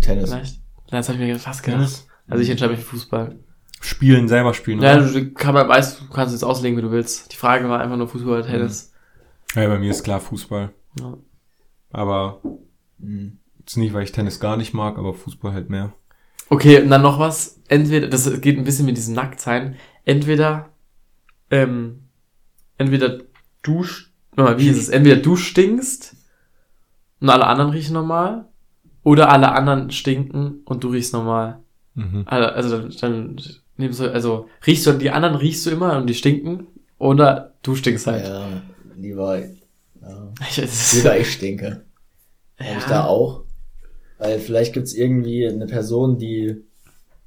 Tennis. 0.00 0.30
Vielleicht. 0.30 0.60
Ja, 0.92 0.98
Das 0.98 1.08
habe 1.08 1.18
ich 1.18 1.24
mir 1.24 1.38
fast 1.38 1.62
gedacht. 1.64 2.06
Also 2.28 2.42
ich 2.42 2.50
entscheide 2.50 2.72
mich 2.72 2.80
für 2.80 2.90
Fußball. 2.90 3.36
Spielen, 3.80 4.28
selber 4.28 4.54
spielen. 4.54 4.80
Ja, 4.80 4.96
oder? 4.96 5.10
du 5.10 5.32
kann 5.32 5.54
man 5.54 5.68
weiß, 5.68 5.98
du 5.98 6.08
kannst 6.10 6.34
es 6.34 6.44
auslegen, 6.44 6.78
wie 6.78 6.82
du 6.82 6.92
willst. 6.92 7.32
Die 7.32 7.36
Frage 7.36 7.68
war 7.68 7.80
einfach 7.80 7.96
nur 7.96 8.06
Fußball 8.06 8.38
oder 8.40 8.46
Tennis. 8.46 8.92
ja, 9.56 9.66
bei 9.66 9.78
mir 9.78 9.90
ist 9.90 10.04
klar 10.04 10.20
Fußball. 10.20 10.70
Ja. 11.00 11.16
Aber 11.90 12.40
Mhm. 12.98 13.38
jetzt 13.58 13.76
nicht, 13.76 13.92
weil 13.92 14.04
ich 14.04 14.12
Tennis 14.12 14.38
gar 14.38 14.56
nicht 14.56 14.72
mag, 14.72 14.98
aber 14.98 15.14
Fußball 15.14 15.52
halt 15.52 15.68
mehr. 15.68 15.92
Okay, 16.48 16.80
und 16.80 16.90
dann 16.90 17.02
noch 17.02 17.18
was. 17.18 17.60
Entweder, 17.68 18.06
das 18.08 18.40
geht 18.40 18.56
ein 18.58 18.64
bisschen 18.64 18.86
mit 18.86 18.96
diesem 18.96 19.14
Nacktsein. 19.14 19.76
Entweder, 20.04 20.68
ähm, 21.50 22.04
entweder 22.78 23.18
du, 23.62 23.84
wie 24.36 24.68
ist 24.68 24.78
es? 24.78 24.88
Entweder 24.90 25.16
du 25.16 25.34
stinkst 25.36 26.14
und 27.20 27.30
alle 27.30 27.46
anderen 27.46 27.70
riechen 27.70 27.94
normal. 27.94 28.48
Oder 29.04 29.30
alle 29.30 29.52
anderen 29.52 29.90
stinken 29.90 30.60
und 30.64 30.84
du 30.84 30.88
riechst 30.90 31.12
normal. 31.12 31.58
Mhm. 31.94 32.22
Also, 32.26 32.48
also 32.48 32.78
dann, 32.88 33.36
dann 33.36 33.40
nimmst 33.76 34.00
du, 34.00 34.12
also 34.12 34.48
riechst 34.66 34.86
du, 34.86 34.92
die 34.92 35.10
anderen 35.10 35.34
riechst 35.36 35.66
du 35.66 35.70
immer 35.70 35.96
und 35.96 36.06
die 36.06 36.14
stinken. 36.14 36.66
Oder 36.98 37.52
du 37.62 37.74
stinkst 37.74 38.06
halt. 38.06 38.24
Ja, 38.24 38.46
lieber, 38.96 39.38
ja. 39.40 40.32
Ich, 40.48 40.94
lieber 40.94 41.18
ich 41.18 41.32
stinke. 41.32 41.82
Hab 42.58 42.76
ich 42.78 42.82
Ja. 42.84 42.88
da 42.88 43.04
auch. 43.06 43.42
Weil 44.18 44.38
vielleicht 44.38 44.72
gibt's 44.74 44.94
irgendwie 44.94 45.48
eine 45.48 45.66
Person, 45.66 46.16
die 46.18 46.62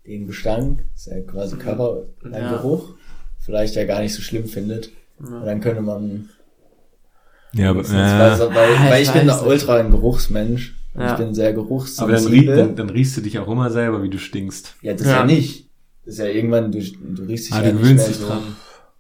den 0.08 0.28
Gestank, 0.28 0.86
ist 0.96 1.08
ja 1.08 1.20
quasi 1.22 1.58
Körper, 1.58 2.04
ein 2.24 2.32
Ja. 2.32 2.52
Geruch, 2.58 2.94
vielleicht 3.40 3.76
ja 3.76 3.84
gar 3.86 4.00
nicht 4.02 4.14
so 4.14 4.22
schlimm 4.22 4.46
findet. 4.46 4.92
Und 5.20 5.46
dann 5.46 5.60
könnte 5.62 5.82
man 5.82 6.30
Ja, 7.54 7.72
aber, 7.72 7.84
Weil, 7.90 8.40
weil, 8.40 8.40
weil, 8.56 8.76
Ah, 8.76 8.90
weil 8.92 9.02
ich 9.02 9.08
ich 9.10 9.14
bin 9.14 9.26
nicht. 9.28 9.42
ultra 9.42 9.78
ein 9.78 9.92
Geruchsmensch. 9.92 10.76
Ja. 10.98 11.12
Ich 11.12 11.18
bin 11.18 11.34
sehr 11.34 11.50
aber 11.50 11.58
dann, 11.58 11.64
geruchssensibel. 11.66 12.30
riech, 12.30 12.46
dann, 12.48 12.76
dann 12.76 12.90
riechst 12.90 13.18
du 13.18 13.22
dich 13.22 13.38
auch 13.40 13.48
immer 13.50 13.70
selber, 13.70 14.02
wie 14.04 14.10
du 14.10 14.18
stinkst. 14.18 14.76
ja, 14.82 14.94
das 14.94 15.06
Ja. 15.08 15.18
ja. 15.20 15.26
nicht. 15.26 15.70
Das 16.06 16.14
ist 16.16 16.20
ja 16.20 16.28
irgendwann, 16.28 16.72
du, 16.72 16.80
du 16.80 17.24
riechst 17.24 17.48
dich 17.48 17.54
Ah, 17.54 17.64
ja 17.64 17.72
du 17.72 17.78
nicht 17.78 17.82
gewöhnst 17.82 18.04
mehr 18.04 18.08
dich 18.10 18.18
so. 18.18 18.28
dran. 18.28 18.44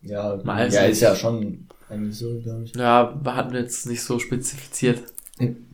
Ja, 0.01 0.45
Weiß 0.45 0.73
ja, 0.73 0.81
ist 0.83 1.01
ja 1.01 1.15
schon 1.15 1.67
eigentlich 1.89 2.17
so, 2.17 2.39
glaube 2.41 2.63
ich. 2.65 2.75
Ja, 2.75 3.19
wir 3.23 3.35
hatten 3.35 3.55
jetzt 3.55 3.87
nicht 3.87 4.01
so 4.01 4.19
spezifiziert. 4.19 5.01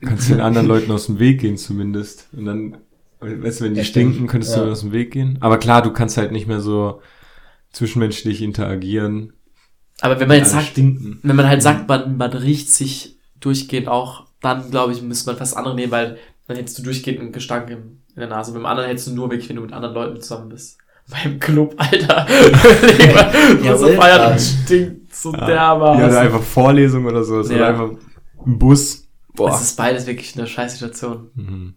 Kannst 0.01 0.29
den 0.29 0.41
anderen 0.41 0.67
Leuten 0.67 0.91
aus 0.91 1.05
dem 1.07 1.19
Weg 1.19 1.39
gehen 1.41 1.57
zumindest. 1.57 2.27
Und 2.33 2.45
dann, 2.45 2.77
weißt 3.19 3.59
du, 3.61 3.65
wenn 3.65 3.73
die 3.73 3.79
Ja, 3.79 3.83
stimmt. 3.85 4.13
stinken, 4.15 4.27
könntest 4.27 4.55
Ja. 4.55 4.63
du 4.65 4.71
aus 4.71 4.81
dem 4.81 4.91
Weg 4.91 5.11
gehen. 5.11 5.37
Aber 5.41 5.57
klar, 5.57 5.81
du 5.81 5.91
kannst 5.91 6.17
halt 6.17 6.31
nicht 6.31 6.47
mehr 6.47 6.59
so 6.61 7.01
zwischenmenschlich 7.71 8.41
interagieren. 8.41 9.33
Aber 10.01 10.19
wenn 10.19 10.27
man 10.27 10.37
jetzt 10.37 10.51
sagt, 10.51 10.67
stinken. 10.67 11.19
wenn 11.23 11.35
man 11.35 11.47
halt 11.47 11.61
sagt, 11.61 11.87
man, 11.87 12.17
man 12.17 12.31
riecht 12.33 12.69
sich 12.69 13.17
durchgehend 13.39 13.87
auch, 13.87 14.25
dann 14.41 14.69
glaube 14.71 14.91
ich, 14.93 15.01
müsste 15.01 15.29
man 15.29 15.37
fast 15.37 15.55
andere 15.55 15.75
nehmen, 15.75 15.91
weil 15.91 16.17
dann 16.47 16.57
hättest 16.57 16.77
du 16.79 16.83
durchgehend 16.83 17.19
einen 17.21 17.31
Gestank 17.31 17.69
in, 17.69 17.77
in 17.77 18.17
der 18.17 18.27
Nase. 18.27 18.51
Beim 18.53 18.65
anderen 18.65 18.89
hättest 18.89 19.07
du 19.07 19.13
nur 19.13 19.29
wirklich, 19.29 19.49
wenn 19.49 19.55
du 19.55 19.61
mit 19.61 19.73
anderen 19.73 19.93
Leuten 19.93 20.21
zusammen 20.21 20.49
bist. 20.49 20.77
Beim 21.09 21.39
Club, 21.39 21.73
Alter. 21.77 22.27
Ja, 23.63 23.77
so 23.77 23.87
feiert 23.89 24.31
und 24.31 24.39
stinkt 24.39 25.15
so 25.15 25.33
Ja, 25.33 25.45
dermaßen. 25.45 26.01
ja, 26.01 26.07
oder 26.07 26.19
einfach 26.21 26.41
Vorlesung 26.41 27.05
oder 27.05 27.23
so. 27.23 27.35
Oder 27.35 27.55
Ja. 27.55 27.67
einfach 27.69 27.91
ein 28.45 28.59
Bus. 28.59 29.07
Boah. 29.33 29.53
Es 29.53 29.61
ist 29.61 29.77
beides 29.77 30.07
wirklich 30.07 30.37
eine 30.37 30.47
scheiß 30.47 30.73
Situation. 30.73 31.29
Mhm. 31.35 31.75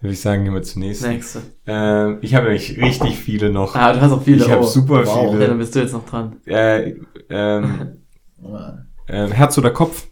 Würde 0.00 0.12
ich 0.12 0.20
sagen, 0.20 0.44
gehen 0.44 0.54
wir 0.54 0.62
zur 0.62 0.80
nächsten. 0.80 1.08
Nächste. 1.08 1.42
Ähm, 1.66 2.18
ich 2.22 2.34
habe 2.34 2.44
nämlich 2.46 2.80
richtig 2.80 3.16
viele 3.16 3.50
noch. 3.50 3.74
Ah, 3.74 3.92
du 3.92 4.00
hast 4.00 4.12
auch 4.12 4.22
viele. 4.22 4.44
ich 4.44 4.50
habe 4.50 4.62
oh. 4.62 4.66
super 4.66 5.04
Wow. 5.04 5.24
Ja, 5.24 5.30
dann 5.32 5.40
viele. 5.40 5.54
bist 5.56 5.74
du 5.74 5.80
jetzt 5.80 5.92
noch 5.92 6.06
dran. 6.06 6.36
Äh, 6.46 6.94
ähm, 7.30 7.98
äh, 9.06 9.26
Herz 9.28 9.58
oder 9.58 9.70
Kopf? 9.70 10.07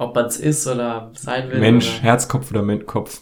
Ob 0.00 0.14
man 0.14 0.24
es 0.26 0.38
ist 0.38 0.66
oder 0.66 1.10
sein 1.14 1.50
will. 1.50 1.58
Mensch, 1.60 1.96
Oder, 1.96 2.02
Herz, 2.04 2.26
Kopf 2.26 2.50
oder 2.50 2.62
Men 2.62 2.86
Kopf? 2.86 3.20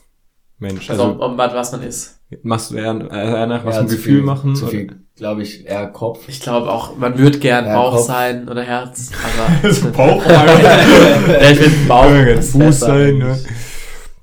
Mensch. 0.61 0.89
also, 0.91 1.03
Also, 1.03 1.15
ob, 1.25 1.33
ob, 1.33 1.39
was 1.39 1.73
man 1.73 1.83
ist. 1.83 2.21
machst 2.43 2.71
du 2.71 2.77
eher, 2.77 2.95
äh, 3.11 3.31
eher 3.33 3.47
nach 3.49 3.65
was 3.65 3.75
Ja, 3.77 3.81
ein 3.83 3.89
zu 3.89 3.97
Gefühl 3.97 4.15
viel, 4.19 4.23
machen? 4.23 4.55
Zu 4.55 4.63
oder- 4.65 4.71
viel, 4.71 4.97
glaube 5.17 5.43
ich, 5.43 5.67
eher 5.67 5.89
Kopf. 5.89 6.29
Ich 6.29 6.41
glaube 6.41 6.71
auch, 6.71 6.97
man 6.97 7.19
würde 7.19 7.39
gern 7.41 7.67
Ja, 7.67 7.75
Bauch 7.75 7.95
Kopf. 7.97 8.07
sein 8.07 8.49
oder 8.49 8.63
Herz, 8.63 9.11
aber. 9.25 9.91
Bauch. 9.93 10.25
ja, 10.25 11.51
ich 11.51 11.59
finde 11.59 11.89
Bauch. 11.89 12.11
Fuß 12.37 12.53
besser. 12.59 12.87
sein, 12.87 13.19
ne? 13.19 13.39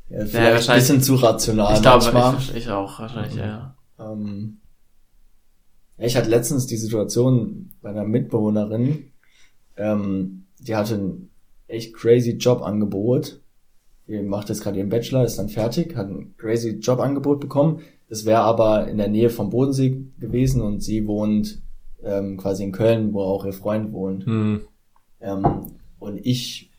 Ja, 0.09 0.25
vielleicht 0.25 0.33
wahrscheinlich- 0.33 0.69
ein 0.69 0.75
bisschen 0.77 1.01
zu 1.01 1.15
rational 1.15 1.73
Ich 1.75 1.81
glaube, 1.81 2.37
ich, 2.39 2.55
ich 2.55 2.69
auch, 2.69 2.99
wahrscheinlich, 2.99 3.35
ja. 3.35 3.75
Ähm, 3.99 4.59
ja, 5.97 6.05
ich 6.05 6.15
hatte 6.15 6.29
letztens 6.29 6.67
die 6.67 6.77
Situation 6.77 7.73
bei 7.81 7.89
einer 7.89 8.05
Mitbewohnerin, 8.05 9.11
ähm, 9.77 10.45
die 10.59 10.75
hatte 10.75 10.95
ein 10.95 11.29
echt 11.67 11.93
crazy 11.93 12.31
Jobangebot. 12.31 13.39
Die 14.07 14.21
macht 14.21 14.49
jetzt 14.49 14.61
gerade 14.61 14.77
ihren 14.77 14.89
Bachelor, 14.89 15.25
ist 15.25 15.39
dann 15.39 15.49
fertig, 15.49 15.95
hat 15.95 16.07
ein 16.09 16.35
crazy 16.37 16.77
Jobangebot 16.79 17.39
bekommen. 17.39 17.79
Das 18.07 18.25
wäre 18.25 18.41
aber 18.41 18.87
in 18.87 18.97
der 18.97 19.07
Nähe 19.07 19.29
vom 19.31 19.49
Bodensee 19.49 20.03
gewesen 20.19 20.61
und 20.61 20.81
sie 20.81 21.07
wohnt 21.07 21.61
ähm, 22.03 22.37
quasi 22.37 22.63
in 22.63 22.71
Köln, 22.71 23.13
wo 23.13 23.21
auch 23.21 23.45
ihr 23.45 23.53
Freund 23.53 23.91
wohnt. 23.93 24.25
Hm. 24.27 24.61
Ähm, 25.21 25.43
und 25.97 26.23
ich, 26.23 26.69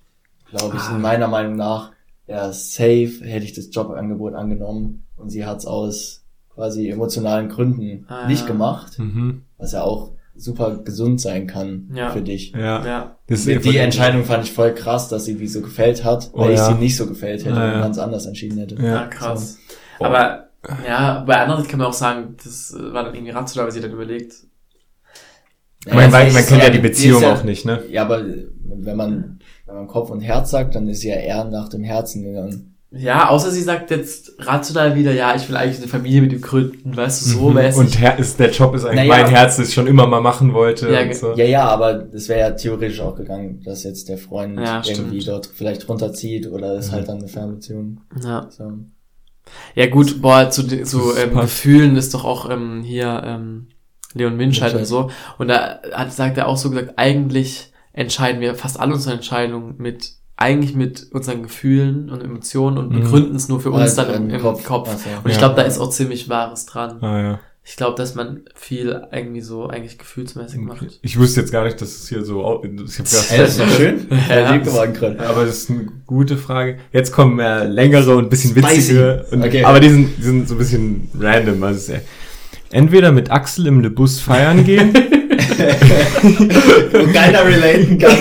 glaube 0.50 0.76
ich, 0.76 0.82
Ah. 0.82 0.94
in 0.94 1.02
meiner 1.02 1.26
Meinung 1.26 1.56
nach, 1.56 1.90
ja, 2.28 2.52
safe 2.52 3.12
hätte 3.22 3.44
ich 3.44 3.54
das 3.54 3.74
Jobangebot 3.74 4.34
angenommen 4.34 5.02
und 5.16 5.30
sie 5.30 5.44
hat 5.44 5.58
es 5.58 5.66
aus 5.66 6.22
quasi 6.54 6.88
emotionalen 6.90 7.48
Gründen 7.48 8.04
Ah, 8.08 8.28
nicht 8.28 8.46
gemacht, 8.46 8.98
Mhm. 9.00 9.42
was 9.58 9.72
ja 9.72 9.82
auch 9.82 10.12
super 10.36 10.78
gesund 10.84 11.20
sein 11.20 11.46
kann 11.46 11.90
Ja. 11.94 12.10
für 12.10 12.22
dich. 12.22 12.52
Ja. 12.52 12.84
Ja. 12.84 13.16
Das 13.26 13.40
ist 13.40 13.48
Die, 13.48 13.58
die 13.70 13.76
Entscheidung 13.78 14.24
fand 14.24 14.44
ich 14.44 14.52
voll 14.52 14.74
krass, 14.74 15.08
dass 15.08 15.24
sie 15.24 15.34
die 15.36 15.48
so 15.48 15.60
gefällt 15.62 16.04
hat, 16.04 16.30
Oh 16.32 16.40
weil 16.40 16.52
ich 16.52 16.58
ja. 16.58 16.66
sie 16.68 16.74
nicht 16.74 16.96
so 16.96 17.06
gefällt 17.06 17.44
hätte 17.44 17.56
Ah, 17.56 17.66
ja. 17.68 17.74
und 17.76 17.80
ganz 17.82 17.98
anders 17.98 18.26
entschieden 18.26 18.58
hätte. 18.58 18.74
Ja. 18.76 18.82
Ja, 18.82 19.06
krass. 19.06 19.58
So. 19.98 20.04
Aber, 20.04 20.48
ja, 20.86 21.24
bei 21.26 21.36
anderen 21.36 21.66
kann 21.66 21.78
man 21.78 21.88
auch 21.88 21.92
sagen, 21.92 22.36
das 22.42 22.74
äh, 22.78 22.92
war 22.92 23.04
dann 23.04 23.14
irgendwie 23.14 23.32
rational, 23.32 23.66
weil 23.66 23.72
sie 23.72 23.80
dann 23.80 23.92
überlegt. 23.92 24.34
Ja, 25.86 25.94
Man, 25.94 26.10
man, 26.10 26.32
man 26.32 26.44
kennt 26.46 26.62
ja 26.62 26.70
die 26.70 26.78
Beziehung 26.80 27.22
ja- 27.22 27.32
auch 27.34 27.44
nicht, 27.44 27.64
ne? 27.64 27.82
Ja, 27.90 28.02
aber 28.02 28.24
wenn 28.24 28.96
man, 28.96 29.38
wenn 29.66 29.74
man 29.76 29.86
Kopf 29.86 30.10
und 30.10 30.20
Herz 30.20 30.50
sagt, 30.50 30.74
dann 30.74 30.88
ist 30.88 31.00
sie 31.00 31.08
ja 31.08 31.16
eher 31.16 31.44
nach 31.44 31.68
dem 31.68 31.84
Herzen 31.84 32.22
gegangen. 32.24 32.75
Ja, 32.92 33.28
außer 33.28 33.50
sie 33.50 33.62
sagt 33.62 33.90
jetzt 33.90 34.34
rational 34.38 34.94
wieder, 34.94 35.12
ja, 35.12 35.34
ich 35.34 35.48
will 35.48 35.56
eigentlich 35.56 35.78
eine 35.78 35.88
Familie 35.88 36.22
mit 36.22 36.32
ihm 36.32 36.40
gründen, 36.40 36.96
weißt 36.96 37.26
du, 37.26 37.30
so 37.30 37.48
Mhm. 37.48 37.54
mäßig. 37.56 37.80
Und 37.80 38.00
Her 38.00 38.18
ist, 38.18 38.38
der 38.38 38.50
Job 38.52 38.74
ist 38.74 38.84
eigentlich 38.84 39.08
Naja. 39.08 39.22
mein 39.24 39.30
Herz, 39.30 39.56
das 39.56 39.68
ich 39.68 39.74
schon 39.74 39.88
immer 39.88 40.06
mal 40.06 40.20
machen 40.20 40.54
wollte. 40.54 40.90
Ja, 40.90 41.12
so. 41.12 41.34
Ja, 41.34 41.44
ja, 41.44 41.64
aber 41.68 41.94
das 41.94 42.28
wäre 42.28 42.40
ja 42.40 42.50
theoretisch 42.52 43.00
auch 43.00 43.16
gegangen, 43.16 43.60
dass 43.64 43.82
jetzt 43.82 44.08
der 44.08 44.18
Freund 44.18 44.58
Ja, 44.58 44.82
irgendwie 44.86 45.20
stimmt. 45.20 45.28
dort 45.34 45.46
vielleicht 45.52 45.88
runterzieht 45.88 46.46
oder 46.46 46.78
ist 46.78 46.88
Mhm. 46.88 46.92
halt 46.94 47.08
dann 47.08 47.18
eine 47.18 47.28
Fernbeziehung. 47.28 48.00
ja. 48.22 48.46
So. 48.50 48.72
ja 49.74 49.86
gut, 49.86 50.22
boah, 50.22 50.48
zu, 50.50 50.66
zu 50.84 51.16
ähm. 51.16 51.34
Gefühlen 51.34 51.96
ist 51.96 52.14
doch 52.14 52.24
auch 52.24 52.48
ähm, 52.50 52.82
hier 52.84 53.20
ähm, 53.24 53.66
Leon 54.14 54.38
Winscheid 54.38 54.72
Winscheid. 54.74 54.80
und 54.80 54.86
so. 54.86 55.10
Und 55.38 55.48
da 55.48 55.80
hat, 55.92 56.12
sagt 56.12 56.38
er 56.38 56.46
auch 56.48 56.56
so 56.56 56.70
gesagt, 56.70 56.94
eigentlich 56.96 57.72
entscheiden 57.92 58.40
wir 58.40 58.54
fast 58.54 58.78
alle 58.78 58.94
unsere 58.94 59.14
Entscheidungen 59.16 59.74
mit 59.78 60.12
eigentlich 60.36 60.74
mit 60.74 61.06
unseren 61.12 61.42
Gefühlen 61.42 62.10
und 62.10 62.22
Emotionen 62.22 62.76
und 62.78 62.90
Mhm. 62.90 63.00
begründen 63.00 63.36
es 63.36 63.48
nur 63.48 63.60
für 63.60 63.70
uns 63.70 63.98
Also 63.98 64.02
dann 64.12 64.28
im, 64.28 64.30
im 64.30 64.40
Kopf. 64.40 64.64
Kopf. 64.64 64.88
Ach 64.92 64.98
so. 64.98 65.08
Und 65.24 65.26
ich 65.30 65.32
Ja. 65.34 65.38
glaube, 65.40 65.54
da 65.56 65.62
ist 65.62 65.78
auch 65.78 65.90
ziemlich 65.90 66.28
Wahres 66.28 66.66
dran. 66.66 66.98
Ah, 67.02 67.20
ja. 67.22 67.40
Ich 67.68 67.74
glaube, 67.74 67.96
dass 67.96 68.14
man 68.14 68.42
viel 68.54 69.02
irgendwie 69.10 69.40
so 69.40 69.66
eigentlich 69.66 69.98
gefühlsmäßig 69.98 70.60
macht. 70.60 70.86
Ich 71.02 71.18
wusste 71.18 71.40
jetzt 71.40 71.50
gar 71.50 71.64
nicht, 71.64 71.80
dass 71.80 71.88
es 71.96 72.08
hier 72.08 72.24
so, 72.24 72.62
ich 72.62 72.68
hab 72.70 72.76
gedacht, 72.76 72.86
das 72.98 73.32
ist 73.32 73.58
doch 73.60 73.68
schön. 73.70 74.06
Ja. 74.28 74.56
Gerade. 74.58 75.18
aber 75.26 75.46
das 75.46 75.56
ist 75.58 75.70
eine 75.70 75.88
gute 76.06 76.36
Frage. 76.36 76.78
Jetzt 76.92 77.10
kommen 77.10 77.40
äh, 77.40 77.64
längere 77.66 78.14
und 78.14 78.24
ein 78.26 78.28
bisschen 78.30 78.54
witzige, 78.54 79.26
und, 79.32 79.42
Okay. 79.42 79.64
aber 79.64 79.80
die 79.80 79.88
sind, 79.88 80.16
die 80.16 80.22
sind 80.22 80.48
so 80.48 80.54
ein 80.54 80.58
bisschen 80.58 81.10
random. 81.18 81.60
Also 81.64 81.94
entweder 82.70 83.12
mit 83.12 83.30
Axel 83.30 83.66
im 83.66 83.80
Le 83.80 83.90
Bus 83.90 84.20
feiern 84.20 84.64
gehen 84.64 84.92
Wo 85.58 87.12
keiner 87.12 87.44
relaten 87.44 87.98
kann. 87.98 88.16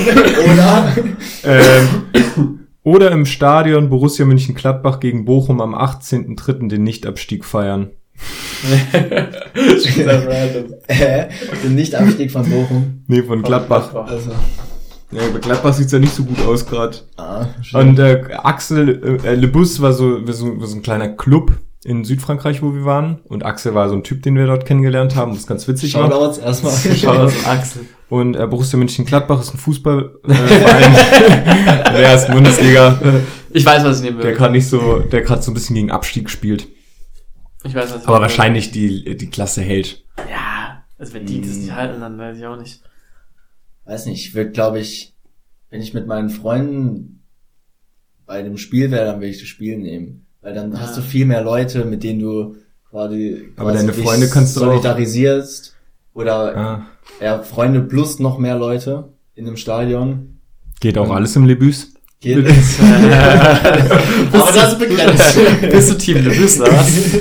Oder? 0.54 0.96
ähm, 1.44 2.60
oder 2.84 3.12
im 3.12 3.26
Stadion 3.26 3.90
Borussia 3.90 4.26
München-Gladbach 4.26 5.00
gegen 5.00 5.26
Bochum 5.26 5.62
am 5.62 5.74
18.03. 5.76 6.70
den 6.70 6.84
Nichtabstieg 6.84 7.46
feiern. 7.46 7.92
Äh, 10.88 11.28
den 11.64 11.76
Nicht-Abstieg 11.76 12.32
von 12.32 12.50
Bochum. 12.50 13.04
Nee, 13.08 13.24
von 13.24 13.42
Gladbach. 13.42 13.94
Also. 13.94 14.32
Ja, 15.12 15.22
bei 15.34 15.40
Gladbach 15.40 15.74
sieht's 15.74 15.92
ja 15.92 16.00
nicht 16.00 16.14
so 16.14 16.24
gut 16.24 16.40
aus 16.46 16.66
gerade. 16.66 16.98
Ah, 17.18 17.48
schön. 17.62 17.90
Und 17.90 18.00
äh, 18.00 18.22
Axel, 18.44 19.20
äh, 19.24 19.36
Le 19.36 19.48
Bus 19.48 19.82
war 19.82 19.94
so, 19.94 20.26
war 20.26 20.34
so, 20.34 20.60
war 20.60 20.68
so 20.68 20.76
ein 20.78 20.82
kleiner 20.82 21.10
Club 21.10 21.54
in 21.86 22.04
Südfrankreich, 22.04 22.64
wo 22.64 22.74
wir 22.74 22.84
waren. 22.84 23.20
Und 23.26 23.46
Axel 23.46 23.76
war 23.76 23.90
so 23.90 23.96
ein 23.96 24.04
Typ, 24.04 24.24
den 24.24 24.36
wir 24.36 24.48
dort 24.48 24.66
kennengelernt 24.66 25.16
haben, 25.16 25.36
was 25.36 25.46
ganz 25.46 25.68
witzig 25.68 25.94
war. 25.94 26.10
Shoutouts 26.10 26.40
erstmal. 26.40 26.74
Shoutouts 26.96 27.46
an 27.46 27.58
Axel. 27.58 27.86
Und 28.10 28.36
äh, 28.36 28.48
Borussia 28.48 28.78
Mönchengladbach 28.80 29.40
ist 29.40 29.54
ein 29.54 29.60
Fußballverein. 29.60 30.96
Äh, 30.96 31.84
der 31.94 32.04
ersten 32.04 32.34
Bundesliga. 32.34 33.00
Ich 33.52 33.64
weiß, 33.64 33.84
was 33.84 34.00
ich 34.00 34.04
nehmen 34.04 34.18
Der 34.18 34.32
will. 34.32 34.36
gerade 34.36 34.54
nicht 34.54 34.68
so, 34.68 35.00
der 35.00 35.22
gerade 35.22 35.44
so 35.44 35.52
ein 35.52 35.54
bisschen 35.54 35.76
gegen 35.76 35.92
Abstieg 35.92 36.32
spielt. 36.32 36.68
Ich 37.64 37.76
weiß, 37.76 37.94
was 37.94 38.02
ich 38.02 38.08
Aber 38.08 38.20
wahrscheinlich 38.20 38.72
die, 38.72 39.16
die 39.16 39.30
Klasse 39.30 39.62
hält. 39.62 40.04
Ja, 40.30 40.84
also 40.98 41.14
wenn 41.14 41.28
die 41.28 41.40
das 41.40 41.56
nicht 41.58 41.72
halten, 41.72 42.02
dann 42.02 42.18
weiß 42.18 42.40
ich 42.40 42.46
auch 42.48 42.58
nicht. 42.58 42.82
Weiß 43.86 44.08
nicht, 44.08 44.26
ich 44.26 44.34
würde, 44.34 44.50
glaube 44.50 44.80
ich, 44.80 45.14
wenn 45.70 45.82
ich 45.82 45.94
mit 45.94 46.08
meinen 46.08 46.30
Freunden 46.30 47.24
bei 48.26 48.42
dem 48.42 48.58
Spiel 48.58 48.90
wäre, 48.90 49.06
dann 49.06 49.18
würde 49.18 49.30
ich 49.30 49.40
das 49.40 49.48
Spiel 49.48 49.78
nehmen. 49.78 50.25
Weil 50.46 50.54
dann 50.54 50.80
hast 50.80 50.96
du 50.96 51.02
Ja. 51.02 51.08
viel 51.08 51.26
mehr 51.26 51.42
Leute, 51.44 51.84
mit 51.86 52.04
denen 52.04 52.20
du 52.20 52.56
quasi, 52.92 53.50
Aber 53.58 53.72
quasi 53.72 53.88
deine 53.88 53.98
Freunde 53.98 54.30
kannst 54.30 54.56
du 54.56 54.62
auch- 54.62 54.66
solidarisierst. 54.66 55.76
Oder 56.14 56.56
Ah, 56.56 56.82
ja, 57.20 57.42
Freunde 57.42 57.82
plus 57.82 58.20
noch 58.20 58.38
mehr 58.38 58.56
Leute 58.56 59.10
in 59.34 59.46
dem 59.46 59.58
Stadion. 59.58 60.38
geht 60.80 60.98
auch 61.00 61.10
alles 61.10 61.36
im 61.36 61.46
Lebüs. 61.46 61.94
Geht 62.22 62.38
Aber 64.32 64.52
das 64.54 64.74
ist 64.74 64.80
begrenzt. 64.80 65.40
Bist 65.62 65.90
du 65.92 65.98
Team 65.98 66.24
Lewis, 66.24 66.62
oder 66.62 66.72
was? 66.74 66.92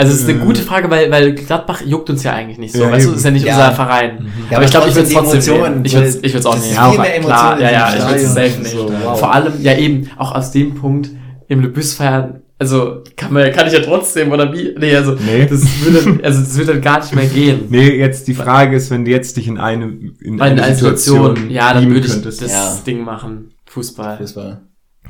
Also 0.00 0.12
es 0.12 0.20
ist 0.20 0.28
eine 0.28 0.38
gute 0.38 0.62
Frage, 0.62 0.88
weil, 0.90 1.10
weil 1.10 1.34
Gladbach 1.34 1.80
juckt 1.84 2.08
uns 2.08 2.22
ja 2.22 2.32
eigentlich 2.32 2.58
nicht 2.58 2.72
so. 2.72 2.82
Ja, 2.84 2.92
weißt 2.92 3.08
du, 3.08 3.14
ist 3.14 3.24
ja 3.24 3.32
nicht 3.32 3.44
Ja. 3.44 3.54
unser 3.56 3.72
Verein. 3.72 4.28
Ja, 4.48 4.58
aber 4.58 4.64
ich 4.64 4.70
glaube, 4.70 4.88
ich 4.90 4.94
würde 4.94 5.08
trotzdem 5.12 5.38
es 5.40 5.44
trotzdem 5.46 5.54
Emotionen, 5.56 5.82
nehmen. 5.82 5.84
Ich 6.22 6.32
würde 6.34 6.38
es 6.38 6.46
auch 6.46 6.56
ist 6.56 6.72
Ja, 6.72 6.92
klar, 7.20 7.60
ja, 7.60 7.70
ja, 7.72 7.94
ich 7.96 8.04
würde 8.04 8.14
es 8.20 8.32
safe 8.34 8.64
So, 8.64 8.84
nehmen. 8.90 8.96
wow. 9.02 9.18
Vor 9.18 9.34
allem, 9.34 9.54
ja 9.60 9.76
eben, 9.76 10.08
auch 10.16 10.36
aus 10.36 10.52
dem 10.52 10.76
Punkt, 10.76 11.10
im 11.48 11.62
Lebüs 11.62 11.94
feiern, 11.94 12.42
also 12.58 13.02
kann 13.16 13.32
man, 13.32 13.52
kann 13.52 13.66
ich 13.68 13.72
ja 13.72 13.80
trotzdem, 13.80 14.32
oder 14.32 14.52
wie? 14.52 14.74
Nee, 14.78 14.94
also, 14.96 15.12
Nee. 15.12 15.46
das 15.48 15.62
würde, 15.82 16.24
also 16.24 16.40
das 16.40 16.56
würde 16.56 16.80
gar 16.80 17.00
nicht 17.00 17.14
mehr 17.14 17.26
gehen. 17.26 17.66
Nee, 17.68 17.96
jetzt 17.96 18.26
die 18.28 18.34
Frage 18.34 18.76
ist, 18.76 18.90
wenn 18.90 19.04
du 19.04 19.10
jetzt 19.10 19.36
dich 19.36 19.46
in 19.48 19.58
eine, 19.58 19.84
in 19.86 20.14
In 20.20 20.40
einer 20.40 20.74
Situation, 20.74 21.50
ja, 21.50 21.72
dann 21.74 21.86
würde 21.88 22.06
ich 22.06 22.12
könntest. 22.12 22.42
das 22.42 22.50
Ja. 22.52 22.78
Ding 22.86 23.02
machen. 23.04 23.52
Fußball. 23.66 24.18
Das 24.18 24.32
Fußball. 24.32 24.60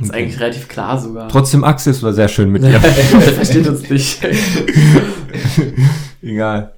ist 0.01 0.13
eigentlich 0.13 0.41
relativ 0.41 0.69
klar 0.69 1.01
sogar. 1.01 1.29
Trotzdem, 1.29 1.65
Axel, 1.65 1.93
es 1.93 2.03
war 2.03 2.13
sehr 2.13 2.29
schön 2.29 2.51
mit 2.51 2.63
Der 2.63 2.73
dir. 2.79 2.81
versteht 2.91 3.67
uns 3.67 3.89
nicht. 3.89 4.19
Egal. 6.23 6.75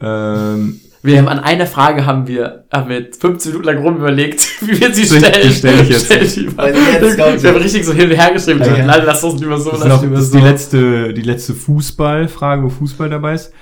Ähm, 0.00 0.80
Wir 1.02 1.18
haben 1.18 1.28
an 1.28 1.38
einer 1.38 1.66
Frage 1.66 2.06
haben 2.06 2.26
wir, 2.26 2.64
haben 2.72 2.88
wir 2.90 3.08
15 3.12 3.52
Minuten 3.52 3.66
lang 3.66 3.78
rum 3.78 3.96
überlegt, 3.98 4.40
wie 4.62 4.80
wir 4.80 4.92
sie 4.92 5.02
Die 5.02 5.06
stellen. 5.06 5.52
stell 5.52 5.80
ich 5.82 5.88
jetzt. 5.90 6.06
Stell 6.06 6.26
die 6.26 6.48
mal. 6.54 6.74
Jetzt 6.74 7.16
wir 7.42 7.50
haben 7.52 7.62
richtig 7.62 7.84
so 7.84 7.92
hin 7.92 8.10
und 8.10 8.16
her 8.16 8.32
geschrieben. 8.32 8.60
Ja. 8.60 8.84
Leider 8.84 9.04
lass 9.04 9.22
uns 9.22 9.40
lieber 9.40 9.58
so, 9.60 9.70
das, 9.70 9.78
ist 9.80 9.84
lass 9.86 9.96
noch, 9.96 10.02
lieber 10.02 10.14
das 10.16 10.24
ist 10.24 10.32
so. 10.32 10.38
die 10.38 10.44
letzte, 10.44 11.14
die 11.14 11.22
letzte 11.22 11.54
Fußballfrage, 11.54 12.62
wo 12.64 12.68
Fußball 12.68 13.08
dabei 13.10 13.34
ist. 13.34 13.52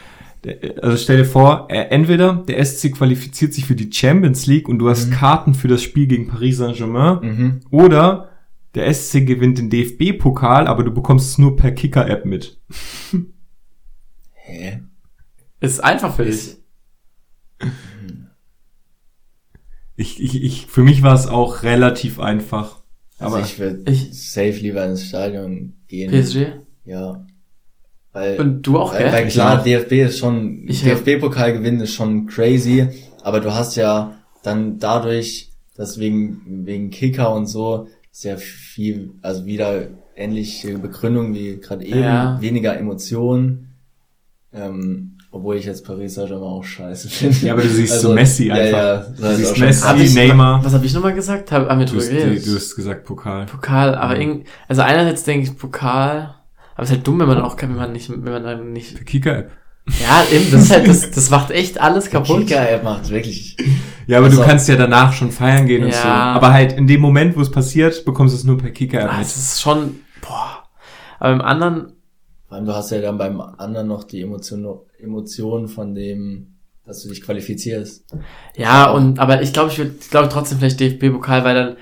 Also 0.81 0.97
stell 0.97 1.17
dir 1.19 1.25
vor, 1.25 1.67
äh, 1.71 1.87
entweder 1.91 2.45
der 2.47 2.65
SC 2.65 2.93
qualifiziert 2.93 3.53
sich 3.53 3.65
für 3.67 3.75
die 3.75 3.91
Champions 3.93 4.47
League 4.47 4.69
und 4.69 4.79
du 4.79 4.89
hast 4.89 5.11
Karten 5.11 5.55
für 5.55 5.67
das 5.69 5.83
Spiel 5.83 6.07
gegen 6.07 6.29
Paris 6.29 6.59
Saint-Germain 6.59 7.19
Mhm. 7.21 7.61
oder 7.71 8.29
der 8.77 8.87
SC 8.93 9.27
gewinnt 9.27 9.59
den 9.59 9.71
DFB-Pokal, 9.71 10.67
aber 10.69 10.85
du 10.85 10.93
bekommst 10.93 11.31
es 11.31 11.39
nur 11.39 11.57
per 11.57 11.73
Kicker-App 11.73 12.25
mit. 12.27 12.59
Hä? 14.35 14.83
Ist 15.61 15.83
einfach 15.83 16.15
für 16.15 16.25
dich. 16.27 16.59
Ich, 19.99 20.23
ich, 20.23 20.43
ich, 20.43 20.67
für 20.67 20.83
mich 20.83 21.03
war 21.03 21.15
es 21.15 21.27
auch 21.27 21.63
relativ 21.63 22.21
einfach. 22.21 22.83
Also 23.19 23.37
Aber 23.37 23.45
ich 23.45 23.59
würde 23.59 23.91
Ich- 23.91 24.13
safe 24.31 24.59
lieber 24.61 24.85
ins 24.85 25.07
Stadion 25.07 25.73
gehen. 25.89 26.11
PSG. 26.11 26.49
Ja. 26.85 27.25
Weil, 28.13 28.39
Und 28.39 28.63
du 28.63 28.79
auch, 28.79 28.93
weil, 28.93 29.05
gell? 29.05 29.13
weil 29.13 29.29
klar, 29.29 29.63
DFB 29.63 29.93
ist 30.05 30.19
schon, 30.19 30.67
DFB-Pokal 30.67 31.55
gewinnen 31.55 31.81
ist 31.81 31.95
schon 31.95 32.27
crazy, 32.27 32.89
aber 33.23 33.41
du 33.41 33.55
hast 33.55 33.77
ja 33.77 34.19
dann 34.43 34.79
dadurch, 34.79 35.53
dass 35.77 35.99
wegen, 35.99 36.43
wegen 36.67 36.91
Kicker 36.91 37.35
und 37.35 37.47
so, 37.47 37.89
sehr 38.11 38.39
viel, 38.39 39.13
also 39.23 39.45
wieder 39.47 39.89
ähnliche 40.15 40.79
Begründung 40.79 41.35
wie 41.35 41.57
gerade 41.59 41.85
eben, 41.85 42.01
Ja. 42.01 42.41
weniger 42.41 42.79
Emotionen, 42.79 43.75
ähm, 44.53 45.16
obwohl 45.31 45.57
ich 45.57 45.65
jetzt 45.67 45.85
Paris 45.85 46.15
Saint-Germain 46.15 46.49
auch 46.49 46.65
scheiße 46.65 47.09
finde. 47.11 47.37
Ja, 47.47 47.53
aber 47.53 47.63
du 47.63 47.69
siehst 47.69 48.01
so 48.01 48.13
Messi 48.13 48.51
einfach. 48.51 48.79
Ja, 48.79 48.95
ja, 48.95 49.01
Du 49.01 49.23
das 49.23 49.37
siehst 49.37 49.59
Messi, 49.59 49.83
Hab 49.87 49.97
ich- 49.99 50.15
Neymar. 50.15 50.65
Was 50.65 50.73
habe 50.75 50.87
ich 50.87 50.95
nochmal 50.95 51.15
gesagt? 51.15 51.53
Hab, 51.53 51.69
haben 51.69 51.79
wir 51.79 51.87
Du 51.87 51.93
drüber 51.93 52.03
hast, 52.05 52.11
geredet? 52.11 52.47
du 52.47 52.55
hast 52.55 52.75
gesagt 52.77 53.05
Pokal. 53.05 53.47
Pokal, 53.47 53.95
aber 53.95 54.15
Mhm. 54.15 54.21
irgendwie, 54.21 54.45
also 54.69 54.83
einerseits 54.83 55.25
denke 55.25 55.47
ich 55.51 55.57
Pokal, 55.59 56.35
aber 56.75 56.83
es 56.83 56.91
ist 56.91 56.97
halt 56.97 57.07
dumm, 57.07 57.19
wenn 57.21 57.29
man 57.29 57.41
auch, 57.43 57.61
wenn 57.61 57.75
man 57.75 57.93
nicht, 57.93 58.09
wenn 58.11 58.21
man 58.33 58.43
dann 58.45 58.73
nicht, 58.73 58.95
Per 58.97 59.05
Kicker-App. 59.05 59.51
ja, 60.01 60.25
eben, 60.33 60.51
das 60.51 60.63
ist 60.65 60.71
halt, 60.73 60.89
das, 60.89 61.11
das 61.11 61.31
macht 61.31 61.51
echt 61.51 61.81
alles 61.81 62.11
kaputt. 62.11 62.41
Kicker-App 62.47 62.83
macht 62.85 63.09
wirklich, 63.11 63.57
Ja, 64.07 64.19
aber 64.19 64.27
Also- 64.27 64.41
du 64.43 64.47
kannst 64.49 64.69
ja 64.69 64.77
danach 64.77 65.13
schon 65.13 65.31
feiern 65.33 65.67
gehen 65.67 65.83
und 65.85 65.91
Ja. 65.91 66.03
so. 66.03 66.09
Aber 66.09 66.53
halt 66.53 66.73
in 66.73 66.87
dem 66.87 67.01
Moment, 67.01 67.37
wo 67.37 67.41
es 67.41 67.51
passiert, 67.51 68.05
bekommst 68.05 68.35
du 68.35 68.39
es 68.39 68.45
nur 68.45 68.57
per 68.59 68.71
Kicker-App 68.71 69.11
Ah, 69.13 69.19
es 69.21 69.37
ist 69.37 69.61
schon, 69.61 69.97
boah. 70.23 70.63
Aber 71.19 71.33
im 71.33 71.41
anderen, 71.41 71.93
vor 72.47 72.57
allem 72.59 72.67
du 72.67 72.75
hast 72.75 72.91
ja 72.91 73.01
dann 73.01 73.17
beim 73.19 73.41
anderen 73.41 73.89
noch 73.89 74.05
die 74.05 74.21
Emotion, 74.23 74.63
Emotionen 74.99 75.69
von 75.69 75.95
dem, 75.95 76.59
dass 76.85 77.03
du 77.03 77.09
dich 77.09 77.23
qualifizierst. 77.23 78.05
ja, 78.57 78.91
und, 78.91 79.19
aber 79.19 79.43
ich 79.43 79.53
glaube, 79.53 79.71
ich 79.71 79.79
würde, 79.79 79.95
glaube 80.11 80.29
trotzdem 80.29 80.59
vielleicht 80.59 80.81
DFB-Pokal, 80.81 81.45
weil 81.45 81.55
dann, 81.55 81.77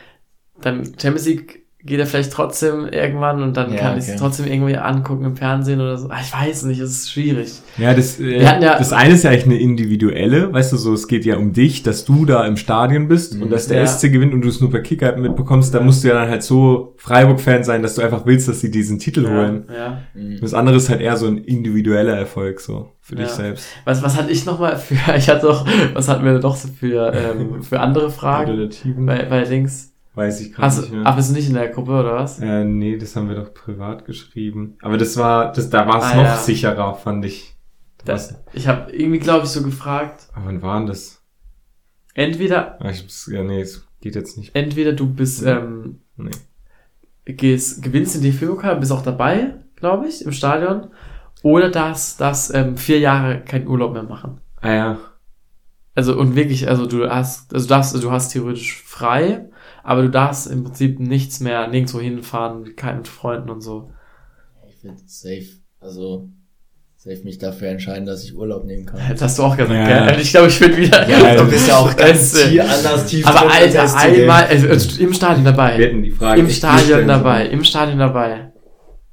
dann 0.60 0.84
Champions 0.98 1.26
League 1.26 1.63
geht 1.86 2.00
er 2.00 2.06
vielleicht 2.06 2.32
trotzdem 2.32 2.86
irgendwann 2.86 3.42
und 3.42 3.56
dann 3.58 3.70
Ja, 3.72 3.78
kann 3.78 3.98
ich 3.98 4.08
es 4.08 4.16
trotzdem 4.16 4.46
irgendwie 4.46 4.76
angucken 4.76 5.24
im 5.26 5.36
Fernsehen 5.36 5.82
oder 5.82 5.98
so. 5.98 6.08
Ah, 6.08 6.16
Ich 6.22 6.32
weiß 6.32 6.62
nicht, 6.64 6.80
es 6.80 6.90
ist 6.90 7.10
schwierig. 7.12 7.52
Ja, 7.76 7.92
das, 7.92 8.18
äh, 8.18 8.42
ja- 8.42 8.58
das 8.58 8.92
eine 8.94 9.12
ist 9.14 9.24
ja 9.24 9.30
eigentlich 9.30 9.44
eine 9.44 9.58
individuelle, 9.58 10.50
weißt 10.50 10.72
du, 10.72 10.76
so, 10.78 10.94
es 10.94 11.08
geht 11.08 11.26
ja 11.26 11.36
um 11.36 11.52
dich, 11.52 11.82
dass 11.82 12.06
du 12.06 12.24
da 12.24 12.46
im 12.46 12.56
Stadion 12.56 13.06
bist 13.08 13.38
und 13.40 13.50
dass 13.50 13.68
der 13.68 13.78
Ja. 13.80 13.86
SC 13.86 14.08
gewinnt 14.10 14.32
und 14.32 14.40
du 14.40 14.48
es 14.48 14.62
nur 14.62 14.70
per 14.70 14.80
Kicker 14.80 15.14
mitbekommst, 15.16 15.74
da 15.74 15.80
musst 15.80 16.02
du 16.04 16.08
ja 16.08 16.14
dann 16.14 16.30
halt 16.30 16.42
so 16.42 16.94
Freiburg-Fan 16.96 17.64
sein, 17.64 17.82
dass 17.82 17.96
du 17.96 18.02
einfach 18.02 18.24
willst, 18.24 18.48
dass 18.48 18.60
sie 18.62 18.70
diesen 18.70 18.98
Titel 18.98 19.28
holen. 19.28 19.64
Ja. 19.70 19.98
Mhm. 20.14 20.38
Das 20.40 20.54
andere 20.54 20.76
ist 20.76 20.88
halt 20.88 21.02
eher 21.02 21.18
so 21.18 21.26
ein 21.26 21.36
individueller 21.36 22.16
Erfolg, 22.16 22.60
so, 22.60 22.92
für 23.02 23.16
dich 23.16 23.28
selbst. 23.28 23.66
Was, 23.84 24.02
was 24.02 24.16
hatte 24.16 24.30
ich 24.32 24.46
nochmal 24.46 24.76
für, 24.78 24.94
ich 25.16 25.28
hatte 25.28 25.46
doch, 25.46 25.66
was 25.92 26.08
hatten 26.08 26.24
wir 26.24 26.38
doch 26.38 26.56
so 26.56 26.68
für, 26.68 27.12
ähm, 27.14 27.62
für 27.62 27.80
andere 27.80 28.08
Fragen 28.10 28.50
Relativen, 28.52 29.04
bei, 29.04 29.24
bei 29.24 29.44
Links? 29.44 29.90
Weiß 30.14 30.40
ich 30.40 30.52
gerade 30.52 30.80
nicht 30.80 30.92
mehr. 30.92 31.02
ach, 31.04 31.16
bist 31.16 31.30
du 31.30 31.34
nicht 31.34 31.48
in 31.48 31.54
der 31.54 31.68
Gruppe 31.68 31.92
oder 31.92 32.14
was? 32.14 32.38
Äh, 32.40 32.64
nee, 32.64 32.96
das 32.96 33.16
haben 33.16 33.28
wir 33.28 33.36
doch 33.36 33.52
privat 33.54 34.04
geschrieben. 34.04 34.76
Aber 34.82 34.96
das 34.98 35.16
war, 35.16 35.52
das, 35.52 35.70
da 35.70 35.86
war 35.86 35.98
es 35.98 36.04
Ah, 36.04 36.16
noch 36.16 36.24
ja. 36.24 36.36
sicherer, 36.36 36.94
fand 36.94 37.24
ich. 37.24 37.56
Das, 38.04 38.32
Was? 38.34 38.40
ich 38.52 38.68
habe 38.68 38.92
irgendwie, 38.92 39.18
glaube 39.18 39.44
ich, 39.46 39.50
so 39.50 39.62
gefragt, 39.62 40.28
Aber 40.34 40.46
wann 40.46 40.60
war 40.62 40.78
denn 40.78 40.86
das? 40.88 41.22
entweder, 42.14 42.80
Ah, 42.80 42.90
ich 42.90 43.04
ja, 43.28 43.42
nee, 43.42 43.60
es 43.62 43.86
geht 44.00 44.14
jetzt 44.14 44.36
nicht. 44.38 44.54
entweder 44.54 44.92
du 44.92 45.06
bist, 45.12 45.42
ähm, 45.44 46.00
Nee. 46.16 46.30
gehst, 47.24 47.82
gewinnst 47.82 48.14
den 48.14 48.22
DFB-Pokal, 48.22 48.76
bist 48.76 48.92
auch 48.92 49.02
dabei, 49.02 49.54
glaube 49.76 50.06
ich, 50.06 50.24
im 50.24 50.32
Stadion, 50.32 50.88
oder 51.42 51.70
darfst, 51.70 52.20
darfst 52.20 52.54
ähm, 52.54 52.76
vier 52.76 52.98
Jahre 53.00 53.40
keinen 53.42 53.66
Urlaub 53.66 53.92
mehr 53.94 54.02
machen. 54.02 54.40
Ah 54.60 54.72
ja. 54.72 54.98
Also 55.94 56.18
und 56.18 56.34
wirklich, 56.36 56.68
also 56.68 56.86
du 56.86 57.08
hast, 57.08 57.54
also 57.54 57.66
du 57.66 57.70
darfst, 57.74 57.94
also 57.94 58.08
du 58.08 58.12
hast 58.12 58.30
theoretisch 58.32 58.82
frei, 58.82 59.48
aber 59.84 60.02
du 60.02 60.10
darfst 60.10 60.46
im 60.50 60.64
Prinzip 60.64 60.98
nichts 60.98 61.38
mehr, 61.40 61.68
nirgendwo 61.68 62.00
hinfahren, 62.00 62.74
keinen 62.74 62.98
mit 62.98 63.08
Freunden 63.08 63.50
und 63.50 63.60
so. 63.60 63.90
Ich 64.68 64.82
würde 64.82 64.96
safe, 65.06 65.44
also 65.80 66.28
safe 66.96 67.20
mich 67.22 67.38
dafür 67.38 67.68
entscheiden, 67.68 68.06
dass 68.06 68.24
ich 68.24 68.34
Urlaub 68.34 68.64
nehmen 68.64 68.86
kann. 68.86 68.98
Das 69.10 69.20
hast 69.22 69.38
du 69.38 69.42
auch 69.44 69.56
gesagt, 69.56 69.72
Ja. 69.74 70.06
gell? 70.10 70.20
Ich 70.20 70.30
glaube, 70.30 70.48
ich 70.48 70.58
bin 70.58 70.76
wieder. 70.76 71.08
Ja, 71.08 71.36
du 71.36 71.48
bist 71.50 71.68
ja 71.68 71.76
auch 71.76 71.94
ganz 71.96 72.32
tief, 72.32 72.60
anders 72.62 73.06
tief 73.06 73.26
Aber 73.26 73.40
drin 73.40 73.50
als 73.76 73.94
Alter, 73.94 73.98
einmal, 74.20 74.44
also, 74.46 74.68
also 74.68 75.00
im 75.02 75.12
Stadion 75.12 75.44
Wir 75.44 75.52
dabei. 75.52 75.72
hätten 75.76 76.02
die 76.02 76.10
Frage 76.10 76.40
Im 76.40 76.48
Stadion 76.50 77.06
dabei. 77.06 77.46
Im 77.46 77.62
Stadion 77.62 77.98
dabei. 77.98 78.50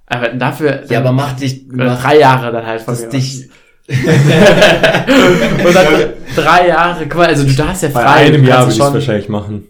Aber 0.06 0.30
dafür. 0.30 0.84
Ja, 0.90 1.00
aber 1.00 1.12
mach 1.12 1.34
dich, 1.38 1.66
mach 1.70 2.02
drei 2.02 2.20
Jahre 2.20 2.52
dann 2.52 2.66
halt 2.66 2.82
von 2.82 2.98
mir 3.00 3.08
dich. 3.10 3.50
Und 3.88 5.76
dann 5.76 6.14
drei 6.36 6.68
Jahre, 6.68 7.04
guck 7.08 7.16
mal, 7.18 7.28
also 7.28 7.44
du 7.46 7.54
darfst 7.54 7.84
ja 7.84 7.90
Bei 7.90 8.04
frei. 8.04 8.26
einem 8.28 8.44
du 8.44 8.50
Jahr 8.50 8.62
würde 8.62 8.74
ich 8.74 8.80
es 8.80 8.94
wahrscheinlich 8.94 9.30
machen. 9.30 9.68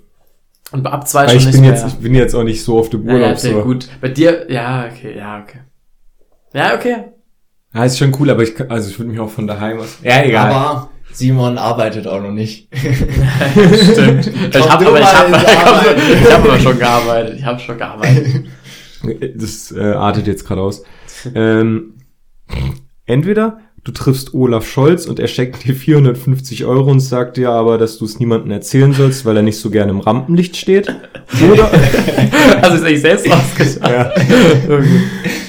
Und 0.72 0.88
ab 0.88 1.08
zwei 1.08 1.28
Weil 1.28 1.30
schon 1.30 1.40
ich 1.40 1.46
nicht 1.46 1.54
bin 1.56 1.62
mehr. 1.62 1.72
jetzt, 1.72 1.88
ich 1.88 1.96
bin 1.96 2.16
jetzt 2.16 2.34
auch 2.34 2.44
nicht 2.44 2.64
so 2.64 2.78
oft 2.78 2.94
im 2.94 3.06
ja, 3.06 3.14
Urlaub. 3.14 3.30
ja, 3.30 3.36
sehr 3.36 3.54
so. 3.54 3.64
gut. 3.64 3.90
Bei 4.00 4.08
dir, 4.10 4.50
ja, 4.50 4.86
okay, 4.92 5.18
ja, 5.18 5.42
okay. 5.42 5.60
Ja, 6.54 6.76
okay. 6.76 6.96
Ja, 7.74 7.86
ist 7.86 7.98
schon 7.98 8.16
cool, 8.20 8.30
aber 8.30 8.44
ich, 8.44 8.60
also 8.70 8.90
ich 8.90 9.00
würde 9.00 9.12
mich 9.12 9.20
auch 9.20 9.30
von 9.30 9.48
daheim 9.48 9.80
aus. 9.80 9.98
Ja, 10.04 10.24
egal. 10.24 10.52
aber 10.52 10.90
Simon 11.14 11.58
arbeitet 11.58 12.08
auch 12.08 12.22
noch 12.22 12.32
nicht. 12.32 12.68
Stimmt. 12.76 14.28
ich 14.56 14.70
habe 14.70 14.88
aber, 14.88 15.00
ich 15.00 15.06
hab, 15.06 15.30
ich 15.98 16.32
hab 16.32 16.44
aber 16.44 16.60
schon 16.60 16.80
gearbeitet. 16.80 17.40
Ich 17.40 17.46
habe 17.46 17.60
schon 17.60 17.78
gearbeitet. 17.78 18.46
Das 19.36 19.72
äh, 19.72 19.94
artet 19.94 20.28
jetzt 20.28 20.46
gerade 20.46 20.62
aus. 20.62 20.84
Ähm, 21.34 21.96
entweder 23.06 23.60
du 23.84 23.92
triffst 23.92 24.34
Olaf 24.34 24.68
Scholz 24.68 25.06
und 25.06 25.20
er 25.20 25.28
schenkt 25.28 25.64
dir 25.64 25.74
450 25.76 26.66
Euro 26.66 26.92
und 26.92 27.00
sagt 27.00 27.38
dir 27.38 27.50
aber, 27.50 27.78
dass 27.78 27.98
du 27.98 28.06
es 28.06 28.20
niemandem 28.20 28.52
erzählen 28.52 28.94
sollst, 28.94 29.26
weil 29.26 29.38
er 29.38 29.44
nicht 29.44 29.58
so 29.58 29.70
gerne 29.70 29.92
im 29.92 30.00
Rampenlicht 30.02 30.56
steht. 30.56 30.88
Oder, 31.52 31.72
Also 32.62 32.78
ist 32.78 32.84
eigentlich 32.84 33.02
selbst 33.02 33.28
ausgeschaut. 33.32 33.82
ja. 33.84 34.12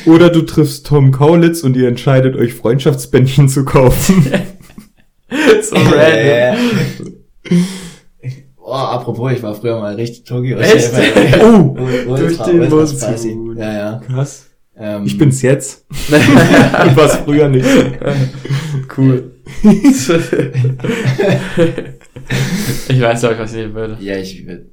oder 0.07 0.31
du 0.31 0.43
triffst 0.43 0.87
Tom 0.87 1.11
Kaulitz 1.11 1.63
und 1.63 1.77
ihr 1.77 1.89
entscheidet 1.89 2.37
euch 2.37 2.55
Freundschaftsbändchen 2.55 3.49
zu 3.49 3.65
kaufen. 3.65 4.27
so 5.63 5.77
random. 5.77 6.59
Oh, 8.65 8.73
apropos, 8.73 9.33
ich 9.33 9.43
war 9.43 9.55
früher 9.55 9.79
mal 9.81 9.95
richtig 9.95 10.25
Togi. 10.25 10.55
Echt? 10.55 10.93
Oh, 11.43 11.77
Durch 12.17 12.39
den 12.39 12.69
Mund. 12.71 13.59
Ja, 13.59 13.73
ja. 13.73 14.01
krass. 14.07 14.47
Ähm, 14.77 15.05
Ich 15.07 15.17
bin's 15.19 15.43
jetzt. 15.43 15.85
ich 16.09 16.97
war's 16.97 17.17
früher 17.19 17.49
nicht. 17.49 17.67
Cool. 18.97 19.33
ich 22.89 23.01
weiß, 23.01 23.23
ich, 23.23 23.39
was 23.39 23.51
ich 23.53 23.57
nehmen 23.57 23.75
würde. 23.75 23.97
Ja, 24.01 24.17
ich 24.17 24.47
will. 24.47 24.71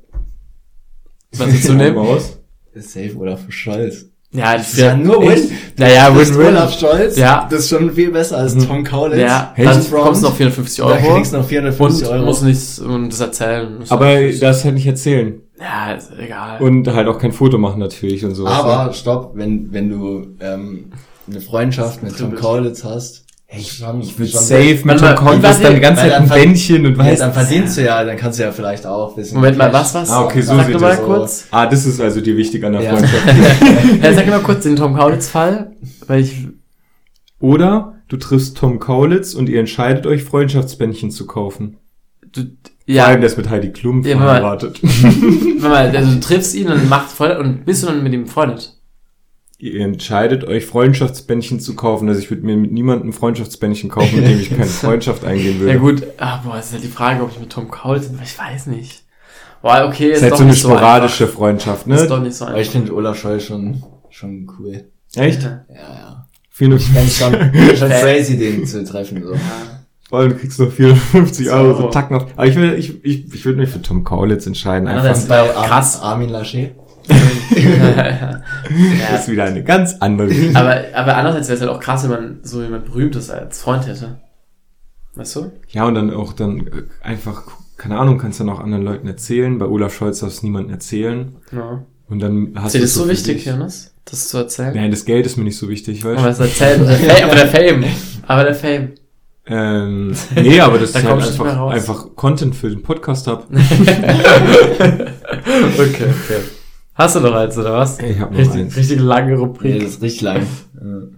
Was 1.38 1.48
willst 1.52 1.70
du 1.70 1.74
nehmen? 1.74 1.98
Raus. 1.98 2.40
Safe 2.76 3.16
Olaf 3.18 3.42
Scholz. 3.50 4.06
Ja, 4.32 4.58
Das 4.58 4.74
ist 4.74 4.80
ja 4.80 4.96
nur 4.96 5.24
Echt? 5.24 5.50
Win. 5.50 5.58
Naja, 5.78 6.10
Du 6.10 6.20
bist 6.20 6.34
Win-Win. 6.34 6.48
Olaf 6.48 6.78
Scholz. 6.80 7.18
Ja. 7.18 7.48
Das 7.50 7.62
ist 7.62 7.70
schon 7.70 7.92
viel 7.92 8.12
besser 8.12 8.38
als 8.38 8.56
Tom 8.66 8.84
Kaulitz. 8.84 9.20
Ja, 9.20 9.52
Hey, 9.56 9.66
dann 9.66 9.84
bekommst 9.90 10.22
du 10.22 10.28
noch 10.28 10.36
450 10.36 10.78
Da 10.78 10.84
Euro. 10.86 11.16
kriegst 11.16 11.34
du 11.34 11.38
noch 11.38 11.48
450 11.48 12.08
und 12.08 12.14
Euro. 12.14 12.26
musst 12.26 12.44
nicht 12.44 12.80
und 12.80 13.10
das 13.10 13.20
erzählen. 13.20 13.82
Ist 13.82 13.92
Aber 13.92 14.06
auch- 14.08 14.40
das 14.40 14.64
halt 14.66 14.76
nicht 14.76 14.86
erzählen. 14.88 15.42
Ja, 15.60 15.94
ist 15.94 16.12
egal. 16.18 16.62
Und 16.62 16.88
halt 16.88 17.08
auch 17.08 17.20
kein 17.20 17.32
Foto 17.34 17.58
machen 17.58 17.80
natürlich 17.80 18.24
und 18.26 18.34
so. 18.36 18.48
Aber 18.48 18.94
stopp, 18.94 19.32
wenn, 19.36 19.72
wenn 19.74 19.90
du 19.90 20.28
ähm, 20.40 20.92
eine 21.30 21.42
Freundschaft 21.42 22.02
mit 22.04 22.18
Tom. 22.18 22.36
Kaulitz 22.36 22.84
hast, 22.84 23.26
ich, 23.52 23.74
schon- 23.74 24.00
ich 24.02 24.18
würde 24.20 24.32
safe 24.32 24.80
mit 24.84 25.00
Tom 25.00 25.16
die 25.42 25.76
die- 25.76 25.80
ganze 25.82 26.02
Zeit 26.04 26.14
ein 26.14 26.30
Bändchen 26.30 26.86
und 26.86 26.94
ja, 26.94 27.00
weißt, 27.00 27.22
dann 27.22 27.34
verdienst 27.34 27.78
du 27.78 27.84
ja, 27.84 28.04
dann 28.04 28.16
kannst 28.16 28.38
du 28.38 28.44
ja 28.44 28.52
vielleicht 28.52 28.86
auch 28.86 29.16
bisschen. 29.16 29.38
Moment 29.38 29.58
mal, 29.58 29.74
was, 29.74 29.94
was? 29.96 30.10
Ah, 30.12 30.24
okay, 30.24 30.42
so 30.42 30.56
Sag 30.56 30.66
sieht 30.68 30.76
doch 30.76 30.82
mal 30.82 30.90
das 30.96 31.02
kurz. 31.04 31.48
ah, 31.50 31.66
das 31.66 31.86
ist 31.88 32.00
also 32.00 32.22
dir 32.22 32.38
wichtig 32.38 32.64
an 32.64 32.74
der 32.74 32.84
Ja. 32.84 32.92
Freundschaft. 32.96 33.24
Ja, 34.04 34.14
sag 34.14 34.28
mal 34.28 34.40
kurz 34.42 34.64
den 34.64 34.76
Tom 34.76 34.96
Kaulitz-Fall, 34.96 35.72
weil 36.06 36.22
ich, 36.22 36.48
Oder 37.40 37.96
du 38.08 38.18
triffst 38.18 38.58
Tom 38.58 38.80
Kaulitz 38.80 39.34
und 39.34 39.50
ihr 39.50 39.60
entscheidet 39.60 40.06
euch, 40.06 40.24
Freundschaftsbändchen 40.24 41.10
zu 41.12 41.26
kaufen. 41.26 41.78
du, 42.32 42.44
Vor 42.90 42.96
ja, 42.96 43.06
allem 43.06 43.22
der 43.22 43.30
ist 43.30 43.38
mit 43.38 43.50
Heidi 43.50 43.72
Klum 43.72 44.04
Ja, 44.04 44.18
verheiratet. 44.18 44.82
wenn 44.84 45.62
mal, 45.62 45.96
also 45.96 46.12
du 46.12 46.20
triffst 46.20 46.56
ihn 46.56 46.70
und 46.70 46.90
macht 46.90 47.12
Freunde 47.12 47.40
und 47.40 47.64
bist 47.64 47.84
du 47.84 47.88
dann 47.88 48.02
mit 48.02 48.14
ihm 48.14 48.24
befreundet? 48.24 48.80
ihr 49.60 49.82
entscheidet 49.82 50.46
euch, 50.46 50.66
Freundschaftsbändchen 50.66 51.60
zu 51.60 51.76
kaufen. 51.76 52.08
Also 52.08 52.22
ich 52.22 52.30
würde 52.30 52.46
mir 52.46 52.56
mit 52.56 52.72
niemandem 52.72 53.12
Freundschaftsbändchen 53.12 53.90
kaufen, 53.90 54.16
mit 54.16 54.28
dem 54.28 54.40
ich 54.40 54.50
keine 54.50 54.66
Freundschaft 54.66 55.26
eingehen 55.26 55.60
würde. 55.60 55.74
Ja 55.74 55.78
gut, 55.80 56.02
ah, 56.18 56.38
boah, 56.44 56.58
ist 56.58 56.72
halt 56.72 56.84
die 56.84 56.88
Frage, 56.88 57.22
ob 57.22 57.32
ich 57.32 57.40
mit 57.40 57.50
Tom 57.50 57.70
Kaulitz, 57.70 58.10
ich 58.24 58.40
weiß 58.40 58.68
nicht. 58.68 59.04
Boah, 59.62 59.86
okay, 59.86 60.12
ist 60.12 60.18
ist, 60.18 60.22
halt 60.24 60.32
doch 60.32 60.38
so 60.38 60.44
eine 60.44 60.52
nicht 60.52 60.62
sporadische 60.62 61.28
so 61.28 61.34
Freundschaft, 61.34 61.86
einfach. 61.86 61.98
Ist 61.98 62.10
ne? 62.10 62.16
doch 62.16 62.24
nicht 62.24 62.36
so 62.36 62.46
Aber 62.46 62.54
ich 62.54 62.60
einfach. 62.60 62.72
finde 62.72 62.96
Olaf 62.96 63.20
Scholz 63.20 63.44
schon, 63.44 63.84
schon 64.10 64.50
cool. 64.58 64.86
Echt? 65.16 65.44
Ja. 65.44 65.66
Ja, 65.70 65.76
ja. 65.76 66.28
Viele, 66.50 66.80
Fände 66.80 67.08
ich 67.08 67.18
schon, 67.18 67.34
schon 67.76 67.90
crazy, 67.90 68.38
den 68.38 68.66
zu 68.66 68.84
treffen, 68.86 69.22
so. 69.24 69.36
Allem 70.18 70.36
kriegst 70.38 70.58
du 70.58 70.64
noch 70.66 70.72
450 70.72 71.52
Euro, 71.52 71.76
so 71.76 71.82
So. 71.84 71.88
Tacken 71.90 72.16
auf. 72.18 72.26
Aber 72.36 72.48
ich 72.48 72.56
würde 72.56 72.76
ich, 72.76 73.04
ich, 73.06 73.32
ich 73.32 73.46
würde 73.46 73.60
mich 73.60 73.70
für 73.70 73.82
Tom 73.82 74.04
Kaulitz 74.04 74.48
entscheiden. 74.48 74.88
Ja, 74.88 74.96
Einfach. 74.96 75.10
das- 75.10 75.22
Und 75.24 75.30
bei 75.30 75.48
krass. 75.48 76.02
Armin 76.02 76.30
Laschet. 76.30 76.76
ja. 77.56 78.42
Das 79.12 79.22
ist 79.24 79.32
wieder 79.32 79.46
eine 79.46 79.64
ganz 79.64 79.96
andere 80.00 80.30
Aber, 80.54 80.82
aber 80.94 81.16
andererseits 81.18 81.48
wäre 81.48 81.56
es 81.56 81.62
halt 81.62 81.72
auch 81.72 81.80
krass, 81.80 82.04
wenn 82.04 82.10
man 82.12 82.40
so 82.44 82.62
jemand 82.62 82.86
Berühmtes 82.86 83.30
als 83.30 83.62
Freund 83.62 83.88
hätte. 83.88 84.20
Weißt 85.16 85.36
du? 85.38 85.52
Ja, 85.70 85.86
und 85.86 85.96
dann 85.96 86.14
auch 86.14 86.34
dann 86.34 86.60
äh, 86.68 86.72
einfach, 87.02 87.44
keine 87.78 87.98
Ahnung, 87.98 88.18
kannst 88.20 88.40
dann 88.40 88.50
auch 88.50 88.60
anderen 88.60 88.84
Leuten 88.84 89.08
erzählen. 89.08 89.58
Bei 89.58 89.66
Olaf 89.66 89.94
Scholz 89.96 90.20
darfst 90.20 90.42
du 90.42 90.46
niemandem 90.46 90.72
erzählen. 90.74 91.36
Ja. 91.52 91.84
Und 92.08 92.20
dann 92.20 92.54
hast 92.56 92.68
Ist 92.68 92.74
dir 92.76 92.80
du 92.80 92.86
das 92.86 92.94
so 92.94 93.10
wichtig. 93.10 93.46
Jonas? 93.46 93.94
Das 94.06 94.30
zu 94.30 94.38
erzählen? 94.38 94.74
Nein, 94.76 94.92
das 94.92 95.06
Geld 95.06 95.26
ist 95.26 95.38
mir 95.38 95.44
nicht 95.44 95.58
so 95.58 95.68
wichtig, 95.70 96.04
weißt 96.04 96.20
Aber 96.20 96.32
du? 96.32 96.38
das 96.38 96.40
erzählen, 96.40 96.86
der 96.88 96.98
Fame, 96.98 97.24
aber 97.26 97.36
der 97.36 97.48
Fame. 97.48 97.84
Aber 98.28 98.44
der 98.44 98.56
Fame. 98.56 98.92
Ähm, 99.50 100.16
nee, 100.36 100.60
aber 100.60 100.78
das 100.78 100.92
Da 100.92 101.00
ist 101.00 101.06
halt 101.08 101.22
einfach, 101.24 101.68
einfach 101.72 102.16
Content 102.16 102.56
für 102.56 102.70
den 102.70 102.84
Podcast 102.84 103.28
hab. 103.28 103.48
Okay, 105.80 106.06
okay. 106.06 106.42
Hast 106.94 107.16
du 107.16 107.20
noch 107.22 107.34
eins, 107.34 107.58
oder 107.58 107.74
was? 107.74 108.00
Ich 108.00 108.20
hab 108.20 108.32
noch 108.32 108.38
Richtig, 108.40 108.62
eins. 108.62 108.76
richtig 108.76 109.00
lange 109.00 109.32
Nee, 109.34 109.38
Rubrik. 109.40 109.82
das 109.82 109.92
ist 109.92 110.02
richtig 110.02 110.22
lang. 110.22 110.46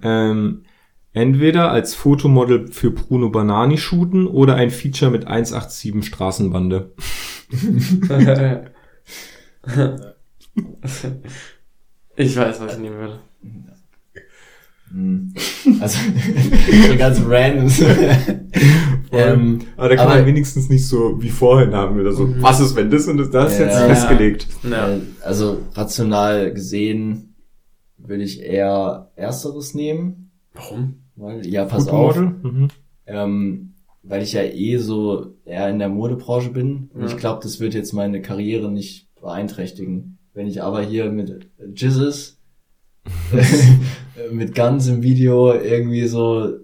Ähm, 0.04 0.64
entweder 1.12 1.72
als 1.72 1.94
Fotomodel 1.96 2.68
für 2.72 2.92
Bruno 2.92 3.30
Banani 3.30 3.78
shooten 3.78 4.28
oder 4.28 4.56
ein 4.56 4.70
Feature 4.70 5.12
mit 5.12 5.28
187 5.28 6.06
Straßenbande. 6.06 6.94
ich 12.16 12.38
weiß, 12.38 12.62
was 12.62 12.74
ich 12.74 12.80
nehmen 12.80 12.98
würde. 12.98 13.20
Hm. 14.92 15.34
Also, 15.80 15.98
so 16.90 16.98
ganz 16.98 17.22
random. 17.26 17.70
ähm, 19.12 19.60
Aber 19.78 19.90
da 19.90 19.96
kann 19.96 20.08
Aber- 20.08 20.16
man 20.18 20.26
wenigstens 20.26 20.70
nicht 20.70 20.88
so 20.88 21.22
wie 21.22 21.30
vorhin 21.30 21.74
haben 21.74 22.00
oder 22.00 22.12
so. 22.14 22.28
Mhm. 22.28 22.42
Was 22.42 22.60
ist, 22.60 22.76
wenn 22.76 22.90
das 22.90 23.08
und 23.08 23.18
das, 23.18 23.30
das 23.32 23.54
ist 23.54 23.60
Ja. 23.60 23.66
jetzt 23.68 23.80
festgelegt. 23.80 24.48
Ja. 24.70 24.98
also, 25.24 25.60
rational 25.74 26.54
gesehen 26.54 27.36
würde 27.98 28.24
ich 28.24 28.42
eher 28.42 29.12
Ersteres 29.16 29.74
nehmen. 29.74 30.32
Warum? 30.54 30.96
Weil, 31.16 31.46
ja, 31.48 31.66
pass 31.66 31.88
auf. 31.88 32.16
Fotomodel? 32.16 32.52
Mhm. 32.52 32.68
Ähm, 33.06 33.74
weil 34.04 34.24
ich 34.24 34.34
ja 34.34 34.42
eh 34.44 34.78
so 34.78 35.36
eher 35.46 35.70
in 35.70 35.78
der 35.80 35.90
Modebranche 35.90 36.50
bin. 36.50 36.90
Und 36.94 37.02
Ja. 37.02 37.08
ich 37.08 37.18
glaube, 37.18 37.42
das 37.44 37.60
wird 37.60 37.74
jetzt 37.76 37.94
meine 37.94 38.22
Karriere 38.22 38.72
nicht 38.72 39.08
beeinträchtigen. 39.22 40.18
Wenn 40.34 40.48
ich 40.48 40.64
aber 40.64 40.82
hier 40.82 41.12
mit 41.12 41.50
Jizzes, 41.76 42.40
mit 44.32 44.56
Guns 44.56 44.88
im 44.88 45.02
Video 45.02 45.54
irgendwie 45.54 46.08
so 46.08 46.58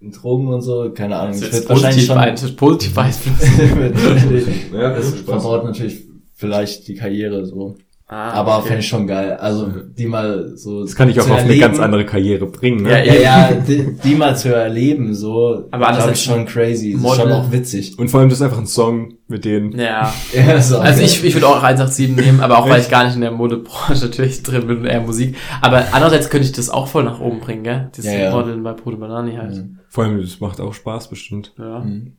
in 0.00 0.10
Drogen 0.10 0.48
und 0.48 0.62
so, 0.62 0.90
keine 0.92 1.16
Ahnung, 1.16 1.40
Das 1.40 1.52
jetzt 1.52 1.68
wahrscheinlich 1.68 2.08
positiv, 2.08 2.34
schon, 2.40 2.48
ein, 2.48 2.56
positiv 2.56 2.94
beeinflussen. 2.94 4.74
Ja, 4.74 4.94
das 4.94 5.14
verbaut 5.20 5.64
natürlich 5.64 6.02
vielleicht 6.34 6.88
die 6.88 6.94
Karriere 6.94 7.46
so. 7.46 7.76
Ah, 8.12 8.32
aber 8.32 8.58
okay. 8.58 8.66
fände 8.66 8.80
ich 8.80 8.88
schon 8.88 9.06
geil. 9.06 9.38
Also 9.40 9.68
die 9.68 10.04
mal 10.04 10.54
so. 10.54 10.82
Das 10.82 10.94
kann 10.94 11.08
ich 11.08 11.18
auch 11.18 11.30
auf 11.30 11.38
eine 11.38 11.56
ganz 11.56 11.78
andere 11.78 12.04
Karriere 12.04 12.44
bringen, 12.44 12.82
ne? 12.82 12.90
Ja, 12.90 13.14
Ja, 13.14 13.20
ja, 13.20 13.52
die, 13.54 13.96
die 14.04 14.14
mal 14.14 14.36
zu 14.36 14.54
erleben, 14.54 15.14
so, 15.14 15.66
Aber 15.70 15.88
anders 15.88 16.18
ich 16.18 16.22
schon 16.22 16.44
crazy. 16.44 16.92
Das 16.92 17.10
ist 17.10 17.16
schon 17.16 17.32
auch 17.32 17.50
witzig. 17.50 17.98
Und 17.98 18.10
vor 18.10 18.20
allem 18.20 18.28
das 18.28 18.40
ist 18.40 18.42
einfach 18.42 18.58
ein 18.58 18.66
Song 18.66 19.14
mit 19.28 19.46
denen. 19.46 19.78
Ja. 19.78 20.12
Ja, 20.34 20.60
so. 20.60 20.78
Also 20.78 21.02
ich, 21.02 21.24
ich 21.24 21.34
würde 21.34 21.46
auch 21.46 21.62
187 21.62 22.14
nehmen, 22.14 22.40
aber 22.40 22.58
auch 22.58 22.68
weil 22.68 22.82
ich 22.82 22.90
gar 22.90 23.04
nicht 23.04 23.14
in 23.14 23.22
der 23.22 23.30
Modebranche 23.30 24.02
natürlich 24.04 24.42
drin 24.42 24.66
bin 24.66 24.78
und 24.80 24.84
eher 24.84 25.00
Musik. 25.00 25.34
Aber 25.62 25.86
andererseits 25.92 26.28
könnte 26.28 26.46
ich 26.46 26.52
das 26.52 26.68
auch 26.68 26.88
voll 26.88 27.04
nach 27.04 27.18
oben 27.18 27.40
bringen, 27.40 27.64
gell? 27.64 27.88
Das 27.96 28.04
Ja, 28.04 28.12
ja. 28.12 28.30
Modeln 28.30 28.62
bei 28.62 28.72
Bruder 28.74 28.98
Banani 28.98 29.36
halt. 29.36 29.54
Mhm. 29.54 29.78
Vor 29.88 30.04
allem, 30.04 30.20
das 30.20 30.38
macht 30.40 30.60
auch 30.60 30.74
Spaß 30.74 31.08
bestimmt. 31.08 31.54
Ja. 31.58 31.80
Mhm. 31.80 32.12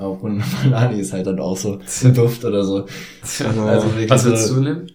Aber 0.00 0.14
Bruno 0.14 0.42
Banani 0.62 1.00
ist 1.00 1.12
halt 1.12 1.26
dann 1.26 1.40
auch 1.40 1.56
so 1.56 1.78
ein 2.04 2.14
Duft 2.14 2.44
oder 2.44 2.64
so. 2.64 2.86
Also 3.22 3.84
wirklich 3.86 4.08
Was 4.08 4.24
würdest 4.24 4.50
du 4.50 4.60
nehmen? 4.60 4.86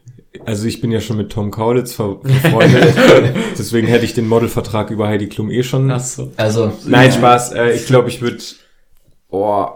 Also 0.45 0.65
ich 0.67 0.81
bin 0.81 0.91
ja 0.91 0.99
schon 1.01 1.17
mit 1.17 1.31
Tom 1.31 1.51
Kaulitz 1.51 1.93
ver 1.93 2.15
befreundet. 2.15 2.95
Deswegen 3.57 3.87
hätte 3.87 4.05
ich 4.05 4.13
den 4.13 4.27
Modelvertrag 4.27 4.91
über 4.91 5.07
Heidi 5.07 5.27
Klum 5.27 5.49
eh 5.51 5.63
schon. 5.63 5.89
Ach 5.91 5.99
so. 5.99 6.31
Also. 6.37 6.73
Nein, 6.85 7.11
Spaß. 7.11 7.53
Äh, 7.53 7.71
ich 7.73 7.85
glaube, 7.85 8.09
ich 8.09 8.21
würde, 8.21 8.37
oh, 9.29 9.67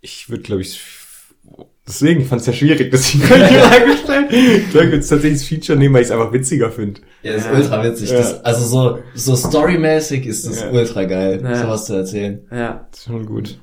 ich 0.00 0.28
würde, 0.30 0.42
glaube 0.42 0.62
ich, 0.62 0.80
deswegen 1.86 2.20
ich 2.20 2.28
fand 2.28 2.40
es 2.40 2.46
ja 2.46 2.52
schwierig, 2.52 2.90
dass 2.90 3.06
ich 3.06 3.20
die 3.20 3.26
Frage 3.26 3.86
gestellt. 3.86 4.26
Ich 4.30 4.70
glaube, 4.70 4.86
ich 4.86 4.92
würde 4.92 4.98
tatsächlich 5.00 5.32
das 5.34 5.44
Feature 5.44 5.78
nehmen, 5.78 5.94
weil 5.94 6.02
ich 6.02 6.08
es 6.08 6.12
einfach 6.12 6.32
witziger 6.32 6.70
finde. 6.70 7.00
Ja, 7.22 7.32
ist 7.32 7.46
Ja. 7.46 7.52
ultra 7.52 7.84
witzig. 7.84 8.10
Ja. 8.10 8.18
Das, 8.18 8.44
also 8.44 8.64
so, 8.66 8.98
so 9.14 9.36
storymäßig 9.36 10.26
ist 10.26 10.46
das 10.46 10.60
Ja. 10.60 10.70
ultra 10.70 11.04
geil, 11.04 11.40
Ja. 11.42 11.54
sowas 11.62 11.86
zu 11.86 11.94
erzählen. 11.94 12.46
Ja. 12.50 12.86
Das 12.90 13.00
ist 13.00 13.06
schon 13.06 13.26
gut. 13.26 13.58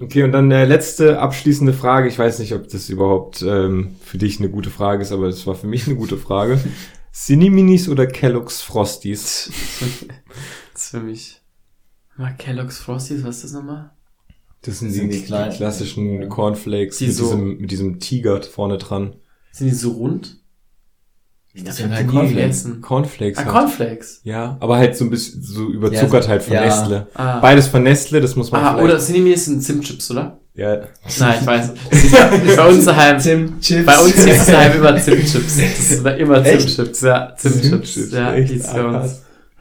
Okay, 0.00 0.22
und 0.22 0.32
dann 0.32 0.50
äh, 0.52 0.64
letzte 0.64 1.18
abschließende 1.18 1.72
Frage. 1.72 2.08
Ich 2.08 2.18
weiß 2.18 2.38
nicht, 2.38 2.54
ob 2.54 2.68
das 2.68 2.88
überhaupt 2.88 3.42
ähm, 3.42 3.96
für 4.04 4.16
dich 4.18 4.38
eine 4.38 4.48
gute 4.48 4.70
Frage 4.70 5.02
ist, 5.02 5.10
aber 5.12 5.26
es 5.26 5.46
war 5.46 5.54
für 5.56 5.66
mich 5.66 5.86
eine 5.86 5.96
gute 5.96 6.16
Frage. 6.16 6.60
Cineminis 7.12 7.88
oder 7.88 8.06
Kellogg's 8.06 8.60
Frosties? 8.62 9.50
Das 10.72 10.84
ist 10.84 10.90
für 10.90 11.00
mich. 11.00 11.40
Mal 12.16 12.36
Kellogg's 12.36 12.78
Frosties, 12.78 13.24
was 13.24 13.36
ist 13.38 13.44
das 13.46 13.52
nochmal? 13.52 13.90
Das 14.62 14.78
sind 14.78 14.88
Das 14.88 14.94
die, 14.94 15.00
sind 15.00 15.12
die 15.12 15.18
die 15.20 15.24
kleinen- 15.24 15.52
klassischen. 15.52 16.28
Cornflakes 16.28 16.98
Die 16.98 17.06
mit, 17.08 17.16
so- 17.16 17.24
diesem, 17.24 17.58
mit 17.58 17.70
diesem 17.72 17.98
Tiger 17.98 18.40
vorne 18.42 18.78
dran. 18.78 19.16
Sind 19.50 19.66
die 19.68 19.74
so 19.74 19.90
rund? 19.92 20.37
Das 21.64 21.76
Ich 21.76 21.82
sind 21.82 21.92
halt 21.94 22.02
die 22.02 22.06
nie 22.06 22.12
Cornflakes. 22.12 22.62
gegessen. 22.64 22.80
Cornflakes. 22.80 23.38
Ah, 23.38 23.44
halt. 23.44 23.52
Cornflakes. 23.52 24.20
Ja, 24.24 24.56
aber 24.60 24.76
halt 24.78 24.96
so 24.96 25.04
ein 25.04 25.10
bisschen 25.10 25.42
so 25.42 25.68
überzuckert 25.70 26.28
halt 26.28 26.42
von 26.42 26.54
ja. 26.54 26.64
Nestle. 26.64 27.06
Ah, 27.14 27.40
Beides 27.40 27.66
von 27.68 27.82
Nestle, 27.82 28.20
das 28.20 28.36
muss 28.36 28.50
man 28.52 28.62
ah 28.62 28.74
vielleicht. 28.74 28.84
oder 28.84 28.98
Cinemi 28.98 29.34
sind 29.36 29.62
Zimtchips, 29.62 30.10
oder? 30.10 30.38
ja. 30.54 30.80
Nein, 31.18 31.36
ich 31.40 31.46
weiß. 31.46 31.72
bei 32.56 32.68
uns 32.68 32.84
daheim, 32.84 33.18
Tim 33.20 33.60
Chips. 33.60 33.86
bei 33.86 33.98
uns 33.98 34.14
hieß 34.14 34.26
es 34.40 34.46
daheim 34.46 34.78
immer 34.78 34.96
Zimtchips. 35.00 35.56
Das 35.56 36.04
war 36.04 36.16
immer? 36.16 36.44
Zimtchips, 36.44 37.00
ja. 37.02 37.34
Zimtchips. 37.36 37.68
Zimtchips, 37.94 38.12
Ja, 38.12 38.34
echt? 38.34 38.52
hieß 38.52 38.64
es 38.64 38.72
bei 38.72 38.80
Ah, 38.80 39.00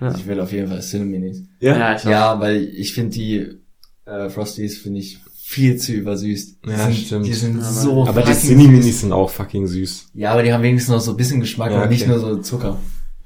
uns. 0.10 0.20
Ich 0.20 0.28
will 0.28 0.40
auf 0.40 0.52
jeden 0.52 0.68
Fall 0.68 0.80
Cineminis. 0.82 1.42
Ja? 1.60 1.78
Ja, 1.78 1.96
ich 1.96 2.02
auch. 2.06 2.10
Ja, 2.10 2.40
weil 2.40 2.58
ich 2.64 2.94
finde 2.94 3.12
die 3.12 3.48
äh, 4.06 4.30
Frosties 4.30 4.78
finde 4.78 5.00
ich 5.00 5.20
viel 5.50 5.78
zu 5.78 5.94
übersüßt. 5.94 6.66
Die 6.66 6.70
Ja, 6.70 6.78
sind, 6.78 6.96
stimmt. 6.98 7.26
Die 7.26 7.34
sind 7.34 7.58
Ja, 7.58 7.64
so 7.64 8.06
Aber 8.06 8.22
die 8.22 8.34
süß. 8.34 9.00
sind 9.00 9.14
auch 9.14 9.30
fucking 9.30 9.66
süß. 9.66 10.10
Ja, 10.14 10.34
aber 10.34 10.44
die 10.44 10.52
haben 10.52 10.62
wenigstens 10.62 10.94
noch 10.94 11.00
so 11.00 11.12
ein 11.12 11.18
bisschen 11.18 11.40
Geschmack 11.40 11.72
Ja, 11.72 11.84
und 11.84 11.90
nicht 11.90 12.02
okay. 12.02 12.12
nur 12.12 12.20
so 12.20 12.36
Zucker. 12.40 12.78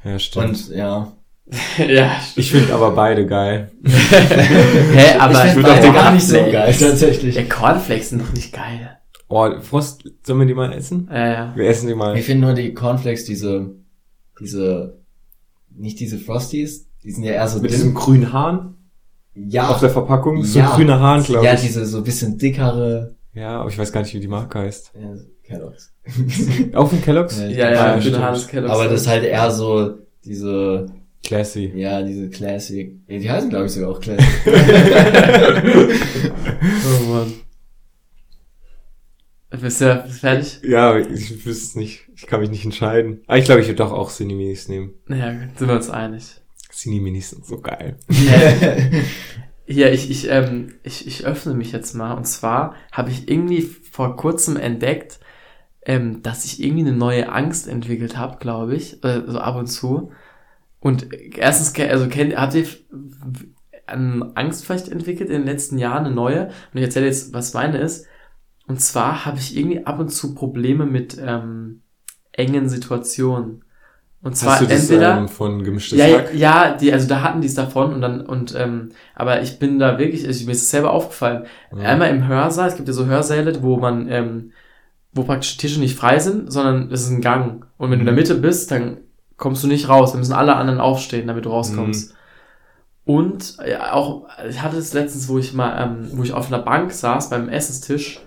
Ja, 0.03 0.19
stimmt. 0.19 0.45
Und 0.45 0.69
ja. 0.69 1.11
ja. 1.79 2.11
ich 2.35 2.51
finde 2.51 2.75
aber 2.75 2.91
beide 2.91 3.25
geil. 3.25 3.71
Hä, 3.83 5.17
aber 5.17 5.47
ich 5.47 5.55
würd 5.55 5.65
finde 5.65 5.73
auch 5.73 5.79
den 5.79 5.93
gar 5.93 6.13
nicht 6.13 6.27
so 6.27 6.35
geil, 6.35 6.75
tatsächlich. 6.79 7.35
Ja, 7.35 7.43
Cornflakes 7.43 8.09
sind 8.11 8.21
doch 8.21 8.33
nicht 8.33 8.53
geil. 8.53 8.99
Oh, 9.27 9.49
Frost, 9.59 10.03
sollen 10.23 10.39
wir 10.41 10.45
die 10.45 10.53
mal 10.53 10.71
essen? 10.73 11.09
Ja, 11.11 11.27
ja. 11.27 11.55
Wir 11.55 11.65
essen 11.69 11.87
die 11.87 11.95
mal. 11.95 12.15
Ich 12.15 12.25
finde 12.25 12.45
nur 12.45 12.53
die 12.53 12.75
Cornflakes, 12.75 13.25
diese, 13.25 13.71
diese, 14.39 14.99
nicht 15.75 15.99
diese 15.99 16.19
Frosties, 16.19 16.87
die 17.03 17.11
sind 17.11 17.23
ja 17.23 17.31
eher 17.31 17.47
so 17.47 17.59
Mit 17.61 17.71
dünn. 17.71 17.77
diesem 17.79 17.93
grünen 17.95 18.31
Hahn 18.31 18.75
ja, 19.35 19.69
auf 19.69 19.79
der 19.79 19.89
Verpackung. 19.89 20.43
So 20.43 20.59
Ja. 20.59 20.75
grüner 20.75 20.99
Hahn, 20.99 21.23
glaube 21.23 21.45
ja, 21.45 21.53
ich. 21.53 21.61
diese 21.61 21.85
so 21.85 22.01
bisschen 22.03 22.37
dickere, 22.37 23.15
Ja, 23.33 23.59
aber 23.61 23.69
ich 23.69 23.77
weiß 23.77 23.91
gar 23.91 24.01
nicht, 24.01 24.13
wie 24.13 24.19
die 24.19 24.27
Marke 24.27 24.59
heißt. 24.59 24.91
ja, 24.99 25.13
Kellogg's. 25.43 25.93
Auf 26.73 26.89
dem 26.89 27.01
Kellogg's? 27.01 27.39
Ja, 27.39 27.47
Ja, 27.47 27.71
ja, 27.71 27.93
Ah, 27.95 28.01
stimmt. 28.01 28.19
Hannes 28.19 28.47
Kellogg's. 28.47 28.73
Aber 28.73 28.87
das 28.87 29.01
ist 29.01 29.07
halt 29.07 29.23
eher 29.23 29.51
so 29.51 29.97
diese, 30.25 30.85
Classy. 31.23 31.71
ja, 31.75 32.01
diese 32.01 32.29
Classic. 32.29 32.95
Ja, 33.07 33.19
die 33.19 33.29
heißen 33.29 33.49
glaube 33.49 33.65
ich 33.67 33.71
sogar 33.73 33.89
auch 33.91 33.99
Classic. 33.99 34.25
Oh 36.63 37.03
Mann. 37.11 37.33
Bist 39.61 39.81
du 39.81 40.05
fertig? 40.09 40.61
Ja, 40.63 40.97
ich 40.97 41.45
wüsste 41.45 41.49
es 41.65 41.75
nicht. 41.75 42.07
Ich 42.15 42.25
kann 42.27 42.39
mich 42.39 42.49
nicht 42.49 42.63
entscheiden. 42.65 43.21
Aber 43.27 43.37
ich 43.37 43.45
glaube, 43.45 43.61
ich 43.61 43.67
würde 43.67 43.75
doch 43.77 43.91
auch 43.91 44.09
Cineminis 44.11 44.69
nehmen. 44.69 44.93
Ja, 45.09 45.31
sind 45.57 45.67
wir 45.67 45.75
uns 45.75 45.89
einig. 45.89 46.40
Sind 47.29 47.45
so 47.45 47.59
geil. 47.59 47.97
Ja, 49.73 49.87
ich, 49.89 50.09
ich, 50.09 50.29
ähm, 50.29 50.73
ich, 50.83 51.07
ich 51.07 51.25
öffne 51.25 51.53
mich 51.53 51.71
jetzt 51.71 51.93
mal. 51.93 52.13
Und 52.13 52.25
zwar 52.25 52.75
habe 52.91 53.09
ich 53.09 53.29
irgendwie 53.29 53.61
vor 53.61 54.17
kurzem 54.17 54.57
entdeckt, 54.57 55.19
ähm, 55.85 56.21
dass 56.23 56.45
ich 56.45 56.61
irgendwie 56.61 56.81
eine 56.81 56.97
neue 56.97 57.31
Angst 57.31 57.67
entwickelt 57.67 58.17
habe, 58.17 58.37
glaube 58.39 58.75
ich. 58.75 59.03
Äh, 59.03 59.23
so 59.27 59.39
ab 59.39 59.55
und 59.55 59.67
zu. 59.67 60.11
Und 60.79 61.07
erstens, 61.37 61.73
also 61.79 62.07
kennt, 62.09 62.35
habt 62.35 62.55
ihr 62.55 62.65
eine 63.87 64.31
Angst 64.35 64.65
vielleicht 64.65 64.89
entwickelt 64.89 65.29
in 65.29 65.41
den 65.41 65.45
letzten 65.45 65.77
Jahren, 65.77 66.05
eine 66.05 66.15
neue? 66.15 66.47
Und 66.47 66.75
ich 66.75 66.83
erzähle 66.83 67.05
jetzt, 67.05 67.33
was 67.33 67.53
meine 67.53 67.77
ist. 67.77 68.07
Und 68.67 68.81
zwar 68.81 69.25
habe 69.25 69.37
ich 69.37 69.55
irgendwie 69.55 69.85
ab 69.85 69.99
und 69.99 70.09
zu 70.09 70.35
Probleme 70.35 70.85
mit 70.85 71.17
ähm, 71.17 71.81
engen 72.33 72.67
Situationen. 72.67 73.63
Und 74.23 74.37
zwar 74.37 74.53
Hast 74.53 74.61
du 74.61 74.65
das 74.67 74.81
entweder. 74.89 75.17
ähm, 75.17 75.27
von 75.27 75.63
gemischtes 75.63 75.97
Ja, 75.97 76.05
Hack? 76.05 76.33
ja, 76.35 76.75
die, 76.75 76.93
also 76.93 77.07
da 77.07 77.21
hatten 77.23 77.41
die 77.41 77.47
es 77.47 77.55
davon 77.55 77.93
und 77.93 78.01
dann, 78.01 78.21
und, 78.21 78.53
ähm, 78.55 78.89
aber 79.15 79.41
ich 79.41 79.57
bin 79.57 79.79
da 79.79 79.97
wirklich, 79.97 80.27
also 80.27 80.45
mir 80.45 80.51
ist 80.51 80.61
es 80.61 80.69
selber 80.69 80.91
aufgefallen. 80.91 81.45
Ja. 81.75 81.83
Einmal 81.89 82.09
im 82.11 82.27
Hörsaal, 82.27 82.67
es 82.67 82.75
gibt 82.75 82.87
ja 82.87 82.93
so 82.93 83.07
Hörsäle, 83.07 83.63
wo 83.63 83.77
man, 83.77 84.07
ähm, 84.09 84.51
wo 85.11 85.23
praktisch 85.23 85.57
Tische 85.57 85.79
nicht 85.79 85.97
frei 85.97 86.19
sind, 86.19 86.53
sondern 86.53 86.91
es 86.91 87.01
ist 87.01 87.09
ein 87.09 87.21
Gang. 87.21 87.65
Und 87.77 87.89
wenn 87.89 87.97
du 87.97 88.01
in 88.01 88.05
der 88.05 88.15
Mitte 88.15 88.35
bist, 88.35 88.69
dann 88.69 88.97
kommst 89.37 89.63
du 89.63 89.67
nicht 89.67 89.89
raus. 89.89 90.11
Dann 90.11 90.19
müssen 90.19 90.33
alle 90.33 90.55
anderen 90.55 90.79
aufstehen, 90.79 91.25
damit 91.27 91.45
du 91.45 91.49
rauskommst. 91.49 92.13
Und 93.03 93.57
ja, 93.67 93.93
auch, 93.93 94.27
ich 94.47 94.61
hatte 94.61 94.77
es 94.77 94.93
letztens, 94.93 95.27
wo 95.27 95.39
ich 95.39 95.53
mal, 95.53 95.81
ähm, 95.83 96.09
wo 96.13 96.21
ich 96.23 96.33
auf 96.33 96.47
einer 96.53 96.61
Bank 96.61 96.91
saß 96.91 97.31
beim 97.31 97.49
Essenstisch 97.49 98.21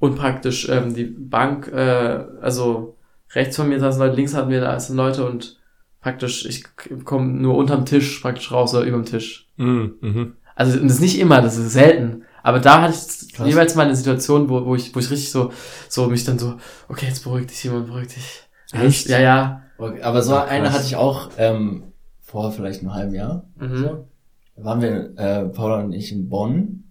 und 0.00 0.16
praktisch 0.16 0.68
ähm, 0.68 0.92
die 0.94 1.04
Bank, 1.04 1.68
äh, 1.72 2.24
also 2.42 2.95
rechts 3.34 3.56
von 3.56 3.68
mir 3.68 3.80
saßen 3.80 4.00
Leute, 4.00 4.16
links 4.16 4.34
hatten 4.34 4.50
wir 4.50 4.60
da 4.60 4.78
sind 4.78 4.96
Leute 4.96 5.26
und 5.26 5.58
praktisch, 6.00 6.46
ich 6.46 6.64
komme 7.04 7.26
nur 7.32 7.56
unterm 7.56 7.84
Tisch 7.84 8.20
praktisch 8.20 8.52
raus 8.52 8.74
oder 8.74 8.84
überm 8.84 9.04
Tisch. 9.04 9.48
Mhm, 9.56 9.94
mhm. 10.00 10.32
Also 10.54 10.78
das 10.78 10.92
ist 10.92 11.00
nicht 11.00 11.18
immer, 11.18 11.42
das 11.42 11.56
ist 11.56 11.72
selten. 11.72 12.22
Aber 12.42 12.60
da 12.60 12.82
hatte 12.82 12.94
ich 12.94 13.32
Krass. 13.34 13.48
jeweils 13.48 13.74
mal 13.74 13.86
eine 13.86 13.96
Situation, 13.96 14.48
wo, 14.48 14.64
wo 14.64 14.76
ich, 14.76 14.94
wo 14.94 15.00
ich 15.00 15.10
richtig 15.10 15.30
so, 15.32 15.50
so 15.88 16.06
mich 16.06 16.24
dann 16.24 16.38
so, 16.38 16.54
okay, 16.88 17.06
jetzt 17.06 17.24
beruhig 17.24 17.46
dich, 17.48 17.58
Simon, 17.58 17.86
beruhig 17.86 18.08
dich. 18.08 18.42
Echt? 18.72 19.08
Ja, 19.08 19.18
ja. 19.18 19.62
Okay, 19.78 20.00
aber 20.02 20.22
so 20.22 20.34
Ah, 20.34 20.42
krass. 20.42 20.50
eine 20.50 20.72
hatte 20.72 20.84
ich 20.84 20.96
auch 20.96 21.30
ähm, 21.38 21.92
vor 22.20 22.52
vielleicht 22.52 22.80
einem 22.80 22.94
halben 22.94 23.14
Jahr. 23.14 23.44
Mhm. 23.58 23.76
So. 23.76 24.08
Da 24.56 24.64
waren 24.64 24.80
wir, 24.80 25.18
äh, 25.18 25.44
Paula 25.48 25.80
und 25.82 25.92
ich 25.92 26.12
in 26.12 26.28
Bonn 26.28 26.84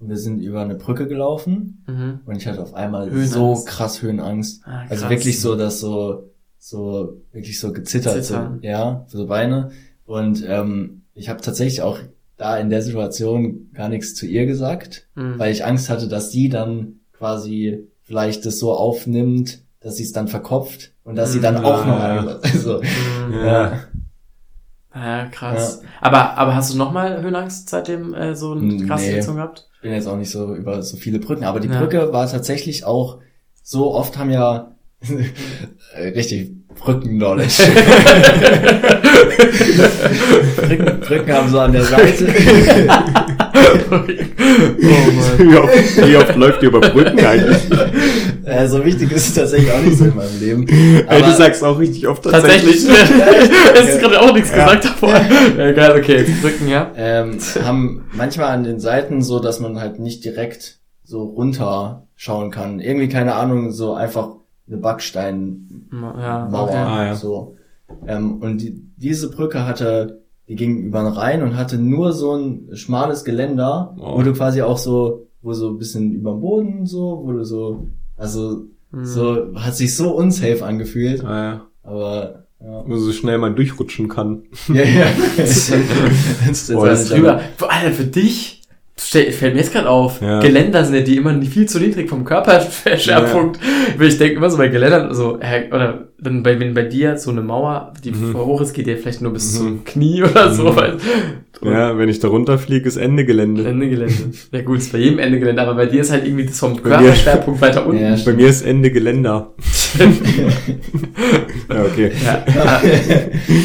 und 0.00 0.08
wir 0.08 0.16
sind 0.16 0.40
über 0.40 0.62
eine 0.62 0.74
Brücke 0.74 1.06
gelaufen 1.06 1.84
Mhm. 1.86 2.20
und 2.26 2.36
ich 2.36 2.46
hatte 2.46 2.60
auf 2.62 2.74
einmal 2.74 3.10
Höhenangst. 3.10 3.32
so 3.32 3.62
krass 3.66 4.02
Höhenangst. 4.02 4.62
Ah, 4.64 4.80
Also 4.88 5.02
krass. 5.02 5.10
wirklich 5.10 5.40
so, 5.40 5.54
dass 5.56 5.78
so, 5.80 6.30
so, 6.58 7.20
wirklich 7.32 7.60
so 7.60 7.72
gezittert, 7.72 8.24
Zittern. 8.24 8.58
ja, 8.62 9.04
so 9.08 9.26
Beine. 9.26 9.70
Und 10.06 10.44
ähm, 10.46 11.02
ich 11.14 11.28
habe 11.28 11.40
tatsächlich 11.40 11.82
auch 11.82 11.98
da 12.36 12.56
in 12.56 12.70
der 12.70 12.82
Situation 12.82 13.70
gar 13.74 13.88
nichts 13.88 14.14
zu 14.14 14.26
ihr 14.26 14.46
gesagt, 14.46 15.06
Mhm. 15.14 15.38
weil 15.38 15.52
ich 15.52 15.64
Angst 15.64 15.90
hatte, 15.90 16.08
dass 16.08 16.30
sie 16.32 16.48
dann 16.48 17.00
quasi 17.12 17.86
vielleicht 18.02 18.46
das 18.46 18.58
so 18.58 18.72
aufnimmt, 18.72 19.60
dass 19.80 19.96
sie 19.96 20.02
es 20.04 20.12
dann 20.12 20.26
verkopft 20.28 20.92
und 21.04 21.16
dass 21.16 21.32
sie 21.32 21.40
dann 21.40 21.58
Mhm. 21.60 21.64
auch 21.64 21.84
noch 21.86 21.96
Ah, 22.00 22.14
ja. 22.16 22.22
mal, 22.22 22.40
also, 22.42 22.80
Mhm. 23.28 23.34
ja. 23.34 23.72
Ja, 24.94 25.26
krass. 25.26 25.82
Aber, 26.00 26.36
aber 26.36 26.56
hast 26.56 26.72
du 26.74 26.76
nochmal 26.78 27.22
Höhenangst 27.22 27.68
seitdem 27.68 28.12
äh, 28.12 28.34
so 28.34 28.52
eine 28.52 28.62
Nee. 28.62 28.86
krasse 28.86 29.04
Sitzung 29.12 29.36
gehabt? 29.36 29.68
Ich 29.80 29.82
bin 29.82 29.92
jetzt 29.94 30.06
auch 30.08 30.18
nicht 30.18 30.30
so 30.30 30.54
über 30.54 30.82
so 30.82 30.98
viele 30.98 31.18
Brücken, 31.20 31.42
aber 31.44 31.58
die 31.58 31.68
Ja. 31.68 31.78
Brücke 31.80 32.12
war 32.12 32.30
tatsächlich 32.30 32.84
auch 32.84 33.20
so 33.62 33.94
oft 33.94 34.18
haben 34.18 34.28
ja 34.30 34.76
richtig 35.98 36.50
Brücken-Knowledge. 36.74 37.62
Brücken, 40.56 41.00
Brücken 41.00 41.32
haben 41.32 41.48
so 41.48 41.60
an 41.60 41.72
der 41.72 41.84
Seite. 41.84 42.26
oh. 43.90 44.00
Wie 45.38 45.56
oft, 45.56 46.06
wie 46.08 46.16
oft 46.16 46.36
läuft 46.36 46.62
ihr 46.62 46.68
über 46.68 46.80
Brücken 46.80 47.18
eigentlich? 47.24 47.58
äh, 48.44 48.66
so 48.68 48.84
wichtig 48.84 49.12
ist 49.12 49.28
es 49.28 49.34
tatsächlich 49.34 49.70
auch 49.72 49.80
nicht 49.82 49.96
so 49.98 50.04
in 50.04 50.16
meinem 50.16 50.40
Leben. 50.40 50.68
Ey, 50.68 51.18
du 51.20 51.24
Aber- 51.26 51.34
sagst 51.34 51.62
auch 51.64 51.78
richtig 51.78 52.06
oft 52.06 52.22
Tatsächlich. 52.24 52.86
Es 53.74 53.88
ist 53.88 54.00
gerade 54.00 54.20
auch 54.20 54.32
nichts 54.32 54.52
gesagt 54.52 54.84
davor. 54.84 55.14
Ja, 55.58 55.72
geil, 55.72 55.98
okay, 55.98 56.18
jetzt 56.18 56.42
drücken, 56.42 56.68
ja. 56.68 56.90
ähm, 56.96 57.38
haben 57.64 58.04
manchmal 58.12 58.48
an 58.48 58.64
den 58.64 58.80
Seiten 58.80 59.22
so, 59.22 59.38
dass 59.38 59.60
man 59.60 59.78
halt 59.80 59.98
nicht 59.98 60.24
direkt 60.24 60.78
so 61.04 61.22
runterschauen 61.24 62.50
kann. 62.50 62.80
Irgendwie, 62.80 63.08
keine 63.08 63.34
Ahnung, 63.34 63.72
so 63.72 63.94
einfach 63.94 64.28
eine 64.68 64.76
Backsteinmauer. 64.78 66.18
Ja, 66.20 66.48
okay. 66.52 66.76
Ah, 66.76 67.06
ja. 67.06 67.14
So. 67.14 67.56
Ähm, 68.06 68.40
und 68.40 68.58
die, 68.58 68.80
diese 68.96 69.30
Brücke 69.30 69.66
hatte, 69.66 70.22
die 70.50 70.56
ging 70.56 70.82
über 70.82 70.98
den 71.04 71.12
Rhein 71.12 71.42
und 71.44 71.56
hatte 71.56 71.78
nur 71.78 72.12
so 72.12 72.34
ein 72.36 72.68
schmales 72.74 73.24
Geländer, 73.24 73.94
Oh. 74.00 74.18
wo 74.18 74.22
du 74.22 74.32
quasi 74.32 74.60
auch 74.62 74.78
so, 74.78 75.28
wo 75.42 75.52
so 75.52 75.68
ein 75.70 75.78
bisschen 75.78 76.10
über 76.12 76.32
dem 76.32 76.40
Boden 76.40 76.86
so, 76.86 77.22
wo 77.24 77.30
du 77.32 77.44
so, 77.44 77.86
also 78.16 78.64
Mhm. 78.90 79.04
so, 79.04 79.54
hat 79.54 79.76
sich 79.76 79.96
so 79.96 80.10
unsafe 80.16 80.64
angefühlt, 80.66 81.24
Ah, 81.24 81.44
ja. 81.44 81.60
aber 81.84 82.44
ja. 82.60 82.84
Wo 82.86 82.96
so 82.96 83.12
schnell 83.12 83.38
man 83.38 83.54
durchrutschen 83.54 84.08
kann. 84.08 84.42
ja, 84.68 84.82
ja. 84.82 85.06
Das 85.36 85.68
ist 85.68 86.72
Boah, 86.74 86.86
das 86.88 87.02
ist 87.02 87.12
Drüber. 87.12 87.40
Vor 87.56 87.72
allem 87.72 87.92
für 87.92 88.04
dich, 88.04 88.59
fällt 89.02 89.54
mir 89.54 89.60
jetzt 89.60 89.72
gerade 89.72 89.88
auf, 89.88 90.20
Ja. 90.20 90.40
Geländer 90.40 90.84
sind 90.84 90.94
ja 90.94 91.00
die 91.00 91.16
immer 91.16 91.40
viel 91.42 91.66
zu 91.66 91.78
niedrig 91.80 92.08
vom 92.08 92.24
Körperschwerpunkt. 92.24 93.58
Weil 93.98 94.08
Ich 94.08 94.18
denke 94.18 94.36
immer 94.36 94.50
so 94.50 94.58
bei 94.58 94.68
Geländern, 94.68 95.14
so, 95.14 95.38
hä, 95.40 95.64
oder 95.72 96.08
dann 96.18 96.42
bei, 96.42 96.60
wenn 96.60 96.74
bei 96.74 96.82
dir 96.82 97.16
so 97.16 97.30
eine 97.30 97.40
Mauer, 97.40 97.94
die 98.04 98.10
Mhm. 98.12 98.32
vor 98.32 98.44
hoch 98.46 98.60
ist, 98.60 98.74
geht 98.74 98.86
dir 98.86 98.98
vielleicht 98.98 99.22
nur 99.22 99.32
bis 99.32 99.54
Mhm. 99.54 99.56
zum 99.58 99.84
Knie 99.84 100.22
oder 100.22 100.52
so, 100.52 100.64
Mhm. 100.64 100.76
weil 100.76 100.96
Ja, 101.62 101.96
wenn 101.98 102.08
ich 102.08 102.18
da 102.20 102.28
runterfliege, 102.28 102.86
ist 102.88 102.96
Ende 102.96 103.24
Gelände. 103.24 103.66
Ende 103.66 103.88
Gelände. 103.88 104.14
Ja 104.52 104.62
gut, 104.62 104.78
ist 104.78 104.92
bei 104.92 104.98
jedem 104.98 105.18
Ende 105.18 105.38
Gelände, 105.38 105.60
aber 105.62 105.74
bei 105.74 105.86
dir 105.86 106.00
ist 106.02 106.10
halt 106.12 106.24
irgendwie 106.26 106.46
das 106.46 106.58
vom 106.58 106.82
Körperschwerpunkt 106.82 107.60
weiter 107.60 107.86
unten. 107.86 108.02
Ja, 108.02 108.16
Bei 108.24 108.32
mir 108.32 108.48
ist 108.48 108.62
Ende 108.62 108.90
Geländer. 108.90 109.50
ja, 111.68 111.82
okay. 111.84 112.12
Ja. 112.24 112.44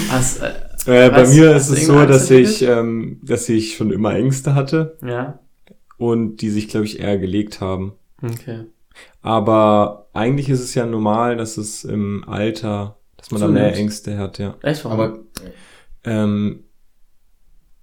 Hast, 0.10 0.42
äh, 0.86 1.10
bei 1.10 1.28
mir 1.28 1.56
ist 1.56 1.70
es 1.70 1.86
so, 1.86 2.06
dass 2.06 2.30
ich, 2.30 2.62
ähm, 2.62 3.20
dass 3.24 3.50
ich 3.50 3.76
schon 3.76 3.92
immer 3.92 4.16
Ängste 4.16 4.56
hatte 4.56 4.98
ja, 5.06 5.40
und 5.98 6.38
die 6.38 6.50
sich, 6.50 6.68
glaube 6.68 6.86
ich, 6.86 7.00
eher 7.00 7.18
gelegt 7.18 7.62
haben. 7.62 7.94
okay. 8.22 8.66
Aber 9.22 10.08
eigentlich 10.14 10.50
ist 10.50 10.62
es 10.62 10.76
ja 10.76 10.86
normal, 10.86 11.36
dass 11.36 11.58
es 11.58 11.84
im 11.84 12.24
Alter, 12.28 12.98
dass 13.18 13.32
man 13.32 13.42
da 13.42 13.48
mehr 13.48 13.64
Zunimmt. 13.64 13.78
Ängste 13.80 14.18
hat, 14.18 14.38
ja. 14.38 14.56
Echt 14.62 14.86
warum? 14.86 15.00
aber 15.00 15.20
Ähm, 16.04 16.66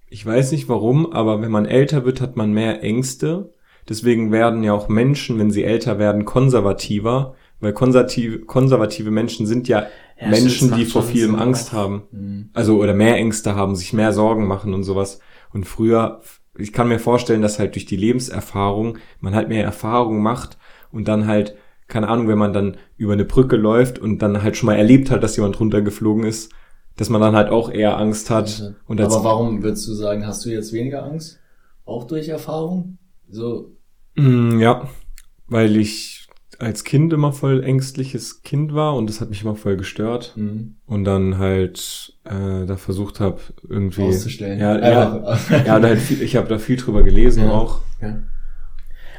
ich 0.09 0.25
weiß 0.25 0.51
nicht 0.51 0.69
warum, 0.69 1.11
aber 1.11 1.41
wenn 1.41 1.51
man 1.51 1.65
älter 1.65 2.05
wird, 2.05 2.21
hat 2.21 2.37
man 2.37 2.53
mehr 2.53 2.83
Ängste. 2.83 3.51
Deswegen 3.89 4.31
werden 4.31 4.63
ja 4.63 4.73
auch 4.73 4.87
Menschen, 4.87 5.39
wenn 5.39 5.51
sie 5.51 5.63
älter 5.63 5.99
werden, 5.99 6.23
konservativer, 6.23 7.35
weil 7.59 7.73
konservative, 7.73 8.39
konservative 8.39 9.11
Menschen 9.11 9.45
sind 9.45 9.67
ja, 9.67 9.87
Ja, 10.23 10.29
Menschen, 10.29 10.73
die 10.75 10.85
vor 10.85 11.03
vielem. 11.03 11.35
Angst 11.35 11.73
haben. 11.73 12.03
mh. 12.11 12.45
Also, 12.53 12.77
oder 12.77 12.93
mehr 12.93 13.15
Ängste 13.17 13.55
haben, 13.55 13.75
sich 13.75 13.93
mehr 13.93 14.13
Sorgen 14.13 14.47
machen 14.47 14.73
und 14.73 14.83
sowas. 14.83 15.19
Und 15.51 15.65
früher, 15.67 16.21
ich 16.57 16.71
kann 16.73 16.87
mir 16.87 16.99
vorstellen, 16.99 17.41
dass 17.41 17.59
halt 17.59 17.75
durch 17.75 17.85
die 17.85 17.95
Lebenserfahrung 17.97 18.97
man 19.19 19.35
halt 19.35 19.49
mehr 19.49 19.63
Erfahrung 19.63 20.21
macht 20.21 20.57
und 20.91 21.07
dann 21.07 21.27
halt, 21.27 21.55
keine 21.87 22.07
Ahnung, 22.07 22.27
wenn 22.27 22.37
man 22.37 22.53
dann 22.53 22.77
über 22.97 23.13
eine 23.13 23.25
Brücke 23.25 23.55
läuft 23.55 23.99
und 23.99 24.19
dann 24.19 24.41
halt 24.43 24.57
schon 24.57 24.67
mal 24.67 24.75
erlebt 24.77 25.11
hat, 25.11 25.23
dass 25.23 25.35
jemand 25.35 25.59
runtergeflogen 25.59 26.23
ist, 26.25 26.51
dass 26.95 27.09
man 27.09 27.21
dann 27.21 27.35
halt 27.35 27.49
auch 27.49 27.69
eher 27.71 27.97
Angst 27.97 28.29
hat. 28.29 28.75
Und 28.87 29.01
als, 29.01 29.13
aber 29.15 29.23
warum 29.23 29.63
würdest 29.63 29.87
du 29.87 29.93
sagen, 29.93 30.25
hast 30.27 30.45
du 30.45 30.49
jetzt 30.49 30.73
weniger 30.73 31.03
Angst? 31.03 31.39
Auch 31.85 32.05
durch 32.05 32.29
Erfahrung? 32.29 32.97
So, 33.29 33.71
Mm, 34.15 34.59
ja, 34.59 34.87
weil 35.47 35.75
ich 35.75 36.12
als 36.63 36.83
Kind 36.83 37.13
immer 37.13 37.31
voll 37.33 37.63
ängstliches 37.63 38.41
Kind 38.41 38.73
war 38.73 38.95
und 38.95 39.09
das 39.09 39.21
hat 39.21 39.29
mich 39.29 39.43
immer 39.43 39.55
voll 39.55 39.77
gestört. 39.77 40.33
mh. 40.35 40.61
Und 40.85 41.03
dann 41.03 41.37
halt 41.37 42.13
äh, 42.25 42.65
da 42.65 42.77
versucht 42.77 43.19
habe, 43.19 43.39
irgendwie. 43.67 44.03
auszustellen. 44.03 44.59
Ja, 44.59 44.77
ja, 44.79 45.37
ja, 45.65 45.79
da 45.79 45.87
halt 45.87 45.99
viel, 45.99 46.21
ich 46.21 46.35
habe 46.35 46.47
da 46.47 46.57
viel 46.57 46.77
drüber 46.77 47.03
gelesen 47.03 47.45
Ja. 47.45 47.51
auch. 47.51 47.81
ja. 48.01 48.17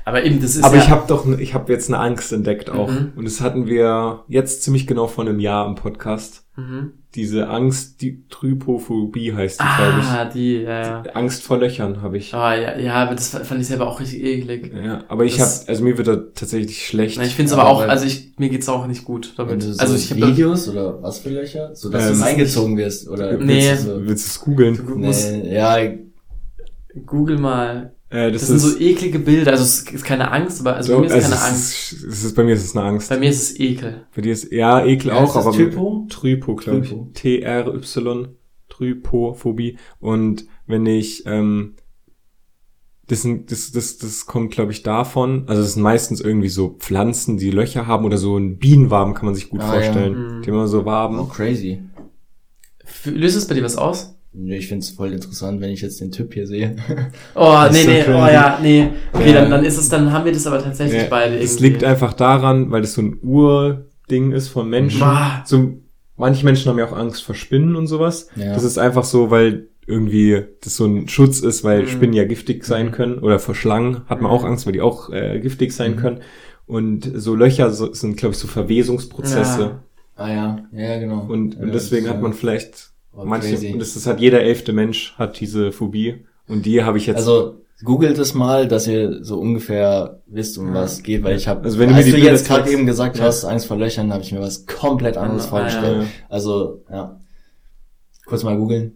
Aber 0.06 0.22
eben, 0.24 0.40
das 0.40 0.54
ist 0.56 0.64
Aber 0.64 0.76
ja, 0.76 0.82
ich 0.82 0.90
habe 0.90 1.04
doch, 1.08 1.26
ich 1.38 1.54
habe 1.54 1.72
jetzt 1.72 1.88
eine 1.88 1.98
Angst 1.98 2.30
entdeckt 2.32 2.68
auch. 2.70 2.90
Mhm. 2.90 3.12
Und 3.16 3.24
das 3.24 3.40
hatten 3.40 3.66
wir 3.66 4.24
jetzt 4.28 4.62
ziemlich 4.62 4.86
genau 4.86 5.06
vor 5.06 5.24
einem 5.24 5.40
Jahr 5.40 5.66
im 5.66 5.76
Podcast. 5.76 6.44
Mhm. 6.56 6.92
Diese 7.14 7.48
Angst, 7.48 8.02
die 8.02 8.24
Trypophobie 8.28 9.32
heißt 9.34 9.60
die, 9.60 9.64
glaube 9.64 10.02
Ah, 10.02 10.24
die, 10.26 10.56
ja, 10.62 10.80
ja. 10.82 11.02
ich. 11.06 11.16
Angst 11.16 11.42
vor 11.42 11.58
Löchern 11.58 12.02
habe 12.02 12.18
ich. 12.18 12.34
Ah, 12.34 12.54
ja, 12.54 12.76
ja, 12.76 12.94
aber 12.94 13.14
das 13.14 13.28
fand 13.30 13.60
ich 13.60 13.66
selber 13.68 13.86
auch 13.88 13.98
richtig 14.00 14.22
eklig. 14.22 14.72
Ja, 14.74 15.04
aber 15.08 15.24
ich 15.24 15.36
Das- 15.38 15.60
habe, 15.60 15.68
also 15.70 15.84
mir 15.84 15.96
wird 15.96 16.08
da 16.08 16.16
tatsächlich 16.16 16.86
schlecht. 16.86 17.16
Na, 17.18 17.24
ich 17.24 17.34
finde 17.34 17.46
es 17.48 17.52
Aber 17.54 17.62
aber 17.62 17.70
auch, 17.70 17.88
also 17.88 18.04
ich, 18.04 18.32
mir 18.38 18.50
geht's 18.50 18.68
auch 18.68 18.86
nicht 18.86 19.04
gut 19.04 19.32
damit. 19.38 19.62
du 19.62 19.72
so 19.72 19.80
Also 19.80 19.94
ich 19.94 20.10
habe 20.10 20.26
Videos 20.26 20.68
oder 20.68 21.02
was 21.02 21.20
für 21.20 21.30
Löcher? 21.30 21.74
So 21.74 21.88
dass 21.88 22.10
Ähm, 22.10 22.18
du 22.18 22.24
eingezogen 22.24 22.76
wirst 22.76 23.08
oder 23.08 23.38
Nee. 23.38 23.70
Willst 23.70 24.26
du 24.26 24.28
es 24.30 24.40
googeln? 24.40 24.78
nee, 24.96 25.54
ja, 25.54 25.76
Google 27.06 27.38
mal. 27.38 27.93
Äh, 28.14 28.30
Das, 28.32 28.42
das, 28.42 28.48
sind 28.48 28.56
ist 28.56 28.62
so 28.62 28.78
eklige 28.80 29.18
Bilder. 29.18 29.50
Also 29.52 29.64
es 29.64 29.80
ist 29.82 30.04
keine 30.04 30.30
Angst, 30.30 30.60
aber 30.60 30.76
also 30.76 30.92
so, 30.92 30.94
bei 31.00 31.00
mir 31.00 31.06
ist 31.08 31.14
also 31.14 31.28
keine 31.28 31.36
es 31.40 31.44
Angst. 31.48 31.92
Ist, 31.92 32.02
es 32.04 32.24
ist, 32.24 32.34
bei 32.36 32.44
mir 32.44 32.54
ist 32.54 32.64
es 32.64 32.76
eine 32.76 32.86
Angst. 32.86 33.08
Bei 33.08 33.18
mir 33.18 33.30
ist 33.30 33.42
es 33.42 33.58
Ekel. 33.60 34.06
Bei 34.14 34.22
dir 34.22 34.32
ist, 34.32 34.52
ja, 34.52 34.84
Ekel 34.84 35.08
Ja, 35.08 35.14
auch, 35.16 35.24
ist 35.28 35.34
das 35.34 35.46
aber. 35.46 35.56
Trypo? 35.56 36.06
Trypo, 36.08 36.54
glaube 36.56 36.80
ich. 36.84 36.88
Trypo. 36.90 37.10
T-R-Y. 37.14 38.28
Trypophobie. 38.68 39.78
Und 40.00 40.46
wenn 40.66 40.86
ich, 40.86 41.24
ähm, 41.26 41.74
das, 43.06 43.22
sind, 43.22 43.50
das, 43.52 43.70
das, 43.72 43.98
das 43.98 44.26
kommt, 44.26 44.50
glaube 44.52 44.72
ich, 44.72 44.82
davon. 44.82 45.44
Also, 45.46 45.62
es 45.62 45.74
sind 45.74 45.82
meistens 45.82 46.20
irgendwie 46.20 46.48
so 46.48 46.70
Pflanzen, 46.78 47.36
die 47.36 47.50
Löcher 47.50 47.86
haben 47.86 48.04
oder 48.04 48.16
so 48.16 48.36
ein 48.38 48.58
Bienenwaben 48.58 49.14
kann 49.14 49.26
man 49.26 49.34
sich 49.34 49.50
gut 49.50 49.60
Ah, 49.60 49.72
vorstellen. 49.72 50.12
ja. 50.14 50.18
Mhm. 50.36 50.42
Die 50.42 50.48
immer 50.48 50.66
so 50.68 50.84
Waben. 50.84 51.18
oh 51.18 51.26
crazy. 51.26 51.82
Löst 53.04 53.36
es 53.36 53.46
bei 53.46 53.54
dir 53.54 53.62
was 53.62 53.76
aus? 53.76 54.13
Nee, 54.36 54.56
Ich 54.58 54.66
find's 54.68 54.90
voll 54.90 55.12
interessant, 55.12 55.60
wenn 55.60 55.70
ich 55.70 55.80
jetzt 55.80 56.00
den 56.00 56.10
Typ 56.10 56.34
hier 56.34 56.46
sehe. 56.46 56.74
Oh, 57.36 57.52
Das 57.52 57.72
nee, 57.72 57.98
ist 58.00 58.06
so 58.06 58.12
nee, 58.12 58.18
oh 58.18 58.26
ja, 58.26 58.58
nee. 58.60 58.88
Okay, 59.12 59.32
Ja. 59.32 59.40
dann, 59.42 59.50
dann 59.50 59.64
ist 59.64 59.78
es, 59.78 59.88
dann 59.88 60.12
haben 60.12 60.24
wir 60.24 60.32
das 60.32 60.46
aber 60.46 60.60
tatsächlich 60.62 61.02
Ja, 61.02 61.08
beide 61.08 61.36
Es 61.38 61.60
liegt 61.60 61.84
einfach 61.84 62.12
daran, 62.14 62.70
weil 62.70 62.80
das 62.82 62.94
so 62.94 63.02
ein 63.02 63.18
Urding 63.22 64.32
ist 64.32 64.48
von 64.48 64.68
Menschen. 64.68 65.00
Bah. 65.00 65.42
So, 65.46 65.74
manche 66.16 66.44
Menschen 66.44 66.68
haben 66.68 66.78
ja 66.78 66.86
auch 66.86 66.96
Angst 66.96 67.22
vor 67.24 67.34
Spinnen 67.34 67.76
und 67.76 67.86
sowas. 67.86 68.28
Ja. 68.36 68.52
Das 68.54 68.64
ist 68.64 68.76
einfach 68.78 69.04
so, 69.04 69.30
weil 69.30 69.68
irgendwie 69.86 70.42
das 70.62 70.76
so 70.76 70.86
ein 70.86 71.08
Schutz 71.08 71.40
ist, 71.40 71.62
weil 71.62 71.82
Mhm. 71.82 71.88
Spinnen 71.88 72.14
ja 72.14 72.24
giftig 72.24 72.64
sein 72.64 72.90
können. 72.90 73.18
Oder 73.18 73.38
vor 73.38 73.54
Schlangen 73.54 74.02
hat 74.06 74.20
man 74.20 74.30
Mhm. 74.32 74.36
auch 74.38 74.44
Angst, 74.44 74.66
weil 74.66 74.72
die 74.72 74.80
auch 74.80 75.10
äh, 75.10 75.38
giftig 75.40 75.72
sein 75.72 75.92
Mhm. 75.92 75.96
können. 75.96 76.20
Und 76.66 77.10
so 77.14 77.34
Löcher 77.36 77.70
so, 77.70 77.92
sind, 77.92 78.16
glaube 78.16 78.32
ich, 78.32 78.38
so 78.38 78.48
Verwesungsprozesse. 78.48 79.60
Ja. 79.60 79.82
Ah 80.16 80.32
ja, 80.32 80.58
ja, 80.72 80.98
genau. 80.98 81.26
Und, 81.28 81.54
ja, 81.54 81.60
und 81.60 81.74
deswegen 81.74 82.08
hat 82.08 82.22
man 82.22 82.32
vielleicht 82.32 82.92
oh, 83.16 83.24
manche, 83.24 83.48
crazy. 83.50 83.72
und 83.72 83.78
das, 83.78 83.94
das 83.94 84.06
hat 84.06 84.20
jeder 84.20 84.40
elfte 84.42 84.72
Mensch 84.72 85.14
hat 85.18 85.40
diese 85.40 85.72
Phobie. 85.72 86.24
Und 86.48 86.66
die 86.66 86.82
habe 86.84 86.98
ich 86.98 87.06
jetzt. 87.06 87.16
Also 87.16 87.56
googelt 87.82 88.18
es 88.18 88.34
mal, 88.34 88.68
dass 88.68 88.86
ihr 88.86 89.22
so 89.24 89.38
ungefähr 89.38 90.20
wisst, 90.26 90.56
um 90.58 90.68
Ja. 90.68 90.82
was 90.82 91.02
geht, 91.02 91.22
weil 91.24 91.36
ich 91.36 91.48
habe, 91.48 91.64
Also 91.64 91.78
wenn 91.78 91.90
du 91.90 91.94
als 91.96 92.04
mir 92.06 92.10
du 92.12 92.16
die 92.16 92.22
Bilder 92.22 92.36
jetzt 92.36 92.46
gerade 92.46 92.70
eben 92.70 92.86
gesagt 92.86 93.18
Ja. 93.18 93.24
hast, 93.24 93.44
Angst 93.44 93.66
vor 93.66 93.76
Löchern, 93.76 94.12
habe 94.12 94.22
ich 94.22 94.32
mir 94.32 94.40
was 94.40 94.64
komplett 94.66 95.16
anderes 95.16 95.46
Ah, 95.46 95.48
vorgestellt. 95.48 96.02
ja. 96.02 96.08
Also 96.28 96.82
ja, 96.90 97.18
kurz 98.26 98.42
mal 98.42 98.56
googeln. 98.56 98.92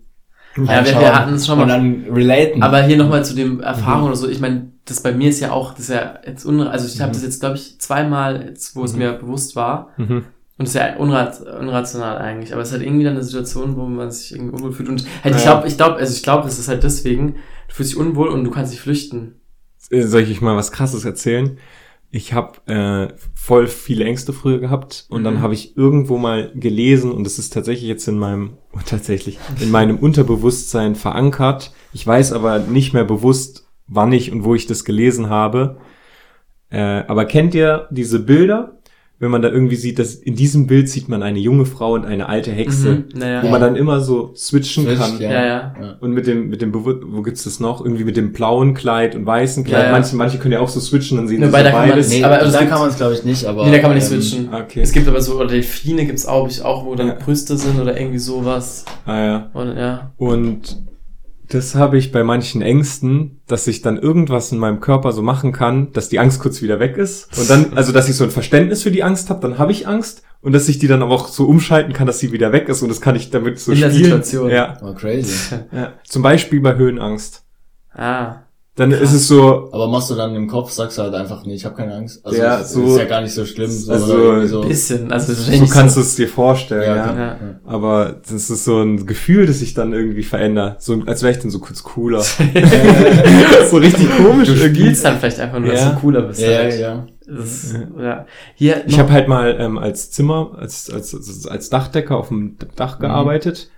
Ja, 0.57 0.85
wir, 0.85 0.93
wir 1.01 1.15
hatten 1.15 1.35
es 1.35 1.47
schon 1.47 1.61
und 1.61 1.69
mal. 1.69 1.75
dann 1.75 2.07
relaten. 2.11 2.63
Aber 2.63 2.83
hier 2.83 2.97
nochmal 2.97 3.25
zu 3.25 3.35
dem 3.35 3.61
Erfahrung 3.61 4.07
oder 4.09 4.17
so. 4.17 4.29
Ich 4.29 4.41
meine, 4.41 4.73
das 4.87 5.03
bei 5.03 5.13
mir 5.13 5.29
ist 5.29 5.39
ja 5.41 5.53
auch, 5.53 5.71
das 5.73 5.81
ist 5.83 5.91
ja 5.91 6.19
jetzt 6.27 6.45
unra 6.45 6.71
also 6.71 6.87
ich 6.87 7.01
habe 7.01 7.11
Mhm. 7.11 7.15
das 7.15 7.23
jetzt, 7.23 7.41
glaube 7.41 7.57
ich, 7.57 7.79
zweimal, 7.81 8.45
jetzt, 8.47 8.75
wo 8.75 8.83
es 8.85 8.93
Mhm. 8.95 8.99
mir 8.99 9.13
bewusst 9.13 9.55
war. 9.55 9.91
Mhm. 9.99 10.25
Und 10.59 10.67
das 10.67 10.75
ist 10.75 10.81
ja 10.81 10.97
unrat 10.97 11.41
unrational 11.41 12.19
eigentlich. 12.19 12.53
Aber 12.53 12.63
es 12.63 12.69
ist 12.69 12.75
halt 12.75 12.83
irgendwie 12.85 13.05
dann 13.05 13.15
eine 13.15 13.23
Situation, 13.23 13.77
wo 13.77 13.87
man 13.87 14.11
sich 14.11 14.33
irgendwie 14.33 14.55
unwohl 14.57 14.73
fühlt. 14.73 14.89
Und 14.89 15.05
halt, 15.23 15.37
ich 15.37 15.45
Ja. 15.45 15.53
glaube, 15.53 15.69
ich 15.69 15.77
glaube, 15.77 15.97
also 15.97 16.13
ich 16.13 16.23
glaube, 16.23 16.49
es 16.49 16.59
ist 16.59 16.69
halt 16.69 16.83
deswegen, 16.83 17.37
du 17.69 17.75
fühlst 17.75 17.93
dich 17.93 17.99
unwohl 17.99 18.29
und 18.29 18.43
du 18.45 18.51
kannst 18.51 18.73
nicht 18.73 18.81
flüchten. 18.81 19.37
Soll 19.79 20.23
ich 20.23 20.31
euch 20.31 20.41
mal 20.41 20.57
was 20.57 20.73
Krasses 20.73 21.05
erzählen? 21.05 21.59
Ich 22.11 22.33
habe 22.33 22.59
äh, 22.73 23.15
voll 23.35 23.67
viele 23.69 24.05
Ängste 24.05 24.33
früher 24.33 24.59
gehabt 24.59 25.07
und 25.11 25.21
Mhm. 25.21 25.25
dann 25.25 25.43
habe 25.43 25.55
ich 25.55 25.77
irgendwo 25.77 26.17
mal 26.19 26.51
gelesen 26.55 27.13
und 27.13 27.27
es 27.27 27.39
ist 27.39 27.53
tatsächlich 27.53 27.87
jetzt 27.89 28.09
in 28.09 28.19
meinem 28.19 28.57
tatsächlich 28.87 29.39
in 29.61 29.71
meinem 29.71 29.99
Unterbewusstsein 29.99 30.95
verankert. 30.97 31.71
Ich 31.93 32.07
weiß 32.07 32.33
aber 32.33 32.59
nicht 32.61 32.95
mehr 32.95 33.05
bewusst, 33.05 33.69
wann 33.87 34.11
ich 34.13 34.33
und 34.33 34.43
wo 34.43 34.55
ich 34.55 34.67
das 34.67 34.85
gelesen 34.85 35.29
habe. 35.31 35.77
Äh, 36.71 37.05
aber 37.09 37.25
kennt 37.25 37.55
ihr 37.55 37.89
diese 37.91 38.21
Bilder, 38.21 38.78
wenn 39.21 39.31
man 39.33 39.43
da 39.43 39.49
irgendwie 39.49 39.75
sieht, 39.75 39.99
dass 39.99 40.15
in 40.15 40.37
diesem 40.37 40.67
Bild 40.69 40.89
sieht 40.89 41.09
man 41.09 41.23
eine 41.25 41.41
junge 41.41 41.65
Frau 41.67 41.95
und 41.95 42.05
eine 42.07 42.29
alte 42.29 42.53
Hexe, 42.53 42.91
Mhm. 42.91 43.05
Naja. 43.19 43.43
wo 43.43 43.49
man 43.49 43.61
dann 43.61 43.75
immer 43.75 44.01
so 44.01 44.33
switchen 44.37 44.85
Switcht, 44.85 45.01
kann. 45.01 45.21
ja, 45.21 45.45
ja. 45.45 45.97
Und 46.01 46.13
mit 46.13 46.27
dem, 46.29 46.49
mit 46.49 46.63
dem, 46.63 46.73
Bewu- 46.73 47.01
wo 47.05 47.23
gibt's 47.23 47.43
das 47.45 47.59
noch? 47.59 47.85
Irgendwie 47.85 48.05
mit 48.05 48.17
dem 48.17 48.33
blauen 48.33 48.75
Kleid 48.75 49.17
und 49.17 49.27
weißen 49.27 49.65
Kleid. 49.65 49.81
Ja, 49.83 49.87
ja. 49.87 49.93
Manche, 49.93 50.15
manche 50.15 50.39
können 50.39 50.53
ja 50.53 50.61
auch 50.61 50.69
so 50.69 50.79
switchen, 50.79 51.17
dann 51.19 51.27
sehen 51.27 51.43
sie 51.43 51.51
bei 51.51 51.59
so 51.59 51.65
da 51.65 51.71
kann 51.71 51.81
man- 51.81 51.91
beides. 51.91 52.11
Nee, 52.11 52.23
Aber 52.23 52.43
es 52.43 52.53
da 52.53 52.65
kann 52.65 52.79
man 52.81 52.89
es 52.91 52.97
glaube 52.97 53.15
ich 53.15 53.25
nicht, 53.25 53.45
aber 53.45 53.65
nee, 53.67 53.73
da 53.73 53.79
kann 53.79 53.91
man 53.91 53.99
nicht 53.99 54.13
ähm, 54.13 54.21
switchen. 54.23 54.49
Okay. 54.55 54.81
Es 54.83 54.93
gibt 54.93 55.09
aber 55.09 55.21
so, 55.21 55.35
oder 55.35 55.47
Delfine 55.49 56.07
gibt's 56.07 56.25
auch, 56.27 56.49
ich 56.49 56.63
auch, 56.63 56.85
wo 56.87 56.95
dann 56.95 57.09
Ja. 57.09 57.15
Brüste 57.15 57.57
sind 57.57 57.81
oder 57.81 57.99
irgendwie 57.99 58.19
sowas. 58.19 58.85
Ah, 59.05 59.19
ja. 59.25 59.51
Und 59.53 59.77
ja. 59.77 60.13
Und 60.17 60.77
das 61.51 61.75
habe 61.75 61.97
ich 61.99 62.13
bei 62.13 62.25
manchen 62.25 62.61
Ängsten, 62.63 63.41
dass 63.47 63.67
ich 63.67 63.81
dann 63.83 63.97
irgendwas 63.97 64.53
in 64.53 64.59
meinem 64.59 64.81
Körper 64.81 65.13
so 65.13 65.23
machen 65.23 65.53
kann, 65.53 65.93
dass 65.93 66.09
die 66.09 66.19
Angst 66.19 66.41
kurz 66.41 66.61
wieder 66.63 66.79
weg 66.81 66.97
ist. 66.97 67.37
Und 67.39 67.49
dann, 67.49 67.73
also 67.75 67.93
dass 67.93 68.09
ich 68.09 68.17
so 68.17 68.25
ein 68.25 68.31
Verständnis 68.31 68.83
für 68.83 68.91
die 68.91 69.03
Angst 69.03 69.31
habe, 69.31 69.41
dann 69.41 69.59
habe 69.59 69.73
ich 69.73 69.87
Angst. 69.89 70.23
Und 70.41 70.53
dass 70.53 70.69
ich 70.69 70.79
die 70.79 70.87
dann 70.87 71.03
aber 71.03 71.15
auch 71.15 71.29
so 71.29 71.47
umschalten 71.47 71.93
kann, 71.93 72.07
dass 72.07 72.19
sie 72.21 72.31
wieder 72.33 72.53
weg 72.53 72.69
ist. 72.69 72.83
Und 72.83 72.89
das 72.89 73.01
kann 73.01 73.17
ich 73.17 73.31
damit 73.31 73.59
so 73.59 73.73
In 73.73 73.81
der 73.81 73.89
spielen. 73.91 74.05
Situation. 74.05 74.51
Ja, 74.51 74.77
Oh, 74.83 74.93
crazy. 74.95 75.55
ja. 75.73 75.95
Zum 76.07 76.23
Beispiel 76.23 76.61
bei 76.61 76.77
Höhenangst. 76.77 77.43
Ah. 77.93 78.43
Dann 78.79 78.93
ist 78.93 79.13
es 79.13 79.27
so, 79.29 79.69
Aber 79.73 79.89
machst 79.89 80.09
du 80.09 80.15
dann 80.15 80.35
im 80.37 80.47
Kopf, 80.47 80.71
sagst 80.71 80.97
du 80.99 81.03
halt 81.03 81.13
einfach, 81.15 81.45
nee, 81.45 81.55
ich 81.55 81.65
habe 81.65 81.75
keine 81.75 81.95
Angst. 81.95 82.25
Also 82.25 82.39
Ja, 82.39 82.61
es 82.61 82.73
so- 82.73 82.85
ist 82.87 82.97
ja 82.99 83.05
gar 83.07 83.21
nicht 83.21 83.35
so 83.35 83.45
schlimm. 83.45 83.71
So, 83.71 83.93
also 83.93 84.47
so. 84.47 84.61
Bisschen. 84.63 85.13
Also 85.13 85.35
so 85.35 85.67
kannst 85.67 85.97
du 85.97 86.01
es 86.01 86.15
dir 86.15 86.29
vorstellen. 86.29 86.83
ja, 86.83 86.97
Ja. 86.97 87.15
Ja. 87.17 87.27
Ja. 87.27 87.37
Aber 87.67 88.21
das 88.23 88.49
ist 88.51 88.65
so 88.65 88.81
ein 88.81 89.05
Gefühl, 89.05 89.47
das 89.47 89.59
sich 89.59 89.75
dann 89.75 89.93
irgendwie 89.93 90.23
verändert. 90.23 90.81
So, 90.83 91.03
als 91.07 91.23
wäre 91.23 91.33
ich 91.33 91.41
dann 91.41 91.51
so 91.51 91.59
kurz 91.59 91.83
cooler. 91.83 92.21
so 93.71 93.77
richtig 93.79 94.09
komisch 94.17 94.49
Du 94.49 94.55
irgendwie. 94.55 94.81
spielst 94.83 95.05
dann 95.05 95.19
vielleicht 95.19 95.41
einfach 95.41 95.59
nur, 95.59 95.71
dass 95.73 95.81
Ja. 95.81 95.91
du 95.91 95.99
cooler 96.01 96.23
bist. 96.23 96.41
Ja, 96.41 96.51
ja, 96.51 96.59
halt. 96.59 96.81
ja. 96.81 97.07
Ist, 97.27 97.77
ja. 97.99 98.27
Hier, 98.55 98.85
Ich 98.87 98.99
habe 98.99 99.13
halt 99.13 99.29
mal 99.29 99.57
ähm, 99.59 99.77
als 99.77 100.11
Zimmer, 100.11 100.53
als, 100.59 100.89
als, 100.91 101.15
als, 101.15 101.47
als 101.47 101.69
Dachdecker 101.69 102.17
auf 102.17 102.29
dem 102.29 102.57
Dach 102.77 102.99
gearbeitet. 103.01 103.71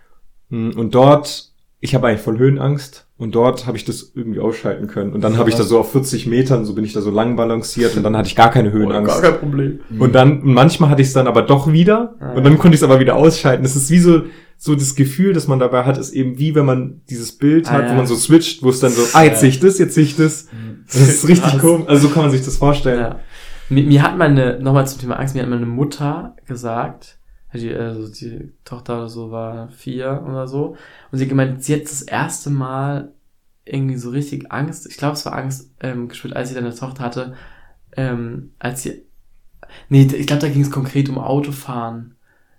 Mm, 0.50 0.70
Und 0.76 0.94
dort, 0.94 1.50
ich 1.80 1.94
habe 1.94 2.06
eigentlich 2.08 2.20
voll 2.20 2.38
Höhenangst. 2.38 3.06
Und 3.20 3.34
dort 3.34 3.66
habe 3.66 3.76
ich 3.76 3.84
das 3.84 4.12
irgendwie 4.14 4.40
ausschalten 4.40 4.86
können. 4.86 5.12
Und 5.12 5.20
dann 5.20 5.36
habe 5.36 5.50
ich 5.50 5.54
da 5.54 5.62
so 5.62 5.78
auf 5.78 5.92
40 5.92 6.26
Metern, 6.26 6.64
so 6.64 6.74
bin 6.74 6.84
ich 6.84 6.94
da 6.94 7.02
so 7.02 7.10
lang 7.10 7.36
balanciert 7.36 7.94
und 7.96 8.02
dann 8.02 8.16
hatte 8.16 8.28
ich 8.28 8.34
gar 8.34 8.50
keine 8.50 8.70
oh, 8.70 8.72
Höhenangst. 8.72 9.12
gar 9.12 9.20
kein 9.30 9.38
Problem. 9.40 9.80
Und 9.98 10.14
dann, 10.14 10.40
und 10.40 10.54
manchmal 10.54 10.88
hatte 10.88 11.02
ich 11.02 11.08
es 11.08 11.14
dann 11.14 11.26
aber 11.26 11.42
doch 11.42 11.70
wieder. 11.70 12.14
Und 12.34 12.44
dann 12.44 12.56
konnte 12.58 12.74
ich 12.74 12.80
es 12.80 12.82
aber 12.82 12.98
wieder 12.98 13.16
ausschalten. 13.16 13.62
Das 13.62 13.76
ist 13.76 13.90
wie 13.90 13.98
so, 13.98 14.22
so 14.56 14.74
das 14.74 14.94
Gefühl, 14.94 15.34
das 15.34 15.48
man 15.48 15.58
dabei 15.58 15.84
hat, 15.84 15.98
ist 15.98 16.12
eben 16.12 16.38
wie 16.38 16.54
wenn 16.54 16.64
man 16.64 17.02
dieses 17.10 17.32
Bild 17.32 17.68
Ah, 17.68 17.72
hat, 17.74 17.84
ja. 17.84 17.90
wo 17.90 17.94
man 17.96 18.06
so 18.06 18.14
switcht, 18.16 18.62
wo 18.62 18.70
es 18.70 18.80
dann 18.80 18.90
so, 18.90 19.02
ah, 19.12 19.22
jetzt 19.22 19.40
sehe 19.40 19.50
ich 19.50 19.60
das, 19.60 19.78
jetzt 19.78 19.94
sehe 19.94 20.04
ich 20.04 20.16
das. 20.16 20.48
Das 20.86 21.00
ist 21.00 21.28
richtig 21.28 21.58
komisch. 21.60 21.88
Also 21.88 22.08
so 22.08 22.14
kann 22.14 22.22
man 22.22 22.30
sich 22.32 22.44
das 22.44 22.56
vorstellen. 22.56 23.00
Ja. 23.00 23.20
Mir, 23.68 23.84
mir 23.84 24.02
hat 24.02 24.18
meine, 24.18 24.58
nochmal 24.60 24.86
zum 24.88 24.98
Thema 25.00 25.18
Angst, 25.20 25.34
mir 25.34 25.42
hat 25.42 25.48
meine 25.50 25.66
Mutter 25.66 26.34
gesagt, 26.46 27.18
die, 27.58 27.74
also 27.74 28.08
die 28.12 28.52
Tochter 28.64 28.98
oder 28.98 29.08
so 29.08 29.30
war 29.30 29.68
vier 29.70 30.24
oder 30.28 30.46
so, 30.48 30.76
und 31.10 31.18
sie 31.18 31.24
hat 31.24 31.28
gemeint, 31.30 31.64
sie 31.64 31.74
hat 31.74 31.82
das 31.84 32.02
erste 32.02 32.50
Mal 32.50 33.12
irgendwie 33.64 33.96
so 33.96 34.10
richtig 34.10 34.50
Angst, 34.52 34.86
ich 34.86 34.96
glaube, 34.96 35.14
es 35.14 35.24
war 35.26 35.34
Angst 35.34 35.70
ähm, 35.80 36.08
gespürt, 36.08 36.34
als 36.36 36.48
sie 36.48 36.54
dann 36.54 36.64
eine 36.64 36.74
Tochter 36.74 37.04
hatte, 37.04 37.34
ähm, 37.96 38.52
als 38.58 38.82
sie, 38.82 39.02
nee, 39.88 40.02
ich 40.02 40.26
glaube, 40.26 40.42
da 40.42 40.48
ging 40.48 40.62
es 40.62 40.70
konkret 40.70 41.08
um 41.08 41.18
Autofahren. 41.18 42.14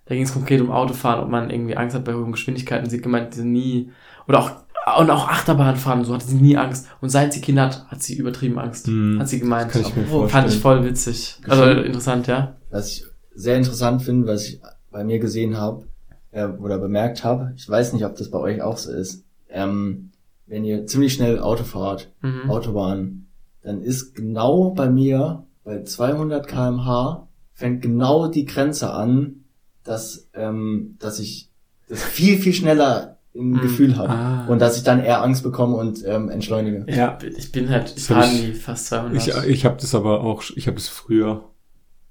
Da 0.06 0.14
ging 0.16 0.24
es 0.24 0.32
konkret 0.32 0.60
um 0.60 0.70
Autofahren, 0.70 1.22
ob 1.22 1.30
man 1.30 1.48
irgendwie 1.48 1.76
Angst 1.76 1.94
hat 1.94 2.04
bei 2.04 2.12
hohen 2.12 2.32
Geschwindigkeiten. 2.32 2.90
Sie 2.90 2.96
hat 2.96 3.02
gemeint, 3.04 3.34
sie 3.34 3.44
nie, 3.44 3.92
oder 4.26 4.40
auch, 4.40 4.50
und 4.98 5.10
auch 5.10 5.28
Achterbahnfahren, 5.28 6.04
so 6.04 6.12
hatte 6.12 6.26
sie 6.26 6.34
nie 6.36 6.56
Angst. 6.56 6.88
Und 7.00 7.08
seit 7.08 7.32
sie 7.32 7.40
Kinder 7.40 7.62
hat, 7.62 7.86
hat 7.88 8.02
sie 8.02 8.16
übertrieben 8.16 8.58
Angst. 8.58 8.88
Hm. 8.88 9.18
Hat 9.20 9.28
sie 9.28 9.38
gemeint. 9.38 9.70
Kann 9.70 9.82
ich 9.82 9.94
mir 9.94 10.02
Oh, 10.02 10.26
Fand 10.26 10.30
vorstellen. 10.32 10.48
ich 10.48 10.58
voll 10.58 10.84
witzig. 10.84 11.38
Also 11.48 11.64
interessant, 11.70 12.26
ja. 12.26 12.56
Was 12.70 12.88
ich 12.92 13.04
sehr 13.34 13.56
interessant 13.56 14.02
finde, 14.02 14.26
was 14.26 14.48
ich 14.48 14.60
bei 14.92 15.02
mir 15.04 15.18
gesehen 15.18 15.56
habe 15.58 15.86
äh, 16.30 16.46
oder 16.46 16.78
bemerkt 16.78 17.24
habe, 17.24 17.52
ich 17.56 17.68
weiß 17.68 17.92
nicht, 17.94 18.04
ob 18.04 18.14
das 18.16 18.30
bei 18.30 18.38
euch 18.38 18.62
auch 18.62 18.76
so 18.76 18.92
ist, 18.92 19.24
ähm, 19.50 20.10
wenn 20.46 20.64
ihr 20.64 20.86
ziemlich 20.86 21.14
schnell 21.14 21.38
Auto 21.40 21.64
fahrt, 21.64 22.10
Mhm. 22.20 22.50
Autobahn, 22.50 23.26
dann 23.62 23.80
ist 23.82 24.14
genau 24.14 24.70
bei 24.70 24.88
mir 24.90 25.44
bei 25.64 25.82
200 25.82 26.46
kmh 26.46 27.28
fängt 27.54 27.82
genau 27.82 28.26
die 28.28 28.44
Grenze 28.44 28.92
an, 28.92 29.44
dass 29.84 30.28
ähm, 30.34 30.96
dass 30.98 31.18
ich 31.20 31.48
das 31.88 32.02
viel 32.02 32.38
viel 32.38 32.52
schneller 32.52 33.18
im 33.34 33.50
Mhm. 33.52 33.60
Gefühl 33.60 33.96
habe 33.96 34.10
Ah. 34.12 34.46
und 34.46 34.58
dass 34.60 34.76
ich 34.76 34.82
dann 34.82 35.00
eher 35.02 35.22
Angst 35.22 35.42
bekomme 35.42 35.76
und 35.76 36.04
ähm, 36.06 36.28
entschleunige. 36.28 36.84
Ja. 36.92 37.18
ich 37.36 37.50
bin 37.52 37.70
halt, 37.70 37.94
ich 37.96 38.04
fahre 38.04 38.26
ich- 38.26 38.42
nie 38.48 38.52
fast 38.52 38.86
200. 38.88 39.16
Ich, 39.16 39.34
ich 39.50 39.64
habe 39.64 39.76
das 39.80 39.94
aber 39.94 40.20
auch, 40.22 40.42
ich 40.56 40.66
habe 40.66 40.76
es 40.76 40.88
früher. 40.88 41.44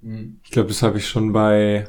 Mhm. 0.02 0.40
Ich 0.44 0.52
glaube, 0.52 0.70
das 0.70 0.82
habe 0.82 0.98
ich 0.98 1.08
schon 1.08 1.32
bei 1.34 1.88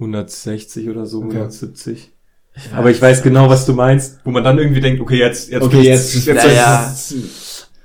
160 0.00 0.88
oder 0.88 1.06
so, 1.06 1.18
Okay. 1.18 1.36
170. 1.36 2.10
Ich 2.56 2.62
Aber 2.74 2.90
ich 2.90 3.00
weiß 3.00 3.22
genau, 3.22 3.48
was 3.48 3.64
du 3.64 3.72
meinst, 3.74 4.18
wo 4.24 4.30
man 4.32 4.42
dann 4.42 4.58
irgendwie 4.58 4.80
denkt, 4.80 5.00
okay, 5.00 5.18
jetzt, 5.18 5.50
jetzt, 5.50 5.62
Okay, 5.62 5.76
bricht's- 5.76 6.14
jetzt- 6.14 6.26
jetzt, 6.26 6.44
ja. 6.46 6.92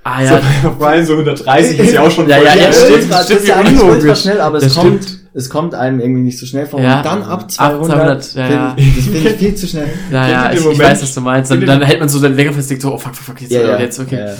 Ah 0.02 0.22
ja, 0.22 0.40
So, 0.62 0.70
Brian 0.78 1.04
so 1.04 1.14
130 1.14 1.78
ist 1.80 1.92
ja 1.92 2.02
auch 2.02 2.10
schon 2.10 2.28
Ja, 2.28 2.36
voll 2.36 2.46
ja, 2.46 2.54
ja, 2.54 2.72
stimmt, 2.72 3.10
das 3.12 3.24
stimmt, 3.24 3.40
ist 3.40 3.48
ja 3.48 3.56
eigentlich 3.56 3.82
ultra 3.82 4.14
schnell, 4.14 4.40
aber 4.40 4.58
es 4.58 4.64
Das 4.64 4.74
kommt, 4.76 5.18
es 5.34 5.50
kommt 5.50 5.74
einem 5.74 6.00
irgendwie 6.00 6.20
nicht 6.22 6.38
so 6.38 6.46
schnell 6.46 6.66
vor. 6.66 6.80
Ja. 6.80 6.98
Und 6.98 7.06
dann 7.06 7.22
ab 7.24 7.42
Ab 7.42 7.50
200, 7.50 8.24
200, 8.24 8.34
ja, 8.34 8.48
ja. 8.50 8.74
find- 8.76 8.96
das 8.98 9.04
finde 9.04 9.18
ich 9.30 9.36
viel 9.38 9.54
zu 9.56 9.66
schnell. 9.66 9.88
ja, 10.12 10.28
ja, 10.28 10.44
ich, 10.44 10.50
den 10.50 10.58
ich 10.58 10.64
Moment? 10.64 10.80
weiß, 10.80 11.02
was 11.02 11.14
du 11.14 11.20
meinst. 11.20 11.50
Ihr 11.52 11.66
dann 11.66 11.82
hält 11.82 11.98
man 12.00 12.08
so 12.08 12.20
den 12.20 12.36
Wecker 12.36 12.52
festlegt, 12.52 12.82
so, 12.82 12.92
oh 12.94 12.98
fuck, 12.98 13.14
fuck, 13.16 13.24
fuck, 13.26 13.40
jetzt, 13.42 13.50
Ja, 13.52 13.60
ja. 13.62 13.78
jetzt, 13.80 13.98
okay. 13.98 14.18
Ja. 14.28 14.34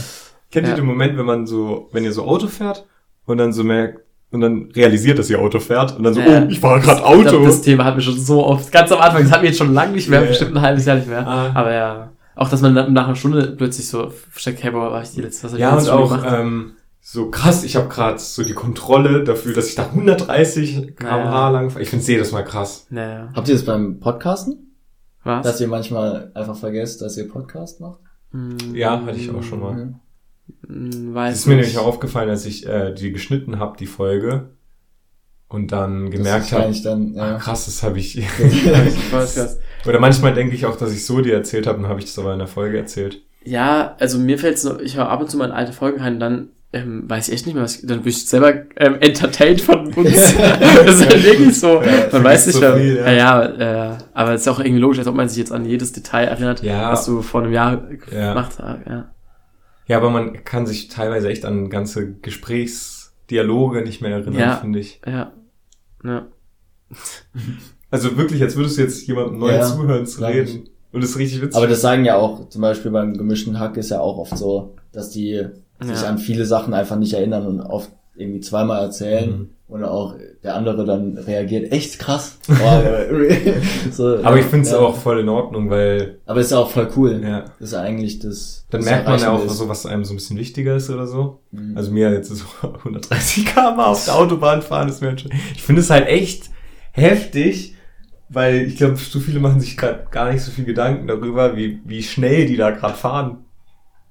Kennt 0.52 0.66
Ja. 0.68 0.72
ihr 0.74 0.76
den 0.76 0.86
Moment, 0.86 1.18
wenn 1.18 1.26
man 1.26 1.46
so, 1.46 1.88
wenn 1.92 2.04
ihr 2.04 2.12
so 2.12 2.24
Auto 2.24 2.46
fährt 2.46 2.84
und 3.26 3.38
dann 3.38 3.52
so 3.52 3.64
merkt, 3.64 4.02
und 4.30 4.40
dann 4.40 4.70
realisiert, 4.74 5.18
dass 5.18 5.30
ihr 5.30 5.38
Auto 5.40 5.58
fährt 5.60 5.96
und 5.96 6.02
dann 6.02 6.14
so, 6.14 6.20
Ja. 6.20 6.42
oh, 6.42 6.46
ich 6.48 6.60
fahre 6.60 6.80
gerade 6.80 7.00
Ich 7.00 7.04
glaub, 7.22 7.34
Auto. 7.34 7.44
das 7.46 7.62
Thema 7.62 7.84
hatten 7.84 7.96
wir 7.98 8.02
schon 8.02 8.18
so 8.18 8.44
oft, 8.44 8.70
ganz 8.72 8.90
am 8.92 9.00
Anfang, 9.00 9.22
das 9.22 9.30
hatten 9.32 9.42
wir 9.42 9.50
jetzt 9.50 9.58
schon 9.58 9.72
lange 9.72 9.92
nicht 9.92 10.08
mehr, 10.08 10.18
Ja, 10.20 10.24
ja. 10.24 10.28
bestimmt 10.30 10.56
ein 10.56 10.62
halbes 10.62 10.84
Jahr 10.84 10.96
nicht 10.96 11.08
mehr. 11.08 11.26
Ah. 11.26 11.50
Aber 11.54 11.72
ja, 11.72 12.10
auch, 12.34 12.48
dass 12.48 12.60
man 12.60 12.74
nach 12.92 13.06
einer 13.06 13.16
Stunde 13.16 13.54
plötzlich 13.56 13.88
so 13.88 14.12
steckt, 14.34 14.62
hey, 14.62 14.70
boah, 14.72 14.90
war 14.92 15.02
ich 15.02 15.10
die 15.10 15.22
letzte, 15.22 15.44
was 15.44 15.52
hab 15.52 15.58
ich 15.58 15.62
ja, 15.62 15.76
die 15.76 15.82
und 15.84 15.90
auch 15.90 16.10
gemacht? 16.10 16.26
ähm, 16.30 16.72
so 17.00 17.30
krass, 17.30 17.62
ich 17.62 17.76
habe 17.76 17.88
gerade 17.88 18.18
so 18.18 18.42
die 18.42 18.52
Kontrolle 18.52 19.22
dafür, 19.22 19.54
dass 19.54 19.68
ich 19.68 19.76
da 19.76 19.86
130 19.94 20.96
km/h 20.96 21.16
Ja. 21.30 21.48
lang 21.50 21.70
fahre. 21.70 21.82
Ich 21.82 21.88
finde 21.90 22.04
jedes 22.04 22.32
Mal 22.32 22.42
krass. 22.42 22.86
Naja, 22.90 23.28
Habt 23.34 23.46
ihr 23.48 23.54
das 23.54 23.64
beim 23.64 24.00
Podcasten? 24.00 24.74
was? 25.22 25.44
Dass 25.44 25.60
ihr 25.60 25.68
manchmal 25.68 26.30
einfach 26.34 26.56
vergesst, 26.56 27.02
dass 27.02 27.16
ihr 27.16 27.28
Podcast 27.28 27.80
macht? 27.80 28.00
Hm, 28.32 28.56
Ja, 28.74 29.00
hatte 29.06 29.16
ich 29.18 29.30
auch 29.30 29.42
schon 29.42 29.60
mal. 29.60 29.72
Mhm. 29.74 29.94
Hm, 30.66 30.90
Das 30.90 31.14
Weiß 31.14 31.36
ist 31.38 31.46
mir 31.46 31.56
nicht. 31.56 31.64
nämlich 31.66 31.78
auch 31.78 31.86
aufgefallen, 31.86 32.28
als 32.30 32.44
ich 32.46 32.66
äh, 32.66 32.92
die 32.94 33.12
geschnitten 33.12 33.58
habe, 33.58 33.76
die 33.78 33.86
Folge, 33.86 34.50
und 35.48 35.70
dann 35.70 36.06
Das 36.06 36.14
gemerkt 36.16 36.46
habe, 36.52 36.62
wahrscheinlich 36.64 36.82
dann, 36.82 37.14
ah, 37.16 37.32
ja. 37.32 37.38
krass, 37.38 37.66
das 37.66 37.82
habe 37.82 37.98
ich. 37.98 38.16
Podcast. 39.10 39.60
Oder 39.86 40.00
manchmal 40.00 40.34
denke 40.34 40.54
ich 40.56 40.66
auch, 40.66 40.76
dass 40.76 40.92
ich 40.92 41.04
so 41.06 41.20
dir 41.20 41.34
erzählt 41.34 41.66
habe, 41.66 41.78
und 41.78 41.88
habe 41.88 42.00
ich 42.00 42.06
das 42.06 42.18
aber 42.18 42.32
in 42.32 42.38
der 42.40 42.48
Folge 42.48 42.76
erzählt. 42.78 43.22
Ja, 43.44 43.94
also 44.00 44.18
mir 44.18 44.38
fällt's 44.38 44.64
noch, 44.64 44.80
ich 44.80 44.96
höre 44.96 45.08
ab 45.08 45.20
und 45.20 45.30
zu 45.30 45.36
mal 45.36 45.44
in 45.44 45.52
alte 45.52 45.72
Folgen 45.72 46.00
rein 46.00 46.14
und 46.14 46.20
dann 46.20 46.48
ähm, 46.72 47.08
weiß 47.08 47.28
ich 47.28 47.34
echt 47.34 47.46
nicht 47.46 47.54
mehr, 47.54 47.62
was 47.62 47.76
ich, 47.76 47.86
dann 47.86 48.00
bin 48.02 48.08
ich 48.10 48.26
selber 48.28 48.52
ähm, 48.76 48.96
entertained 49.00 49.60
von 49.60 49.86
uns. 49.94 50.14
das 50.34 51.00
ist 51.00 51.06
halt 51.08 51.24
wirklich 51.24 51.58
so. 51.58 51.80
Ja, 51.80 52.08
man 52.10 52.24
weiß 52.24 52.46
nicht 52.48 52.54
so 52.56 52.60
mehr. 52.62 52.76
viel, 52.76 52.96
ja, 52.96 53.12
ja. 53.12 53.44
ja, 53.48 53.92
äh, 53.94 53.98
aber 54.14 54.34
es 54.34 54.40
ist 54.40 54.48
auch 54.48 54.58
irgendwie 54.58 54.80
logisch, 54.80 54.98
als 54.98 55.06
ob 55.06 55.14
man 55.14 55.28
sich 55.28 55.38
jetzt 55.38 55.52
an 55.52 55.64
jedes 55.64 55.92
Detail 55.92 56.24
erinnert, 56.24 56.64
Ja. 56.64 56.90
was 56.90 57.06
du 57.06 57.22
vor 57.22 57.42
einem 57.44 57.52
Jahr 57.52 57.84
Ja. 58.12 58.30
gemacht 58.34 58.54
hast. 58.58 58.78
Ja. 58.88 59.12
Ja, 59.86 59.96
aber 59.98 60.10
man 60.10 60.44
kann 60.44 60.66
sich 60.66 60.88
teilweise 60.88 61.28
echt 61.28 61.44
an 61.44 61.70
ganze 61.70 62.12
Gesprächsdialoge 62.12 63.82
nicht 63.82 64.00
mehr 64.02 64.10
erinnern, 64.12 64.38
Ja. 64.38 64.56
finde 64.56 64.78
ich. 64.80 65.00
Ja. 65.06 65.32
Ja. 66.04 66.26
Also 67.88 68.16
wirklich, 68.18 68.42
als 68.42 68.56
würdest 68.56 68.76
du 68.78 68.82
jetzt 68.82 69.06
jemandem 69.06 69.38
neu 69.38 69.52
Ja, 69.52 69.62
zuhören 69.62 70.06
zu 70.06 70.20
reden. 70.24 70.68
Und 70.92 71.02
das 71.04 71.10
ist 71.10 71.18
richtig 71.18 71.40
witzig. 71.40 71.56
Aber 71.56 71.68
das 71.68 71.80
sagen 71.80 72.04
ja 72.04 72.16
auch, 72.16 72.48
zum 72.48 72.60
Beispiel 72.60 72.90
beim 72.90 73.14
gemischten 73.16 73.60
Hack 73.60 73.76
ist 73.76 73.90
ja 73.90 74.00
auch 74.00 74.18
oft 74.18 74.36
so, 74.36 74.74
dass 74.92 75.10
die 75.10 75.46
sich 75.80 76.02
Ja. 76.02 76.08
an 76.08 76.18
viele 76.18 76.44
Sachen 76.46 76.74
einfach 76.74 76.96
nicht 76.96 77.12
erinnern 77.14 77.46
und 77.46 77.60
oft 77.60 77.90
irgendwie 78.18 78.40
zweimal 78.40 78.82
erzählen 78.84 79.30
Mhm. 79.30 79.48
und 79.68 79.84
auch 79.84 80.14
der 80.42 80.54
andere 80.54 80.84
dann 80.84 81.18
reagiert, 81.18 81.72
echt 81.72 81.98
krass. 81.98 82.38
Äh, 82.48 83.52
so, 83.90 84.18
Aber 84.22 84.38
ich 84.38 84.44
finde 84.46 84.66
es 84.66 84.72
ja. 84.72 84.78
auch 84.78 84.96
voll 84.96 85.20
in 85.20 85.28
Ordnung, 85.28 85.70
weil 85.70 86.18
Aber 86.26 86.40
ist 86.40 86.52
auch 86.52 86.70
voll 86.70 86.88
cool. 86.96 87.20
ja, 87.22 87.44
Das 87.58 87.68
ist 87.70 87.74
eigentlich 87.74 88.18
das. 88.20 88.66
dann 88.70 88.80
das 88.80 88.90
merkt 88.90 89.08
man 89.08 89.20
ja 89.20 89.30
auch 89.32 89.44
ist. 89.44 89.56
so, 89.58 89.68
was 89.68 89.86
einem 89.86 90.04
so 90.04 90.12
ein 90.12 90.16
bisschen 90.16 90.38
wichtiger 90.38 90.76
ist 90.76 90.88
oder 90.90 91.06
so. 91.06 91.40
Mhm. 91.50 91.76
Also 91.76 91.90
mir 91.92 92.12
jetzt 92.12 92.28
so 92.34 92.44
130 92.84 93.46
km 93.46 93.80
auf 93.80 94.04
der 94.04 94.14
Autobahn 94.14 94.62
fahren 94.62 94.88
ist 94.88 95.02
mir 95.02 95.16
schon. 95.18 95.32
Ich 95.54 95.62
finde 95.62 95.80
es 95.80 95.90
halt 95.90 96.06
echt 96.08 96.50
heftig, 96.92 97.74
weil 98.28 98.62
ich 98.62 98.76
glaube, 98.76 98.96
so 98.96 99.20
viele 99.20 99.40
machen 99.40 99.60
sich 99.60 99.76
gerade 99.76 100.06
gar 100.10 100.32
nicht 100.32 100.42
so 100.42 100.50
viel 100.50 100.64
Gedanken 100.64 101.06
darüber, 101.06 101.56
wie, 101.56 101.80
wie 101.84 102.02
schnell 102.02 102.46
die 102.46 102.56
da 102.56 102.70
gerade 102.70 102.94
fahren. 102.94 103.38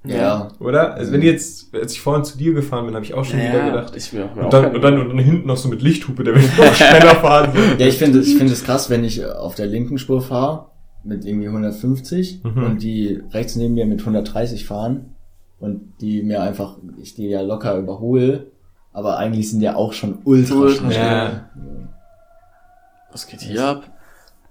Ja. 0.07 0.47
Oder? 0.59 0.93
Also 0.95 1.11
wenn 1.11 1.21
die 1.21 1.27
jetzt, 1.27 1.73
als 1.75 1.93
ich 1.93 2.01
vorhin 2.01 2.23
zu 2.23 2.37
dir 2.37 2.53
gefahren 2.53 2.85
bin, 2.85 2.95
habe 2.95 3.05
ich 3.05 3.13
auch 3.13 3.23
schon 3.25 3.39
wieder 3.39 3.65
gedacht. 3.65 3.93
ich 3.95 4.11
will 4.13 4.23
auch, 4.23 4.35
Und 4.35 4.53
dann, 4.53 4.75
und 4.75 4.81
dann, 4.81 4.99
und 4.99 5.09
dann 5.09 5.19
hinten 5.19 5.47
noch 5.47 5.57
so 5.57 5.69
mit 5.69 5.81
Lichthupe, 5.81 6.23
der 6.23 6.35
will 6.35 6.43
noch 6.57 6.73
schneller 6.73 7.15
fahren. 7.21 7.51
Ja, 7.77 7.87
ich 7.87 7.97
finde 7.97 8.19
ich 8.19 8.35
finde 8.37 8.53
es 8.53 8.63
krass, 8.63 8.89
wenn 8.89 9.03
ich 9.03 9.25
auf 9.25 9.55
der 9.55 9.67
linken 9.67 9.97
Spur 9.97 10.21
fahre 10.21 10.67
mit 11.03 11.23
irgendwie 11.25 11.47
150 11.47 12.41
Mhm. 12.43 12.63
und 12.63 12.81
die 12.83 13.21
rechts 13.31 13.55
neben 13.55 13.73
mir 13.75 13.85
mit 13.85 13.99
130 13.99 14.65
fahren 14.65 15.15
und 15.59 15.93
die 16.01 16.23
mir 16.23 16.41
einfach, 16.41 16.77
ich 17.01 17.15
die 17.15 17.27
ja 17.27 17.41
locker 17.41 17.77
überhole, 17.77 18.47
aber 18.93 19.17
eigentlich 19.17 19.49
sind 19.51 19.59
die 19.59 19.65
ja 19.65 19.75
auch 19.75 19.93
schon 19.93 20.19
ultra, 20.23 20.55
Ultra 20.55 20.91
schnell. 20.91 21.05
Ja. 21.05 21.49
Was 23.11 23.27
geht 23.27 23.41
hier 23.41 23.63
ab? 23.65 23.83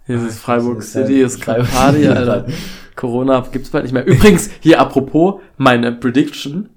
Hier 0.07 0.17
ist 0.27 0.39
Freiburg 0.39 0.77
Das 0.79 0.87
ist 0.89 0.95
halt 0.97 1.07
City, 1.07 1.21
ist 1.23 1.41
gerade 1.41 1.65
Party, 1.65 2.07
Alter. 2.09 2.47
Corona 2.97 3.41
gibt's 3.53 3.71
bald 3.71 3.85
nicht 3.85 3.93
mehr. 3.93 4.07
Übrigens, 4.07 4.51
hier 4.61 4.81
apropos, 4.81 5.41
meine 5.57 5.93
Prediction. 5.93 6.71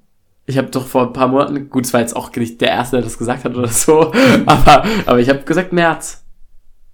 Ich 0.46 0.58
habe 0.58 0.70
doch 0.70 0.88
vor 0.88 1.08
ein 1.08 1.14
paar 1.14 1.28
Monaten, 1.28 1.70
gut, 1.70 1.86
es 1.86 1.94
war 1.94 2.00
jetzt 2.00 2.16
auch 2.16 2.34
nicht 2.36 2.62
der 2.62 2.70
Erste, 2.70 2.98
der 2.98 3.04
das 3.04 3.18
gesagt 3.18 3.44
hat 3.44 3.56
oder 3.56 3.68
so, 3.68 4.14
aber, 4.46 4.86
aber 5.06 5.20
ich 5.20 5.28
habe 5.30 5.40
gesagt 5.40 5.74
März. 5.74 6.24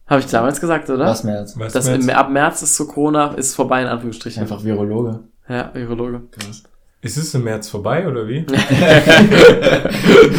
Habe 0.07 0.21
ich 0.21 0.25
damals 0.27 0.59
gesagt, 0.59 0.89
oder? 0.89 1.05
Was 1.05 1.25
als 1.25 1.57
Was 1.57 1.73
Das 1.73 1.87
meinst 1.87 2.09
im, 2.09 2.15
ab 2.15 2.29
März 2.29 2.61
ist 2.61 2.75
so 2.75 2.87
Corona, 2.87 3.27
ist 3.35 3.55
vorbei 3.55 3.81
in 3.81 3.87
Anführungsstrichen. 3.87 4.41
einfach 4.41 4.63
Virologe. 4.63 5.19
Ja, 5.47 5.71
Virologe. 5.73 6.23
Krass. 6.31 6.63
Ist 7.03 7.17
es 7.17 7.33
im 7.33 7.43
März 7.43 7.69
vorbei 7.69 8.07
oder 8.07 8.27
wie? 8.27 8.45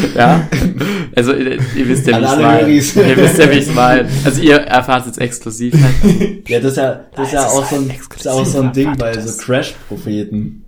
Ja. 0.14 0.48
Also 1.14 1.34
ihr, 1.34 1.58
ihr 1.76 1.88
wisst 1.88 2.06
ja, 2.06 2.18
wie 2.66 2.78
es. 2.78 2.96
Höris. 2.96 2.96
Ihr 2.96 3.16
wisst 3.16 3.38
ja, 3.38 3.50
wie 3.50 3.58
es 3.58 3.74
meine. 3.74 4.08
Also 4.24 4.40
ihr 4.40 4.56
erfahrt 4.56 5.00
es 5.00 5.06
jetzt 5.06 5.20
exklusiv. 5.20 5.74
Halt. 5.74 6.44
Ja, 6.48 6.60
das 6.60 6.72
ist 6.72 6.76
ja, 6.76 7.04
das 7.14 7.28
ist 7.28 7.34
ja 7.34 7.46
auch 7.46 7.64
so 7.64 7.76
ein, 7.76 7.90
ist 7.90 8.28
auch 8.28 8.44
so 8.44 8.60
ein 8.60 8.72
Ding 8.72 8.96
bei 8.96 9.18
so 9.18 9.42
Crash-Propheten. 9.42 10.64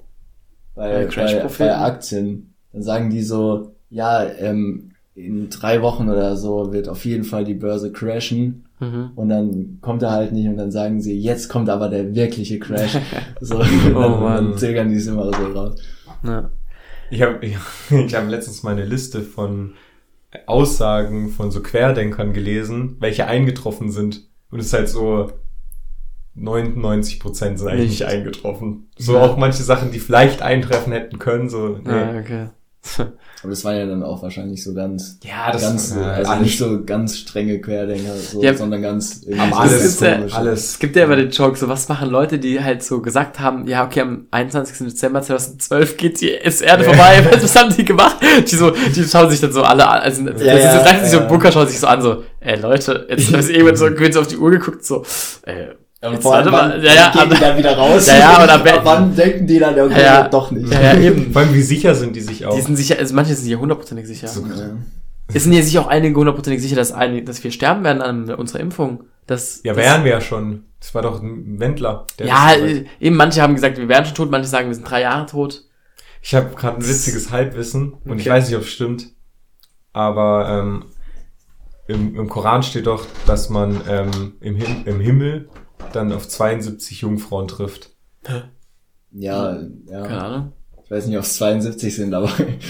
Bei, 0.75 0.93
Bei 0.93 1.05
bei, 1.05 1.07
Crash-Propheten? 1.07 1.71
bei 1.71 1.77
Aktien. 1.77 2.55
Dann 2.73 2.83
sagen 2.83 3.11
die 3.11 3.23
so, 3.23 3.75
ja, 3.91 4.25
ähm, 4.39 4.93
in 5.15 5.49
drei 5.49 5.81
Wochen 5.83 6.09
oder 6.11 6.37
so 6.37 6.73
wird 6.73 6.89
auf 6.89 7.05
jeden 7.05 7.25
Fall 7.25 7.45
die 7.45 7.55
Börse 7.55 7.93
crashen. 7.93 8.66
Mhm. 8.79 9.11
Und 9.15 9.29
dann 9.31 9.79
kommt 9.81 10.03
er 10.03 10.11
halt 10.11 10.33
nicht 10.33 10.47
und 10.49 10.57
dann 10.59 10.71
sagen 10.71 11.01
sie, 11.01 11.19
jetzt 11.19 11.49
kommt 11.49 11.69
aber 11.71 11.89
der 11.89 12.15
wirkliche 12.15 12.59
Crash. 12.59 12.99
So, 13.41 13.57
und 13.59 13.67
dann, 13.85 13.95
Oh 13.97 14.17
Mann. 14.21 14.51
dann 14.51 14.59
zögern 14.59 14.89
die 14.91 14.97
es 14.97 15.07
immer 15.07 15.25
so 15.33 15.47
raus. 15.53 15.81
Ja. 16.23 16.51
Ich 17.11 17.23
habe 17.23 17.39
ich, 17.47 17.57
ich 17.91 18.15
hab 18.15 18.29
letztens 18.29 18.63
mal 18.63 18.73
eine 18.73 18.85
Liste 18.85 19.23
von 19.23 19.75
Aussagen 20.47 21.31
von 21.31 21.51
so 21.51 21.63
Querdenkern 21.63 22.33
gelesen, 22.35 22.97
welche 23.01 23.27
eingetroffen 23.27 23.91
sind. 23.91 24.29
Und 24.51 24.59
es 24.61 24.67
ist 24.67 24.73
halt 24.75 24.89
so 24.89 25.31
99 26.35 27.19
Prozent 27.21 27.59
sind 27.59 27.69
eigentlich 27.69 27.91
Nicht. 27.91 28.01
nicht 28.01 28.09
eingetroffen. 28.09 28.91
So 28.99 29.15
Ja. 29.15 29.23
auch 29.23 29.37
manche 29.39 29.63
Sachen, 29.63 29.91
die 29.93 29.99
vielleicht 29.99 30.43
eintreffen 30.43 30.93
hätten 30.93 31.19
können, 31.19 31.49
so, 31.49 31.79
nee. 31.83 31.91
Ah, 31.91 32.19
okay. 32.21 32.47
Aber 33.43 33.51
das 33.51 33.65
war 33.65 33.75
ja 33.75 33.85
dann 33.87 34.03
auch 34.03 34.23
wahrscheinlich 34.23 34.65
so 34.65 34.73
ganz, 34.75 35.19
Ja, 35.23 35.53
das 35.53 35.63
ganz, 35.63 35.95
äh, 35.95 36.01
also 36.01 36.31
alles- 36.31 36.43
nicht 36.43 36.59
so 36.59 36.85
ganz 36.85 37.19
strenge 37.19 37.61
Querdenker, 37.61 38.15
so, 38.17 38.43
Ja, 38.43 38.55
sondern 38.55 38.81
ganz, 38.83 39.21
aber 39.39 39.61
alles, 39.61 39.83
gibt's 39.83 40.01
ja- 40.01 40.17
komisch. 40.17 40.35
alles. 40.35 40.65
Es 40.71 40.79
gibt 40.79 40.97
ja 40.97 41.05
immer 41.05 41.17
den 41.17 41.31
Joke, 41.31 41.57
so 41.59 41.69
was 41.69 41.89
machen 41.89 42.09
Leute, 42.11 42.39
die 42.39 42.63
halt 42.63 42.83
so 42.83 43.01
gesagt 43.03 43.39
haben, 43.39 43.67
ja, 43.69 43.85
okay, 43.85 44.01
am 44.01 44.27
21. 44.31 44.87
Dezember 44.89 45.21
2012 45.23 45.97
geht 45.97 46.21
die 46.21 46.31
ist 46.31 46.63
Erde 46.63 46.85
vorbei, 46.85 47.25
was, 47.31 47.43
was 47.43 47.55
haben 47.57 47.75
die 47.77 47.85
gemacht? 47.85 48.17
Die 48.51 48.57
so, 48.57 48.71
die 48.71 49.05
schauen 49.05 49.31
sich 49.31 49.41
dann 49.41 49.53
so 49.53 49.63
alle 49.63 49.87
an, 49.87 50.01
also 50.01 50.25
das 50.25 50.43
Ja, 50.43 50.55
ist 50.55 50.65
ja, 50.65 50.73
so, 50.79 50.85
treffen 50.85 51.03
sich 51.03 51.11
so 51.11 51.17
ja. 51.19 51.23
im 51.25 51.29
Bunker, 51.29 51.53
schauen 51.53 51.69
sich 51.69 51.79
so 51.79 51.87
an, 51.87 52.03
so, 52.03 52.23
ey 52.41 52.59
Leute, 52.59 53.07
jetzt 53.11 53.33
haben 53.33 53.43
sie 53.43 53.53
irgendwann 53.53 53.77
so, 53.77 53.87
gewinnt 53.87 54.17
auf 54.17 54.27
die 54.27 54.39
Uhr 54.39 54.51
geguckt, 54.51 54.85
so, 54.85 55.05
äh, 55.43 55.67
Ja, 56.07 56.17
und 56.17 56.23
vor 56.23 56.35
allem, 56.37 56.53
warte 56.53 56.69
mal. 56.69 56.75
wann, 56.77 56.85
Ja, 56.85 56.95
ja, 56.95 57.13
wann 57.15 57.29
gehen 57.29 57.31
die 57.31 57.37
aber- 57.37 57.47
dann 57.47 57.59
wieder 57.59 57.77
raus? 57.77 58.07
Ja, 58.07 58.19
ja, 58.19 58.31
aber 58.37 58.47
dann- 58.47 58.69
Ab 58.69 58.81
wann 58.85 59.17
denken 59.17 59.47
die 59.47 59.59
dann, 59.59 59.79
okay, 59.81 59.93
Ja, 59.93 59.99
ja. 60.23 60.29
doch 60.29 60.51
nicht. 60.51 60.73
ja, 60.73 60.81
ja, 60.81 61.01
eben. 61.01 61.33
Vor 61.33 61.43
allem, 61.43 61.55
wie 61.55 61.63
sicher 61.63 61.95
sind 61.95 62.15
die 62.17 62.21
sich 62.21 62.45
auch? 62.47 62.55
Die 62.55 62.61
sind 62.63 62.77
sicher, 62.77 62.99
also 62.99 63.15
manche 63.15 63.35
sind 63.35 63.49
ja 63.49 63.57
hundertprozentig 63.59 64.07
sicher. 64.07 64.29
So- 64.29 64.43
Ja. 64.47 64.77
Es 65.35 65.43
sind 65.43 65.53
ja 65.53 65.63
sich 65.63 65.77
auch 65.79 65.89
einige 65.89 66.15
hundertprozentig 66.17 66.63
sicher, 66.63 66.77
dass, 66.77 66.93
einige, 66.93 67.25
dass 67.25 67.43
wir 67.43 67.51
sterben 67.51 67.83
werden 67.83 68.01
an 68.01 68.31
unserer 68.35 68.61
Impfung. 68.61 69.05
Das, 69.27 69.61
ja, 69.65 69.75
das, 69.75 69.83
wären 69.83 70.05
wir 70.05 70.13
ja 70.13 70.21
schon. 70.21 70.63
Das 70.79 70.95
war 70.95 71.03
doch 71.03 71.21
ein 71.21 71.59
Wendler. 71.59 72.07
der 72.19 72.27
Ja, 72.29 72.53
äh, 72.53 72.85
eben 73.01 73.17
manche 73.17 73.43
haben 73.43 73.55
gesagt, 73.57 73.77
wir 73.77 73.89
wären 73.89 74.05
schon 74.05 74.15
tot, 74.15 74.31
manche 74.31 74.49
sagen, 74.49 74.69
wir 74.69 74.75
sind 74.77 74.89
drei 74.89 75.01
Jahre 75.03 75.27
tot. 75.27 75.65
Ich 76.23 76.33
habe 76.35 76.51
gerade 76.55 76.77
ein 76.77 76.89
witziges 76.89 77.33
Halbwissen 77.33 77.95
und 78.05 78.21
ich 78.21 78.29
weiß 78.29 78.47
nicht, 78.49 78.57
ob 78.57 78.63
es 78.63 78.69
stimmt, 78.71 79.09
aber 79.93 80.49
ähm, 80.49 80.85
im, 81.89 82.15
im 82.17 82.29
Koran 82.29 82.63
steht 82.63 82.87
doch, 82.87 83.05
dass 83.27 83.49
man 83.49 83.81
ähm, 83.89 84.35
im, 84.41 84.57
Him 84.57 84.83
im 84.87 85.01
Himmel 85.01 85.49
dann 85.93 86.13
auf 86.13 86.29
72 86.29 87.01
Jungfrauen 87.03 87.49
trifft. 87.49 87.91
Ja, 89.13 89.55
Keine 89.91 90.09
ja. 90.09 90.19
Ahnung. 90.19 90.53
Ich 90.85 90.91
weiß 90.93 91.07
nicht, 91.09 91.17
ob 91.17 91.25
es 91.25 91.35
72 91.37 91.97
sind, 91.97 92.15
aber 92.15 92.27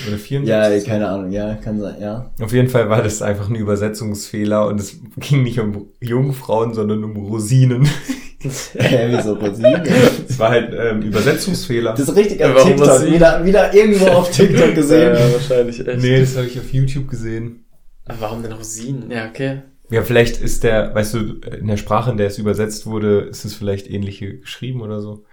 Oder 0.09 0.16
74? 0.16 0.47
ja, 0.49 0.91
keine 0.91 1.07
Ahnung, 1.09 1.31
ja, 1.33 1.55
kann 1.57 1.78
sein, 1.78 1.97
ja. 2.01 2.31
Auf 2.41 2.51
jeden 2.53 2.69
Fall 2.70 2.89
war 2.89 3.03
das 3.03 3.20
einfach 3.20 3.51
ein 3.51 3.55
Übersetzungsfehler 3.55 4.66
und 4.69 4.81
es 4.81 4.97
ging 5.19 5.43
nicht 5.43 5.61
um 5.61 5.91
Jungfrauen, 6.01 6.73
sondern 6.73 7.05
um 7.05 7.15
Rosinen. 7.16 7.87
Hä, 8.39 9.09
Wieso 9.11 9.35
Rosinen? 9.35 9.83
Es 10.28 10.39
war 10.39 10.51
halt 10.51 10.73
ähm, 10.74 11.03
Übersetzungsfehler. 11.03 11.93
Das 11.93 12.09
ist 12.09 12.16
richtig 12.16 12.43
auf 12.43 12.55
Warum 12.55 12.69
TikTok, 12.70 12.89
Rosinen? 12.89 13.15
wieder, 13.15 13.45
wieder 13.45 13.74
irgendwo 13.74 14.07
auf 14.07 14.31
TikTok 14.31 14.74
gesehen. 14.74 15.12
wahrscheinlich 15.33 15.87
echt. 15.87 16.01
nee, 16.01 16.20
das 16.20 16.37
habe 16.37 16.47
ich 16.47 16.59
auf 16.59 16.73
YouTube 16.73 17.09
gesehen. 17.11 17.66
Aber 18.07 18.20
warum 18.20 18.43
denn 18.43 18.53
Rosinen? 18.53 19.11
Ja, 19.11 19.28
okay. 19.28 19.62
Ja, 19.90 20.02
vielleicht 20.02 20.40
ist 20.40 20.64
der, 20.64 20.94
weißt 20.94 21.14
du, 21.14 21.18
in 21.58 21.66
der 21.68 21.76
Sprache, 21.76 22.10
in 22.10 22.16
der 22.16 22.26
es 22.26 22.38
übersetzt 22.38 22.86
wurde, 22.86 23.20
ist 23.20 23.44
es 23.44 23.54
vielleicht 23.54 23.88
ähnlich 23.88 24.18
geschrieben 24.18 24.80
oder 24.80 25.00
so. 25.00 25.24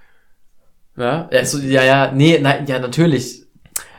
Ja, 0.95 1.27
ja, 1.31 1.43
so, 1.45 1.57
ja, 1.57 1.83
ja, 1.83 2.11
nee, 2.11 2.37
nein, 2.39 2.65
ja, 2.67 2.79
natürlich. 2.79 3.43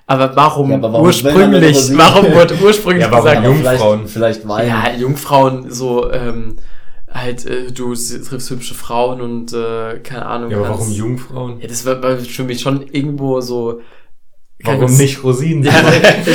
Aber 0.07 0.37
warum, 0.37 0.71
Ja, 0.71 0.77
aber 0.77 0.93
warum 0.93 1.07
ursprünglich, 1.07 1.97
warum 1.97 2.27
wurde 2.35 2.55
ursprünglich 2.63 3.05
Ja, 3.05 3.11
warum 3.11 3.25
gesagt, 3.25 3.45
Jungfrauen. 3.45 4.07
Vielleicht, 4.09 4.43
vielleicht 4.43 4.69
ja, 4.69 4.93
Jungfrauen 4.97 5.71
so, 5.71 6.13
ähm, 6.13 6.57
halt, 7.11 7.47
äh, 7.47 7.73
du 7.73 7.95
triffst 7.95 8.51
hübsche 8.51 8.75
Frauen 8.75 9.21
und, 9.21 9.53
äh, 9.53 9.99
keine 10.01 10.27
Ahnung. 10.27 10.51
Ja, 10.51 10.59
aber 10.59 10.67
kannst- 10.69 10.81
warum 10.83 10.93
Jungfrauen? 10.95 11.61
Ja, 11.61 11.69
das 11.69 11.85
war 11.87 12.03
war 12.03 12.19
für 12.19 12.45
mich 12.45 12.61
schon 12.61 12.83
irgendwo 12.93 13.41
so. 13.41 13.81
Warum 14.65 14.97
nicht 14.97 15.23
Rosinen? 15.23 15.63
Ja, 15.65 15.73
Ich 16.27 16.35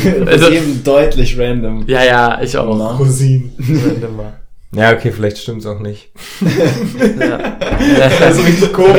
finde 0.00 0.30
Also- 0.30 0.44
das 0.46 0.50
eben 0.54 0.84
deutlich 0.84 1.38
random. 1.38 1.84
ja, 1.86 2.04
ja, 2.04 2.40
ich 2.42 2.56
auch. 2.56 2.76
Na? 2.76 2.96
Rosinen. 2.96 3.52
Random 3.58 4.18
war. 4.18 4.32
Ja, 4.72 4.92
okay, 4.92 5.10
vielleicht 5.10 5.38
stimmt's 5.38 5.66
auch 5.66 5.80
nicht. 5.80 6.12
Ja. 7.18 7.56
Also 8.20 8.42
richtig 8.42 8.72
komisch. 8.74 8.94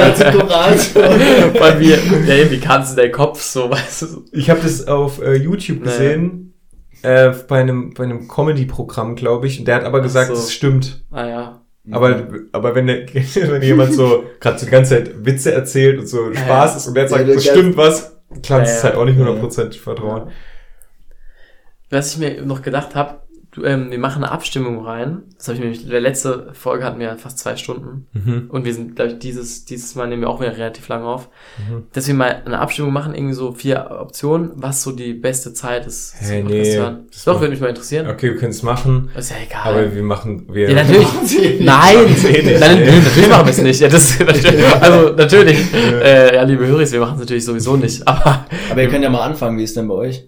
Weil 0.96 1.80
wir, 1.80 1.98
ja, 2.28 2.34
irgendwie 2.36 2.60
kannst 2.60 2.94
du 2.98 3.02
deinen 3.02 3.12
Kopf 3.12 3.42
so, 3.42 3.70
weißt 3.70 4.02
du. 4.02 4.06
so. 4.08 4.26
Ich 4.32 4.50
habe 4.50 4.60
das 4.62 4.88
auf 4.88 5.22
äh, 5.22 5.36
YouTube 5.36 5.82
Naja. 5.86 5.92
gesehen, 5.98 6.54
äh, 7.04 7.30
bei 7.48 7.60
einem, 7.62 7.94
bei 7.94 8.04
einem 8.04 8.28
Comedy-Programm, 8.28 9.16
glaube 9.16 9.48
ich. 9.48 9.60
Und 9.60 9.68
der 9.68 9.76
hat 9.76 9.84
aber 9.86 10.02
gesagt, 10.02 10.28
so. 10.28 10.34
es 10.34 10.52
stimmt. 10.52 11.04
Ah 11.12 11.28
ja. 11.28 11.62
Aber, 11.92 12.28
aber 12.52 12.76
wenn, 12.76 12.88
der, 12.88 13.06
wenn 13.14 13.62
jemand 13.62 13.94
so 13.94 14.24
gerade 14.40 14.60
so 14.60 14.66
die 14.66 14.72
ganze 14.72 14.96
Zeit 14.96 15.26
Witze 15.26 15.52
erzählt 15.52 16.00
und 16.00 16.08
so 16.08 16.32
Spaß 16.34 16.78
ist 16.78 16.88
und 16.88 16.94
der 16.96 17.04
Ja, 17.04 17.10
sagt, 17.10 17.28
der 17.28 17.36
das 17.36 17.46
stimmt 17.46 17.76
was, 17.78 18.11
kannst 18.46 18.72
es 18.72 18.78
ja. 18.78 18.90
halt 18.90 18.96
auch 18.96 19.06
nicht 19.06 19.18
Ja. 19.18 19.26
hundertprozentig 19.26 19.82
vertrauen. 19.82 20.32
Was 21.90 22.14
ich 22.14 22.18
mir 22.20 22.42
noch 22.46 22.62
gedacht 22.62 22.96
habe, 22.96 23.22
ähm, 23.64 23.92
wir 23.92 24.00
machen 24.00 24.24
eine 24.24 24.32
Abstimmung 24.32 24.86
rein. 24.86 25.24
Das 25.38 25.48
habe 25.48 25.56
ich 25.56 25.62
nämlich, 25.62 25.88
der 25.88 26.00
letzte 26.00 26.50
Folge 26.54 26.86
hatten 26.86 27.00
wir 27.00 27.08
ja 27.08 27.16
fast 27.16 27.40
zwei 27.40 27.56
Stunden. 27.58 28.08
Mhm. 28.14 28.46
Und 28.50 28.66
wir 28.66 28.74
sind, 28.74 28.96
glaube 28.96 29.12
ich, 29.12 29.20
dieses, 29.20 29.66
dieses 29.66 29.96
Mal 29.96 30.08
nehmen 30.08 30.22
wir 30.22 30.30
auch 30.30 30.40
wieder 30.40 30.56
relativ 30.56 30.88
lange 30.88 31.06
auf. 31.06 31.30
Mhm. 31.58 31.84
Dass 31.94 32.08
wir 32.08 32.14
mal 32.14 32.42
eine 32.46 32.60
Abstimmung 32.60 32.94
machen, 32.94 33.14
irgendwie 33.14 33.34
so 33.34 33.52
vier 33.52 33.92
Optionen, 34.00 34.52
was 34.56 34.84
so 34.84 34.92
die 34.92 35.14
beste 35.14 35.54
Zeit 35.54 35.86
ist. 35.86 36.16
Hey, 36.20 36.42
zum 36.42 36.52
nee, 36.52 36.76
das 36.76 37.26
Doch, 37.26 37.40
würde 37.42 37.52
mich 37.52 37.62
mal 37.62 37.70
interessieren. 37.70 38.08
Okay, 38.08 38.30
wir 38.30 38.38
können 38.38 38.52
es 38.52 38.64
machen, 38.64 39.10
Ist 39.18 39.32
ja 39.32 39.38
egal. 39.44 39.74
aber 39.74 39.94
wir 39.94 40.04
machen, 40.04 40.48
wir, 40.52 40.70
ja, 40.70 40.84
natürlich. 40.84 41.08
Nein, 41.60 41.96
wir 42.08 42.30
eh 42.30 42.44
nicht. 42.44 42.60
nein, 42.60 42.86
nein, 42.86 43.04
natürlich 43.04 43.30
machen 43.30 43.46
wir 43.46 43.52
es 43.52 43.62
nicht. 43.62 43.82
Ja, 43.82 43.88
das, 43.90 44.18
also 44.82 45.14
natürlich, 45.16 45.74
äh, 45.74 46.36
ja, 46.36 46.44
liebe 46.44 46.66
Höris, 46.66 46.92
wir 46.92 47.00
machen 47.00 47.16
es 47.16 47.20
natürlich 47.22 47.46
sowieso 47.46 47.76
nicht. 47.76 48.08
Aber 48.08 48.46
Aber 48.72 48.82
ihr 48.82 48.90
könnt 48.90 49.04
ja 49.04 49.10
mal 49.10 49.22
anfangen, 49.22 49.58
wie 49.58 49.64
ist 49.64 49.76
denn 49.76 49.88
bei 49.88 49.96
euch? 49.96 50.28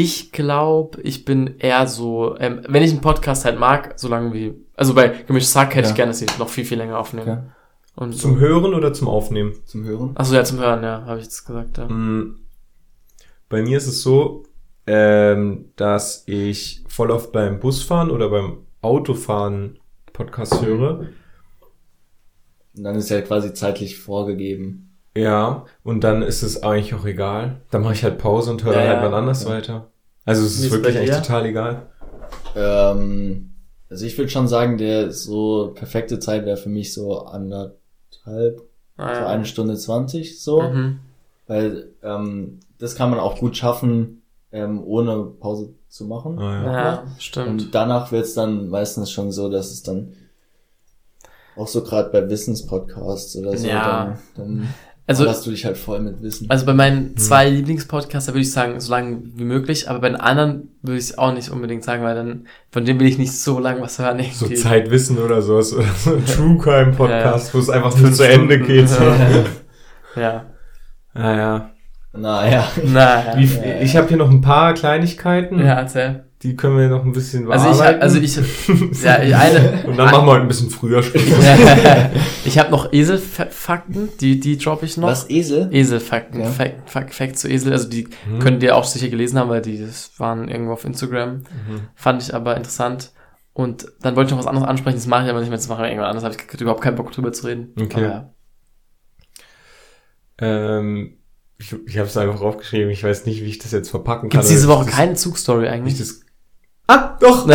Ich 0.00 0.30
glaube, 0.32 1.00
ich 1.02 1.24
bin 1.24 1.58
eher 1.58 1.86
so, 1.88 2.36
ähm, 2.38 2.60
wenn 2.68 2.82
ich 2.84 2.92
einen 2.92 3.00
Podcast 3.00 3.44
halt 3.44 3.58
mag, 3.58 3.94
solange 3.96 4.32
wie, 4.32 4.54
also 4.76 4.94
bei 4.94 5.08
Gemischtes 5.08 5.52
Sack 5.52 5.74
hätte 5.74 5.86
Ja. 5.86 5.90
ich 5.90 5.96
gerne, 5.96 6.10
dass 6.10 6.18
sie 6.20 6.26
noch 6.38 6.48
viel, 6.48 6.64
viel 6.64 6.78
länger 6.78 6.98
aufnehmen. 6.98 7.28
Okay. 7.28 7.40
Und 7.96 8.12
zum 8.14 8.34
so. 8.34 8.38
Hören 8.40 8.74
oder 8.74 8.92
zum 8.92 9.08
Aufnehmen? 9.08 9.54
Zum 9.64 9.84
Hören? 9.84 10.12
Achso, 10.14 10.34
ja, 10.34 10.44
zum 10.44 10.60
Hören, 10.60 10.84
ja, 10.84 11.04
habe 11.04 11.18
ich 11.18 11.24
jetzt 11.24 11.44
gesagt, 11.44 11.78
ja. 11.78 11.88
Mm, 11.88 12.38
Bei 13.48 13.60
mir 13.62 13.76
ist 13.78 13.88
es 13.88 14.02
so, 14.02 14.44
ähm, 14.86 15.72
dass 15.74 16.22
ich 16.26 16.84
voll 16.86 17.10
oft 17.10 17.32
beim 17.32 17.58
Busfahren 17.58 18.10
oder 18.10 18.28
beim 18.30 18.58
Autofahren 18.82 19.78
Podcast 20.12 20.64
höre. 20.64 21.08
Und 22.76 22.84
dann 22.84 22.94
ist 22.94 23.08
ja 23.10 23.20
quasi 23.22 23.52
zeitlich 23.52 23.98
vorgegeben. 23.98 24.87
Ja, 25.18 25.64
und 25.84 26.04
dann 26.04 26.22
ist 26.22 26.42
es 26.42 26.62
eigentlich 26.62 26.94
auch 26.94 27.04
egal. 27.04 27.60
Dann 27.70 27.82
mache 27.82 27.94
ich 27.94 28.04
halt 28.04 28.18
Pause 28.18 28.50
und 28.50 28.64
höre 28.64 28.74
Ja, 28.74 28.78
halt 28.88 28.98
ja. 28.98 29.04
wann 29.04 29.14
anders 29.14 29.44
Ja. 29.44 29.50
weiter. 29.50 29.86
Also 30.24 30.44
es 30.44 30.54
Wie 30.60 30.66
ist 30.66 30.72
ist 30.72 30.72
wirklich 30.72 30.96
echt 30.96 31.14
total 31.24 31.46
egal. 31.46 31.86
Ähm, 32.54 33.50
also 33.90 34.04
ich 34.04 34.16
würde 34.18 34.30
schon 34.30 34.48
sagen, 34.48 34.78
der 34.78 35.10
so 35.12 35.72
perfekte 35.74 36.18
Zeit 36.18 36.44
wäre 36.44 36.56
für 36.56 36.68
mich 36.68 36.92
so 36.92 37.20
anderthalb, 37.24 38.62
Ah, 38.96 39.14
so 39.14 39.24
eine 39.26 39.44
Stunde 39.44 39.76
zwanzig 39.76 40.42
so. 40.42 40.62
Mhm. 40.62 40.98
Weil 41.46 41.88
ähm, 42.02 42.60
das 42.78 42.94
kann 42.94 43.10
man 43.10 43.18
auch 43.20 43.38
gut 43.38 43.56
schaffen, 43.56 44.22
ähm, 44.52 44.82
ohne 44.84 45.24
Pause 45.40 45.70
zu 45.88 46.04
machen. 46.04 46.38
Ah, 46.38 46.62
ja. 46.64 46.72
Ja, 46.72 47.04
stimmt. 47.18 47.48
Und 47.48 47.74
danach 47.74 48.12
wird's 48.12 48.34
dann 48.34 48.68
meistens 48.68 49.10
schon 49.10 49.32
so, 49.32 49.48
dass 49.48 49.70
es 49.70 49.82
dann 49.82 50.12
auch 51.56 51.66
so 51.68 51.82
gerade 51.82 52.10
bei 52.10 52.28
Wissenspodcasts 52.28 53.36
oder 53.36 53.56
so, 53.56 53.66
Ja. 53.66 54.16
dann, 54.36 54.58
dann 54.58 54.74
Also- 55.08 55.24
ballerst 55.24 55.46
du 55.46 55.50
dich 55.50 55.64
halt 55.64 55.76
voll 55.78 56.00
mit 56.00 56.22
Wissen. 56.22 56.50
Also 56.50 56.66
bei 56.66 56.74
meinen 56.74 57.16
zwei 57.16 57.48
Lieblingspodcasts, 57.48 58.26
da 58.26 58.32
würde 58.34 58.42
ich 58.42 58.52
sagen, 58.52 58.78
so 58.78 58.90
lange 58.90 59.22
wie 59.36 59.44
möglich, 59.44 59.88
aber 59.88 60.00
bei 60.00 60.08
den 60.10 60.20
anderen 60.20 60.68
würde 60.82 60.98
ich 60.98 61.04
es 61.04 61.18
auch 61.18 61.32
nicht 61.32 61.48
unbedingt 61.50 61.82
sagen, 61.82 62.02
weil 62.04 62.14
dann, 62.14 62.46
von 62.70 62.84
dem 62.84 63.00
will 63.00 63.06
ich 63.06 63.18
nicht 63.18 63.32
so 63.32 63.58
lange 63.58 63.80
was 63.80 63.98
hören. 63.98 64.20
So. 64.32 64.46
Zeitwissen 64.48 65.18
oder 65.18 65.40
sowas. 65.42 65.72
Oder 65.72 65.86
so 65.96 66.14
ein 66.14 66.24
True 66.26 66.58
Crime 66.58 66.92
Podcast, 66.92 67.54
wo 67.54 67.58
es 67.58 67.70
einfach 67.70 67.96
nur 67.98 68.12
zu 68.12 68.28
Ende 68.28 68.60
geht. 68.60 68.88
Ja. 70.16 70.22
ja. 70.22 70.44
Ah, 71.14 71.36
ja. 71.36 71.70
naja. 72.12 72.64
Naja. 72.84 73.34
Wie, 73.36 73.50
ich 73.82 73.96
habe 73.96 74.08
hier 74.08 74.16
noch 74.16 74.30
ein 74.30 74.40
paar 74.40 74.74
Kleinigkeiten. 74.74 75.58
Ja, 75.58 75.74
erzähl. 75.74 76.24
Die 76.42 76.54
können 76.54 76.78
wir 76.78 76.88
noch 76.88 77.04
ein 77.04 77.10
bisschen 77.10 77.50
Also 77.50 77.68
ich, 77.68 77.76
bearbeiten. 77.78 78.00
also 78.02 78.18
ich, 78.18 78.36
ja, 79.02 79.14
eine, 79.16 79.84
und 79.88 79.96
dann 79.96 80.08
machen 80.10 80.24
wir 80.24 80.32
heute 80.34 80.42
ein 80.42 80.48
bisschen 80.48 80.70
früher 80.70 81.02
Schluss. 81.02 81.22
ich 82.44 82.58
habe 82.60 82.70
noch 82.70 82.92
Eselfakten, 82.92 84.10
die, 84.20 84.38
die 84.38 84.56
droppe 84.56 84.86
ich 84.86 84.96
noch. 84.96 85.08
Was, 85.08 85.28
Esel? 85.30 85.68
Eselfakten, 85.72 86.40
Ja. 86.42 86.46
Fact, 86.46 86.88
Fact, 86.88 87.12
Fact 87.14 87.38
zu 87.40 87.48
Esel, 87.50 87.72
also 87.72 87.88
die 87.88 88.06
Mhm. 88.30 88.38
könnt 88.38 88.62
ihr 88.62 88.76
auch 88.76 88.84
sicher 88.84 89.08
gelesen 89.08 89.36
haben, 89.36 89.50
weil 89.50 89.62
die 89.62 89.80
das 89.80 90.12
waren 90.18 90.48
irgendwo 90.48 90.74
auf 90.74 90.84
Instagram. 90.84 91.38
Mhm. 91.38 91.42
Fand 91.96 92.22
ich 92.22 92.32
aber 92.32 92.56
interessant. 92.56 93.10
Und 93.52 93.88
dann 94.02 94.14
wollte 94.14 94.28
ich 94.28 94.30
noch 94.32 94.38
was 94.38 94.46
anderes 94.46 94.68
ansprechen, 94.68 94.96
das 94.96 95.08
mache 95.08 95.24
ich 95.24 95.30
aber 95.30 95.40
nicht 95.40 95.48
mehr, 95.48 95.58
das 95.58 95.68
mache 95.68 95.82
ich 95.82 95.88
irgendwann 95.88 96.10
anders, 96.10 96.22
habe 96.22 96.36
ich 96.36 96.60
überhaupt 96.60 96.82
keinen 96.82 96.94
Bock 96.94 97.10
drüber 97.10 97.32
zu 97.32 97.48
reden. 97.48 97.72
Okay. 97.80 98.04
Aber 98.04 98.06
ja. 98.06 98.32
Ähm, 100.40 101.14
ich 101.58 101.74
ich 101.86 101.98
habe 101.98 102.06
es 102.06 102.16
einfach 102.16 102.40
aufgeschrieben. 102.40 102.90
Ich 102.90 103.02
weiß 103.02 103.26
nicht, 103.26 103.42
wie 103.42 103.48
ich 103.48 103.58
das 103.58 103.72
jetzt 103.72 103.90
verpacken 103.90 104.28
kann. 104.28 104.38
Gibt's 104.40 104.48
diese 104.48 104.68
Woche 104.68 104.84
das- 104.84 104.94
keine 104.94 105.14
Zugstory 105.14 105.66
eigentlich? 105.66 105.98
Ah, 106.90 107.16
doch! 107.20 107.44
Gut. 107.46 107.54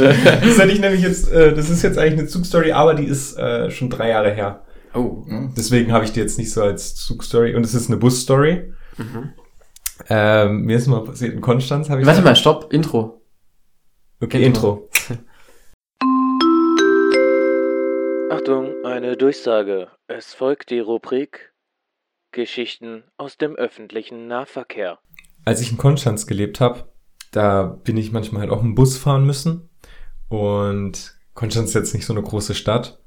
Das 0.00 0.58
hätte 0.58 0.72
ich 0.72 0.80
nämlich 0.80 1.02
jetzt, 1.02 1.30
äh, 1.30 1.52
das 1.52 1.68
ist 1.68 1.82
jetzt 1.82 1.98
eigentlich 1.98 2.20
eine 2.20 2.26
Zugstory, 2.26 2.72
aber 2.72 2.94
die 2.94 3.04
ist 3.04 3.36
äh, 3.36 3.70
schon 3.70 3.90
drei 3.90 4.08
Jahre 4.08 4.30
her. 4.32 4.64
Oh. 4.94 5.24
Deswegen 5.56 5.92
habe 5.92 6.06
ich 6.06 6.12
die 6.12 6.20
jetzt 6.20 6.38
nicht 6.38 6.50
so 6.52 6.62
als 6.62 6.94
Zugstory. 6.94 7.54
Und 7.54 7.64
es 7.64 7.74
ist 7.74 7.90
eine 7.90 7.98
Busstory. 7.98 8.72
Mhm. 8.96 9.34
Ähm, 10.08 10.62
mir 10.62 10.76
ist 10.76 10.86
mal 10.86 11.04
passiert 11.04 11.34
in 11.34 11.42
Konstanz, 11.42 11.90
habe 11.90 12.00
ich. 12.00 12.06
Warte 12.06 12.22
mal, 12.22 12.34
stopp, 12.34 12.72
Intro. 12.72 13.20
Okay, 14.22 14.42
Intro. 14.42 14.88
Intro. 15.10 15.18
Achtung, 18.30 18.72
eine 18.84 19.18
Durchsage. 19.18 19.88
Es 20.06 20.32
folgt 20.32 20.70
die 20.70 20.80
Rubrik 20.80 21.52
Geschichten 22.32 23.04
aus 23.16 23.36
dem 23.36 23.54
öffentlichen 23.54 24.26
Nahverkehr. 24.26 24.98
Als 25.44 25.60
ich 25.60 25.70
in 25.70 25.78
Konstanz 25.78 26.26
gelebt 26.26 26.60
habe, 26.60 26.84
da 27.30 27.64
bin 27.64 27.96
ich 27.96 28.12
manchmal 28.12 28.42
halt 28.42 28.50
auch 28.50 28.62
im 28.62 28.74
Bus 28.74 28.96
fahren 28.96 29.26
müssen. 29.26 29.68
Und 30.28 31.16
Konstanz 31.34 31.70
ist 31.70 31.74
jetzt 31.74 31.94
nicht 31.94 32.06
so 32.06 32.12
eine 32.12 32.22
große 32.22 32.54
Stadt. 32.54 33.00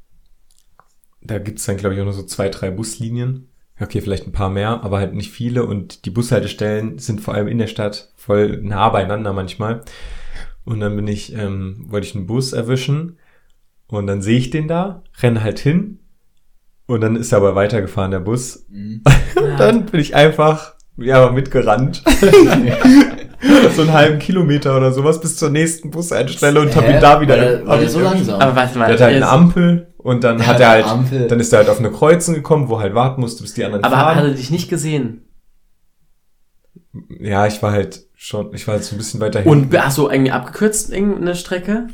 Da 1.22 1.40
gibt's 1.40 1.66
dann, 1.66 1.78
glaube 1.78 1.96
ich, 1.96 2.02
auch 2.02 2.06
nur 2.06 2.14
so 2.14 2.24
zwei, 2.24 2.50
drei 2.50 2.72
Buslinien. 2.72 3.50
Okay, 3.80 4.02
vielleicht 4.02 4.26
ein 4.26 4.32
paar 4.32 4.50
mehr, 4.50 4.84
aber 4.84 4.98
halt 4.98 5.14
nicht 5.14 5.32
viele. 5.32 5.66
Und 5.66 6.06
die 6.06 6.10
Bushaltestellen 6.10 6.98
sind 7.00 7.22
vor 7.22 7.34
allem 7.34 7.48
in 7.48 7.58
der 7.58 7.68
Stadt 7.68 8.12
voll 8.16 8.62
nah 8.62 8.90
beieinander 8.90 9.34
manchmal. 9.34 9.84
Und 10.66 10.80
dann 10.80 10.96
bin 10.96 11.08
ich, 11.08 11.34
ähm, 11.34 11.86
wollte 11.88 12.08
ich 12.08 12.16
einen 12.16 12.28
Bus 12.28 12.54
erwischen. 12.54 13.18
Und 13.88 14.08
dann 14.08 14.22
sehe 14.22 14.38
ich 14.38 14.50
den 14.50 14.68
da, 14.68 15.04
renne 15.22 15.44
halt 15.44 15.60
hin. 15.60 16.00
Und 16.88 17.02
dann 17.02 17.16
ist 17.16 17.32
er 17.32 17.38
aber 17.38 17.56
weitergefahren, 17.56 18.12
der 18.12 18.20
Bus. 18.20 18.66
Mhm. 18.70 19.04
Und 19.36 19.60
dann 19.60 19.86
bin 19.86 20.00
ich 20.00 20.16
einfach, 20.16 20.76
ja, 20.98 21.32
mitgerannt. 21.32 22.04
so 23.76 23.82
einen 23.84 23.94
halben 23.94 24.20
Kilometer 24.20 24.76
oder 24.76 24.92
sowas 24.92 25.20
bis 25.22 25.38
zur 25.38 25.50
nächsten 25.50 25.92
Buseinstelle 25.92 26.60
und 26.60 26.76
hab 26.76 26.90
ihn 26.90 27.00
da 27.00 27.22
wieder. 27.22 27.36
War 27.38 27.44
der, 27.46 27.66
war 27.66 27.74
hab 27.74 27.80
der 27.80 27.88
ich 27.88 27.94
so 27.94 28.00
langsam? 28.00 28.42
Aber 28.42 28.56
warte 28.56 28.78
mal. 28.80 28.86
Der 28.88 28.94
hat 28.96 29.02
halt 29.02 29.16
eine 29.16 29.28
Ampel 29.30 29.94
und 29.98 30.24
dann 30.24 30.38
Der 30.38 30.48
hat 30.48 30.60
er 30.60 30.70
halt, 30.70 30.86
Ampel. 30.86 31.28
dann 31.28 31.40
ist 31.40 31.54
er 31.54 31.60
halt 31.60 31.70
auf 31.70 31.80
eine 31.80 31.92
Kreuzung 31.92 32.34
gekommen, 32.36 32.70
wo 32.70 32.80
halt 32.80 32.96
warten 32.96 33.22
musste, 33.22 33.44
bis 33.44 33.54
die 33.54 33.64
anderen 33.64 33.84
aber 33.84 33.98
hat 33.98 34.16
er 34.18 34.22
fahren. 34.24 34.36
dich 34.36 34.50
nicht 34.52 34.70
gesehen? 34.70 35.24
Ja, 37.20 37.46
ich 37.46 37.62
war 37.62 37.72
halt 37.72 38.06
schon, 38.16 38.54
ich 38.56 38.68
war 38.68 38.76
halt 38.76 38.84
so 38.84 38.96
ein 38.96 38.98
bisschen 38.98 39.20
weiter 39.20 39.46
Und 39.46 39.60
hinten. 39.60 39.78
hast 39.84 39.98
du 39.98 40.10
irgendwie 40.10 40.32
abgekürzt 40.32 40.92
irgendeine 40.92 41.36
Strecke? 41.36 41.88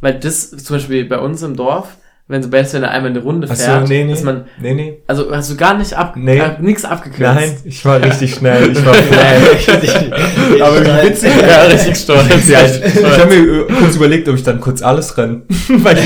Weil 0.00 0.20
das 0.20 0.50
zum 0.50 0.76
Beispiel 0.76 1.04
bei 1.06 1.18
uns 1.18 1.42
im 1.42 1.56
Dorf, 1.56 1.96
wenn 2.28 2.42
so 2.42 2.48
besser, 2.48 2.74
wenn 2.78 2.82
er 2.82 2.90
einmal 2.90 3.10
eine 3.12 3.20
Runde 3.20 3.46
Ach 3.50 3.54
fährt, 3.56 3.86
so, 3.86 3.92
nee, 3.92 4.02
nee, 4.04 4.10
dass 4.10 4.22
man, 4.24 4.46
nee, 4.60 4.74
nee. 4.74 4.98
also 5.06 5.30
hast 5.30 5.48
du 5.50 5.56
gar 5.56 5.78
nicht 5.78 5.92
ab, 5.94 6.14
Nee. 6.16 6.38
äh, 6.38 6.50
nix 6.60 6.84
abgekürzt. 6.84 7.20
Nein, 7.20 7.56
ich 7.64 7.84
war 7.84 8.02
richtig 8.02 8.34
schnell. 8.34 8.72
Ich 8.72 8.84
war 8.84 8.94
Richtig- 8.96 10.12
Aber 10.62 10.84
wie 10.84 10.90
richtig 10.90 11.32
witzig, 11.32 11.48
Ja, 11.48 11.62
richtig 11.62 11.96
stolz. 11.96 12.48
Ja, 12.48 12.58
ich, 12.64 12.84
ich 12.96 13.18
habe 13.18 13.32
mir 13.34 13.60
äh, 13.68 13.72
kurz 13.80 13.94
überlegt, 13.96 14.28
ob 14.28 14.34
ich 14.34 14.42
dann 14.42 14.60
kurz 14.60 14.82
alles 14.82 15.16
renne. 15.16 15.42
Weil 15.68 15.98
ich 15.98 16.04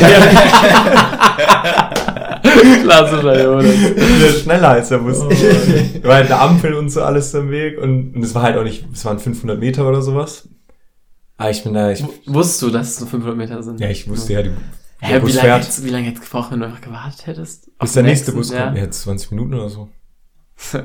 Klassischer 2.83 3.43
Jonas. 3.43 3.65
bin 3.65 4.43
schneller 4.43 4.69
als 4.69 4.89
der 4.89 4.99
Bus. 4.99 5.21
War 5.21 6.15
halt 6.17 6.27
eine 6.31 6.39
Ampel 6.41 6.75
und 6.75 6.91
so 6.91 7.03
alles 7.03 7.33
im 7.35 7.51
Weg 7.51 7.79
und, 7.81 8.15
und 8.15 8.23
es 8.23 8.35
war 8.35 8.43
halt 8.43 8.57
auch 8.57 8.65
nicht, 8.65 8.85
es 8.93 9.05
waren 9.05 9.19
500 9.19 9.59
Meter 9.59 9.89
oder 9.89 10.03
sowas. 10.03 10.49
Aber 11.37 11.51
ich 11.51 11.63
bin 11.63 11.73
da, 11.75 11.91
ich, 11.91 12.03
W- 12.03 12.09
Wusstest 12.27 12.63
du, 12.63 12.71
dass 12.71 12.89
es 12.89 12.97
so 12.97 13.07
500 13.07 13.37
Meter 13.37 13.63
sind? 13.63 13.81
ja, 13.81 13.89
ich 13.89 14.09
wusste 14.09 14.33
ja, 14.35 14.43
die, 14.43 14.51
Hä, 15.03 15.13
der 15.13 15.27
wie 15.27 15.33
lange 15.33 15.41
fährt, 15.49 15.63
hättest, 15.63 15.85
wie 15.85 15.89
lange 15.91 16.05
hättest 16.07 16.25
du 16.25 16.27
gebraucht, 16.31 16.53
wenn 16.53 16.61
du 16.61 16.67
einfach 16.67 16.81
gewartet 16.81 17.27
hättest? 17.27 17.79
Bis 17.79 17.93
der 17.93 18.03
nächste? 18.03 18.33
Bus 18.33 18.53
kommt. 18.53 18.77
Ja, 18.77 18.91
20 18.91 19.31
Minuten 19.31 19.55
oder 19.55 19.69
so. 19.69 19.89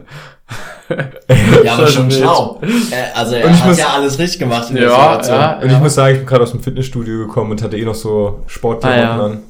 Ja, 1.63 1.73
aber 1.73 1.87
schon 1.87 2.11
schlau. 2.11 2.61
Äh, 2.91 3.17
also 3.17 3.35
er 3.35 3.45
Und 3.47 3.53
ich 3.55 3.59
hat 3.61 3.67
muss- 3.69 3.77
ja 3.79 3.87
alles 3.89 4.19
richtig 4.19 4.39
gemacht 4.39 4.69
in 4.69 4.75
der 4.75 4.85
Ja, 4.85 5.13
Situation. 5.23 5.35
ja. 5.39 5.59
Und 5.59 5.71
ich 5.71 5.79
muss 5.79 5.95
sagen, 5.95 6.13
ich 6.13 6.19
bin 6.19 6.27
gerade 6.27 6.43
aus 6.43 6.51
dem 6.51 6.59
Fitnessstudio 6.61 7.25
gekommen 7.25 7.51
und 7.51 7.61
hatte 7.63 7.75
eh 7.77 7.83
noch 7.85 7.95
so 7.95 8.43
Sportklamotten 8.47 9.41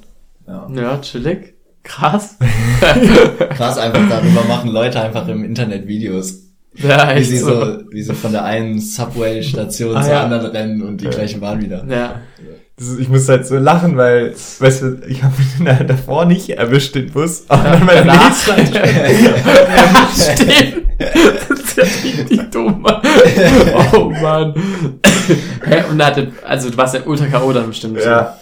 Ah, 0.48 0.48
ja. 0.48 0.62
an. 0.64 0.76
Ja. 0.78 0.82
Ja, 0.94 1.02
chillig. 1.02 1.56
Krass. 1.84 2.38
Krass, 3.58 3.78
einfach 3.78 4.02
darüber 4.10 4.44
machen 4.48 4.70
Leute 4.72 5.02
einfach 5.02 5.28
im 5.28 5.44
Internet 5.44 5.88
Videos. 5.88 6.40
Ja, 6.76 7.16
Wie 7.16 7.24
sie, 7.24 7.38
so. 7.38 7.48
so, 7.50 7.80
wie 7.92 8.02
sie 8.02 8.14
von 8.14 8.32
der 8.32 8.44
einen 8.46 8.80
Subway-Station 8.80 9.96
Ah, 9.96 10.02
zur 10.02 10.12
ja. 10.14 10.24
anderen 10.24 10.46
rennen 10.48 10.82
und 10.82 11.00
die 11.02 11.08
gleiche 11.08 11.38
Bahn 11.40 11.62
wieder. 11.62 11.86
Ja. 11.88 12.22
Ist, 12.78 13.00
ich 13.00 13.08
muss 13.08 13.30
halt 13.30 13.48
so 13.48 13.58
lachen, 13.58 13.96
weil, 13.96 14.34
weißt 14.60 14.82
du, 14.82 15.02
ich 15.08 15.24
habe 15.24 15.34
ihn 15.60 15.88
davor 15.88 16.26
nicht 16.26 16.50
erwischt, 16.50 16.94
den 16.96 17.10
Bus. 17.12 17.46
Aber 17.48 17.64
dann 17.64 17.86
bei 17.86 17.94
der 17.94 18.04
danach. 18.06 18.30
nächsten 18.30 18.66
Stehen. 20.44 20.82
Das 20.98 21.60
ist 21.60 21.78
ja 21.78 21.84
richtig 21.84 22.52
dumm. 22.52 22.86
Oh 23.94 24.10
Mann. 24.22 24.54
Hä, 25.66 25.84
und 25.90 25.98
da 26.00 26.08
hatte, 26.08 26.32
also 26.46 26.70
du 26.70 26.78
warst 26.78 26.96
ja 26.96 27.02
ultra 27.06 27.28
K.O. 27.28 27.54
dann 27.54 27.68
bestimmt. 27.68 27.98
Ja, 28.00 28.38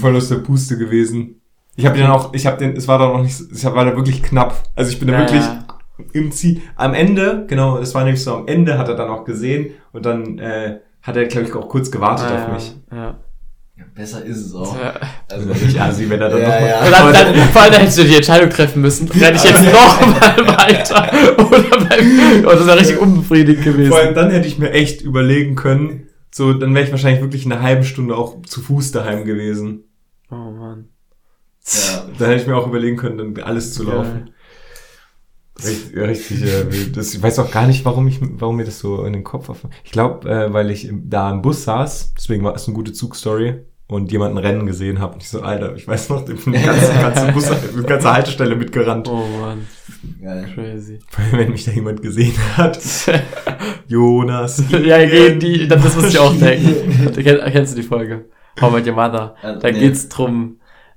voll 0.00 0.16
aus 0.16 0.28
der 0.28 0.36
Puste 0.36 0.78
gewesen. 0.78 1.40
Ich 1.74 1.86
habe 1.86 1.98
dann 1.98 2.10
auch, 2.10 2.32
ich 2.34 2.46
habe 2.46 2.56
den, 2.58 2.76
es 2.76 2.86
war 2.88 2.98
doch 2.98 3.12
noch 3.12 3.22
nicht, 3.22 3.38
es 3.38 3.64
war 3.64 3.84
da 3.84 3.94
wirklich 3.96 4.22
knapp. 4.22 4.54
Also 4.76 4.90
ich 4.92 4.98
bin 4.98 5.08
da 5.08 5.14
Ja, 5.14 5.20
wirklich 5.20 5.42
ja. 5.42 5.64
im 6.12 6.30
Ziel. 6.32 6.60
Am 6.76 6.94
Ende, 6.94 7.44
genau, 7.48 7.78
es 7.78 7.94
war 7.94 8.04
nämlich 8.04 8.22
so, 8.22 8.34
am 8.34 8.46
Ende 8.46 8.78
hat 8.78 8.88
er 8.88 8.94
dann 8.94 9.08
auch 9.10 9.24
gesehen 9.24 9.70
und 9.92 10.06
dann 10.06 10.38
äh, 10.38 10.78
hat 11.02 11.16
er, 11.16 11.24
glaube 11.26 11.48
ich, 11.48 11.54
auch 11.54 11.68
kurz 11.68 11.90
gewartet 11.90 12.26
Ah, 12.30 12.34
auf 12.36 12.48
ja. 12.48 12.54
mich. 12.54 12.74
Ja. 12.92 13.18
Ja, 13.78 13.84
besser 13.94 14.24
ist 14.24 14.38
es 14.38 14.54
auch. 14.54 14.78
Ja. 14.78 14.94
Also 15.30 15.48
Nicht 15.64 15.80
assi, 15.80 16.08
wenn 16.08 16.20
er 16.20 16.30
dann 16.30 16.40
Ja, 16.40 16.48
noch 16.48 16.66
ja. 16.66 16.90
Dann, 16.90 17.12
dann, 17.12 17.48
vor 17.50 17.62
allem 17.62 17.72
hättest 17.80 17.98
du 17.98 18.04
die 18.04 18.16
Entscheidung 18.16 18.48
treffen 18.50 18.80
müssen, 18.80 19.08
renne 19.08 19.36
ich 19.36 19.44
jetzt 19.44 19.62
noch 19.72 20.00
mal 20.00 20.46
weiter 20.46 21.12
oder 21.38 21.84
beim, 21.84 22.44
oh, 22.46 22.50
das 22.50 22.66
wäre 22.66 22.80
richtig 22.80 22.98
unbefriedigend 22.98 23.64
gewesen. 23.64 23.90
Vor 23.90 23.98
allem 23.98 24.14
dann 24.14 24.30
hätte 24.30 24.48
ich 24.48 24.58
mir 24.58 24.70
echt 24.70 25.02
überlegen 25.02 25.56
können, 25.56 26.08
so, 26.30 26.52
dann 26.52 26.74
wäre 26.74 26.84
ich 26.84 26.90
wahrscheinlich 26.90 27.22
wirklich 27.22 27.44
in 27.46 27.52
einer 27.52 27.62
halben 27.62 27.84
Stunde 27.84 28.16
auch 28.16 28.42
zu 28.42 28.60
Fuß 28.60 28.92
daheim 28.92 29.24
gewesen. 29.24 29.84
Oh 30.30 30.34
Mann. 30.34 30.88
ja. 31.66 32.06
Dann 32.18 32.28
hätte 32.28 32.42
ich 32.42 32.46
mir 32.46 32.56
auch 32.56 32.66
überlegen 32.66 32.96
können, 32.96 33.18
dann 33.18 33.44
alles 33.44 33.74
zu 33.74 33.84
laufen. 33.84 34.30
Richtig, 35.64 35.96
richtig 35.96 36.42
äh. 36.42 36.64
Das, 36.94 37.14
ich 37.14 37.22
weiß 37.22 37.38
auch 37.38 37.50
gar 37.50 37.66
nicht, 37.66 37.84
warum 37.84 38.06
ich, 38.08 38.18
warum 38.20 38.56
mir 38.56 38.64
das 38.64 38.78
so 38.78 39.04
in 39.04 39.12
den 39.14 39.24
Kopf 39.24 39.48
auf. 39.48 39.62
Ich 39.84 39.90
glaube, 39.92 40.28
äh, 40.28 40.52
weil 40.52 40.70
ich 40.70 40.90
da 40.92 41.30
im 41.30 41.40
Bus 41.42 41.64
saß, 41.64 42.12
deswegen 42.16 42.44
war 42.44 42.54
es 42.54 42.66
eine 42.66 42.74
gute 42.74 42.92
Zugstory 42.92 43.60
und 43.88 44.10
jemanden 44.12 44.36
rennen 44.38 44.66
gesehen 44.66 44.98
habe. 44.98 45.14
Und 45.14 45.22
ich 45.22 45.28
so, 45.30 45.40
Alter, 45.40 45.74
ich 45.76 45.86
weiß 45.88 46.10
noch, 46.10 46.24
den 46.24 46.36
ganze, 46.36 46.92
ganze 47.00 47.32
Bus, 47.32 47.50
die 47.78 47.82
ganze 47.86 48.12
Haltestelle 48.12 48.54
mitgerannt. 48.56 49.08
Oh 49.08 49.24
Mann. 49.40 49.66
Geil. 50.22 50.46
Crazy. 50.54 50.98
Vor 51.08 51.24
allem, 51.24 51.38
wenn 51.38 51.50
mich 51.52 51.64
da 51.64 51.70
jemand 51.72 52.02
gesehen 52.02 52.34
hat. 52.56 52.78
Jonas. 53.88 54.62
ja, 54.70 55.04
gehen 55.06 55.38
die, 55.40 55.68
das 55.68 55.94
muss 55.94 56.08
ich 56.08 56.18
auch 56.18 56.34
denken. 56.38 57.12
Kenn- 57.22 57.40
Kennst 57.52 57.72
du 57.76 57.80
die 57.80 57.86
Folge? 57.86 58.26
How 58.60 58.72
Met 58.72 58.86
Your 58.86 58.94
Mother. 58.94 59.34
Da 59.60 59.70
geht's 59.70 60.08
drum, 60.08 60.56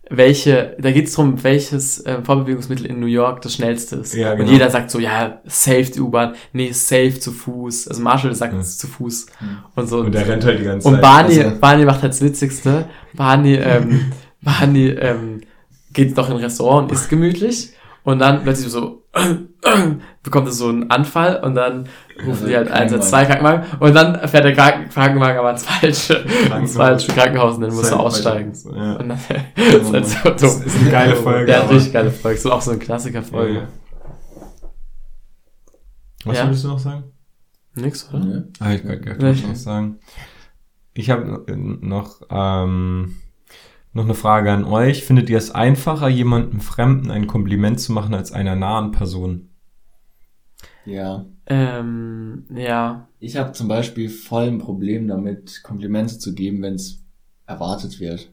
welche, 0.10 0.76
da 0.80 0.92
geht's 0.92 1.14
drum, 1.14 1.44
welches 1.44 2.00
äh, 2.06 2.22
Vorbewegungsmittel 2.24 2.86
in 2.88 3.00
New 3.00 3.06
York 3.08 3.42
das 3.42 3.54
schnellste 3.54 3.98
ist. 3.98 4.14
Ja, 4.16 4.34
genau. 4.34 4.48
Und 4.48 4.52
jeder 4.54 4.70
sagt 4.70 4.90
so, 4.92 5.00
ja, 5.00 5.40
safe 5.46 5.84
die 5.84 6.00
U-Bahn, 6.00 6.34
nee, 6.54 6.72
safe 6.72 7.20
zu 7.20 7.32
Fuß. 7.32 7.88
Also 7.88 8.02
Marshall 8.02 8.34
sagt 8.36 8.54
Ja. 8.54 8.60
es 8.60 8.78
zu 8.78 8.88
Fuß. 8.88 9.28
Und 9.76 9.88
so. 9.88 10.00
Und 10.00 10.14
der 10.14 10.28
rennt 10.28 10.44
halt 10.46 10.60
die 10.60 10.64
ganze 10.64 10.88
Und 10.88 10.96
Zeit. 10.96 11.02
Barney, 11.02 11.40
Also- 11.44 11.60
Barney 11.60 11.86
macht 11.86 12.02
halt 12.02 12.14
das 12.14 12.22
Witzigste. 12.22 12.86
Barney, 13.14 13.56
ähm, 13.56 14.12
Barney 14.42 14.88
ähm, 14.90 15.42
geht 15.94 16.16
noch 16.18 16.30
in 16.30 16.38
ein 16.38 16.44
Restaurant 16.44 16.90
und 16.90 16.96
isst 16.98 17.10
gemütlich. 17.10 17.74
Und 18.04 18.20
dann 18.20 18.42
plötzlich 18.44 18.70
so 18.72 19.04
bekommt 20.24 20.48
er 20.48 20.52
so 20.54 20.68
einen 20.70 20.90
Anfall 20.92 21.42
und 21.44 21.56
dann 21.56 21.88
rufen 22.26 22.48
die 22.48 22.56
halt 22.56 22.70
eins, 22.72 22.92
zwei 23.10 23.26
Krankenwagen 23.26 23.64
und 23.80 23.94
dann 23.94 24.28
fährt 24.28 24.44
der 24.46 24.54
Kranken 24.54 24.90
Krankenwagen 24.90 25.38
aber 25.40 25.52
ins 25.52 25.64
falsche, 25.66 26.26
ins 26.58 26.76
falsche 26.76 27.12
Krankenhaus 27.12 27.56
und 27.56 27.62
dann 27.62 27.74
muss 27.74 27.90
er 27.92 28.00
aussteigen. 28.00 28.54
Ja. 28.76 28.96
Und 28.96 29.10
dann 29.10 29.18
ist 29.56 30.24
halt 30.24 30.40
so 30.40 30.48
Das 30.50 30.58
dumm. 30.60 30.68
ist 30.68 30.78
eine 30.82 30.92
geile 30.92 31.16
Folge. 31.24 31.52
Ja, 31.52 31.62
richtig 31.62 31.94
geile 31.94 32.12
Folge. 32.12 32.40
So 32.40 32.52
auch 32.52 32.62
so 32.62 32.72
eine 32.72 32.80
Klassiker-Folge. 32.80 33.54
Ja. 33.60 33.68
Was 36.26 36.38
Ja. 36.38 36.46
würdest 36.46 36.64
du 36.64 36.68
noch 36.70 36.80
sagen? 36.80 37.04
Nix, 37.76 38.10
oder? 38.14 38.26
Ja. 38.26 38.42
Ah, 38.60 38.74
ich 38.74 38.84
kann 38.84 39.02
Ja. 39.20 39.30
nicht 39.32 39.48
noch 39.48 39.56
sagen. 39.56 40.00
Ich 40.94 41.10
habe 41.10 41.44
noch, 41.82 42.22
ähm, 42.30 43.16
noch 44.00 44.06
eine 44.06 44.16
Frage 44.16 44.52
an 44.52 44.64
euch. 44.64 45.04
Findet 45.04 45.30
ihr 45.30 45.38
es 45.38 45.52
einfacher, 45.52 46.08
jemandem 46.08 46.60
Fremden 46.62 47.12
ein 47.12 47.28
Kompliment 47.28 47.80
zu 47.80 47.92
machen, 47.92 48.14
als 48.14 48.32
einer 48.32 48.56
nahen 48.56 48.92
Person? 48.92 49.50
ja. 50.86 51.26
Ähm, 51.52 52.46
ja. 52.54 53.08
Ich 53.20 53.36
habe 53.36 53.54
zum 53.54 53.68
Beispiel 53.68 54.08
voll 54.08 54.46
ein 54.48 54.60
Problem 54.60 55.08
damit, 55.08 55.62
Komplimente 55.64 56.20
zu 56.20 56.36
geben, 56.36 56.62
wenn 56.62 56.76
es 56.76 57.04
erwartet 57.48 58.00
wird. 58.00 58.32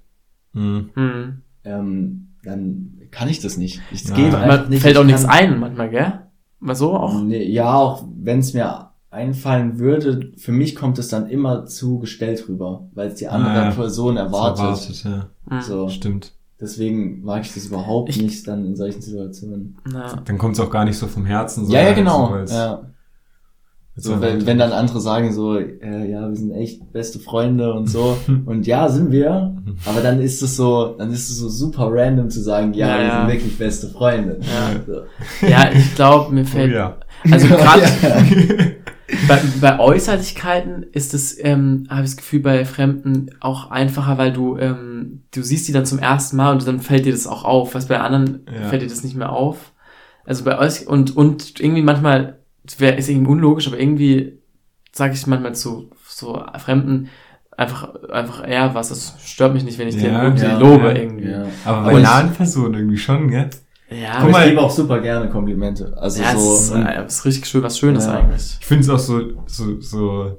Hm. 0.53 0.91
Hm. 0.95 1.43
Ähm, 1.65 2.29
dann 2.43 2.99
kann 3.11 3.29
ich 3.31 3.41
das 3.41 3.57
nicht. 3.57 3.81
Es 3.91 4.07
Ja. 4.09 4.17
einfach 4.17 4.47
Man 4.47 4.69
nicht. 4.69 4.83
fällt 4.83 4.97
Ich 4.97 5.01
auch 5.01 5.05
nichts 5.05 5.25
ein 5.25 5.59
manchmal, 5.59 5.89
gell? 5.89 6.13
Mal 6.61 6.75
so 6.75 6.95
auch. 6.95 7.23
Nee, 7.23 7.45
ja, 7.51 7.73
auch 7.73 8.05
wenn 8.17 8.41
es 8.41 8.53
mir 8.53 8.86
einfallen 9.17 9.79
würde, 9.79 10.31
für 10.37 10.53
mich 10.53 10.77
kommt 10.77 10.99
es 10.99 11.09
dann 11.09 11.29
immer 11.29 11.67
zu 11.67 11.99
gestellt 11.99 12.45
rüber, 12.49 12.87
weil 12.95 13.09
es 13.09 13.15
die 13.15 13.29
andere 13.29 13.51
Ah, 13.53 13.65
ja. 13.65 13.71
Person 13.71 14.17
erwartet. 14.17 14.61
Erwartet, 14.65 15.05
ja. 15.05 15.27
Hm. 15.49 15.61
So. 15.63 15.89
Stimmt. 15.89 16.33
Deswegen 16.61 17.23
mag 17.25 17.43
ich 17.45 17.53
das 17.55 17.67
überhaupt 17.67 18.11
Ich- 18.11 18.21
nicht 18.23 18.47
dann 18.47 18.65
in 18.67 18.77
solchen 18.77 19.03
Situationen. 19.03 19.77
Ja. 19.93 20.15
Dann 20.25 20.39
kommt 20.39 20.55
es 20.55 20.61
auch 20.61 20.71
gar 20.71 20.85
nicht 20.85 20.97
so 20.99 21.07
vom 21.07 21.27
Herzen. 21.27 21.69
ja, 21.71 21.81
ja, 21.83 21.95
sondern 21.95 22.05
genau. 22.05 22.47
so, 22.47 22.55
ja. 22.55 22.83
So, 23.99 24.21
wenn, 24.21 24.45
wenn 24.45 24.59
dann 24.59 24.73
andere 24.73 25.01
sagen 25.01 25.33
so, 25.33 25.57
äh, 25.59 26.11
ja, 26.11 26.29
wir 26.29 26.37
sind 26.37 26.51
echt 26.53 26.93
beste 26.93 27.19
Freunde 27.19 27.73
und 27.73 27.87
so. 27.89 28.15
und 28.47 28.67
ja, 28.67 28.89
sind 28.91 29.11
wir. 29.11 29.57
Aber 29.87 30.03
dann 30.03 30.21
ist 30.21 30.43
es 30.43 30.55
so, 30.57 30.95
dann 30.99 31.11
ist 31.11 31.31
es 31.31 31.39
so 31.39 31.49
super 31.49 31.89
random 31.91 32.29
zu 32.29 32.43
sagen, 32.43 32.75
ja, 32.75 32.89
Ja, 32.89 32.99
wir 32.99 33.05
ja. 33.07 33.21
sind 33.21 33.33
wirklich 33.33 33.57
beste 33.59 33.89
Freunde. 33.89 34.39
Ja. 34.43 34.81
So. 34.87 35.47
Ja, 35.47 35.71
ich 35.73 35.95
glaube, 35.95 36.35
mir 36.35 36.43
Oh, 36.43 36.45
fällt. 36.47 36.75
ja. 36.75 36.99
Also 37.31 37.47
gerade 37.57 37.83
Ja. 38.03 38.67
bei, 39.29 39.41
bei 39.61 39.79
Äußerlichkeiten 39.79 40.83
ist 40.83 41.15
es, 41.15 41.37
ähm, 41.43 41.87
habe 41.89 42.03
ich 42.03 42.11
das 42.11 42.17
Gefühl, 42.17 42.41
bei 42.41 42.65
Fremden 42.65 43.31
auch 43.41 43.71
einfacher, 43.71 44.19
weil 44.19 44.33
du, 44.33 44.59
ähm, 44.59 45.23
du 45.33 45.43
siehst 45.43 45.69
die 45.69 45.73
dann 45.73 45.87
zum 45.87 45.99
ersten 45.99 46.37
Mal 46.37 46.53
und 46.53 46.67
dann 46.67 46.81
fällt 46.81 47.07
dir 47.07 47.13
das 47.13 47.27
auch 47.27 47.45
auf. 47.45 47.75
Was 47.75 47.87
bei 47.87 48.01
anderen 48.01 48.47
Ja. 48.53 48.69
fällt 48.69 48.83
dir 48.83 48.89
das 48.89 49.05
nicht 49.05 49.17
mehr 49.17 49.31
auf. 49.31 49.73
Also 50.25 50.45
bei 50.45 50.59
euch 50.59 50.89
und 50.89 51.17
und 51.17 51.61
irgendwie 51.61 51.83
manchmal 51.83 52.41
wär, 52.79 52.99
ist 52.99 53.09
irgendwie 53.09 53.31
unlogisch, 53.31 53.69
aber 53.69 53.79
irgendwie 53.79 54.39
sage 54.93 55.15
ich 55.15 55.27
manchmal 55.27 55.55
zu 55.55 55.91
so 56.09 56.45
Fremden 56.59 57.09
einfach 57.57 57.95
einfach 58.11 58.47
eher 58.47 58.75
was. 58.75 58.89
Das 58.89 59.15
stört 59.25 59.55
mich 59.55 59.63
nicht, 59.63 59.79
wenn 59.79 59.89
ich 59.89 59.95
Ja, 59.95 60.25
irgendwie 60.25 60.47
ja, 60.47 60.59
lobe 60.59 60.89
ja, 60.89 60.97
irgendwie. 60.97 61.35
Aber 61.65 61.93
bei 61.93 62.01
nahen 62.01 62.33
Personen 62.33 62.75
irgendwie 62.75 62.99
schon, 62.99 63.29
gell? 63.29 63.51
Ja, 63.91 64.21
Guck 64.21 64.33
mal, 64.33 64.45
ich 64.45 64.51
gebe 64.51 64.61
auch 64.63 64.71
super 64.71 65.01
gerne 65.01 65.29
Komplimente. 65.31 65.97
Also 65.97 66.21
ja, 66.23 66.33
es 66.33 66.43
ist, 66.43 66.69
so. 66.69 66.75
äh, 66.75 67.05
es 67.07 67.15
ist 67.19 67.25
richtig 67.25 67.47
schön, 67.47 67.63
was 67.63 67.79
Schönes 67.79 68.07
Ja. 68.07 68.15
eigentlich. 68.15 68.57
Ich 68.61 68.67
finde 68.67 68.83
es 68.83 68.91
auch 68.91 68.99
so, 68.99 69.21
so, 69.47 69.81
so 69.81 70.39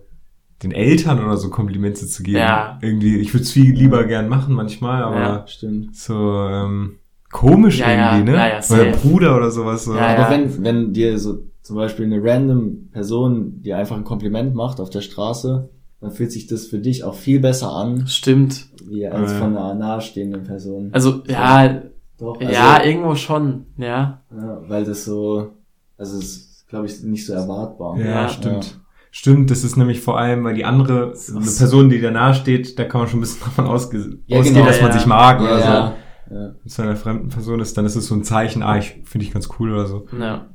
den 0.63 0.71
Eltern 0.71 1.23
oder 1.23 1.37
so 1.37 1.49
Komplimente 1.49 2.07
zu 2.07 2.23
geben. 2.23 2.39
Ja. 2.39 2.77
Irgendwie, 2.81 3.17
ich 3.17 3.33
würde 3.33 3.43
es 3.43 3.51
viel 3.51 3.73
lieber 3.73 4.03
gern 4.05 4.27
machen 4.27 4.53
manchmal, 4.53 5.03
aber 5.03 5.19
Ja. 5.19 5.47
Stimmt. 5.47 5.95
so 5.95 6.13
ähm, 6.49 6.97
komisch 7.31 7.79
Ja, 7.79 7.91
ja, 7.91 8.15
irgendwie, 8.17 8.31
ne? 8.33 8.37
ja, 8.37 8.47
ja, 8.47 8.59
oder. 8.69 8.91
Bruder 8.97 9.37
oder 9.37 9.51
sowas. 9.51 9.85
So. 9.85 9.95
Ja, 9.95 10.07
Aber 10.07 10.23
ja. 10.23 10.31
wenn, 10.31 10.63
wenn 10.63 10.93
dir 10.93 11.17
so 11.17 11.43
zum 11.61 11.75
Beispiel 11.75 12.05
eine 12.05 12.21
random 12.23 12.89
Person 12.91 13.61
dir 13.61 13.77
einfach 13.77 13.95
ein 13.97 14.03
Kompliment 14.03 14.55
macht 14.55 14.79
auf 14.81 14.89
der 14.89 15.01
Straße, 15.01 15.69
dann 16.01 16.11
fühlt 16.11 16.31
sich 16.31 16.47
das 16.47 16.65
für 16.67 16.79
dich 16.79 17.03
auch 17.03 17.15
viel 17.15 17.39
besser 17.39 17.71
an, 17.71 18.07
Stimmt. 18.07 18.67
wie 18.89 19.05
als 19.07 19.31
Ja. 19.31 19.37
von 19.39 19.55
einer 19.57 19.73
nahestehenden 19.73 20.43
Person. 20.43 20.89
Also, 20.93 21.23
ja, 21.27 21.81
Doch, 22.19 22.39
also, 22.39 22.51
ja, 22.51 22.83
irgendwo 22.83 23.15
schon, 23.15 23.65
ja. 23.77 24.21
ja, 24.31 24.61
weil 24.67 24.85
das 24.85 25.05
so, 25.05 25.51
also 25.97 26.17
es 26.17 26.23
ist, 26.25 26.67
glaube 26.67 26.87
ich, 26.87 27.01
nicht 27.03 27.25
so 27.25 27.33
erwartbar. 27.33 27.97
Ja, 27.97 28.05
Ja. 28.23 28.29
stimmt. 28.29 28.79
Stimmt, 29.11 29.49
das 29.49 29.63
ist 29.63 29.77
nämlich 29.77 30.01
vor 30.01 30.19
allem, 30.19 30.43
weil 30.43 30.53
die 30.55 30.65
andere, 30.65 31.13
eine 31.29 31.39
Person, 31.57 31.89
die 31.89 31.99
dir 31.99 32.11
nahe 32.11 32.33
steht, 32.35 32.77
da 32.77 32.83
kann 32.83 33.01
man 33.01 33.09
schon 33.09 33.19
ein 33.19 33.21
bisschen 33.21 33.41
davon 33.45 33.65
ausge 33.65 34.19
Ja, 34.27 34.39
ausgehen, 34.39 34.55
genau, 34.55 34.67
dass 34.67 34.81
man 34.81 34.91
ja. 34.91 34.97
sich 34.97 35.05
mag 35.07 35.39
Ja, 35.41 35.45
oder 35.45 35.59
so. 35.59 35.65
ja, 35.65 35.95
ja. 36.29 36.47
Wenn 36.49 36.61
es 36.65 36.73
zu 36.73 36.81
einer 36.81 36.95
fremden 36.95 37.29
Person 37.29 37.59
ist, 37.59 37.77
dann 37.77 37.85
ist 37.85 37.95
es 37.95 38.07
so 38.07 38.15
ein 38.15 38.23
Zeichen, 38.23 38.61
ah, 38.63 38.77
ich 38.77 39.01
finde 39.05 39.25
ich 39.25 39.31
ganz 39.31 39.47
cool 39.59 39.71
oder 39.73 39.87
so. 39.87 40.07
Ja. 40.19 40.49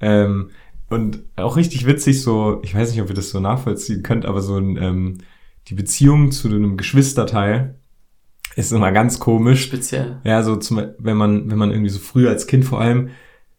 Ähm, 0.00 0.50
und 0.90 1.24
auch 1.36 1.56
richtig 1.56 1.86
witzig, 1.86 2.22
so, 2.22 2.60
ich 2.62 2.74
weiß 2.74 2.90
nicht, 2.90 3.02
ob 3.02 3.08
ihr 3.08 3.14
das 3.14 3.30
so 3.30 3.38
nachvollziehen 3.40 4.02
könnt, 4.02 4.26
aber 4.26 4.40
so 4.40 4.56
ein, 4.56 4.76
ähm, 4.76 5.18
die 5.68 5.74
Beziehung 5.74 6.30
zu 6.30 6.48
einem 6.48 6.76
Geschwisterteil 6.76 7.78
ist 8.56 8.72
immer 8.72 8.92
ganz 8.92 9.18
komisch. 9.18 9.62
Speziell. 9.64 10.16
Ja, 10.24 10.42
so 10.42 10.56
zum, 10.56 10.80
wenn 10.98 11.16
man, 11.16 11.50
wenn 11.50 11.58
man 11.58 11.70
irgendwie 11.70 11.90
so 11.90 11.98
früher 11.98 12.30
als 12.30 12.46
Kind 12.46 12.64
vor 12.64 12.80
allem, 12.80 13.10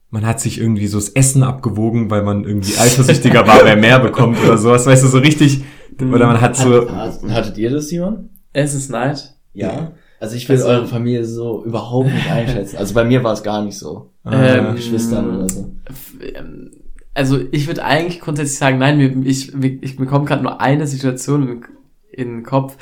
man 0.09 0.25
hat 0.25 0.39
sich 0.39 0.59
irgendwie 0.59 0.87
so 0.87 0.97
das 0.97 1.09
Essen 1.09 1.43
abgewogen, 1.43 2.09
weil 2.09 2.23
man 2.23 2.43
irgendwie 2.45 2.77
eifersüchtiger 2.77 3.45
war, 3.47 3.59
wer 3.63 3.75
mehr 3.75 3.99
bekommt 3.99 4.37
oder 4.43 4.57
sowas, 4.57 4.85
weißt 4.85 5.03
du, 5.03 5.07
so 5.07 5.17
richtig, 5.19 5.63
oder 5.99 6.27
man 6.27 6.39
hat 6.41 6.55
so, 6.55 6.89
Hat, 6.89 7.19
hattet 7.29 7.57
ihr 7.57 7.69
das, 7.69 7.89
Simon? 7.89 8.29
Essensneid? 8.53 9.33
Ja. 9.53 9.91
Also 10.19 10.35
ich 10.37 10.47
will 10.47 10.55
Also- 10.55 10.67
eure 10.69 10.87
Familie 10.87 11.25
so 11.25 11.65
überhaupt 11.65 12.07
nicht 12.11 12.29
einschätzen. 12.31 12.77
Also 12.77 12.93
bei 12.93 13.03
mir 13.03 13.23
war 13.23 13.33
es 13.33 13.43
gar 13.43 13.63
nicht 13.63 13.77
so. 13.77 14.11
Ähm, 14.29 14.75
Geschwistern 14.75 15.35
oder 15.37 15.49
so. 15.49 15.71
Ähm, 16.21 16.71
Also 17.13 17.39
ich 17.51 17.67
würde 17.67 17.83
eigentlich 17.83 18.19
grundsätzlich 18.21 18.57
sagen, 18.57 18.77
nein, 18.77 18.97
mir, 18.97 19.13
ich, 19.25 19.53
ich 19.81 19.95
bekomme 19.97 20.25
gerade 20.25 20.43
nur 20.43 20.61
eine 20.61 20.87
Situation 20.87 21.47
in, 21.47 21.65
in 22.11 22.27
den 22.37 22.43
Kopf. 22.43 22.77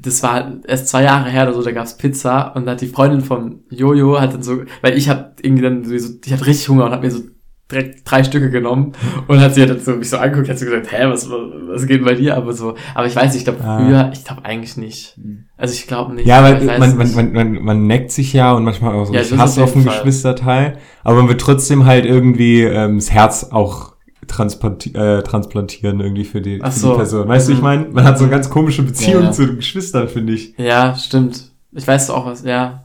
Das 0.00 0.22
war 0.22 0.58
erst 0.66 0.88
zwei 0.88 1.02
Jahre 1.02 1.28
her 1.30 1.44
oder 1.44 1.54
so, 1.54 1.62
da 1.62 1.72
gab's 1.72 1.96
Pizza 1.96 2.54
und 2.54 2.66
da 2.66 2.72
hat 2.72 2.80
die 2.80 2.86
Freundin 2.86 3.20
von 3.20 3.64
Jojo 3.70 4.20
hat 4.20 4.34
dann 4.34 4.42
so, 4.42 4.62
weil 4.82 4.96
ich 4.96 5.08
hab 5.08 5.36
irgendwie 5.42 5.62
dann 5.62 5.84
sowieso, 5.84 6.14
ich 6.24 6.32
hatte 6.32 6.46
richtig 6.46 6.68
Hunger 6.68 6.86
und 6.86 6.92
hab 6.92 7.02
mir 7.02 7.10
so 7.10 7.22
direkt 7.70 8.10
drei 8.10 8.24
Stücke 8.24 8.50
genommen 8.50 8.92
und 9.26 9.40
hat 9.40 9.54
sie 9.54 9.66
dann 9.66 9.78
so 9.78 9.92
mich 9.92 10.08
so 10.08 10.16
angeguckt, 10.16 10.48
hat 10.48 10.58
so 10.58 10.64
gesagt, 10.64 10.90
hä, 10.90 11.04
was, 11.06 11.28
was, 11.28 11.86
geht 11.86 12.02
bei 12.04 12.14
dir? 12.14 12.36
Aber 12.36 12.52
so, 12.54 12.74
aber 12.94 13.06
ich 13.06 13.14
weiß 13.14 13.32
nicht, 13.32 13.40
ich 13.40 13.44
glaube 13.44 13.62
Ah. 13.62 13.78
früher, 13.78 14.10
ich 14.14 14.24
glaube 14.24 14.44
eigentlich 14.44 14.76
nicht. 14.78 15.18
Mhm. 15.18 15.44
Also 15.56 15.74
ich 15.74 15.86
glaube 15.86 16.14
nicht. 16.14 16.26
Ja, 16.26 16.42
weil 16.42 16.64
man, 16.64 16.96
man, 16.96 17.14
man, 17.14 17.32
man, 17.32 17.52
man 17.62 17.86
neckt 17.86 18.10
sich 18.10 18.32
ja 18.32 18.52
und 18.52 18.64
manchmal 18.64 18.94
auch 18.94 19.04
so 19.04 19.12
Ja, 19.12 19.20
Hass 19.36 19.58
auf 19.58 19.72
Fall. 19.72 19.82
Geschwisterteil, 19.82 20.78
aber 21.04 21.16
man 21.16 21.28
wird 21.28 21.40
trotzdem 21.42 21.84
halt 21.84 22.06
irgendwie 22.06 22.62
ähm, 22.62 22.96
das 22.96 23.10
Herz 23.10 23.48
auch 23.50 23.97
transplanti 24.28 24.90
äh, 24.94 25.22
transplantieren 25.22 26.00
irgendwie 26.00 26.24
für 26.24 26.40
die, 26.40 26.60
Ach 26.62 26.72
für 26.72 26.78
so. 26.78 26.90
die 26.92 26.96
Person. 26.98 27.28
Weißt 27.28 27.48
du, 27.48 27.52
ich 27.52 27.58
Mhm. 27.58 27.64
meine, 27.64 27.88
man 27.88 28.04
hat 28.04 28.18
so 28.18 28.24
eine 28.24 28.30
ganz 28.30 28.48
komische 28.50 28.82
Beziehung 28.82 29.24
Ja, 29.24 29.32
zu 29.32 29.46
den 29.46 29.56
Geschwistern, 29.56 30.08
finde 30.08 30.34
ich. 30.34 30.54
Ja, 30.58 30.94
stimmt. 30.94 31.50
Ich 31.72 31.86
weiß 31.86 32.10
auch 32.10 32.26
was, 32.26 32.44
ja. 32.44 32.84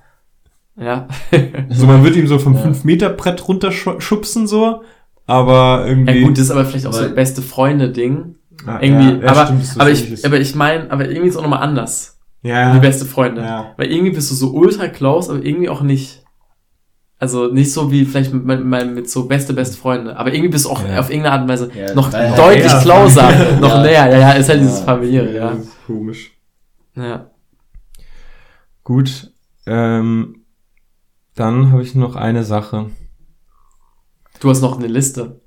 Ja. 0.76 1.08
So, 1.70 1.86
man 1.86 2.04
wird 2.04 2.16
ihm 2.16 2.28
so 2.28 2.40
vom 2.40 2.56
Ja. 2.56 2.62
5-Meter-Brett 2.62 3.48
runterschubsen, 3.48 4.48
so, 4.48 4.82
aber 5.28 5.86
irgendwie. 5.88 6.20
Ja 6.22 6.28
gut, 6.28 6.38
das 6.38 6.46
ist 6.46 6.52
aber 6.52 6.66
vielleicht 6.66 6.88
auch 6.88 6.94
so 6.94 7.08
beste 7.14 7.42
Freunde-Ding. 7.42 8.36
Ah, 8.66 8.80
Irgendwie, 8.82 9.24
ja, 9.26 9.32
aber, 9.32 9.46
stimmt, 9.46 9.62
das 9.62 9.70
ist 9.72 9.80
aber 9.80 9.92
ich, 9.92 10.26
aber 10.26 10.40
ich 10.40 10.56
meine, 10.56 10.90
aber 10.92 11.08
irgendwie 11.10 11.28
ist 11.28 11.36
auch 11.38 11.42
nochmal 11.42 11.62
anders. 11.64 12.18
ja, 12.44 12.74
Die 12.74 12.80
beste 12.80 13.06
Freunde. 13.06 13.42
Ja. 13.42 13.74
Weil 13.78 13.92
irgendwie 13.92 14.12
bist 14.12 14.32
du 14.32 14.36
so 14.36 14.52
ultra 14.52 14.88
close, 14.88 15.32
aber 15.32 15.44
irgendwie 15.44 15.70
auch 15.70 15.82
nicht. 15.82 16.23
Also 17.24 17.48
nicht 17.48 17.72
so 17.72 17.90
wie 17.90 18.04
vielleicht 18.04 18.34
mit, 18.34 18.66
mit, 18.66 18.94
mit, 18.96 19.10
so 19.10 19.26
beste, 19.30 19.54
beste 19.54 19.78
Freunde. 19.78 20.18
Aber 20.18 20.34
irgendwie 20.34 20.50
bist 20.50 20.66
du 20.66 20.70
auch 20.72 20.86
Ja. 20.86 21.00
auf 21.00 21.10
irgendeine 21.10 21.32
Art 21.36 21.42
und 21.44 21.48
Weise 21.48 21.70
Ja, 21.74 21.94
noch 21.96 22.12
halt 22.12 22.38
deutlich 22.38 22.66
näher. 22.66 22.82
closer, 22.82 23.30
noch 23.62 23.70
Ja. 23.76 23.82
näher. 23.82 24.12
Ja, 24.12 24.18
ja, 24.20 24.32
ist 24.34 24.50
halt 24.50 24.60
Ja. 24.60 24.66
dieses 24.66 24.82
familiäre, 24.82 25.34
ja. 25.34 25.56
komisch. 25.88 26.32
ja. 26.98 27.30
Gut, 28.84 29.32
ähm, 29.66 30.44
dann 31.36 31.72
habe 31.72 31.82
ich 31.82 31.96
noch 31.96 32.18
eine 32.18 32.44
Sache. 32.44 32.88
Du 34.42 34.50
hast 34.50 34.60
noch 34.60 34.78
eine 34.78 34.88
Liste. 34.88 35.40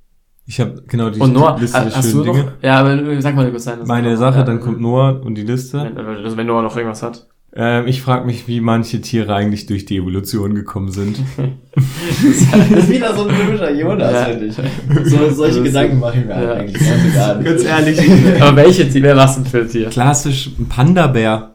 Ich 0.47 0.59
habe 0.61 0.83
genau 0.89 1.11
die 1.11 1.21
und 1.21 1.35
Noah, 1.35 1.59
Liste 1.61 1.79
der 1.79 1.95
hast 1.95 2.07
du 2.09 2.11
schönen 2.23 2.27
noch? 2.27 2.35
Dinge. 2.37 2.53
Ja, 2.63 2.81
aber 2.81 3.21
sag 3.21 3.35
mal 3.35 3.51
kurz 3.51 3.65
deine 3.65 3.85
Meine 3.85 4.17
Sache, 4.17 4.45
dann 4.45 4.61
kommt 4.61 4.81
Noah 4.81 5.21
und 5.23 5.35
die 5.35 5.43
Liste. 5.43 5.83
Wenn, 5.95 5.99
also 5.99 6.37
wenn 6.39 6.47
Noah 6.47 6.63
noch 6.63 6.75
irgendwas 6.75 7.03
hat. 7.03 7.27
Ähm, 7.59 7.87
ich 7.87 8.03
frage 8.03 8.27
mich, 8.27 8.47
wie 8.49 8.61
manche 8.61 9.01
Tiere 9.01 9.35
eigentlich 9.35 9.65
durch 9.67 9.87
die 9.87 9.97
Evolution 9.97 10.55
gekommen 10.55 10.91
sind. 10.93 11.19
Das 11.77 12.85
ist 12.85 12.89
wieder 12.91 13.15
so 13.15 13.27
ein 13.29 13.35
typischer 13.37 13.71
Jonas, 13.73 14.13
Ja. 14.13 14.25
finde 14.25 14.47
ich. 14.47 15.11
So, 15.11 15.31
solche 15.31 15.63
Gedanken 15.63 15.99
mache 16.01 16.19
ich 16.21 16.25
mir 16.25 16.31
Ja. 16.33 16.37
halt 16.37 16.51
eigentlich 16.61 17.45
ganz 17.45 17.65
ehrlich. 17.65 18.43
aber 18.43 18.57
welche 18.57 18.89
Tiere, 18.89 19.05
wer 19.05 19.17
was 19.17 19.35
denn 19.37 19.45
für 19.47 19.61
ein 19.61 19.69
Tier? 19.69 19.89
Klassisch 19.91 20.51
ein 20.59 20.69
Panda-Bär. 20.69 21.55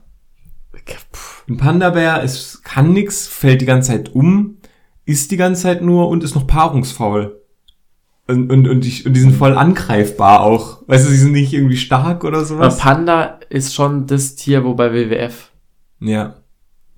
Ein 1.49 1.57
Panda-Bär 1.57 2.21
ist, 2.23 2.63
kann 2.63 2.93
nix, 2.93 3.27
fällt 3.27 3.61
die 3.61 3.65
ganze 3.65 3.91
Zeit 3.91 4.13
um, 4.13 4.57
isst 5.05 5.31
die 5.31 5.37
ganze 5.37 5.63
Zeit 5.63 5.81
nur 5.81 6.07
und 6.09 6.23
ist 6.23 6.35
noch 6.35 6.45
paarungsfaul. 6.47 7.39
Und, 8.27 8.51
und, 8.51 8.67
und, 8.67 8.81
die, 8.85 9.03
und 9.03 9.13
die 9.13 9.19
sind 9.19 9.35
voll 9.35 9.57
angreifbar 9.57 10.41
auch. 10.41 10.83
Weißt 10.87 11.05
du, 11.05 11.09
sie 11.09 11.17
sind 11.17 11.31
nicht 11.33 11.51
irgendwie 11.53 11.77
stark 11.77 12.23
oder 12.23 12.37
Aber 12.37 12.45
sowas. 12.45 12.77
Panda 12.77 13.39
ist 13.49 13.73
schon 13.73 14.05
das 14.07 14.35
Tier, 14.35 14.63
wo 14.63 14.73
bei 14.75 14.93
WWF 14.93 15.50
Ja. 16.01 16.35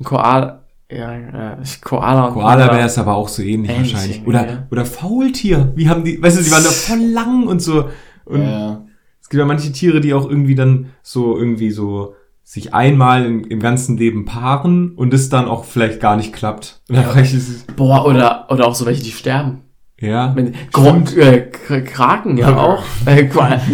Koala, 0.04 0.64
ja, 0.92 1.18
ja, 1.18 1.58
Koala 1.82 2.26
und 2.28 2.34
Koala-Bär 2.34 2.86
ist 2.86 2.98
aber 2.98 3.16
auch 3.16 3.28
so 3.30 3.42
ähnlich, 3.42 3.72
Ähnlich 3.72 3.94
wahrscheinlich. 3.94 4.28
Oder, 4.28 4.48
ja. 4.48 4.68
oder 4.72 4.86
Faultier. 4.86 5.72
Wie 5.76 5.90
haben 5.90 6.04
die, 6.04 6.22
weißt 6.22 6.40
du, 6.40 6.44
die 6.44 6.52
waren 6.52 6.64
da 6.64 6.70
voll 6.70 7.00
lang 7.12 7.48
und 7.48 7.62
so. 7.62 7.90
Und 8.26 8.42
Ja. 8.44 8.86
es 9.22 9.30
gibt 9.30 9.40
ja 9.40 9.46
manche 9.46 9.72
Tiere, 9.72 10.02
die 10.02 10.14
auch 10.14 10.30
irgendwie 10.30 10.56
dann 10.56 10.88
so 11.02 11.38
irgendwie 11.38 11.72
so 11.72 12.16
sich 12.44 12.74
einmal 12.74 13.26
im, 13.26 13.46
im 13.46 13.60
ganzen 13.60 13.98
Leben 13.98 14.26
paaren 14.26 14.94
und 14.96 15.14
es 15.14 15.30
dann 15.30 15.48
auch 15.48 15.64
vielleicht 15.64 16.00
gar 16.02 16.18
nicht 16.18 16.34
klappt. 16.34 16.82
Es- 16.90 17.66
Boah, 17.76 18.06
oder, 18.06 18.48
oder 18.50 18.68
auch 18.68 18.76
so 18.76 18.86
welche, 18.86 19.02
die 19.04 19.12
sterben. 19.12 19.62
ja. 20.00 20.36
Wenn, 20.36 20.54
Gro 20.74 21.02
äh, 21.18 21.42
Kraken, 21.50 22.38
ja 22.38 22.56
auch. 22.58 22.84
Äh, 23.06 23.22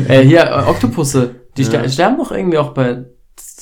äh, 0.08 0.24
hier, 0.26 0.42
äh, 0.46 0.70
Oktopusse, 0.70 1.36
die 1.58 1.64
Ja. 1.64 1.68
ster 1.68 1.90
sterben 1.90 2.18
doch 2.18 2.32
irgendwie 2.32 2.60
auch 2.60 2.74
bei, 2.76 3.06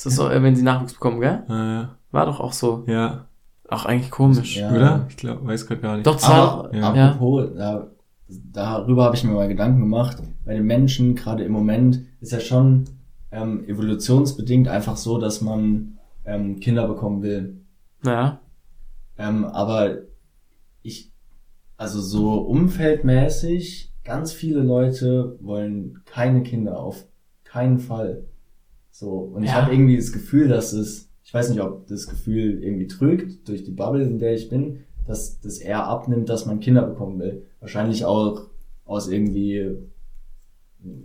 das 0.04 0.06
ist 0.06 0.16
so, 0.16 0.28
äh, 0.28 0.40
wenn 0.42 0.54
sie 0.54 0.62
Nachwuchs 0.62 0.94
bekommen, 0.94 1.20
gell? 1.20 1.42
Ja, 1.48 1.96
War 2.12 2.26
doch 2.26 2.38
auch 2.38 2.52
so. 2.52 2.84
ja. 2.86 2.92
ja. 2.94 3.24
Auch 3.70 3.84
eigentlich 3.84 4.10
komisch. 4.10 4.56
Ja. 4.56 4.70
Oder? 4.70 5.06
Ich 5.10 5.18
glaube, 5.18 5.46
weiß 5.46 5.66
gerade 5.66 5.80
gar 5.82 5.96
nicht. 5.96 6.06
Doch, 6.06 6.14
das 6.14 6.28
war 6.28 6.36
Aber 6.36 6.68
doch, 6.68 6.74
ja. 6.74 6.94
ja. 6.94 7.10
apropos, 7.10 7.50
da, 7.54 7.90
darüber 8.28 9.04
habe 9.04 9.16
ich 9.16 9.24
mir 9.24 9.32
mal 9.32 9.48
Gedanken 9.48 9.80
gemacht. 9.80 10.22
Bei 10.46 10.54
den 10.54 10.64
Menschen, 10.64 11.14
gerade 11.14 11.44
im 11.44 11.52
Moment, 11.52 12.00
ist 12.20 12.32
ja 12.32 12.40
schon 12.40 12.84
ähm, 13.30 13.64
evolutionsbedingt 13.68 14.68
einfach 14.68 14.96
so, 14.96 15.18
dass 15.18 15.42
man 15.42 15.98
ähm, 16.24 16.60
Kinder 16.60 16.88
bekommen 16.88 17.20
will. 17.20 17.60
Ja. 18.04 18.40
Ähm, 19.18 19.44
aber 19.44 19.96
ich, 20.80 21.12
also 21.76 22.00
so 22.00 22.38
umfeldmäßig, 22.38 23.92
ganz 24.02 24.32
viele 24.32 24.60
Leute 24.60 25.36
wollen 25.42 26.00
keine 26.06 26.42
Kinder, 26.42 26.80
auf 26.80 27.04
keinen 27.44 27.80
Fall. 27.80 28.24
So, 28.98 29.10
und 29.32 29.44
ich 29.44 29.50
Ja. 29.50 29.62
habe 29.62 29.72
irgendwie 29.72 29.96
das 29.96 30.10
Gefühl, 30.12 30.48
dass 30.48 30.72
es, 30.72 31.08
ich 31.22 31.32
weiß 31.32 31.50
nicht, 31.50 31.60
ob 31.60 31.86
das 31.86 32.08
Gefühl 32.08 32.60
irgendwie 32.64 32.88
trügt, 32.88 33.46
durch 33.48 33.62
die 33.62 33.70
Bubble, 33.70 34.02
in 34.02 34.18
der 34.18 34.34
ich 34.34 34.48
bin, 34.48 34.80
dass 35.06 35.38
das 35.40 35.58
eher 35.58 35.86
abnimmt, 35.86 36.28
dass 36.28 36.46
man 36.46 36.58
Kinder 36.58 36.82
bekommen 36.82 37.20
will. 37.20 37.46
Wahrscheinlich 37.60 38.04
auch 38.04 38.42
aus 38.84 39.08
irgendwie 39.08 39.76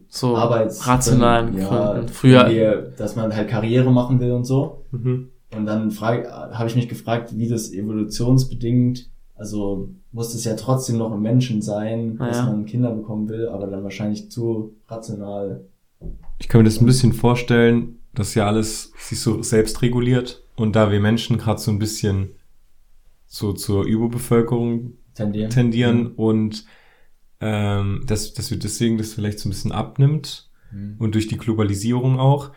So 0.07 0.35
Arbeits 0.35 0.87
rationalen 0.87 1.55
ja, 1.55 1.93
Gründen. 1.93 2.07
Früher, 2.09 2.47
irgendwie, 2.49 2.95
dass 2.97 3.15
man 3.15 3.35
halt 3.35 3.47
Karriere 3.47 3.91
machen 3.91 4.19
will 4.19 4.31
und 4.31 4.45
so. 4.45 4.85
Mhm. 4.89 5.29
Und 5.55 5.65
dann 5.67 5.91
habe 6.01 6.67
ich 6.67 6.75
mich 6.75 6.89
gefragt, 6.89 7.37
wie 7.37 7.47
das 7.47 7.71
evolutionsbedingt, 7.71 9.07
also 9.35 9.89
muss 10.11 10.33
es 10.33 10.45
ja 10.45 10.55
trotzdem 10.55 10.97
noch 10.97 11.13
im 11.13 11.21
Menschen 11.21 11.61
sein, 11.61 12.15
Ah, 12.17 12.27
dass 12.27 12.37
ja. 12.37 12.45
man 12.47 12.65
Kinder 12.65 12.91
bekommen 12.91 13.29
will, 13.29 13.49
aber 13.49 13.67
dann 13.67 13.83
wahrscheinlich 13.83 14.31
zu 14.31 14.73
rational. 14.87 15.65
Ich 16.39 16.47
kann 16.47 16.59
mir 16.61 16.65
das 16.65 16.81
ein 16.81 16.85
bisschen 16.85 17.13
vorstellen, 17.13 17.99
dass 18.13 18.35
ja 18.35 18.47
alles 18.47 18.93
sich 18.97 19.19
so 19.19 19.41
selbst 19.41 19.81
reguliert 19.81 20.43
und 20.55 20.75
da 20.75 20.91
wir 20.91 20.99
Menschen 20.99 21.37
gerade 21.37 21.59
so 21.59 21.71
ein 21.71 21.79
bisschen 21.79 22.35
so 23.25 23.53
zur 23.53 23.85
Überbevölkerung 23.85 24.93
Tendieren. 25.15 25.49
tendieren 25.49 26.07
und 26.07 26.65
ähm, 27.39 28.03
dass, 28.07 28.33
dass 28.33 28.51
wir 28.51 28.59
deswegen 28.59 28.97
das 28.97 29.13
vielleicht 29.13 29.39
so 29.39 29.47
ein 29.47 29.51
bisschen 29.51 29.71
abnimmt 29.71 30.49
Mhm. 30.73 30.95
und 30.99 31.15
durch 31.15 31.27
die 31.27 31.37
Globalisierung 31.37 32.19
auch. 32.19 32.51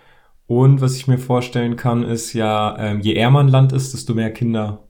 Und 0.46 0.80
was 0.80 0.96
ich 0.96 1.06
mir 1.06 1.18
vorstellen 1.18 1.76
kann, 1.76 2.02
ist 2.02 2.32
ja, 2.32 2.76
ähm, 2.78 3.00
je 3.00 3.14
ärmer 3.14 3.40
ein 3.40 3.48
Land 3.48 3.72
ist, 3.72 3.92
desto 3.92 4.14
mehr 4.14 4.32
Kinder 4.32 4.85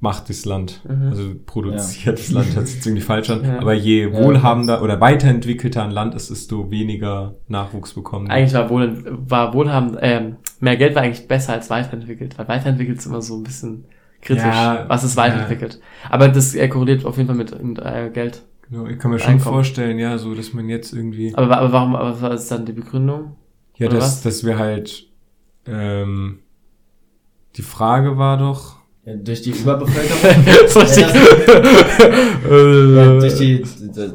macht 0.00 0.30
das 0.30 0.44
Land. 0.46 0.80
Mhm. 0.88 1.08
Also 1.10 1.34
produziert 1.44 2.18
das 2.18 2.30
Land, 2.30 2.56
hört 2.56 2.66
sich 2.66 2.84
irgendwie 2.84 3.02
falsch 3.02 3.28
an. 3.30 3.44
Ja. 3.44 3.58
Aber 3.58 3.74
je 3.74 4.08
Ja. 4.08 4.12
wohlhabender 4.12 4.82
oder 4.82 5.00
weiterentwickelter 5.00 5.84
ein 5.84 5.90
Land 5.90 6.14
ist, 6.14 6.30
desto 6.30 6.70
weniger 6.70 7.34
Nachwuchs 7.48 7.92
bekommen. 7.94 8.30
eigentlich 8.30 8.54
war, 8.54 8.70
wohl, 8.70 9.04
war 9.28 9.52
wohlhabend, 9.52 9.98
ähm, 10.00 10.36
mehr 10.58 10.76
Geld 10.76 10.94
war 10.94 11.02
eigentlich 11.02 11.28
besser 11.28 11.52
als 11.52 11.68
weiterentwickelt, 11.70 12.38
weil 12.38 12.48
weiterentwickelt 12.48 12.98
ist 12.98 13.06
immer 13.06 13.20
so 13.20 13.36
ein 13.36 13.42
bisschen 13.42 13.84
kritisch. 14.22 14.42
Ja, 14.44 14.86
was 14.88 15.04
ist 15.04 15.16
ja. 15.16 15.22
weiterentwickelt? 15.24 15.80
Aber 16.08 16.28
das 16.28 16.54
äh, 16.54 16.68
korreliert 16.68 17.04
auf 17.04 17.16
jeden 17.18 17.26
Fall 17.26 17.36
mit, 17.36 17.62
mit 17.62 17.78
äh, 17.78 18.10
Geld. 18.12 18.42
Genau, 18.70 18.86
ich 18.86 18.98
kann 18.98 19.10
mir 19.10 19.18
schon 19.18 19.34
Einkommen. 19.34 19.54
vorstellen, 19.56 19.98
ja, 19.98 20.16
so, 20.16 20.34
dass 20.34 20.54
man 20.54 20.68
jetzt 20.68 20.92
irgendwie, 20.94 21.34
Aber, 21.34 21.58
aber 21.58 21.72
warum, 21.72 21.94
aber 21.96 22.20
was 22.22 22.42
ist 22.44 22.52
dann 22.52 22.64
die 22.64 22.72
Begründung? 22.72 23.36
ja, 23.76 23.88
dass, 23.88 24.04
was? 24.04 24.22
dass 24.22 24.44
wir 24.44 24.58
halt, 24.58 25.06
ähm, 25.66 26.38
die 27.56 27.62
Frage 27.62 28.16
war 28.16 28.38
doch, 28.38 28.79
Ja, 29.04 29.14
durch 29.14 29.40
die 29.42 29.50
Überbevölkerung. 29.50 30.44
Richtig- 30.82 31.06
ja, 32.96 33.18
durch 33.18 33.34
die, 33.36 33.64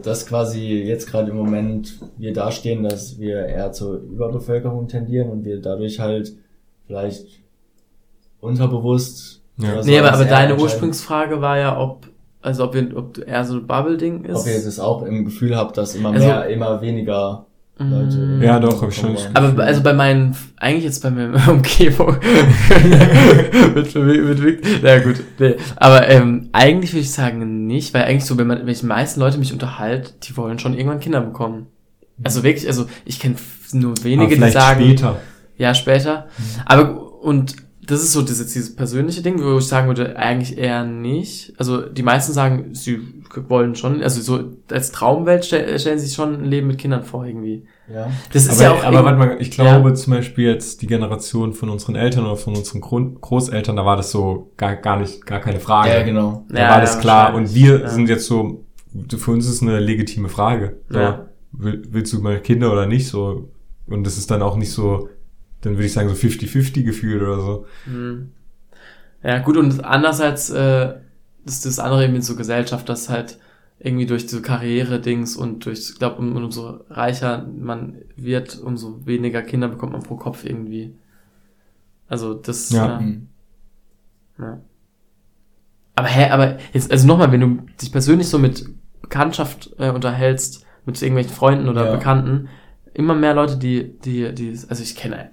dass 0.03 0.27
quasi 0.27 0.83
jetzt 0.83 1.09
gerade 1.09 1.31
im 1.31 1.37
Moment 1.37 1.99
wir 2.17 2.33
dastehen, 2.33 2.83
dass 2.83 3.17
wir 3.17 3.45
eher 3.47 3.71
zur 3.71 3.95
Überbevölkerung 3.97 4.87
tendieren 4.87 5.29
und 5.29 5.43
wir 5.43 5.59
dadurch 5.59 5.99
halt 5.99 6.35
vielleicht 6.85 7.25
unterbewusst. 8.39 9.41
Ja. 9.57 9.73
oder 9.73 9.83
so 9.83 9.89
nee, 9.89 9.99
aber, 9.99 10.13
aber 10.13 10.25
deine. 10.25 10.55
Ursprungsfrage 10.57 11.41
war 11.41 11.57
ja, 11.57 11.79
ob, 11.79 12.07
also 12.41 12.65
ob, 12.65 12.73
wir, 12.75 12.95
ob 12.95 13.17
eher 13.17 13.43
so 13.45 13.55
ein 13.55 13.65
Bubble-Ding 13.67 14.25
ist. 14.25 14.41
Ob 14.41 14.47
ihr 14.47 14.63
das 14.63 14.79
auch 14.79 15.03
im 15.03 15.25
Gefühl 15.25 15.55
habt, 15.55 15.77
dass 15.77 15.95
immer 15.95 16.11
Also- 16.11 16.25
mehr, 16.27 16.47
immer 16.49 16.81
weniger 16.81 17.47
Leute. 17.77 18.17
Mm. 18.17 18.41
Ja, 18.41 18.59
doch, 18.59 18.81
hab 18.81 18.89
ich 18.89 18.95
schon. 18.95 19.17
Aber 19.33 19.61
also 19.63 19.83
bei 19.83 19.93
meinen, 19.93 20.35
eigentlich 20.57 20.85
jetzt 20.85 21.03
bei 21.03 21.09
meiner 21.09 21.47
Umgebung. 21.51 22.15
mit, 23.75 23.95
mit, 23.95 24.39
mit, 24.39 24.65
na 24.81 24.99
gut, 24.99 25.21
nee. 25.39 25.55
Aber 25.75 26.07
ähm, 26.07 26.49
eigentlich 26.53 26.93
würde 26.93 27.01
ich 27.01 27.11
sagen 27.11 27.67
nicht, 27.67 27.93
weil 27.93 28.03
eigentlich 28.03 28.25
so, 28.25 28.37
wenn 28.37 28.47
man, 28.47 28.59
wenn 28.59 28.69
ich 28.69 28.79
die 28.79 28.85
meisten 28.85 29.19
Leute 29.19 29.37
mich 29.37 29.51
unterhalte, 29.51 30.13
die 30.23 30.37
wollen 30.37 30.57
schon 30.57 30.73
irgendwann 30.73 31.01
Kinder 31.01 31.19
bekommen. 31.19 31.67
Also 32.23 32.43
wirklich, 32.43 32.67
also 32.67 32.85
ich 33.03 33.19
kenne 33.19 33.35
nur 33.73 33.91
aber 33.91 34.03
wenige, 34.03 34.35
die 34.37 34.51
sagen, 34.51 34.81
später. 34.81 35.19
ja, 35.57 35.73
später. 35.73 36.27
Aber 36.65 37.21
und 37.21 37.57
das 37.85 38.01
ist 38.01 38.13
so 38.13 38.21
dieses, 38.21 38.53
dieses 38.53 38.75
persönliche 38.75 39.21
Ding, 39.21 39.41
wo 39.43 39.57
ich 39.57 39.67
sagen 39.67 39.87
würde, 39.87 40.15
eigentlich 40.17 40.57
eher 40.57 40.85
nicht. 40.85 41.53
Also 41.57 41.81
die 41.81 42.03
meisten 42.03 42.33
sagen, 42.33 42.73
sie 42.73 42.99
wollen 43.47 43.75
schon, 43.75 44.01
also 44.01 44.21
so 44.21 44.51
als 44.71 44.91
Traumwelt 44.91 45.45
stell, 45.45 45.77
stellen 45.79 45.99
sie 45.99 46.05
sich 46.07 46.15
schon 46.15 46.35
ein 46.35 46.45
Leben 46.45 46.67
mit 46.67 46.77
Kindern 46.77 47.03
vor 47.03 47.25
irgendwie. 47.25 47.65
Ja. 47.93 48.09
Das 48.33 48.45
ist 48.45 48.51
aber, 48.61 48.61
ja 48.63 48.71
auch 48.71 48.83
aber 48.83 49.05
warte 49.05 49.17
mal, 49.19 49.37
ich 49.39 49.51
glaube 49.51 49.89
Ja. 49.89 49.95
zum 49.95 50.13
Beispiel 50.13 50.45
jetzt 50.45 50.81
die 50.81 50.87
Generation 50.87 51.53
von 51.53 51.69
unseren 51.69 51.95
Eltern 51.95 52.25
oder 52.25 52.37
von 52.37 52.55
unseren 52.55 52.81
Grund 52.81 53.21
Großeltern, 53.21 53.75
da 53.75 53.85
war 53.85 53.95
das 53.97 54.11
so 54.11 54.51
gar, 54.57 54.75
gar 54.75 54.99
nicht, 54.99 55.25
gar 55.25 55.39
keine 55.39 55.59
Frage. 55.59 55.89
Ja, 55.91 56.03
genau. 56.03 56.45
Da 56.49 56.59
Ja, 56.59 56.69
war 56.71 56.81
das 56.81 56.95
ja, 56.95 57.01
klar. 57.01 57.35
Und 57.35 57.53
wir 57.53 57.81
Ja. 57.81 57.87
sind 57.89 58.09
jetzt 58.09 58.25
so, 58.25 58.63
für 59.17 59.31
uns 59.31 59.45
ist 59.45 59.55
es 59.55 59.61
eine 59.61 59.79
legitime 59.79 60.29
Frage. 60.29 60.77
So, 60.89 60.99
Ja. 60.99 61.25
will, 61.51 61.83
willst 61.89 62.11
du 62.13 62.21
mal 62.21 62.39
Kinder 62.39 62.71
oder 62.71 62.85
nicht? 62.85 63.07
So. 63.07 63.49
Und 63.87 64.03
das 64.05 64.17
ist 64.17 64.31
dann 64.31 64.41
auch 64.41 64.55
nicht 64.55 64.71
so, 64.71 65.09
dann 65.61 65.73
würde 65.73 65.85
ich 65.85 65.93
sagen, 65.93 66.09
so 66.09 66.15
50-50 66.15 66.83
gefühlt 66.83 67.21
oder 67.21 67.39
so. 67.39 67.65
Hm. 67.85 68.31
Ja, 69.23 69.39
gut, 69.39 69.57
und 69.57 69.83
andererseits 69.83 70.49
äh, 70.51 70.93
ist 71.45 71.65
das 71.65 71.79
andere 71.79 72.05
eben 72.05 72.15
in 72.15 72.21
so 72.21 72.35
Gesellschaft, 72.35 72.89
dass 72.89 73.09
halt 73.09 73.37
irgendwie 73.79 74.05
durch 74.05 74.27
so 74.29 74.41
Karriere-Dings 74.41 75.35
und 75.35 75.65
durch, 75.65 75.89
ich 75.91 75.99
glaube, 75.99 76.17
um, 76.17 76.35
umso 76.35 76.79
reicher 76.89 77.45
man 77.57 77.97
wird, 78.15 78.59
umso 78.59 79.05
weniger 79.05 79.41
Kinder 79.41 79.67
bekommt 79.67 79.91
man 79.93 80.01
pro 80.03 80.15
Kopf 80.15 80.45
irgendwie. 80.45 80.95
Also 82.07 82.33
das, 82.33 82.69
Ja. 82.71 82.99
äh, 82.99 83.17
ja. 84.39 84.61
Aber 85.95 86.07
hä, 86.07 86.29
aber 86.29 86.57
jetzt, 86.73 86.91
also 86.91 87.07
nochmal, 87.07 87.31
wenn 87.31 87.41
du 87.41 87.57
dich 87.81 87.91
persönlich 87.91 88.27
so 88.27 88.37
mit 88.39 88.65
Bekanntschaft 89.01 89.71
äh, 89.77 89.91
unterhältst, 89.91 90.65
mit 90.85 91.01
irgendwelchen 91.01 91.33
Freunden 91.33 91.69
oder 91.69 91.85
Ja. 91.85 91.95
Bekannten, 91.95 92.49
immer 92.93 93.15
mehr 93.15 93.33
Leute, 93.33 93.57
die, 93.57 93.97
die, 93.99 94.33
die, 94.33 94.49
also 94.69 94.81
ich 94.83 94.95
kenne, 94.95 95.29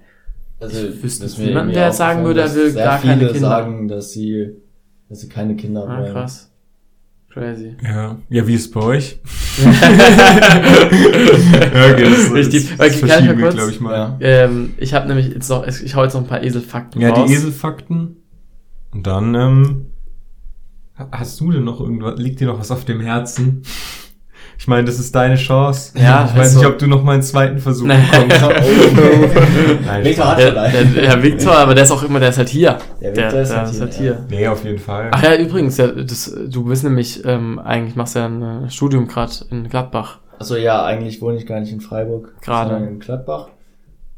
Also, 0.59 0.87
Ich 0.87 1.03
wüsste 1.03 1.23
das 1.25 1.37
niemanden, 1.37 1.73
der 1.73 1.87
jetzt 1.87 1.97
sagen 1.97 2.23
würde, 2.23 2.41
er 2.41 2.55
will 2.55 2.73
gar 2.73 2.99
keine 2.99 3.19
viele 3.19 3.31
Kinder. 3.33 3.49
sagen, 3.49 3.87
dass 3.87 4.11
sie, 4.11 4.51
dass 5.09 5.21
sie 5.21 5.29
keine 5.29 5.55
Kinder 5.55 5.87
ah, 5.87 5.99
wollen. 5.99 6.11
krass. 6.11 6.49
Crazy. 7.33 7.75
Ja. 7.83 8.17
Ja, 8.29 8.47
wie 8.47 8.53
ist 8.53 8.65
es 8.65 8.71
bei 8.71 8.81
euch? 8.81 9.19
Richtig. 12.33 12.73
Okay, 12.73 13.01
kann 13.07 13.23
ich 13.23 13.29
mal 13.29 13.37
kurz? 13.37 13.55
glaube 13.55 13.71
ich 13.71 13.79
mal. 13.79 13.95
Ja. 13.95 14.17
Ähm, 14.19 14.75
ich 14.77 14.93
habe 14.93 15.07
nämlich 15.07 15.29
jetzt 15.33 15.49
noch, 15.49 15.65
ich 15.65 15.95
hau 15.95 16.03
jetzt 16.03 16.13
noch 16.13 16.21
ein 16.21 16.27
paar 16.27 16.43
Eselfakten 16.43 17.01
Ja, 17.01 17.09
raus. 17.09 17.27
die 17.27 17.33
Eselfakten. 17.33 18.17
Und 18.91 19.07
dann, 19.07 19.33
ähm, 19.33 19.85
hast 21.11 21.39
du 21.39 21.51
denn 21.51 21.63
noch 21.63 21.79
irgendwas, 21.79 22.19
liegt 22.19 22.39
dir 22.39 22.45
noch 22.47 22.59
was 22.59 22.69
auf 22.69 22.85
dem 22.85 23.01
Herzen? 23.01 23.63
Ich 24.63 24.67
meine, 24.69 24.85
das 24.85 24.97
ist 24.97 25.13
deine 25.13 25.35
Chance. 25.35 25.91
Ja, 25.99 26.23
ich 26.23 26.31
weiß 26.31 26.39
also- 26.55 26.59
nicht, 26.59 26.67
ob 26.69 26.77
du 26.79 26.87
noch 26.87 27.03
mal 27.03 27.15
einen 27.15 27.21
zweiten 27.21 27.59
Versuch 27.59 27.85
Nein. 27.85 28.01
bekommst. 28.29 28.61
Nein, 29.85 30.03
Victor 30.05 30.25
hat 30.25 30.37
Der, 30.39 30.45
schon 30.45 30.53
der, 30.55 30.63
einen. 30.63 30.93
der 30.93 31.21
Victor, 31.23 31.57
aber 31.57 31.75
der 31.75 31.83
ist 31.83 31.91
auch 31.91 32.01
immer, 32.03 32.21
der 32.21 32.29
ist 32.29 32.37
halt 32.37 32.47
hier. 32.47 32.77
Der 33.01 33.13
Victor 33.13 33.41
ist 33.41 33.53
halt 33.53 33.69
hier, 33.71 33.87
hier. 33.89 34.11
ja. 34.11 34.17
Nee, 34.29 34.47
auf 34.47 34.63
jeden 34.63 34.79
Fall. 34.79 35.09
Ach 35.11 35.21
ja, 35.21 35.35
übrigens, 35.35 35.75
ja, 35.75 35.87
das, 35.87 36.33
du 36.47 36.63
bist 36.63 36.85
nämlich, 36.85 37.25
ähm, 37.25 37.59
eigentlich 37.59 37.97
machst 37.97 38.15
du 38.15 38.19
ja 38.19 38.25
ein 38.27 38.41
äh, 38.41 38.69
Studium 38.69 39.09
gerade 39.09 39.33
in 39.51 39.67
Gladbach. 39.67 40.19
Also 40.39 40.55
ja, 40.55 40.85
eigentlich 40.85 41.21
wohne 41.21 41.35
ich 41.35 41.45
gar 41.45 41.59
nicht 41.59 41.73
in 41.73 41.81
Freiburg, 41.81 42.33
Gerade. 42.41 42.69
sondern 42.69 42.89
in 42.93 42.99
Gladbach. 43.01 43.49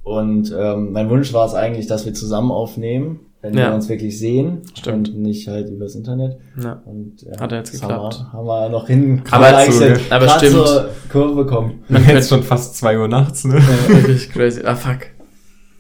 Und 0.04 0.54
ähm, 0.56 0.92
mein 0.92 1.10
Wunsch 1.10 1.34
war 1.34 1.48
es 1.48 1.56
eigentlich, 1.56 1.88
dass 1.88 2.06
wir 2.06 2.14
zusammen 2.14 2.52
aufnehmen, 2.52 3.20
wenn 3.52 3.58
Ja. 3.58 3.70
wir 3.70 3.76
uns 3.76 3.88
wirklich 3.90 4.18
sehen 4.20 4.62
Stimmt. 4.78 5.10
und 5.10 5.20
nicht 5.20 5.48
halt 5.48 5.70
übers 5.70 5.96
Internet. 5.96 6.38
Ja. 6.62 6.82
Und 6.86 7.22
ja, 7.22 7.40
Hat 7.40 7.52
ja 7.52 7.58
jetzt 7.60 7.72
geklappt. 7.72 7.92
Haben 8.32 8.46
wir, 8.46 8.54
haben 8.58 8.64
wir 8.64 8.70
noch 8.70 8.88
hin. 8.88 9.22
Aber- 9.32 9.50
so, 9.50 9.56
eigentlich 9.84 10.12
aber 10.12 10.30
stimmt. 10.30 10.52
zur 10.54 10.90
Kurve 11.12 11.36
bekommen. 11.44 11.84
Man 11.90 12.04
hätte 12.04 12.24
schon 12.28 12.44
fast 12.44 12.76
zwei 12.78 12.98
Uhr 13.00 13.08
nachts, 13.08 13.44
ne? 13.46 13.56
Richtig 13.90 14.32
crazy. 14.32 14.62
Ah, 14.64 14.76
fuck. 14.76 15.00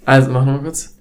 Also, 0.06 0.32
mach 0.32 0.46
noch 0.46 0.54
mal 0.54 0.62
kurz. 0.64 0.96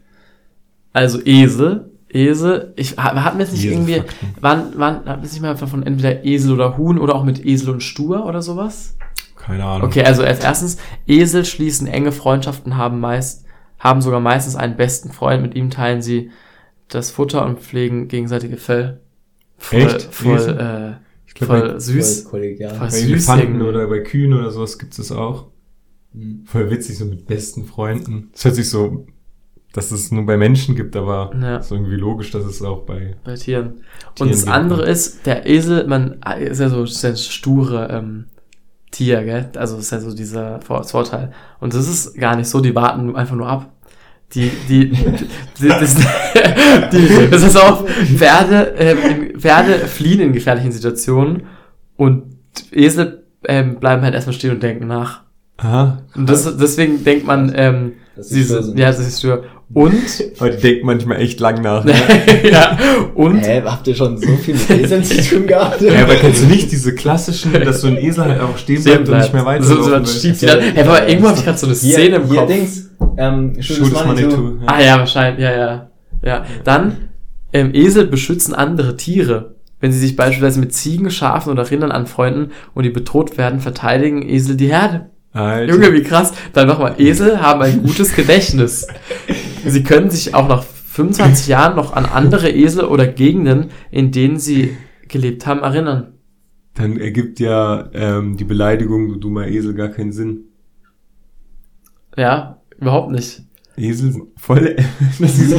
Also, 0.92 1.20
Esel. 1.24 1.90
Esel. 2.08 2.72
Ich, 2.76 2.96
ha- 2.96 3.22
hatten 3.24 3.38
wir 3.38 3.44
jetzt 3.44 3.52
nicht 3.54 3.64
irgendwie, 3.64 3.92
Eselfakten. 3.94 4.28
waren, 4.40 4.78
waren, 4.78 4.94
hatten 5.06 5.20
wir 5.20 5.24
jetzt 5.24 5.32
nicht 5.32 5.42
mal 5.42 5.56
von 5.56 5.82
entweder 5.82 6.24
Esel 6.24 6.52
oder 6.52 6.76
Huhn 6.78 6.98
oder 6.98 7.14
auch 7.16 7.24
mit 7.24 7.44
Esel 7.44 7.70
und 7.70 7.82
Stur 7.82 8.24
oder 8.26 8.40
sowas? 8.42 8.96
Keine 9.36 9.64
Ahnung. 9.64 9.88
Okay, 9.88 10.04
also 10.04 10.22
als 10.22 10.42
erstens, 10.42 10.78
Esel 11.06 11.44
schließen 11.44 11.86
enge 11.86 12.12
Freundschaften, 12.12 12.76
haben 12.78 13.00
meist, 13.00 13.44
haben 13.78 14.00
sogar 14.00 14.20
meistens 14.20 14.56
einen 14.56 14.76
besten 14.76 15.10
Freund, 15.10 15.42
mit 15.42 15.54
ihm 15.54 15.68
teilen 15.70 16.00
sie 16.00 16.30
das 16.88 17.10
Futter 17.10 17.44
und 17.46 17.60
pflegen 17.60 18.08
gegenseitige 18.08 18.56
Fell. 18.56 19.00
Voll, 19.58 19.80
Echt? 19.80 20.02
voll, 20.02 20.38
äh, 20.58 21.04
Ich 21.26 21.34
glaub, 21.34 21.48
voll 21.50 21.72
bei- 21.72 21.78
süß. 21.78 22.22
Voll. 22.30 22.56
Voll 22.56 22.78
Bei 22.78 22.88
süß 22.90 23.02
Elefanten 23.04 23.46
irgendwie. 23.54 23.66
oder 23.66 23.86
bei 23.88 24.00
Kühen 24.00 24.32
oder 24.34 24.50
sowas 24.50 24.78
gibt 24.78 24.98
es 24.98 25.10
auch. 25.12 25.46
Mhm. 26.12 26.44
Voll 26.46 26.70
witzig, 26.70 26.98
so 26.98 27.04
mit 27.06 27.26
besten 27.26 27.64
Freunden. 27.64 28.30
Es 28.34 28.44
hört 28.44 28.54
sich 28.54 28.68
so, 28.70 29.06
dass 29.72 29.90
es 29.90 30.12
nur 30.12 30.24
bei 30.26 30.36
Menschen 30.36 30.76
gibt, 30.76 30.94
aber 30.94 31.32
Ja. 31.40 31.56
ist 31.56 31.72
irgendwie 31.72 31.96
logisch, 31.96 32.30
dass 32.30 32.44
es 32.44 32.62
auch 32.62 32.82
bei 32.82 33.16
bei 33.24 33.34
Tieren. 33.34 33.74
Tieren 34.14 34.20
Und 34.20 34.30
das 34.30 34.44
gibt, 34.44 34.54
andere 34.54 34.88
ist, 34.88 35.26
der 35.26 35.46
Esel, 35.48 35.86
man 35.88 36.20
ist 36.38 36.60
ja 36.60 36.68
so 36.68 36.84
ist 36.84 37.02
ja 37.02 37.10
ein 37.10 37.16
sture 37.16 37.88
ähm, 37.90 38.26
Tier, 38.92 39.24
gell? 39.24 39.50
Also 39.56 39.76
ist 39.78 39.90
ja 39.90 39.98
so 39.98 40.14
dieser 40.14 40.60
Vorteil. 40.60 41.32
Und 41.58 41.74
das 41.74 41.88
ist 41.88 42.14
gar 42.14 42.36
nicht 42.36 42.48
so, 42.48 42.60
die 42.60 42.76
warten 42.76 43.16
einfach 43.16 43.34
nur 43.34 43.48
ab. 43.48 43.72
Die, 44.34 44.50
die, 44.68 44.90
die, 44.90 45.68
das, 45.68 45.94
die, 46.92 47.30
das 47.30 47.42
ist 47.42 47.56
auch, 47.56 47.86
Pferde, 48.16 48.74
ähm, 48.78 49.38
Pferde 49.40 49.78
fliehen 49.86 50.20
in 50.20 50.32
gefährlichen 50.32 50.72
Situationen 50.72 51.44
und 51.96 52.24
Esel 52.72 53.24
ähm, 53.46 53.76
bleiben 53.78 54.02
halt 54.02 54.14
erstmal 54.14 54.34
stehen 54.34 54.50
und 54.52 54.62
denken 54.62 54.86
nach. 54.86 55.22
Aha. 55.58 56.02
Und 56.16 56.28
das, 56.28 56.56
deswegen 56.56 57.04
denkt 57.04 57.26
man, 57.26 57.52
ähm, 57.54 57.92
sie 58.16 58.42
sind, 58.42 58.76
ja, 58.78 58.86
das 58.88 58.98
ist 58.98 59.20
stur. 59.20 59.44
Und, 59.72 59.94
Aber 60.38 60.50
die 60.50 60.60
denken 60.60 60.86
manchmal 60.86 61.20
echt 61.20 61.40
lang 61.40 61.62
nach. 61.62 61.84
Ne? 61.84 61.94
ja, 62.50 62.76
und, 63.14 63.40
Hä, 63.40 63.62
habt 63.64 63.86
ihr 63.88 63.94
schon 63.94 64.18
so 64.18 64.36
viel 64.36 64.54
mit 64.54 64.70
Eseln 64.70 65.02
zu 65.02 65.20
tun 65.22 65.46
gehabt? 65.46 65.80
Ja, 65.80 66.02
aber 66.02 66.14
kennst 66.16 66.42
du 66.42 66.46
nicht 66.46 66.70
diese 66.70 66.94
klassischen, 66.94 67.52
dass 67.52 67.80
so 67.80 67.86
ein 67.88 67.96
Esel 67.96 68.24
halt 68.24 68.40
auch 68.40 68.56
stehen 68.58 68.82
bleibt 68.84 69.08
und 69.08 69.16
nicht 69.18 69.32
mehr 69.32 69.44
weiter 69.44 69.64
So, 69.64 69.82
so 69.82 69.90
man 69.90 70.06
schiebt 70.06 70.36
sie 70.36 70.46
dann. 70.46 70.60
Hey, 70.60 70.82
aber 70.82 71.08
irgendwo 71.08 71.28
habe 71.28 71.38
ich 71.38 71.44
gerade 71.44 71.58
so 71.58 71.66
eine 71.66 71.74
Hier- 71.76 71.94
Szene 71.94 72.16
im 72.16 72.26
hier 72.26 72.40
Kopf. 72.40 72.48
Dings, 72.52 72.90
ähm, 73.16 73.62
Shoot 73.62 73.76
Shoot 73.78 73.92
is 73.92 74.04
money 74.04 74.28
too. 74.28 74.58
Ah 74.66 74.80
ja, 74.80 74.98
wahrscheinlich, 74.98 75.42
ja, 75.42 75.52
ja. 75.52 75.90
Ja. 76.22 76.44
Dann, 76.64 77.08
ähm, 77.52 77.70
Esel 77.74 78.06
beschützen 78.06 78.54
andere 78.54 78.96
Tiere. 78.96 79.54
Wenn 79.80 79.92
sie 79.92 79.98
sich 79.98 80.16
beispielsweise 80.16 80.60
mit 80.60 80.72
Ziegen, 80.72 81.10
Schafen 81.10 81.52
oder 81.52 81.70
Rindern 81.70 81.92
anfreunden 81.92 82.52
und 82.72 82.84
die 82.84 82.90
bedroht 82.90 83.36
werden, 83.36 83.60
verteidigen 83.60 84.26
Esel 84.26 84.56
die 84.56 84.68
Herde. 84.68 85.10
Alter. 85.32 85.72
Junge, 85.72 85.92
wie 85.92 86.02
krass. 86.02 86.32
Dann 86.52 86.68
nochmal, 86.68 86.94
Esel 86.98 87.42
haben 87.42 87.60
ein 87.60 87.82
gutes 87.82 88.14
Gedächtnis. 88.14 88.86
Sie 89.66 89.82
können 89.82 90.10
sich 90.10 90.34
auch 90.34 90.48
nach 90.48 90.62
25 90.62 91.48
Jahren 91.48 91.74
noch 91.74 91.92
an 91.92 92.06
andere 92.06 92.50
Esel 92.50 92.84
oder 92.84 93.06
Gegenden, 93.06 93.70
in 93.90 94.12
denen 94.12 94.38
sie 94.38 94.76
gelebt 95.08 95.44
haben, 95.44 95.60
erinnern. 95.60 96.14
Dann 96.74 96.96
ergibt 96.96 97.40
ja 97.40 97.88
ähm, 97.92 98.36
die 98.36 98.44
Beleidigung, 98.44 99.08
du 99.08 99.16
dummer 99.16 99.48
Esel, 99.48 99.74
gar 99.74 99.88
keinen 99.88 100.12
Sinn. 100.12 100.44
Ja, 102.16 102.60
überhaupt 102.80 103.10
nicht. 103.12 103.42
Esel 103.76 104.12
sind 104.12 104.24
voll. 104.36 104.76
das 105.18 105.38
ist, 105.38 105.54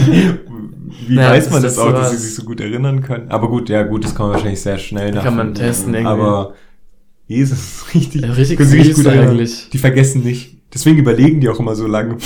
wie 1.08 1.16
Ja, 1.16 1.32
weiß 1.32 1.46
das 1.46 1.54
man 1.54 1.64
ist 1.66 1.78
das 1.78 1.80
auch, 1.80 1.92
dass 1.92 2.12
sie 2.12 2.18
sich 2.18 2.36
so 2.36 2.44
gut 2.44 2.62
erinnern 2.62 3.02
können? 3.02 3.30
Aber 3.30 3.50
gut, 3.50 3.68
ja 3.70 3.84
gut, 3.84 4.04
das 4.06 4.16
kann 4.16 4.28
man 4.28 4.36
wahrscheinlich 4.36 4.62
sehr 4.62 4.78
schnell 4.78 5.12
Die 5.12 5.18
kann 5.20 5.36
man 5.36 5.54
testen 5.54 5.94
irgendwie. 5.94 6.10
Aber 6.10 6.54
Esel 7.28 7.58
ist 7.58 7.94
richtig, 7.94 8.22
Ja, 8.22 8.32
richtig 8.32 8.60
richtig 8.60 8.96
gut 8.96 9.06
erinnern. 9.06 9.30
eigentlich. 9.32 9.70
Die 9.72 9.78
vergessen 9.78 10.24
nicht. 10.24 10.58
Deswegen 10.74 10.98
überlegen 10.98 11.40
die 11.42 11.50
auch 11.50 11.60
immer 11.60 11.76
so 11.76 11.88
lange. 11.88 12.18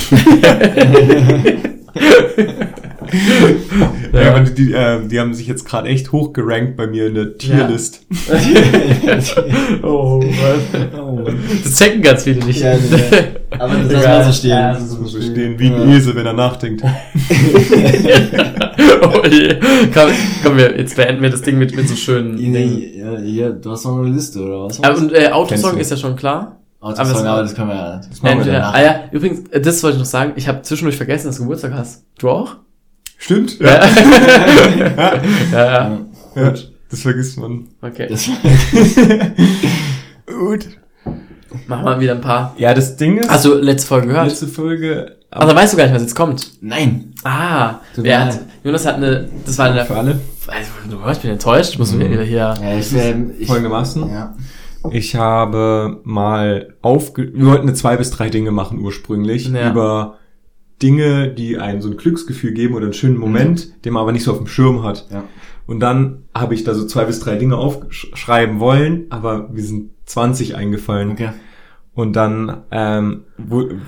ja, 4.14 4.30
aber 4.36 4.40
die, 4.42 4.54
die, 4.68 4.74
äh, 4.74 5.08
die 5.08 5.20
haben 5.20 5.34
sich 5.34 5.48
jetzt 5.48 5.66
gerade 5.66 5.88
echt 5.90 6.12
hochgerankt 6.12 6.76
bei 6.78 6.88
mir 6.88 7.08
in 7.08 7.16
der 7.16 7.38
Tierlist. 7.38 8.06
Oh, 9.84 10.20
Mann. 10.22 11.38
Das 11.64 11.76
checken 11.76 12.02
ganz 12.02 12.24
viele 12.24 12.44
nicht. 12.46 12.62
Ja, 12.62 12.74
nee, 12.76 13.02
aber 13.58 13.76
das 13.76 13.92
lassen 13.92 14.08
wir 14.10 14.24
so 14.26 14.32
stehen. 14.34 14.50
Ja, 14.52 14.74
Das 14.74 14.98
muss 15.00 15.12
so 15.12 15.22
stehen, 15.22 15.58
wie 15.60 15.68
ein 15.68 15.90
Ja. 15.90 15.96
Esel, 15.96 16.16
wenn 16.16 16.26
er 16.26 16.34
nachdenkt. 16.34 16.84
oh 19.02 19.26
je. 19.28 19.56
Komm, 19.94 20.10
komm 20.44 20.58
wir, 20.58 20.78
jetzt 20.78 20.96
beenden 20.96 21.22
wir 21.22 21.30
das 21.30 21.42
Ding 21.42 21.58
mit, 21.58 21.76
mit 21.76 21.88
so 21.88 21.96
schönen 21.96 22.38
ja, 22.38 23.18
hier, 23.20 23.52
du 23.52 23.72
hast 23.72 23.86
noch 23.86 23.98
eine 24.00 24.10
Liste, 24.10 24.42
oder 24.42 24.66
was? 24.66 24.82
Aber, 24.84 24.98
und 24.98 25.14
äh, 25.14 25.30
Autosong 25.32 25.78
ist 25.78 25.92
ja 25.92 25.98
schon 25.98 26.16
klar. 26.16 26.58
Autosong, 26.82 27.06
aber 27.06 27.14
das- 27.14 27.24
aber 27.26 27.42
das 27.44 27.56
können 27.56 27.68
wir 27.70 27.76
ja. 27.76 27.98
Das 27.98 28.08
machen 28.08 28.24
wir 28.24 28.32
Entweder, 28.32 28.54
danach. 28.60 28.74
ah 28.74 28.82
ja, 28.82 29.00
übrigens, 29.12 29.50
äh, 29.50 29.60
das 29.62 29.84
wollte 29.84 29.96
ich 29.96 30.00
noch 30.00 30.06
sagen. 30.10 30.34
Ich 30.36 30.48
habe 30.48 30.62
zwischendurch 30.62 30.96
vergessen, 30.98 31.28
dass 31.28 31.36
du 31.38 31.44
Geburtstag 31.44 31.74
hast. 31.74 32.06
Du 32.20 32.30
auch? 32.30 32.56
Stimmt? 33.20 33.60
Ja. 33.62 33.86
Ja. 33.86 35.14
ja, 35.52 35.66
ja. 35.66 35.98
ja. 36.36 36.54
Das 36.90 37.02
vergisst 37.04 37.38
man. 37.38 37.68
Okay. 37.82 38.08
Das, 38.10 38.28
Gut. 40.26 40.68
Machen 41.68 41.86
wir 41.86 42.00
wieder 42.00 42.14
ein 42.14 42.22
paar. 42.22 42.56
Ja, 42.58 42.74
das 42.74 42.96
Ding 42.96 43.18
ist, 43.18 43.46
du 43.46 43.56
letzte 43.56 43.88
Folge 43.88 44.08
gehört? 44.08 44.28
letzte 44.28 44.48
Folge, 44.48 45.18
Also 45.32 45.56
weißt 45.56 45.74
du 45.74 45.78
gar 45.78 45.84
nicht, 45.86 45.94
was 45.96 46.02
jetzt 46.04 46.16
kommt. 46.16 46.52
nein. 46.62 47.14
Ah, 47.24 47.76
wer 47.96 48.26
hat. 48.26 48.40
Jonas 48.64 48.86
hat 48.86 48.96
eine, 48.96 49.28
das 49.46 49.58
war 49.58 49.66
eine, 49.72 49.86
für 49.86 49.96
alle, 49.98 50.20
also, 50.48 50.70
du 50.90 51.04
hörst, 51.04 51.18
ich 51.20 51.22
bin 51.24 51.32
enttäuscht, 51.32 51.72
ich 51.74 51.80
muss 51.80 51.92
Mhm. 51.94 52.00
wieder 52.12 52.24
hier, 52.24 52.54
Ja, 52.62 52.78
ich, 52.78 52.94
ähm, 52.96 53.32
ich, 53.38 53.48
folgendermaßen. 53.48 54.10
ja. 54.12 54.36
Ich 54.92 55.16
habe 55.16 56.00
mal 56.04 56.74
aufge... 56.82 57.34
Wir 57.34 57.48
wollten 57.48 57.64
eine 57.68 57.74
zwei 57.74 57.98
bis 57.98 58.12
drei 58.12 58.30
Dinge 58.30 58.52
machen 58.52 58.80
ursprünglich 58.80 59.48
Ja. 59.50 59.72
über 59.72 60.19
Dinge, 60.82 61.30
die 61.30 61.58
einem 61.58 61.82
so 61.82 61.90
ein 61.90 61.98
Glücksgefühl 61.98 62.52
geben 62.54 62.76
oder 62.76 62.86
einen 62.86 62.94
schönen 62.94 63.18
Moment, 63.18 63.84
den 63.86 63.94
man 63.94 64.02
aber 64.02 64.12
nicht 64.12 64.24
so 64.24 64.32
auf 64.32 64.38
dem 64.38 64.48
Schirm 64.48 64.84
hat. 64.84 65.08
Ja. 65.12 65.26
Und 65.68 65.82
dann 65.82 66.24
habe 66.34 66.56
ich 66.56 66.64
da 66.64 66.74
so 66.74 66.88
zwei 66.88 67.06
bis 67.06 67.20
drei 67.20 67.36
Dinge 67.36 67.58
aufschreiben 67.58 68.60
wollen, 68.60 69.06
aber 69.10 69.54
wir 69.54 69.64
sind 69.64 69.92
20 70.06 70.56
eingefallen. 70.56 71.12
Okay. 71.12 71.30
Und 71.94 72.16
dann 72.16 72.64
ähm, 72.72 73.26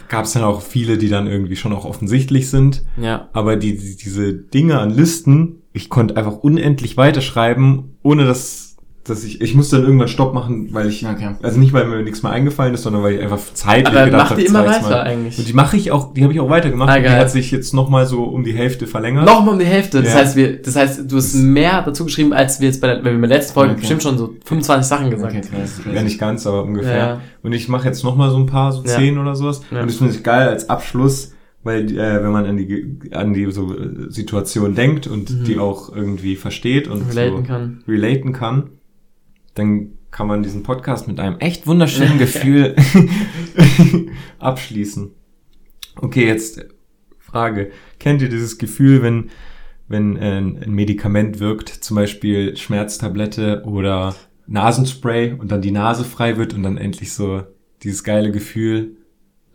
gab 0.09 0.25
es 0.25 0.33
dann 0.33 0.43
auch 0.43 0.61
viele, 0.61 0.97
die 0.97 1.07
dann 1.07 1.27
irgendwie 1.27 1.55
schon 1.55 1.73
auch 1.73 1.85
offensichtlich 1.85 2.49
sind. 2.49 2.83
Ja. 2.97 3.29
Aber 3.31 3.55
die, 3.55 3.77
die, 3.77 3.95
diese 3.95 4.33
Dinge 4.33 4.79
an 4.79 4.89
Listen, 4.89 5.61
ich 5.73 5.89
konnte 5.89 6.17
einfach 6.17 6.37
unendlich 6.37 6.97
weiterschreiben, 6.97 7.97
ohne 8.03 8.25
dass, 8.25 8.70
dass 9.03 9.23
ich, 9.23 9.41
ich 9.41 9.55
musste 9.55 9.77
dann 9.77 9.85
irgendwann 9.85 10.07
Stopp 10.07 10.33
machen, 10.35 10.69
weil 10.73 10.87
ich, 10.87 11.03
Okay. 11.05 11.31
also 11.41 11.59
nicht, 11.59 11.73
weil 11.73 11.87
mir 11.87 12.03
nichts 12.03 12.21
mehr 12.21 12.31
eingefallen 12.31 12.73
ist, 12.75 12.83
sondern 12.83 13.01
weil 13.01 13.15
ich 13.15 13.21
einfach 13.21 13.39
zeitlich 13.53 13.87
Aber 13.95 14.05
gedacht 14.05 14.29
mach 14.31 14.37
die 14.37 14.45
immer 14.45 14.63
weiter 14.65 14.81
mal. 14.89 15.01
eigentlich. 15.01 15.39
Und 15.39 15.47
die 15.47 15.53
mache 15.53 15.75
ich 15.75 15.91
auch, 15.91 16.13
die 16.13 16.21
habe 16.23 16.33
ich 16.33 16.39
auch 16.39 16.49
weitergemacht. 16.49 16.89
Ah, 16.91 16.97
und 16.97 17.03
die 17.03 17.09
hat 17.09 17.31
sich 17.31 17.49
jetzt 17.49 17.73
nochmal 17.73 18.05
so 18.05 18.23
um 18.25 18.43
die 18.43 18.53
Hälfte 18.53 18.85
verlängert. 18.85 19.25
Nochmal 19.25 19.53
um 19.55 19.59
die 19.59 19.65
Hälfte. 19.65 20.03
Das 20.03 20.13
Ja. 20.13 20.19
heißt, 20.19 20.35
wir, 20.35 20.61
das 20.61 20.75
heißt, 20.75 21.11
du 21.11 21.17
hast 21.17 21.33
mehr 21.33 21.81
dazu 21.81 22.05
geschrieben, 22.05 22.31
als 22.31 22.59
wir 22.59 22.67
jetzt 22.67 22.79
bei 22.79 22.87
der, 22.87 22.97
wenn 22.97 23.05
wir 23.05 23.13
in 23.13 23.21
der 23.21 23.29
letzten 23.39 23.53
Folge 23.53 23.71
Okay. 23.71 23.79
bestimmt 23.81 24.03
schon 24.03 24.17
so 24.19 24.35
25 24.45 24.87
Sachen 24.87 25.09
gesagt. 25.09 25.35
Okay, 25.35 25.47
krass. 25.49 25.81
Ja, 25.91 26.03
nicht 26.03 26.19
ganz, 26.19 26.45
aber 26.45 26.63
ungefähr. 26.63 26.97
Ja. 26.97 27.21
Und 27.41 27.53
ich 27.53 27.67
mache 27.69 27.87
jetzt 27.87 28.03
nochmal 28.03 28.29
so 28.29 28.37
ein 28.37 28.45
paar, 28.45 28.71
so 28.71 28.83
zehn 28.83 29.17
oder 29.17 29.35
sowas. 29.35 29.61
Und 29.71 29.87
das 29.87 29.95
finde 29.95 30.13
ich 30.13 30.21
geil 30.23 30.47
als 30.47 30.69
Abschluss, 30.69 31.33
weil 31.63 31.91
äh, 31.91 32.23
wenn 32.23 32.31
man 32.31 32.45
an 32.45 32.57
die 32.57 32.99
an 33.13 33.33
die 33.33 33.51
so 33.51 33.73
äh, 33.75 34.09
Situation 34.11 34.75
denkt 34.75 35.07
und 35.07 35.47
die 35.47 35.57
auch 35.59 35.95
irgendwie 35.95 36.35
versteht 36.35 36.87
und 36.87 37.03
Mhm. 37.05 37.09
Relaten 37.11 37.37
so 37.37 37.43
kann. 37.43 37.83
relaten 37.87 38.33
kann, 38.33 38.63
dann 39.55 39.93
kann 40.11 40.27
man 40.27 40.43
diesen 40.43 40.63
Podcast 40.63 41.07
mit 41.07 41.19
einem 41.19 41.37
echt 41.39 41.67
wunderschönen 41.67 42.17
Gefühl 42.19 42.75
abschließen. 44.39 45.11
Okay, 45.97 46.25
jetzt 46.27 46.63
Frage. 47.19 47.71
Kennt 47.99 48.21
ihr 48.21 48.29
dieses 48.29 48.57
Gefühl, 48.57 49.01
wenn, 49.03 49.29
wenn 49.87 50.17
äh, 50.17 50.37
ein 50.37 50.71
Medikament 50.71 51.39
wirkt, 51.39 51.69
zum 51.69 51.95
Beispiel 51.95 52.57
Schmerztablette 52.57 53.63
oder 53.65 54.15
Nasenspray 54.47 55.33
und 55.33 55.51
dann 55.51 55.61
die 55.61 55.71
Nase 55.71 56.03
frei 56.03 56.37
wird 56.37 56.53
und 56.53 56.63
dann 56.63 56.77
endlich 56.77 57.13
so 57.13 57.43
dieses 57.83 58.03
geile 58.03 58.31
Gefühl, 58.31 58.97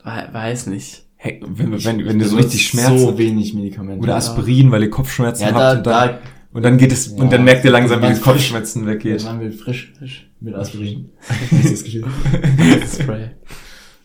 We- 0.05 0.29
Weiß 0.33 0.69
nicht. 0.69 1.05
hey, 1.17 1.41
wenn, 1.47 1.73
wenn, 1.73 2.07
wenn, 2.07 2.21
Ich 2.21 2.23
du 2.25 2.29
so 2.29 2.37
richtig 2.37 2.67
Schmerzen 2.67 2.99
So 2.99 3.19
wenig 3.19 3.55
Medikamente. 3.55 4.03
oder 4.03 4.15
Aspirin, 4.17 4.71
weil 4.71 4.83
ihr 4.85 4.91
Kopfschmerzen 4.91 5.43
Ja, 5.43 5.49
habt 5.49 5.59
da, 5.59 5.73
und, 5.73 5.87
dann, 5.87 6.09
da, 6.15 6.19
und 6.57 6.63
dann 6.65 6.79
geht 6.79 6.91
es 6.93 7.07
Ja, 7.17 7.23
und 7.23 7.33
dann 7.33 7.45
merkt 7.45 7.65
ihr 7.65 7.71
langsam, 7.71 8.03
wie 8.03 8.13
die 8.13 8.21
Kopfschmerzen 8.21 8.87
weggeht. 8.87 9.25
man 9.25 9.41
will 9.41 9.53
frisch, 9.53 9.93
frisch 9.99 10.29
mit 10.41 10.55
Aspirin. 10.55 11.11
Das 11.51 11.85
das. 11.85 13.03
Spray. 13.03 13.31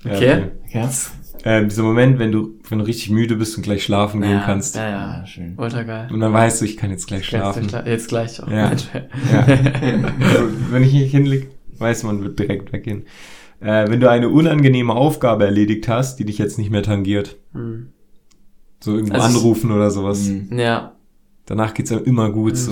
Ja, 0.04 0.12
Okay. 0.16 0.44
Okay. 0.68 0.88
äh, 1.44 1.66
dieser 1.66 1.84
Moment, 1.84 2.18
wenn 2.20 2.32
du, 2.32 2.60
wenn 2.70 2.80
du 2.80 2.86
richtig 2.86 3.10
müde 3.10 3.36
bist 3.36 3.56
und 3.58 3.64
gleich 3.64 3.84
schlafen 3.84 4.22
gehen 4.22 4.32
Ja, 4.32 4.44
kannst. 4.46 4.76
Ja, 4.76 4.84
Ja, 4.90 5.18
ja. 5.20 5.26
schön. 5.26 5.54
Ultra 5.58 5.84
geil. 5.84 6.10
Und 6.12 6.20
dann 6.20 6.34
weißt 6.34 6.62
du, 6.62 6.66
ich 6.66 6.78
kann 6.78 6.90
jetzt 6.92 7.08
gleich 7.08 7.26
schlafen. 7.26 7.64
Jetzt, 7.70 7.86
jetzt 7.88 8.08
gleich 8.10 8.42
auch. 8.44 8.48
Ja. 8.50 8.72
Ja. 9.32 9.42
also, 9.46 10.50
wenn 10.72 10.84
ich 10.84 10.92
hier 10.92 11.06
hinleg, 11.08 11.50
weiß 11.78 12.04
man, 12.04 12.24
wird 12.24 12.38
direkt 12.40 12.72
weggehen. 12.74 13.04
Äh, 13.60 13.88
wenn 13.90 14.00
du 14.00 14.10
eine 14.10 14.30
unangenehme 14.30 14.94
Aufgabe 14.94 15.46
erledigt 15.46 15.88
hast, 15.88 16.18
die 16.18 16.26
dich 16.26 16.38
jetzt 16.40 16.58
nicht 16.58 16.72
mehr 16.72 16.82
tangiert. 16.84 17.38
Hm. 17.54 17.90
So 18.80 18.96
irgendwo 18.96 19.14
Also- 19.16 19.38
anrufen 19.40 19.72
oder 19.72 19.92
sowas. 19.92 20.28
Mhm. 20.28 20.58
Ja. 20.58 20.94
Danach 21.52 21.74
geht's 21.74 21.92
einem 21.92 22.06
immer 22.06 22.32
gut 22.32 22.56
so. 22.56 22.72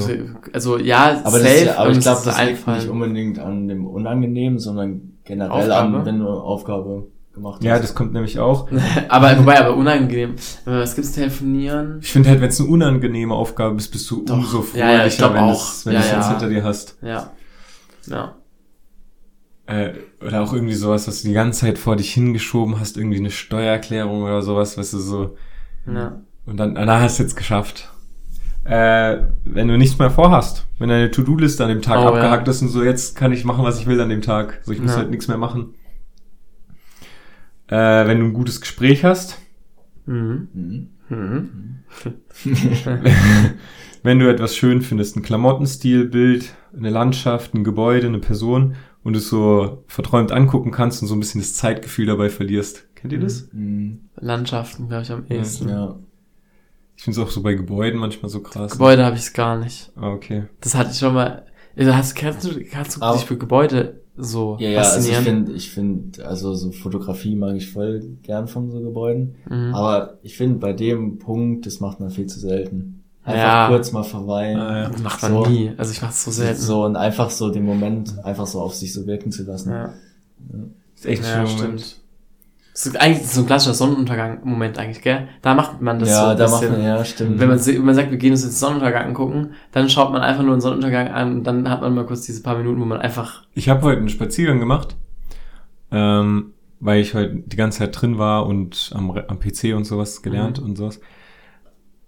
Also 0.53 0.77
ja, 0.77 1.19
Aber, 1.25 1.37
das, 1.37 1.41
safe, 1.41 1.47
ist 1.53 1.65
ja- 1.65 1.77
aber 1.77 1.91
ich 1.91 1.99
glaube, 1.99 2.17
ist 2.19 2.25
das 2.27 2.45
liegt 2.45 2.65
nicht 2.65 2.87
unbedingt 2.87 3.37
an 3.37 3.67
dem 3.67 3.85
Unangenehmen, 3.85 4.57
sondern 4.57 5.17
generell 5.25 5.51
Aufgabe? 5.69 5.97
an, 5.97 6.05
wenn 6.05 6.19
du 6.19 6.27
Aufgabe 6.29 7.07
gemacht 7.33 7.61
Ja, 7.61 7.73
hast. 7.73 7.83
das 7.83 7.93
kommt 7.95 8.13
nämlich 8.13 8.39
auch. 8.39 8.69
aber 9.09 9.37
wobei, 9.37 9.59
aber 9.59 9.75
unangenehm. 9.75 10.35
Was 10.63 10.95
gibt's 10.95 11.11
telefonieren? 11.11 11.99
Ich 12.01 12.09
finde 12.13 12.29
halt, 12.29 12.39
wenn 12.39 12.47
es 12.47 12.59
eine 12.61 12.69
unangenehme 12.69 13.33
Aufgabe 13.35 13.75
ist, 13.75 13.89
bist 13.89 14.09
du 14.09 14.23
Doch. 14.23 14.35
umso 14.35 14.65
Ja, 14.73 14.91
ja, 14.93 15.05
ich 15.05 15.19
wenn 15.19 15.35
auch. 15.35 15.61
es 15.61 15.85
wenn 15.85 15.93
Ja, 15.95 15.99
du 15.99 16.05
es 16.05 16.11
jetzt 16.13 16.21
ja. 16.23 16.29
hinter 16.29 16.47
dir 16.49 16.63
hast. 16.63 16.97
Ja. 17.01 17.31
Ja. 18.07 18.35
Äh, 19.67 19.93
oder 20.25 20.41
auch 20.41 20.53
irgendwie 20.53 20.73
sowas, 20.73 21.05
was 21.07 21.21
du 21.21 21.27
die 21.27 21.33
ganze 21.33 21.59
Zeit 21.59 21.77
vor 21.77 21.97
dich 21.97 22.13
hingeschoben 22.13 22.79
hast, 22.79 22.95
irgendwie 22.97 23.17
eine 23.17 23.29
Steuererklärung 23.29 24.23
oder 24.23 24.41
sowas, 24.41 24.77
weißt 24.77 24.93
du, 24.93 24.97
so. 24.99 25.35
Ja. 25.85 26.21
Und 26.45 26.57
dann, 26.57 26.73
na, 26.73 27.01
hast 27.01 27.19
du 27.19 27.23
jetzt 27.23 27.35
geschafft. 27.35 27.89
Äh, 28.65 29.17
wenn 29.45 29.67
du 29.67 29.77
nichts 29.77 29.97
mehr 29.97 30.11
vorhast, 30.11 30.67
wenn 30.77 30.89
deine 30.89 31.09
To-Do-Liste 31.11 31.63
an 31.63 31.69
dem 31.69 31.81
Tag 31.81 31.97
Oh, 31.99 32.09
abgehakt 32.09 32.47
ja. 32.47 32.51
ist 32.51 32.61
und 32.61 32.67
so, 32.69 32.83
jetzt 32.83 33.15
kann 33.15 33.31
ich 33.31 33.43
machen, 33.45 33.63
was 33.63 33.79
ich 33.79 33.87
will 33.87 33.99
an 34.01 34.09
dem 34.09 34.21
Tag. 34.21 34.59
So, 34.63 34.71
ich 34.71 34.79
muss 34.81 34.91
Ja. 34.91 34.97
halt 34.97 35.09
nichts 35.09 35.27
mehr 35.27 35.37
machen. 35.37 35.73
Äh, 37.67 38.07
wenn 38.07 38.19
du 38.19 38.25
ein 38.25 38.33
gutes 38.33 38.61
Gespräch 38.61 39.03
hast, 39.03 39.37
Mhm. 40.05 40.47
Mhm. 40.53 40.89
Mhm. 41.09 41.49
wenn 44.03 44.19
du 44.19 44.29
etwas 44.29 44.55
schön 44.55 44.81
findest, 44.81 45.15
ein 45.15 45.21
Klamottenstil, 45.23 46.05
Bild, 46.05 46.53
eine 46.75 46.89
Landschaft, 46.89 47.53
ein 47.53 47.63
Gebäude, 47.63 48.07
eine 48.07 48.19
Person 48.19 48.75
und 49.03 49.15
es 49.15 49.29
so 49.29 49.83
verträumt 49.87 50.31
angucken 50.31 50.71
kannst 50.71 51.01
und 51.01 51.07
so 51.07 51.15
ein 51.15 51.19
bisschen 51.19 51.41
das 51.41 51.53
Zeitgefühl 51.55 52.07
dabei 52.07 52.29
verlierst. 52.29 52.87
Kennt 52.95 53.13
ihr 53.13 53.19
das? 53.19 53.49
Mhm. 53.53 54.09
Landschaften, 54.15 54.87
glaube 54.89 55.03
ich, 55.03 55.11
am 55.11 55.25
ehesten. 55.27 55.69
Ja. 55.69 55.99
Ich 56.99 57.05
finde 57.05 57.21
es 57.21 57.25
auch 57.25 57.31
so 57.31 57.41
bei 57.41 57.53
Gebäuden 57.53 57.97
manchmal 57.97 58.29
so 58.29 58.41
krass. 58.41 58.73
Gebäude 58.73 59.05
habe 59.05 59.15
ich 59.15 59.21
es 59.21 59.31
gar 59.31 59.57
nicht. 59.57 59.89
Ah, 59.95 60.09
okay. 60.11 60.47
Das 60.59 60.75
hatte 60.75 60.89
ich 60.91 60.97
schon 60.97 61.13
mal. 61.13 61.45
Also 61.77 61.95
hast, 61.95 62.13
kannst 62.13 62.43
du, 62.43 62.61
kannst 62.65 62.97
du 62.97 63.01
Aber- 63.01 63.15
dich 63.15 63.25
für 63.25 63.37
Gebäude 63.37 64.01
so 64.17 64.57
Ja, 64.59 64.67
ja, 64.71 64.79
also 64.81 65.09
ich 65.09 65.15
finde, 65.15 65.53
ich 65.53 65.71
finde, 65.71 66.25
also 66.27 66.53
so 66.55 66.73
Fotografie 66.73 67.37
mag 67.37 67.55
ich 67.55 67.71
voll 67.71 68.01
gern 68.21 68.49
von 68.49 68.69
so 68.69 68.81
Gebäuden. 68.81 69.35
Mhm. 69.49 69.73
Aber 69.73 70.17
ich 70.23 70.35
finde, 70.35 70.59
bei 70.59 70.73
dem 70.73 71.19
Punkt, 71.19 71.65
das 71.65 71.79
macht 71.79 72.01
man 72.01 72.09
viel 72.09 72.25
zu 72.27 72.37
selten. 72.37 73.01
Einfach 73.23 73.41
Ja. 73.43 73.67
kurz 73.69 73.93
mal 73.93 74.03
verweilen. 74.03 74.59
Ah, 74.59 74.77
ja. 74.83 74.89
Das 74.89 75.01
macht 75.01 75.21
man 75.21 75.31
so. 75.31 75.45
nie. 75.45 75.71
Also 75.77 75.93
ich 75.93 76.01
mache 76.01 76.11
es 76.11 76.21
so 76.25 76.31
selten. 76.31 76.59
So 76.59 76.83
und 76.83 76.97
einfach 76.97 77.29
so 77.29 77.49
den 77.49 77.63
Moment 77.63 78.19
einfach 78.25 78.45
so 78.45 78.59
auf 78.59 78.75
sich 78.75 78.91
so 78.93 79.07
wirken 79.07 79.31
zu 79.31 79.43
lassen. 79.43 79.69
Ja, 79.71 79.93
Ist 80.97 81.05
echt 81.05 81.23
ja 81.23 81.47
schön. 81.47 81.57
stimmt. 81.79 81.95
Das 82.79 82.85
ist 82.85 82.95
eigentlich 83.01 83.27
so 83.27 83.41
ein 83.41 83.45
klassischer 83.45 83.73
Sonnenuntergang-Moment 83.73 84.77
eigentlich, 84.79 85.01
gell? 85.01 85.27
Da 85.41 85.53
macht 85.53 85.81
man 85.81 85.99
das 85.99 86.07
so 86.07 86.15
ja 86.15 86.31
ein 86.31 86.37
da 86.37 86.45
bisschen. 86.45 86.69
macht 86.69 86.77
man, 86.77 86.87
ja, 86.87 87.03
stimmt. 87.03 87.37
Wenn 87.37 87.49
man, 87.49 87.65
wenn 87.65 87.85
man 87.85 87.93
sagt, 87.93 88.09
wir 88.09 88.17
gehen 88.17 88.31
uns 88.31 88.45
jetzt 88.45 88.57
Sonnenuntergang 88.57 89.07
angucken, 89.07 89.49
dann 89.73 89.89
schaut 89.89 90.13
man 90.13 90.21
einfach 90.21 90.43
nur 90.43 90.55
den 90.55 90.61
Sonnenuntergang 90.61 91.09
an 91.09 91.33
und 91.33 91.43
dann 91.43 91.69
hat 91.69 91.81
man 91.81 91.93
mal 91.93 92.05
kurz 92.05 92.21
diese 92.21 92.41
paar 92.41 92.57
Minuten, 92.57 92.79
wo 92.79 92.85
man 92.85 93.01
einfach, 93.01 93.43
Ich 93.53 93.67
habe 93.67 93.81
heute 93.81 93.97
einen 93.97 94.07
Spaziergang 94.07 94.61
gemacht, 94.61 94.95
ähm, 95.91 96.53
weil 96.79 97.01
ich 97.01 97.15
heute 97.15 97.43
die 97.45 97.57
ganze 97.57 97.79
Zeit 97.79 98.01
drin 98.01 98.17
war 98.17 98.45
und 98.45 98.91
am, 98.95 99.11
am 99.11 99.39
PC 99.41 99.75
und 99.75 99.83
sowas 99.83 100.21
gelernt 100.21 100.57
und 100.59 100.77
sowas. 100.77 101.01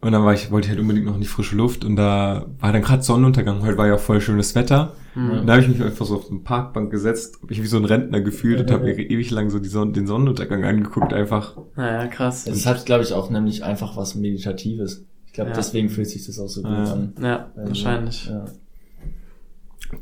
Und 0.01 0.13
dann 0.13 0.23
war 0.25 0.33
ich, 0.33 0.49
wollte 0.49 0.65
ich 0.65 0.69
halt 0.71 0.79
unbedingt 0.79 1.05
noch 1.05 1.13
in 1.13 1.21
die 1.21 1.27
frische 1.27 1.55
Luft 1.55 1.85
und 1.85 1.95
da 1.95 2.47
war 2.59 2.73
dann 2.73 2.81
gerade 2.81 3.03
Sonnenuntergang. 3.03 3.61
Heute 3.61 3.77
war 3.77 3.85
ja 3.87 3.95
auch 3.95 3.99
voll 3.99 4.19
schönes 4.19 4.55
Wetter. 4.55 4.93
hm, 5.13 5.29
Und 5.41 5.45
da 5.47 5.53
habe 5.53 5.61
ich 5.61 5.67
mich 5.69 5.81
einfach 5.83 6.07
so 6.07 6.15
auf 6.15 6.29
eine 6.31 6.39
Parkbank 6.39 6.89
gesetzt, 6.89 7.37
hab 7.41 7.49
mich 7.51 7.61
wie 7.61 7.67
so 7.67 7.77
ein 7.77 7.85
Rentner 7.85 8.19
gefühlt 8.21 8.59
und 8.61 8.71
habe 8.71 8.85
mir 8.85 8.97
ewig 8.99 9.29
lang 9.29 9.51
so 9.51 9.59
die 9.59 9.69
Sonne, 9.69 9.91
den 9.91 10.07
Sonnenuntergang 10.07 10.63
angeguckt 10.65 11.13
einfach. 11.13 11.55
naja, 11.75 12.07
krass. 12.07 12.47
es 12.47 12.65
hat, 12.65 12.83
glaube 12.87 13.03
ich, 13.03 13.13
auch 13.13 13.29
nämlich 13.29 13.63
einfach 13.63 13.95
was 13.95 14.15
Meditatives. 14.15 15.05
Ich 15.27 15.33
glaube, 15.33 15.51
Ja. 15.51 15.55
deswegen 15.55 15.89
fühlt 15.89 16.09
sich 16.09 16.25
das 16.25 16.39
auch 16.39 16.49
so 16.49 16.63
gut 16.63 16.71
Ja. 16.71 16.93
an. 16.93 17.13
Ja, 17.21 17.51
Also, 17.55 17.67
wahrscheinlich. 17.67 18.25
Ja. 18.25 18.45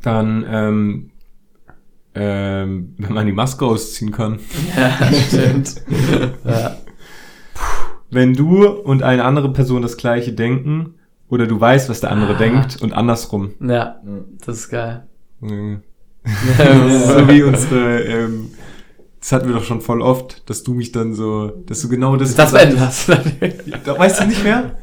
Dann, 0.02 0.44
ähm, 0.48 1.10
ähm, 2.14 2.94
wenn 2.98 3.12
man 3.12 3.26
die 3.26 3.32
Maske 3.32 3.64
ausziehen 3.66 4.10
kann. 4.12 4.38
Ja, 4.76 5.12
stimmt. 5.12 5.74
ja. 6.44 6.76
Wenn 8.10 8.34
du 8.34 8.66
und 8.66 9.02
eine 9.02 9.24
andere 9.24 9.52
Person 9.52 9.82
das 9.82 9.96
gleiche 9.96 10.32
denken 10.32 10.94
oder 11.28 11.46
du 11.46 11.60
weißt, 11.60 11.88
was 11.88 12.00
der 12.00 12.10
andere 12.10 12.34
Ah. 12.34 12.38
denkt 12.38 12.78
und 12.82 12.92
andersrum. 12.92 13.52
ja, 13.60 13.96
das 14.44 14.56
ist 14.58 14.68
geil. 14.70 15.04
Mhm. 15.40 15.82
So 16.24 17.28
wie 17.28 17.42
unsere, 17.42 18.00
ähm, 18.02 18.50
das 19.20 19.32
hatten 19.32 19.48
wir 19.48 19.54
doch 19.54 19.64
schon 19.64 19.80
voll 19.80 20.02
oft, 20.02 20.48
dass 20.50 20.62
du 20.62 20.74
mich 20.74 20.92
dann 20.92 21.14
so, 21.14 21.48
dass 21.66 21.80
du 21.82 21.88
genau 21.88 22.16
das 22.16 22.34
das 22.34 22.52
beendet 22.52 22.80
hast. 22.80 23.08
Da 23.84 23.98
weißt 23.98 24.20
du 24.22 24.26
nicht 24.26 24.42
mehr? 24.44 24.76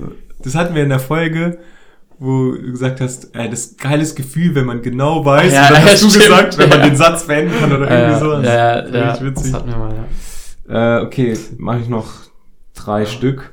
Das 0.44 0.56
hatten 0.56 0.74
wir 0.76 0.84
in 0.84 0.90
der 0.90 1.00
Folge, 1.00 1.58
wo 2.20 2.52
du 2.54 2.72
gesagt 2.72 3.02
hast, 3.02 3.36
ey, 3.36 3.50
das 3.50 3.60
ist 3.66 3.74
ein 3.84 3.90
geiles 3.90 4.16
Gefühl, 4.16 4.56
wenn 4.56 4.66
man 4.66 4.82
genau 4.82 5.24
weiß, 5.26 5.54
Ja, 5.54 5.68
und 5.68 5.74
dann 5.76 5.86
ja, 5.86 5.92
hast 5.92 6.04
du 6.04 6.10
stimmt, 6.10 6.24
gesagt, 6.26 6.58
wenn 6.58 6.70
man 6.70 6.82
den 6.84 6.96
Satz 6.96 7.26
beenden 7.28 7.54
kann 7.60 7.72
oder 7.72 7.90
ja, 7.92 8.00
irgendwie 8.00 8.20
sowas. 8.20 8.46
ja, 8.46 8.54
ja, 8.56 8.82
Das 8.82 9.20
ja, 9.20 9.26
witzig. 9.26 9.52
das 9.52 9.54
hatten 9.62 9.70
wir 9.70 9.78
mal, 9.78 9.96
ja. 10.70 11.00
Äh, 11.00 11.06
okay, 11.06 11.38
mache 11.58 11.80
ich 11.80 11.90
noch 11.90 12.08
drei 12.78 13.06
Stück. 13.06 13.52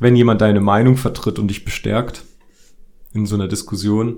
Wenn 0.00 0.16
jemand 0.16 0.40
deine 0.40 0.60
Meinung 0.60 0.96
vertritt 0.96 1.38
und 1.38 1.48
dich 1.48 1.64
bestärkt 1.64 2.22
in 3.12 3.26
so 3.26 3.36
einer 3.36 3.48
Diskussion. 3.48 4.16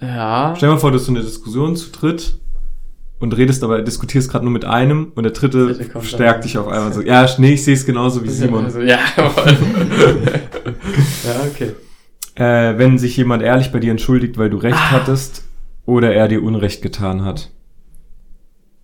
Ja, 0.00 0.54
Stell 0.56 0.68
dir 0.68 0.74
mal 0.74 0.80
vor, 0.80 0.90
du 0.90 0.98
hast 0.98 1.06
so 1.06 1.12
eine 1.12 1.22
Diskussion 1.22 1.76
zu 1.76 1.90
dritt 1.90 2.38
und 3.20 3.36
redest 3.36 3.62
aber, 3.64 3.80
diskutierst 3.82 4.30
gerade 4.30 4.44
nur 4.44 4.52
mit 4.52 4.64
einem 4.64 5.12
und 5.14 5.22
der 5.22 5.32
dritte 5.32 5.78
stärkt 6.02 6.44
dich 6.44 6.58
auf 6.58 6.66
einmal 6.68 6.92
so. 6.92 7.00
Ja, 7.02 7.26
nee, 7.38 7.52
ich 7.54 7.64
sehe 7.64 7.74
es 7.74 7.86
genauso 7.86 8.22
wie 8.24 8.28
Simon. 8.28 8.64
Also, 8.64 8.80
ja, 8.80 8.98
ja, 9.16 9.30
okay. 11.50 11.72
Äh, 12.34 12.78
wenn 12.78 12.98
sich 12.98 13.16
jemand 13.16 13.42
ehrlich 13.42 13.70
bei 13.72 13.78
dir 13.78 13.90
entschuldigt, 13.92 14.38
weil 14.38 14.50
du 14.50 14.56
recht 14.56 14.76
Ah. 14.76 14.90
hattest 14.90 15.44
oder 15.86 16.12
er 16.14 16.28
dir 16.28 16.42
Unrecht 16.42 16.82
getan 16.82 17.24
hat. 17.24 17.50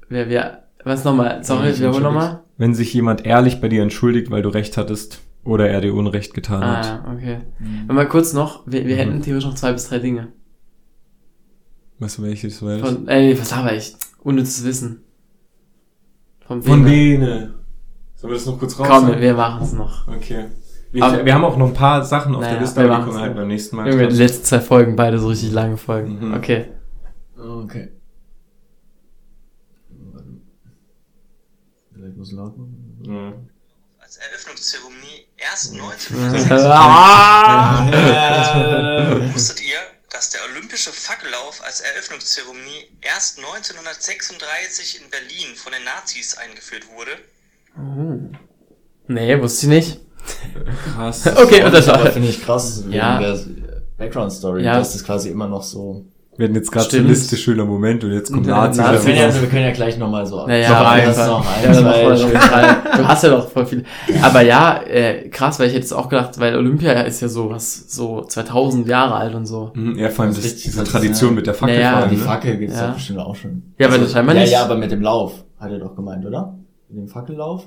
Wer, 0.08 0.28
wer, 0.28 0.64
was 0.84 1.04
nochmal? 1.04 1.42
Sorry, 1.44 1.70
ich 1.70 1.78
wiederhol 1.78 1.96
entschuldigt. 1.96 2.02
nochmal. 2.02 2.40
Wenn 2.58 2.74
sich 2.74 2.92
jemand 2.92 3.24
ehrlich 3.24 3.60
bei 3.60 3.68
dir 3.68 3.82
entschuldigt, 3.82 4.30
weil 4.30 4.42
du 4.42 4.50
recht 4.50 4.76
hattest 4.76 5.20
oder 5.44 5.68
er 5.70 5.80
dir 5.80 5.94
Unrecht 5.94 6.34
getan 6.34 6.62
Ah, 6.62 6.76
hat. 6.76 6.84
ja, 6.86 7.12
okay. 7.14 7.38
Und 7.88 7.94
mal 7.94 8.06
kurz 8.08 8.32
noch, 8.34 8.66
wir, 8.66 8.84
wir 8.86 8.94
Mhm. 8.96 8.98
hätten 8.98 9.22
theoretisch 9.22 9.48
noch 9.48 9.54
zwei 9.54 9.72
bis 9.72 9.88
drei 9.88 9.98
Dinge. 10.00 10.28
Weißt 12.00 12.18
du, 12.18 12.22
welches 12.22 12.62
war 12.62 12.78
das? 12.78 12.88
Von, 12.88 13.08
ey, 13.08 13.38
was 13.40 13.50
laber 13.50 13.72
ich? 13.74 13.94
Unnützes 14.22 14.64
Wissen. 14.64 15.02
Von, 16.46 16.62
Von 16.62 16.84
wem? 16.84 17.18
Bene. 17.20 17.54
Sollen 18.16 18.32
wir 18.32 18.36
das 18.36 18.46
noch 18.46 18.58
kurz 18.58 18.78
raus? 18.78 18.88
Komm, 18.88 19.20
wir 19.20 19.34
machen 19.34 19.62
es 19.62 19.72
noch. 19.72 20.06
Okay. 20.08 20.46
Wir, 20.90 21.02
Aber- 21.04 21.24
wir 21.24 21.34
haben 21.34 21.44
auch 21.44 21.56
noch 21.56 21.68
ein 21.68 21.74
paar 21.74 22.04
Sachen 22.04 22.34
auf 22.34 22.40
Naja, 22.40 22.54
der 22.54 22.62
Liste, 22.62 22.80
wir 22.82 22.90
aber 22.90 23.04
die 23.04 23.10
kommen 23.10 23.22
halt 23.22 23.34
beim 23.36 23.48
nächsten 23.48 23.76
Mal. 23.76 23.90
Junge, 23.90 24.08
die 24.08 24.16
letzten 24.16 24.44
zwei 24.44 24.60
Folgen, 24.60 24.96
beide 24.96 25.18
so 25.18 25.28
richtig 25.28 25.52
lange 25.52 25.76
Folgen. 25.76 26.28
Mhm. 26.28 26.34
Okay. 26.34 26.66
Okay. 27.38 27.88
Vielleicht 32.08 32.18
muss 32.18 32.32
laut 32.32 32.56
machen. 32.56 32.98
Mhm. 33.06 33.48
als 34.00 34.16
Eröffnungszeremonie 34.16 35.26
erst 35.36 35.74
Mhm. 35.74 35.80
1906. 35.82 36.64
Ah! 36.64 37.86
Wusstet 39.34 39.60
ihr, 39.62 39.76
dass 40.10 40.30
der 40.30 40.40
Olympische 40.50 40.90
Fackellauf 40.92 41.62
als 41.62 41.80
Eröffnungszeremonie 41.80 42.88
erst 43.02 43.38
1936 43.38 45.02
in 45.02 45.10
Berlin 45.10 45.54
von 45.56 45.72
den 45.72 45.84
Nazis 45.84 46.36
eingeführt 46.38 46.84
wurde? 46.96 47.10
Nee, 49.08 49.40
wusste 49.42 49.66
ich 49.66 49.70
nicht. 49.70 50.00
Krass. 50.94 51.26
Okay, 51.36 51.62
und 51.64 51.72
das 51.72 51.88
Aber 51.88 52.04
war. 52.04 52.12
finde 52.12 52.28
ich 52.28 52.42
krass, 52.42 52.84
Ja. 52.88 53.20
Background 53.98 54.32
Story, 54.32 54.64
Ja. 54.64 54.78
dass 54.78 54.92
das 54.94 55.04
quasi 55.04 55.28
immer 55.30 55.48
noch 55.48 55.62
so. 55.62 56.06
Wir 56.38 56.44
hatten 56.46 56.54
jetzt 56.54 56.70
gerade 56.70 56.86
Stimmt. 56.86 57.08
Liste 57.08 57.36
schöner 57.36 57.64
Moment 57.64 58.04
und 58.04 58.12
jetzt 58.12 58.32
kommt 58.32 58.46
Ja, 58.46 58.68
Nazi. 58.68 58.80
Nazi. 58.80 58.92
Wir 58.92 59.00
können, 59.00 59.16
ja, 59.18 59.26
das- 59.26 59.40
wir 59.40 59.48
können 59.48 59.64
ja 59.64 59.72
gleich 59.72 59.98
nochmal 59.98 60.24
so 60.24 60.46
Naja, 60.46 60.68
noch 60.70 60.76
Fall. 60.86 61.06
noch 61.08 62.32
Ja, 62.32 62.40
zwei. 62.40 62.96
Du 62.96 63.08
hast 63.08 63.22
ja 63.24 63.30
doch 63.30 63.50
voll 63.50 63.66
viel. 63.66 63.84
Aber 64.22 64.40
ja, 64.42 64.80
äh, 64.84 65.28
krass, 65.30 65.58
weil 65.58 65.66
ich 65.66 65.74
hätte 65.74 65.84
es 65.86 65.92
auch 65.92 66.08
gedacht, 66.08 66.38
weil 66.38 66.56
Olympia 66.56 66.92
ist 67.02 67.20
ja 67.22 67.26
so 67.28 67.50
was, 67.50 67.92
so 67.92 68.22
2000 68.22 68.86
Jahre 68.86 69.16
alt 69.16 69.34
und 69.34 69.46
so. 69.46 69.72
Mhm, 69.74 69.98
Ja, 69.98 70.10
vor 70.10 70.26
allem 70.26 70.34
Das 70.34 70.44
das, 70.44 70.56
diese. 70.56 70.84
Tradition 70.84 71.34
mit 71.34 71.48
der 71.48 71.54
Fackel 71.54 71.74
Naja, 71.74 71.90
vor 71.90 71.98
allem, 72.02 72.10
Die 72.10 72.16
ne? 72.16 72.22
Fackel 72.22 72.56
gibt's 72.56 72.76
Ja. 72.78 72.86
doch 72.86 72.94
bestimmt 72.94 73.18
auch 73.18 73.34
schon. 73.34 73.62
Ja, 73.76 73.88
aber 73.88 73.98
das 73.98 74.12
scheinbar 74.12 74.34
ja, 74.36 74.40
nicht. 74.42 74.52
Ja, 74.52 74.62
aber 74.62 74.76
mit 74.76 74.92
dem 74.92 75.02
Lauf, 75.02 75.44
hat 75.58 75.72
er 75.72 75.78
doch 75.80 75.96
gemeint, 75.96 76.24
oder? 76.24 76.56
Mit 76.88 76.98
dem 77.02 77.08
Fackellauf? 77.08 77.66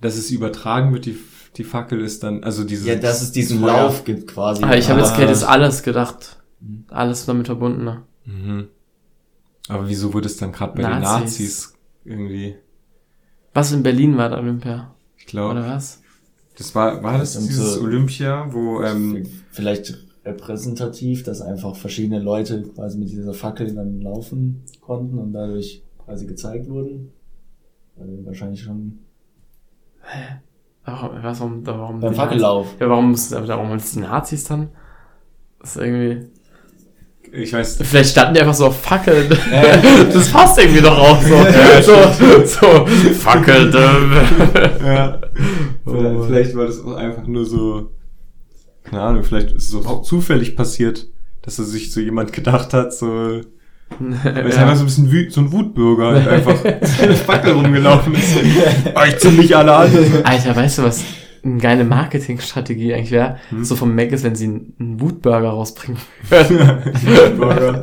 Dass 0.00 0.16
es 0.16 0.30
übertragen 0.30 0.92
wird, 0.94 1.04
die, 1.04 1.18
die 1.56 1.64
Fackel 1.64 2.00
ist 2.00 2.22
dann, 2.22 2.44
also 2.44 2.64
dieses... 2.64 2.86
Ja, 2.86 2.94
dass 2.94 3.20
es 3.20 3.30
diesen. 3.32 3.60
Lauf 3.62 4.04
gibt 4.04 4.26
quasi. 4.32 4.62
Aber 4.62 4.76
ich 4.78 4.88
habe 4.88 5.00
jetzt 5.00 5.12
Ah. 5.12 5.18
hätte 5.18 5.32
es 5.32 5.44
alles 5.44 5.82
gedacht. 5.82 6.36
Alles 6.88 7.26
damit 7.26 7.46
verbunden. 7.46 7.84
Ne? 7.84 8.02
Mhm. 8.24 8.68
Aber 9.68 9.88
wieso 9.88 10.12
wurde 10.14 10.26
es 10.26 10.36
dann 10.36 10.52
gerade 10.52 10.74
bei 10.74 10.82
den 10.82 11.00
Nazis. 11.00 11.04
Nazis 11.20 11.74
irgendwie? 12.04 12.56
Was 13.54 13.72
in 13.72 13.82
Berlin 13.82 14.16
war 14.16 14.28
der 14.28 14.38
Olympia? 14.38 14.94
Ich 15.16 15.26
glaube, 15.26 15.52
Oder 15.52 15.66
was? 15.68 16.02
das 16.56 16.74
war, 16.74 17.02
war 17.02 17.18
das 17.18 17.36
Und 17.36 17.48
dieses 17.48 17.74
so- 17.74 17.82
Olympia, 17.82 18.48
wo, 18.52 18.82
ähm, 18.82 19.26
Vielleicht 19.50 20.06
repräsentativ, 20.24 21.22
dass 21.22 21.40
einfach 21.40 21.74
verschiedene 21.76 22.20
Leute 22.20 22.62
quasi 22.62 22.98
mit 22.98 23.10
dieser 23.10 23.34
Fackel 23.34 23.74
dann 23.74 24.00
laufen 24.00 24.62
konnten 24.80 25.18
und 25.18 25.32
dadurch 25.32 25.82
quasi 26.04 26.26
gezeigt 26.26 26.68
wurden. 26.68 27.12
Weil 27.96 28.24
wahrscheinlich 28.26 28.62
schon 28.62 28.98
Warum, 30.84 31.22
was, 31.22 31.40
warum, 31.40 31.66
warum 31.66 32.00
beim 32.00 32.14
Fackellauf. 32.14 32.66
Nazis- 32.66 32.80
Ja, 32.80 32.88
warum 32.88 33.14
warum 33.46 33.78
die 33.78 33.98
Nazis 34.00 34.44
dann? 34.44 34.68
Das 35.60 35.76
ist 35.76 35.82
irgendwie. 35.82 36.28
Ich 37.32 37.52
weiß, 37.52 37.78
Vielleicht 37.82 38.10
standen 38.10 38.34
die 38.34 38.40
einfach 38.40 38.54
so 38.54 38.66
auf 38.66 38.80
Fackeln. 38.80 39.28
das 40.12 40.28
passt 40.30 40.58
irgendwie 40.58 40.80
doch 40.80 40.98
auch 40.98 41.22
so. 41.22 41.36
so, 41.82 42.44
so, 42.44 42.86
Fackeln. 43.14 43.72
ja, 44.84 45.20
Oh 45.88 46.24
vielleicht, 46.26 46.54
war 46.54 46.66
das 46.66 46.84
auch 46.84 46.96
einfach 46.96 47.26
nur 47.26 47.46
so, 47.46 47.90
keine 48.84 49.02
Ahnung, 49.02 49.24
vielleicht 49.24 49.52
ist 49.52 49.72
es 49.72 49.86
auch 49.86 50.02
zufällig 50.02 50.56
passiert, 50.56 51.06
dass 51.42 51.58
er 51.58 51.64
sich 51.64 51.92
so 51.92 52.00
jemand 52.00 52.32
gedacht 52.32 52.74
hat, 52.74 52.92
so, 52.92 53.06
weil 53.98 54.46
es 54.46 54.56
einfach 54.56 54.76
so 54.76 54.82
ein 54.82 54.86
bisschen 54.86 55.10
wü 55.10 55.30
so 55.30 55.40
ein 55.40 55.52
Wutbürger 55.52 56.10
und 56.10 56.28
einfach 56.28 56.62
eine 56.64 57.14
Fackel 57.14 57.52
rumgelaufen 57.52 58.14
ist. 58.14 58.36
Oh, 58.94 59.00
ich 59.06 59.32
mich 59.32 59.56
alle 59.56 59.74
an. 59.74 59.90
Alter, 60.24 60.54
weißt 60.54 60.78
du, 60.78 60.82
was 60.82 61.02
eine 61.52 61.60
geile 61.60 61.84
Marketingstrategie 61.84 62.94
eigentlich 62.94 63.10
wäre? 63.10 63.38
So 63.62 63.76
vom 63.76 63.94
Mac 63.94 64.12
ist, 64.12 64.24
wenn 64.24 64.34
sie 64.34 64.46
einen, 64.46 64.74
einen 64.78 65.00
Wutburger 65.00 65.50
rausbringen 65.50 66.00
Wutburger. 66.30 67.82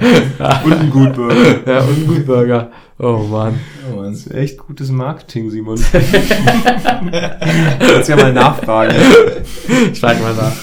Und 0.63 0.73
ein 0.73 0.89
Gutbürger. 0.89 1.35
ja, 1.71 1.81
und 1.81 1.95
einen 1.95 2.07
Wutburger. 2.07 2.71
Oh 2.97 3.19
Mann. 3.29 3.59
Oh, 3.91 3.95
Mann. 3.97 4.11
Das 4.11 4.25
ist 4.25 4.33
echt 4.33 4.57
gutes 4.57 4.89
Marketing, 4.91 5.49
Simon. 5.49 5.79
Kannst 7.79 8.09
ja 8.09 8.15
mal 8.15 8.33
nachfragen. 8.33 8.95
Ich 9.91 9.99
frage 9.99 10.21
mal 10.21 10.33
nach. 10.33 10.55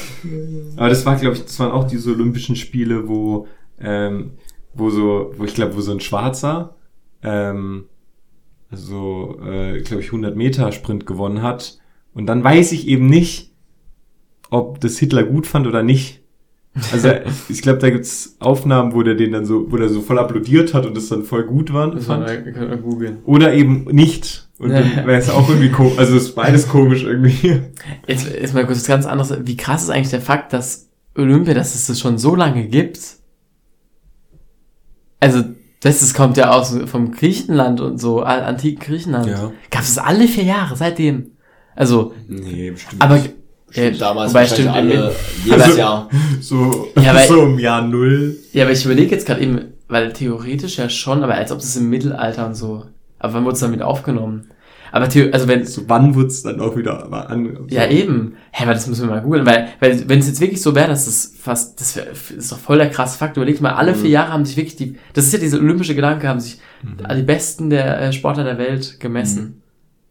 Aber 0.77 0.89
das 0.89 1.05
war, 1.05 1.17
glaube 1.17 1.37
ich, 1.37 1.45
das 1.45 1.59
waren 1.59 1.73
auch 1.73 1.87
diese 1.87 2.11
Olympischen 2.11 2.57
Spiele, 2.57 3.09
wo, 3.09 3.47
ähm, 3.81 4.33
wo 4.75 4.91
so, 4.91 5.33
wo 5.37 5.45
ich 5.45 5.55
glaube, 5.55 5.77
wo 5.77 5.81
so 5.81 5.93
ein 5.93 6.01
Schwarzer, 6.01 6.77
ähm, 7.23 7.85
so, 8.71 9.39
äh, 9.45 9.81
glaube 9.83 10.03
ich, 10.03 10.09
100 10.09 10.37
Meter 10.37 10.73
Sprint 10.73 11.07
gewonnen 11.07 11.43
hat. 11.43 11.79
Und 12.15 12.27
dann 12.27 12.45
weiß 12.45 12.73
ich 12.73 12.89
eben 12.89 13.07
nicht, 13.07 13.51
ob 14.51 14.81
das 14.81 14.99
Hitler 14.99 15.25
gut 15.25 15.47
fand 15.47 15.67
oder 15.67 15.83
nicht. 15.83 16.21
Also 16.93 17.11
ich 17.49 17.63
glaube, 17.63 17.79
da 17.79 17.91
gibt's 17.91 18.37
Aufnahmen, 18.39 18.95
wo 18.95 19.03
der 19.03 19.15
den 19.15 19.33
dann 19.33 19.47
so, 19.47 19.71
wo 19.71 19.77
der 19.77 19.89
so 19.89 20.01
voll 20.01 20.19
applaudiert 20.19 20.75
hat 20.75 20.87
und 20.87 20.97
das 20.97 21.09
dann 21.09 21.25
voll 21.25 21.45
gut 21.45 21.73
war, 21.73 21.91
Das 21.91 22.07
fand. 22.07 22.27
wir 22.27 22.53
können 22.53 22.71
wir 22.71 22.77
googeln. 22.77 23.19
Oder 23.25 23.55
eben 23.55 23.85
nicht. 23.85 24.49
Und 24.59 24.71
dann 24.71 24.85
wäre 25.07 25.19
es 25.19 25.31
auch 25.31 25.49
irgendwie 25.49 25.71
komisch. 25.71 25.99
Also 25.99 26.17
es 26.17 26.25
ist 26.25 26.35
beides 26.35 26.69
komisch 26.69 27.05
irgendwie. 27.05 27.61
Jetzt 28.07 28.29
ist 28.29 28.55
mal 28.55 28.67
kurz 28.67 28.79
was 28.79 28.87
ganz 28.87 29.07
anderes. 29.07 29.35
Wie 29.45 29.57
krass 29.57 29.83
ist 29.85 29.91
eigentlich 29.91 30.11
der 30.11 30.21
Fakt, 30.21 30.53
dass 30.53 30.89
Olympia, 31.17 31.55
dass 31.55 31.75
es 31.75 31.87
das 31.87 32.01
schon 32.01 32.19
so 32.19 32.35
lange 32.35 32.67
gibt? 32.69 32.99
Also, 35.21 35.43
das, 35.81 36.01
das 36.01 36.15
kommt 36.15 36.37
ja 36.37 36.51
aus 36.53 36.77
vom 36.87 37.13
Griechenland 37.13 37.81
und 37.81 38.01
so, 38.01 38.23
antiken 38.23 38.81
Griechenland. 38.81 39.27
Ja. 39.27 39.53
Gab 39.71 39.83
es 39.83 39.99
alle 39.99 40.27
vier 40.27 40.45
Jahre 40.45 40.77
seitdem. 40.77 41.32
Also, 41.75 42.15
Nee, 42.29 42.71
bestimmt. 42.73 43.01
aber 43.03 43.17
nicht. 43.17 43.31
ja, 43.73 43.91
Damals 43.91 44.31
wobei 44.33 44.47
stimmt, 44.47 44.69
alle, 44.69 44.93
im- 45.45 45.51
jedes 45.51 45.77
Jahr. 45.77 46.09
so, 46.41 46.89
Ja, 46.97 47.15
weil- 47.15 47.27
so 47.29 47.43
im 47.43 47.59
Jahr 47.59 47.83
Null. 47.87 48.37
Ja, 48.53 48.65
aber 48.65 48.73
ich 48.73 48.85
überlege 48.85 49.11
jetzt 49.15 49.27
gerade 49.27 49.41
eben, 49.41 49.61
weil 49.89 50.13
theoretisch 50.13 50.77
ja 50.79 50.89
schon, 50.89 51.23
aber 51.25 51.35
als 51.35 51.51
ob 51.53 51.59
das 51.59 51.77
im 51.77 51.89
Mittelalter 51.91 52.47
und 52.47 52.55
so. 52.55 52.85
Aber 53.19 53.35
wann 53.35 53.45
wurde 53.45 53.55
es 53.55 53.61
dann 53.61 53.73
wieder 53.73 53.87
aufgenommen? 53.87 54.49
Aber 54.95 55.07
also 55.07 55.49
wenn 55.49 55.65
So, 55.65 55.85
wann 55.87 56.15
wird's 56.15 56.43
dann 56.43 56.61
auch 56.61 56.77
wieder 56.77 57.09
mal 57.09 57.23
an? 57.23 57.67
ja 57.71 57.89
eben, 57.89 58.35
hä, 58.51 58.65
aber 58.65 58.75
das 58.75 58.87
müssen 58.89 59.09
wir 59.09 59.15
mal 59.15 59.23
googeln, 59.23 59.47
weil 59.47 59.69
weil 59.81 60.07
wenn 60.07 60.19
es 60.19 60.27
jetzt 60.27 60.41
wirklich 60.43 60.61
so 60.61 60.75
wäre, 60.75 60.89
dass 60.89 61.07
das 61.07 61.33
fast 61.41 61.81
das, 61.81 61.97
wär, 61.97 62.05
das 62.11 62.31
ist 62.31 62.53
doch 62.53 62.59
voll 62.59 62.77
der 62.77 62.91
krasse 62.91 63.17
Fakt. 63.17 63.39
Überleg 63.39 63.59
mal, 63.63 63.73
alle 63.73 63.95
vier 63.95 64.11
Jahre 64.11 64.33
haben 64.33 64.45
sich 64.45 64.59
wirklich 64.59 64.77
die, 64.77 64.99
das 65.15 65.25
ist 65.25 65.33
ja 65.33 65.39
dieser 65.39 65.59
olympische 65.61 65.95
Gedanke, 65.95 66.29
haben 66.29 66.41
sich 66.41 66.59
die 67.17 67.23
besten 67.23 67.71
der 67.71 68.03
äh, 68.03 68.13
Sportler 68.13 68.45
der 68.45 68.59
Welt 68.59 69.01
gemessen. 69.01 69.63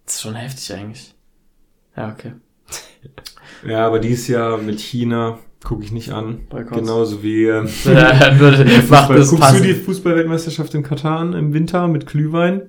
Das 0.06 0.16
ist 0.16 0.22
schon 0.22 0.34
heftig 0.36 0.74
eigentlich. 0.74 1.14
Ja, 1.98 2.10
okay. 2.18 2.32
Ja, 3.68 3.86
aber 3.86 4.00
dies 4.00 4.28
Jahr 4.28 4.58
mit 4.58 4.80
China 4.80 5.38
gucke 5.64 5.84
ich 5.84 5.92
nicht 5.92 6.10
an. 6.12 6.40
Boykott. 6.50 6.80
Genauso 6.80 7.22
wie 7.22 7.46
ähm, 7.48 7.66
Macht 8.90 9.12
Fußball. 9.12 9.18
Guckst 9.18 9.40
passen. 9.40 9.58
du 9.58 9.64
die 9.68 9.74
Fußballweltmeisterschaft 9.76 10.74
in 10.74 10.82
Katar 10.82 11.20
an 11.20 11.34
im 11.34 11.54
Winter 11.54 11.88
mit 11.88 12.08
Glühwein? 12.08 12.64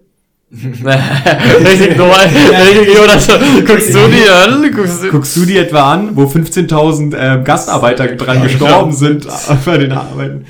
Richtig 0.53 1.97
dumm. 1.97 2.11
Richtig, 2.11 2.95
Jonas. 2.95 3.27
Guckst 3.67 3.95
du 3.95 4.09
die 4.09 4.29
an? 4.29 4.71
Guckst 4.75 5.03
du? 5.03 5.11
Guckst 5.11 5.37
du 5.37 5.45
die 5.47 5.57
etwa 5.57 5.93
an, 5.95 6.15
wo 6.15 6.25
15.000 6.25 7.17
ähm, 7.17 7.45
Gastarbeiter 7.45 8.09
dran 8.17 8.43
gestorben 8.43 8.93
sind 8.93 9.27
bei 9.65 9.79
den 9.79 9.93
Arbeiten? 9.93 10.45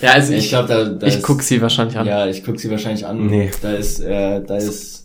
Ja, 0.00 0.12
also 0.12 0.32
Ich 0.32 0.44
ich, 0.44 0.48
glaube, 0.50 0.68
da, 0.68 0.84
da 0.84 1.06
ich 1.08 1.16
ist- 1.16 1.22
guck 1.24 1.42
sie 1.42 1.60
wahrscheinlich 1.60 1.96
an. 1.98 2.06
Ja, 2.06 2.26
ich 2.26 2.44
guck 2.44 2.60
sie 2.60 2.70
wahrscheinlich 2.70 3.04
an. 3.04 3.26
Nee. 3.26 3.50
Da 3.62 3.72
ist, 3.72 3.98
äh, 4.00 4.40
da 4.44 4.56
ist 4.56 5.01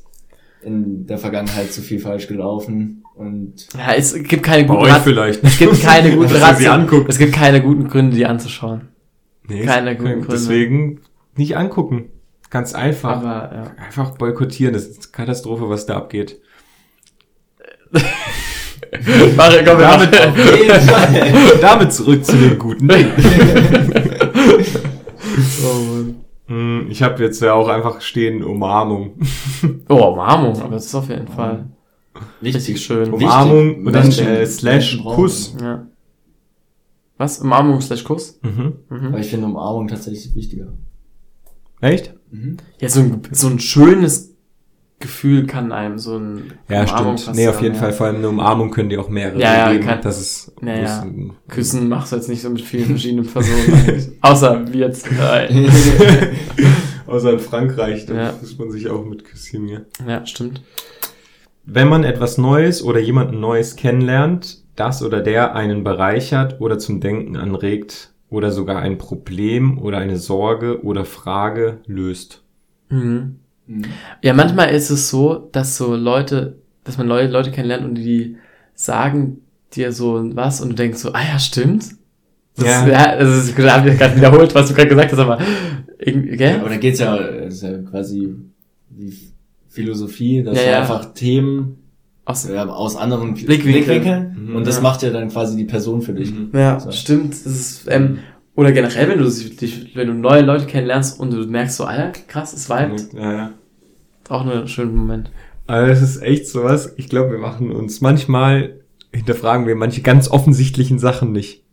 in 0.68 1.06
der 1.08 1.18
Vergangenheit 1.18 1.72
zu 1.72 1.82
viel 1.82 2.00
falsch 2.00 2.28
gelaufen 2.28 3.04
und 3.16 3.68
Ja, 3.78 3.94
es 3.96 4.14
gibt 4.14 4.44
keine 4.44 4.66
guten 4.68 4.86
Rat- 4.86 5.02
vielleicht. 5.04 5.44
Es 5.44 5.58
gibt 5.58 5.82
keine 5.82 6.16
guten 6.16 6.36
Ratio-. 6.36 7.06
Es 7.08 7.18
gibt 7.18 7.34
keine 7.34 7.62
guten 7.62 7.88
Gründe, 7.88 8.16
die 8.16 8.26
anzuschauen. 8.26 8.90
Nee, 9.48 9.66
Keine 9.66 9.96
guten 9.96 10.12
Gründe. 10.22 10.28
Deswegen 10.30 11.00
nicht 11.36 11.56
angucken. 11.58 12.10
Ganz 12.50 12.74
einfach. 12.76 13.18
Aber 13.18 13.52
ja. 13.56 13.72
Einfach 13.86 14.12
boykottieren. 14.18 14.74
Das 14.74 14.86
ist 14.86 15.14
Katastrophe, 15.14 15.70
was 15.70 15.86
da 15.86 15.96
abgeht. 15.98 16.40
Warte, 19.36 19.64
komm, 19.66 19.80
wir 19.80 19.88
Damit, 19.88 21.62
damit 21.64 21.94
zurück 21.94 22.24
zu 22.26 22.36
den 22.38 22.58
guten. 22.60 22.90
Oh, 25.64 25.80
Mann. 25.94 26.16
Hm, 26.48 26.88
Ich 26.90 27.02
habe 27.04 27.24
jetzt 27.24 27.42
ja 27.42 27.54
auch 27.54 27.68
einfach 27.68 28.02
stehen 28.02 28.44
Umarmung. 28.44 29.20
oh, 29.90 29.96
Umarmung, 30.14 30.60
aber 30.62 30.76
das 30.76 30.86
ist 30.86 30.96
auf 30.96 31.10
jeden 31.10 31.28
Fall 31.28 31.68
richtig 32.42 32.82
schön. 32.82 33.12
Wichtig. 33.12 33.28
Umarmung 33.28 33.86
und 33.86 33.94
dann 33.94 34.10
äh, 34.12 34.46
Slash 34.46 35.04
Kuss. 35.04 35.56
Ja. 35.62 35.88
Was? 37.18 37.40
Umarmung 37.40 37.82
slash 37.82 38.04
Kuss? 38.04 38.40
Mhm. 38.44 38.74
Aber 38.90 39.20
ich 39.20 39.28
finde 39.28 39.48
Umarmung 39.48 39.88
tatsächlich 39.88 40.36
wichtiger. 40.36 40.68
Echt? 41.82 42.14
Ja, 42.80 42.90
so 42.90 43.00
ein, 43.02 43.22
so 43.32 43.48
ein 43.48 43.60
schönes 43.60 44.27
Gefühl 45.00 45.46
kann 45.46 45.72
einem 45.72 46.00
so 46.00 46.18
ein 46.18 46.54
Ja, 46.70 46.82
Umarmung 46.84 47.18
stimmt. 47.18 47.36
Nee, 47.38 47.48
auf 47.48 47.54
passieren, 47.56 47.64
jeden 47.64 47.76
ja. 47.76 47.82
Fall. 47.82 47.94
Vor 47.94 48.08
allem 48.08 48.16
eine 48.16 48.30
Umarmung 48.30 48.72
können 48.72 48.90
die 48.90 48.98
auch 48.98 49.10
mehrere 49.10 49.40
Ja, 49.40 49.58
ja, 49.68 49.72
geben. 49.72 49.86
kann- 49.86 50.02
das 50.02 50.20
ist 50.20 50.52
Ja, 50.62 51.06
Küssen 51.50 51.88
machst 51.88 52.12
du 52.12 52.16
jetzt 52.16 52.30
nicht 52.30 52.42
so 52.42 52.50
mit 52.50 52.62
vielen 52.62 52.86
verschiedenen 52.88 53.28
Personen. 53.28 54.14
Außer 54.22 54.66
wie 54.74 54.80
jetzt. 54.80 55.08
Äh, 55.12 55.68
Außer 57.08 57.34
in 57.34 57.40
Frankreich, 57.40 58.06
da 58.06 58.14
Ja. 58.16 58.32
küsst 58.34 58.60
man 58.60 58.72
sich 58.72 58.90
auch 58.90 59.06
mit 59.06 59.24
Küsschen. 59.24 59.68
Ja. 59.68 59.80
ja, 60.08 60.26
stimmt. 60.26 60.62
Wenn 61.66 61.88
man 61.90 62.04
etwas 62.04 62.38
Neues 62.38 62.84
oder 62.84 63.00
jemanden 63.00 63.40
Neues 63.40 63.76
kennenlernt, 63.76 64.64
das 64.76 65.04
oder 65.04 65.22
der 65.22 65.54
einen 65.56 65.84
bereichert 65.84 66.60
oder 66.60 66.80
zum 66.80 67.02
Denken 67.02 67.36
anregt 67.38 68.14
oder 68.30 68.52
sogar 68.52 68.80
ein 68.80 68.98
Problem 68.98 69.78
oder 69.78 69.98
eine 70.00 70.18
Sorge 70.18 70.84
oder 70.84 71.06
Frage 71.06 71.80
löst. 71.86 72.44
Mhm. 72.90 73.40
Ja, 74.24 74.34
manchmal 74.34 74.70
ist 74.70 74.90
es 74.90 75.10
so, 75.10 75.50
dass 75.52 75.78
so 75.78 75.96
Leute, 75.96 76.58
dass 76.84 76.98
man 76.98 77.08
neue 77.08 77.28
Leute 77.28 77.52
kennenlernt 77.52 77.86
und 77.86 77.96
die 77.96 78.38
sagen 78.76 79.42
dir 79.74 79.92
so 79.92 80.22
was 80.36 80.62
und 80.62 80.70
du 80.70 80.76
denkst 80.76 81.00
so, 81.00 81.12
ah 81.14 81.22
ja, 81.34 81.38
stimmt. 81.40 81.86
Das, 82.56 82.66
Ja. 82.66 82.88
ja. 82.88 83.20
ich 83.20 83.58
habe 83.58 83.92
gerade 83.96 84.16
wiederholt, 84.16 84.56
was 84.56 84.70
du 84.70 84.74
gerade 84.74 84.90
gesagt 84.90 85.12
hast, 85.12 85.20
aber 85.20 85.40
irgendwie, 86.00 86.38
gell? 86.38 86.60
Aber 86.60 86.70
da 86.70 86.78
geht's 86.78 87.00
ja, 87.00 87.18
das 87.18 87.56
ist 87.56 87.64
ja 87.64 87.78
quasi 87.80 88.36
wie 88.90 89.14
Philosophie, 89.68 90.44
dass 90.44 90.58
Ja, 90.58 90.64
du 90.64 90.70
ja. 90.72 90.80
einfach 90.82 91.14
Themen 91.14 91.78
Aus, 92.26 92.50
äh, 92.50 92.58
aus 92.58 92.96
anderen 92.96 93.34
Blickwinkeln. 93.36 93.74
Blickwinkeln, 93.74 94.48
Mhm. 94.50 94.56
und 94.56 94.68
das 94.68 94.78
Ja. 94.78 94.82
macht 94.82 95.02
ja 95.04 95.12
dann 95.12 95.30
quasi 95.30 95.56
die 95.56 95.66
Person 95.66 96.02
für 96.02 96.14
dich. 96.14 96.34
ja, 96.54 96.80
So. 96.80 96.92
stimmt. 96.92 97.34
Das 97.34 97.46
ist, 97.46 97.86
ähm, 97.90 98.20
oder 98.58 98.72
generell, 98.72 99.08
wenn 99.08 99.20
du 99.20 99.30
dich, 99.30 99.96
wenn 99.96 100.08
du 100.08 100.14
neue 100.16 100.42
Leute 100.42 100.66
kennenlernst 100.66 101.20
und 101.20 101.32
du 101.32 101.46
merkst 101.46 101.78
so, 101.78 101.86
Alter, 101.86 102.20
krass, 102.28 102.54
es 102.54 102.68
war 102.70 102.90
Ja, 103.14 103.32
ja. 103.32 103.52
auch 104.30 104.46
ein 104.46 104.68
schöner 104.68 104.92
Moment. 104.92 105.30
Aber 105.68 105.88
es 105.88 106.02
ist 106.02 106.24
echt 106.24 106.48
sowas, 106.48 106.92
ich 106.98 107.08
glaube, 107.08 107.34
wir 107.34 107.38
machen 107.38 107.72
uns 107.72 108.02
manchmal, 108.02 108.80
hinterfragen 109.14 109.68
wir 109.68 109.76
manche 109.76 110.02
ganz 110.02 110.28
offensichtlichen 110.28 110.98
Sachen 110.98 111.32
nicht. 111.32 111.64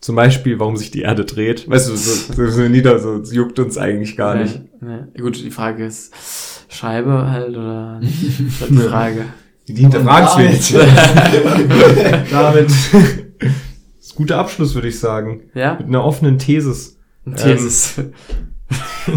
Zum 0.00 0.16
Beispiel, 0.16 0.58
warum 0.58 0.78
sich 0.78 0.90
die 0.90 1.02
Erde 1.02 1.26
dreht. 1.26 1.68
Weißt 1.68 1.90
du, 1.90 1.96
so, 1.96 2.32
so, 2.32 2.46
so 2.50 2.62
nieder, 2.68 2.98
so 3.00 3.16
es 3.18 3.32
juckt 3.32 3.58
uns 3.58 3.76
eigentlich 3.76 4.16
gar 4.16 4.34
nicht. 4.36 4.60
Ja, 4.80 4.88
ja. 4.88 5.22
Gut, 5.22 5.42
die 5.44 5.50
Frage 5.50 5.84
ist, 5.84 6.10
Scheibe 6.70 7.30
halt 7.30 7.50
oder 7.50 8.00
nicht? 8.00 8.38
Die 8.70 8.76
Frage. 8.78 9.26
Die 9.68 9.74
hinterfragen 9.74 10.28
es 10.48 10.72
wenig. 10.72 12.30
Damit. 12.30 12.70
Guter 14.14 14.38
Abschluss, 14.38 14.74
würde 14.74 14.88
ich 14.88 14.98
sagen. 14.98 15.42
Ja? 15.54 15.74
Mit 15.74 15.88
einer 15.88 16.04
offenen 16.04 16.38
Thesis. 16.38 16.98
Thesis. 17.36 17.94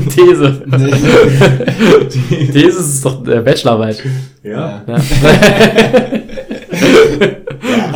These. 0.10 0.64
These 2.52 2.80
ist 2.80 3.06
doch 3.06 3.26
äh, 3.28 3.40
Bachelorarbeit. 3.42 4.04
Ja. 4.44 4.84
Ja. 4.88 4.98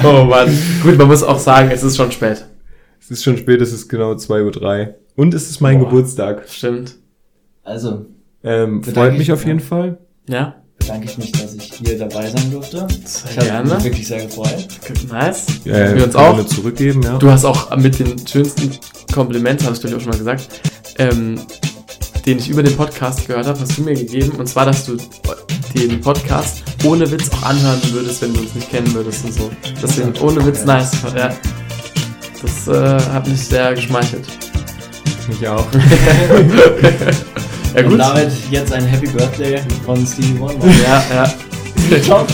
oh 0.03 0.23
Mann. 0.26 0.49
Gut, 0.84 0.98
man 0.98 1.07
muss 1.07 1.23
auch 1.23 1.40
sagen, 1.40 1.69
es 1.72 1.84
ist 1.84 1.98
schon 1.98 2.11
spät. 2.11 2.45
Es 2.99 3.11
ist 3.11 3.23
schon 3.23 3.38
spät, 3.38 3.61
es 3.61 3.73
ist 3.73 3.90
genau 3.90 4.14
2.03 4.14 4.88
Uhr. 4.88 4.95
Und 5.15 5.34
es 5.34 5.49
ist 5.49 5.61
mein 5.61 5.80
Boah. 5.80 5.90
Geburtstag. 5.90 6.44
Stimmt. 6.48 6.95
Also 7.64 8.06
Ähm, 8.44 8.84
freut 8.84 9.14
ich 9.14 9.19
mich 9.19 9.32
auf 9.32 9.45
jeden. 9.45 9.60
Fall. 9.60 9.98
Ja? 10.28 10.61
Bedanke 10.91 11.09
ich 11.09 11.18
mich, 11.18 11.31
dass 11.31 11.53
ich 11.53 11.73
hier 11.73 11.97
dabei 11.97 12.30
sein 12.30 12.51
durfte. 12.51 12.85
Sehr 13.05 13.31
Ich 13.31 13.38
habe 13.38 13.45
gerne. 13.47 13.76
mich 13.76 13.84
wirklich 13.85 14.07
sehr 14.07 14.26
gefreut. 14.26 14.68
Nice. 15.09 15.45
Äh, 15.65 15.95
Wir 15.95 16.03
uns 16.03 16.15
auch. 16.15 16.45
zurückgeben, 16.45 17.01
ja. 17.03 17.18
Du 17.18 17.31
hast 17.31 17.45
auch 17.45 17.76
mit 17.77 17.97
den 17.99 18.15
schönsten 18.27 18.72
Komplimenten, 19.13 19.65
habe 19.65 19.76
ich 19.76 19.81
glaube 19.81 19.95
ich 19.95 20.01
auch 20.01 20.03
schon 20.03 20.11
mal 20.11 20.18
gesagt, 20.18 20.47
ähm, 20.97 21.39
den 22.26 22.39
ich 22.39 22.49
über 22.49 22.61
den 22.61 22.76
Podcast 22.76 23.26
gehört 23.26 23.47
habe, 23.47 23.59
hast 23.59 23.77
du 23.77 23.84
mir 23.84 23.93
gegeben. 23.93 24.31
Und 24.38 24.47
zwar, 24.47 24.65
dass 24.65 24.85
du 24.85 24.97
den 25.76 26.01
Podcast 26.01 26.61
ohne 26.84 27.09
Witz 27.09 27.30
auch 27.31 27.43
anhören 27.43 27.80
würdest, 27.91 28.22
wenn 28.22 28.34
du 28.34 28.41
uns 28.41 28.53
nicht 28.53 28.69
kennen 28.69 28.93
würdest 28.93 29.23
und 29.23 29.34
so. 29.34 29.49
Deswegen 29.81 30.13
ohne 30.19 30.45
Witz 30.45 30.65
nice. 30.65 30.91
Ja. 31.15 31.34
Das 32.41 32.68
äh, 32.68 33.05
hat 33.13 33.27
mich 33.27 33.39
sehr 33.39 33.73
geschmeichelt. 33.76 34.26
Mich 35.30 35.47
auch. 35.47 35.65
Ja 37.76 37.84
Und 37.84 37.89
gut. 37.89 37.99
damit 37.99 38.31
jetzt 38.49 38.73
ein 38.73 38.85
Happy 38.85 39.07
Birthday 39.07 39.61
von 39.85 40.06
Stevie 40.06 40.39
Wonder. 40.39 40.68
Ja, 40.68 41.03
ja. 41.14 41.99
Ciao. 42.02 42.26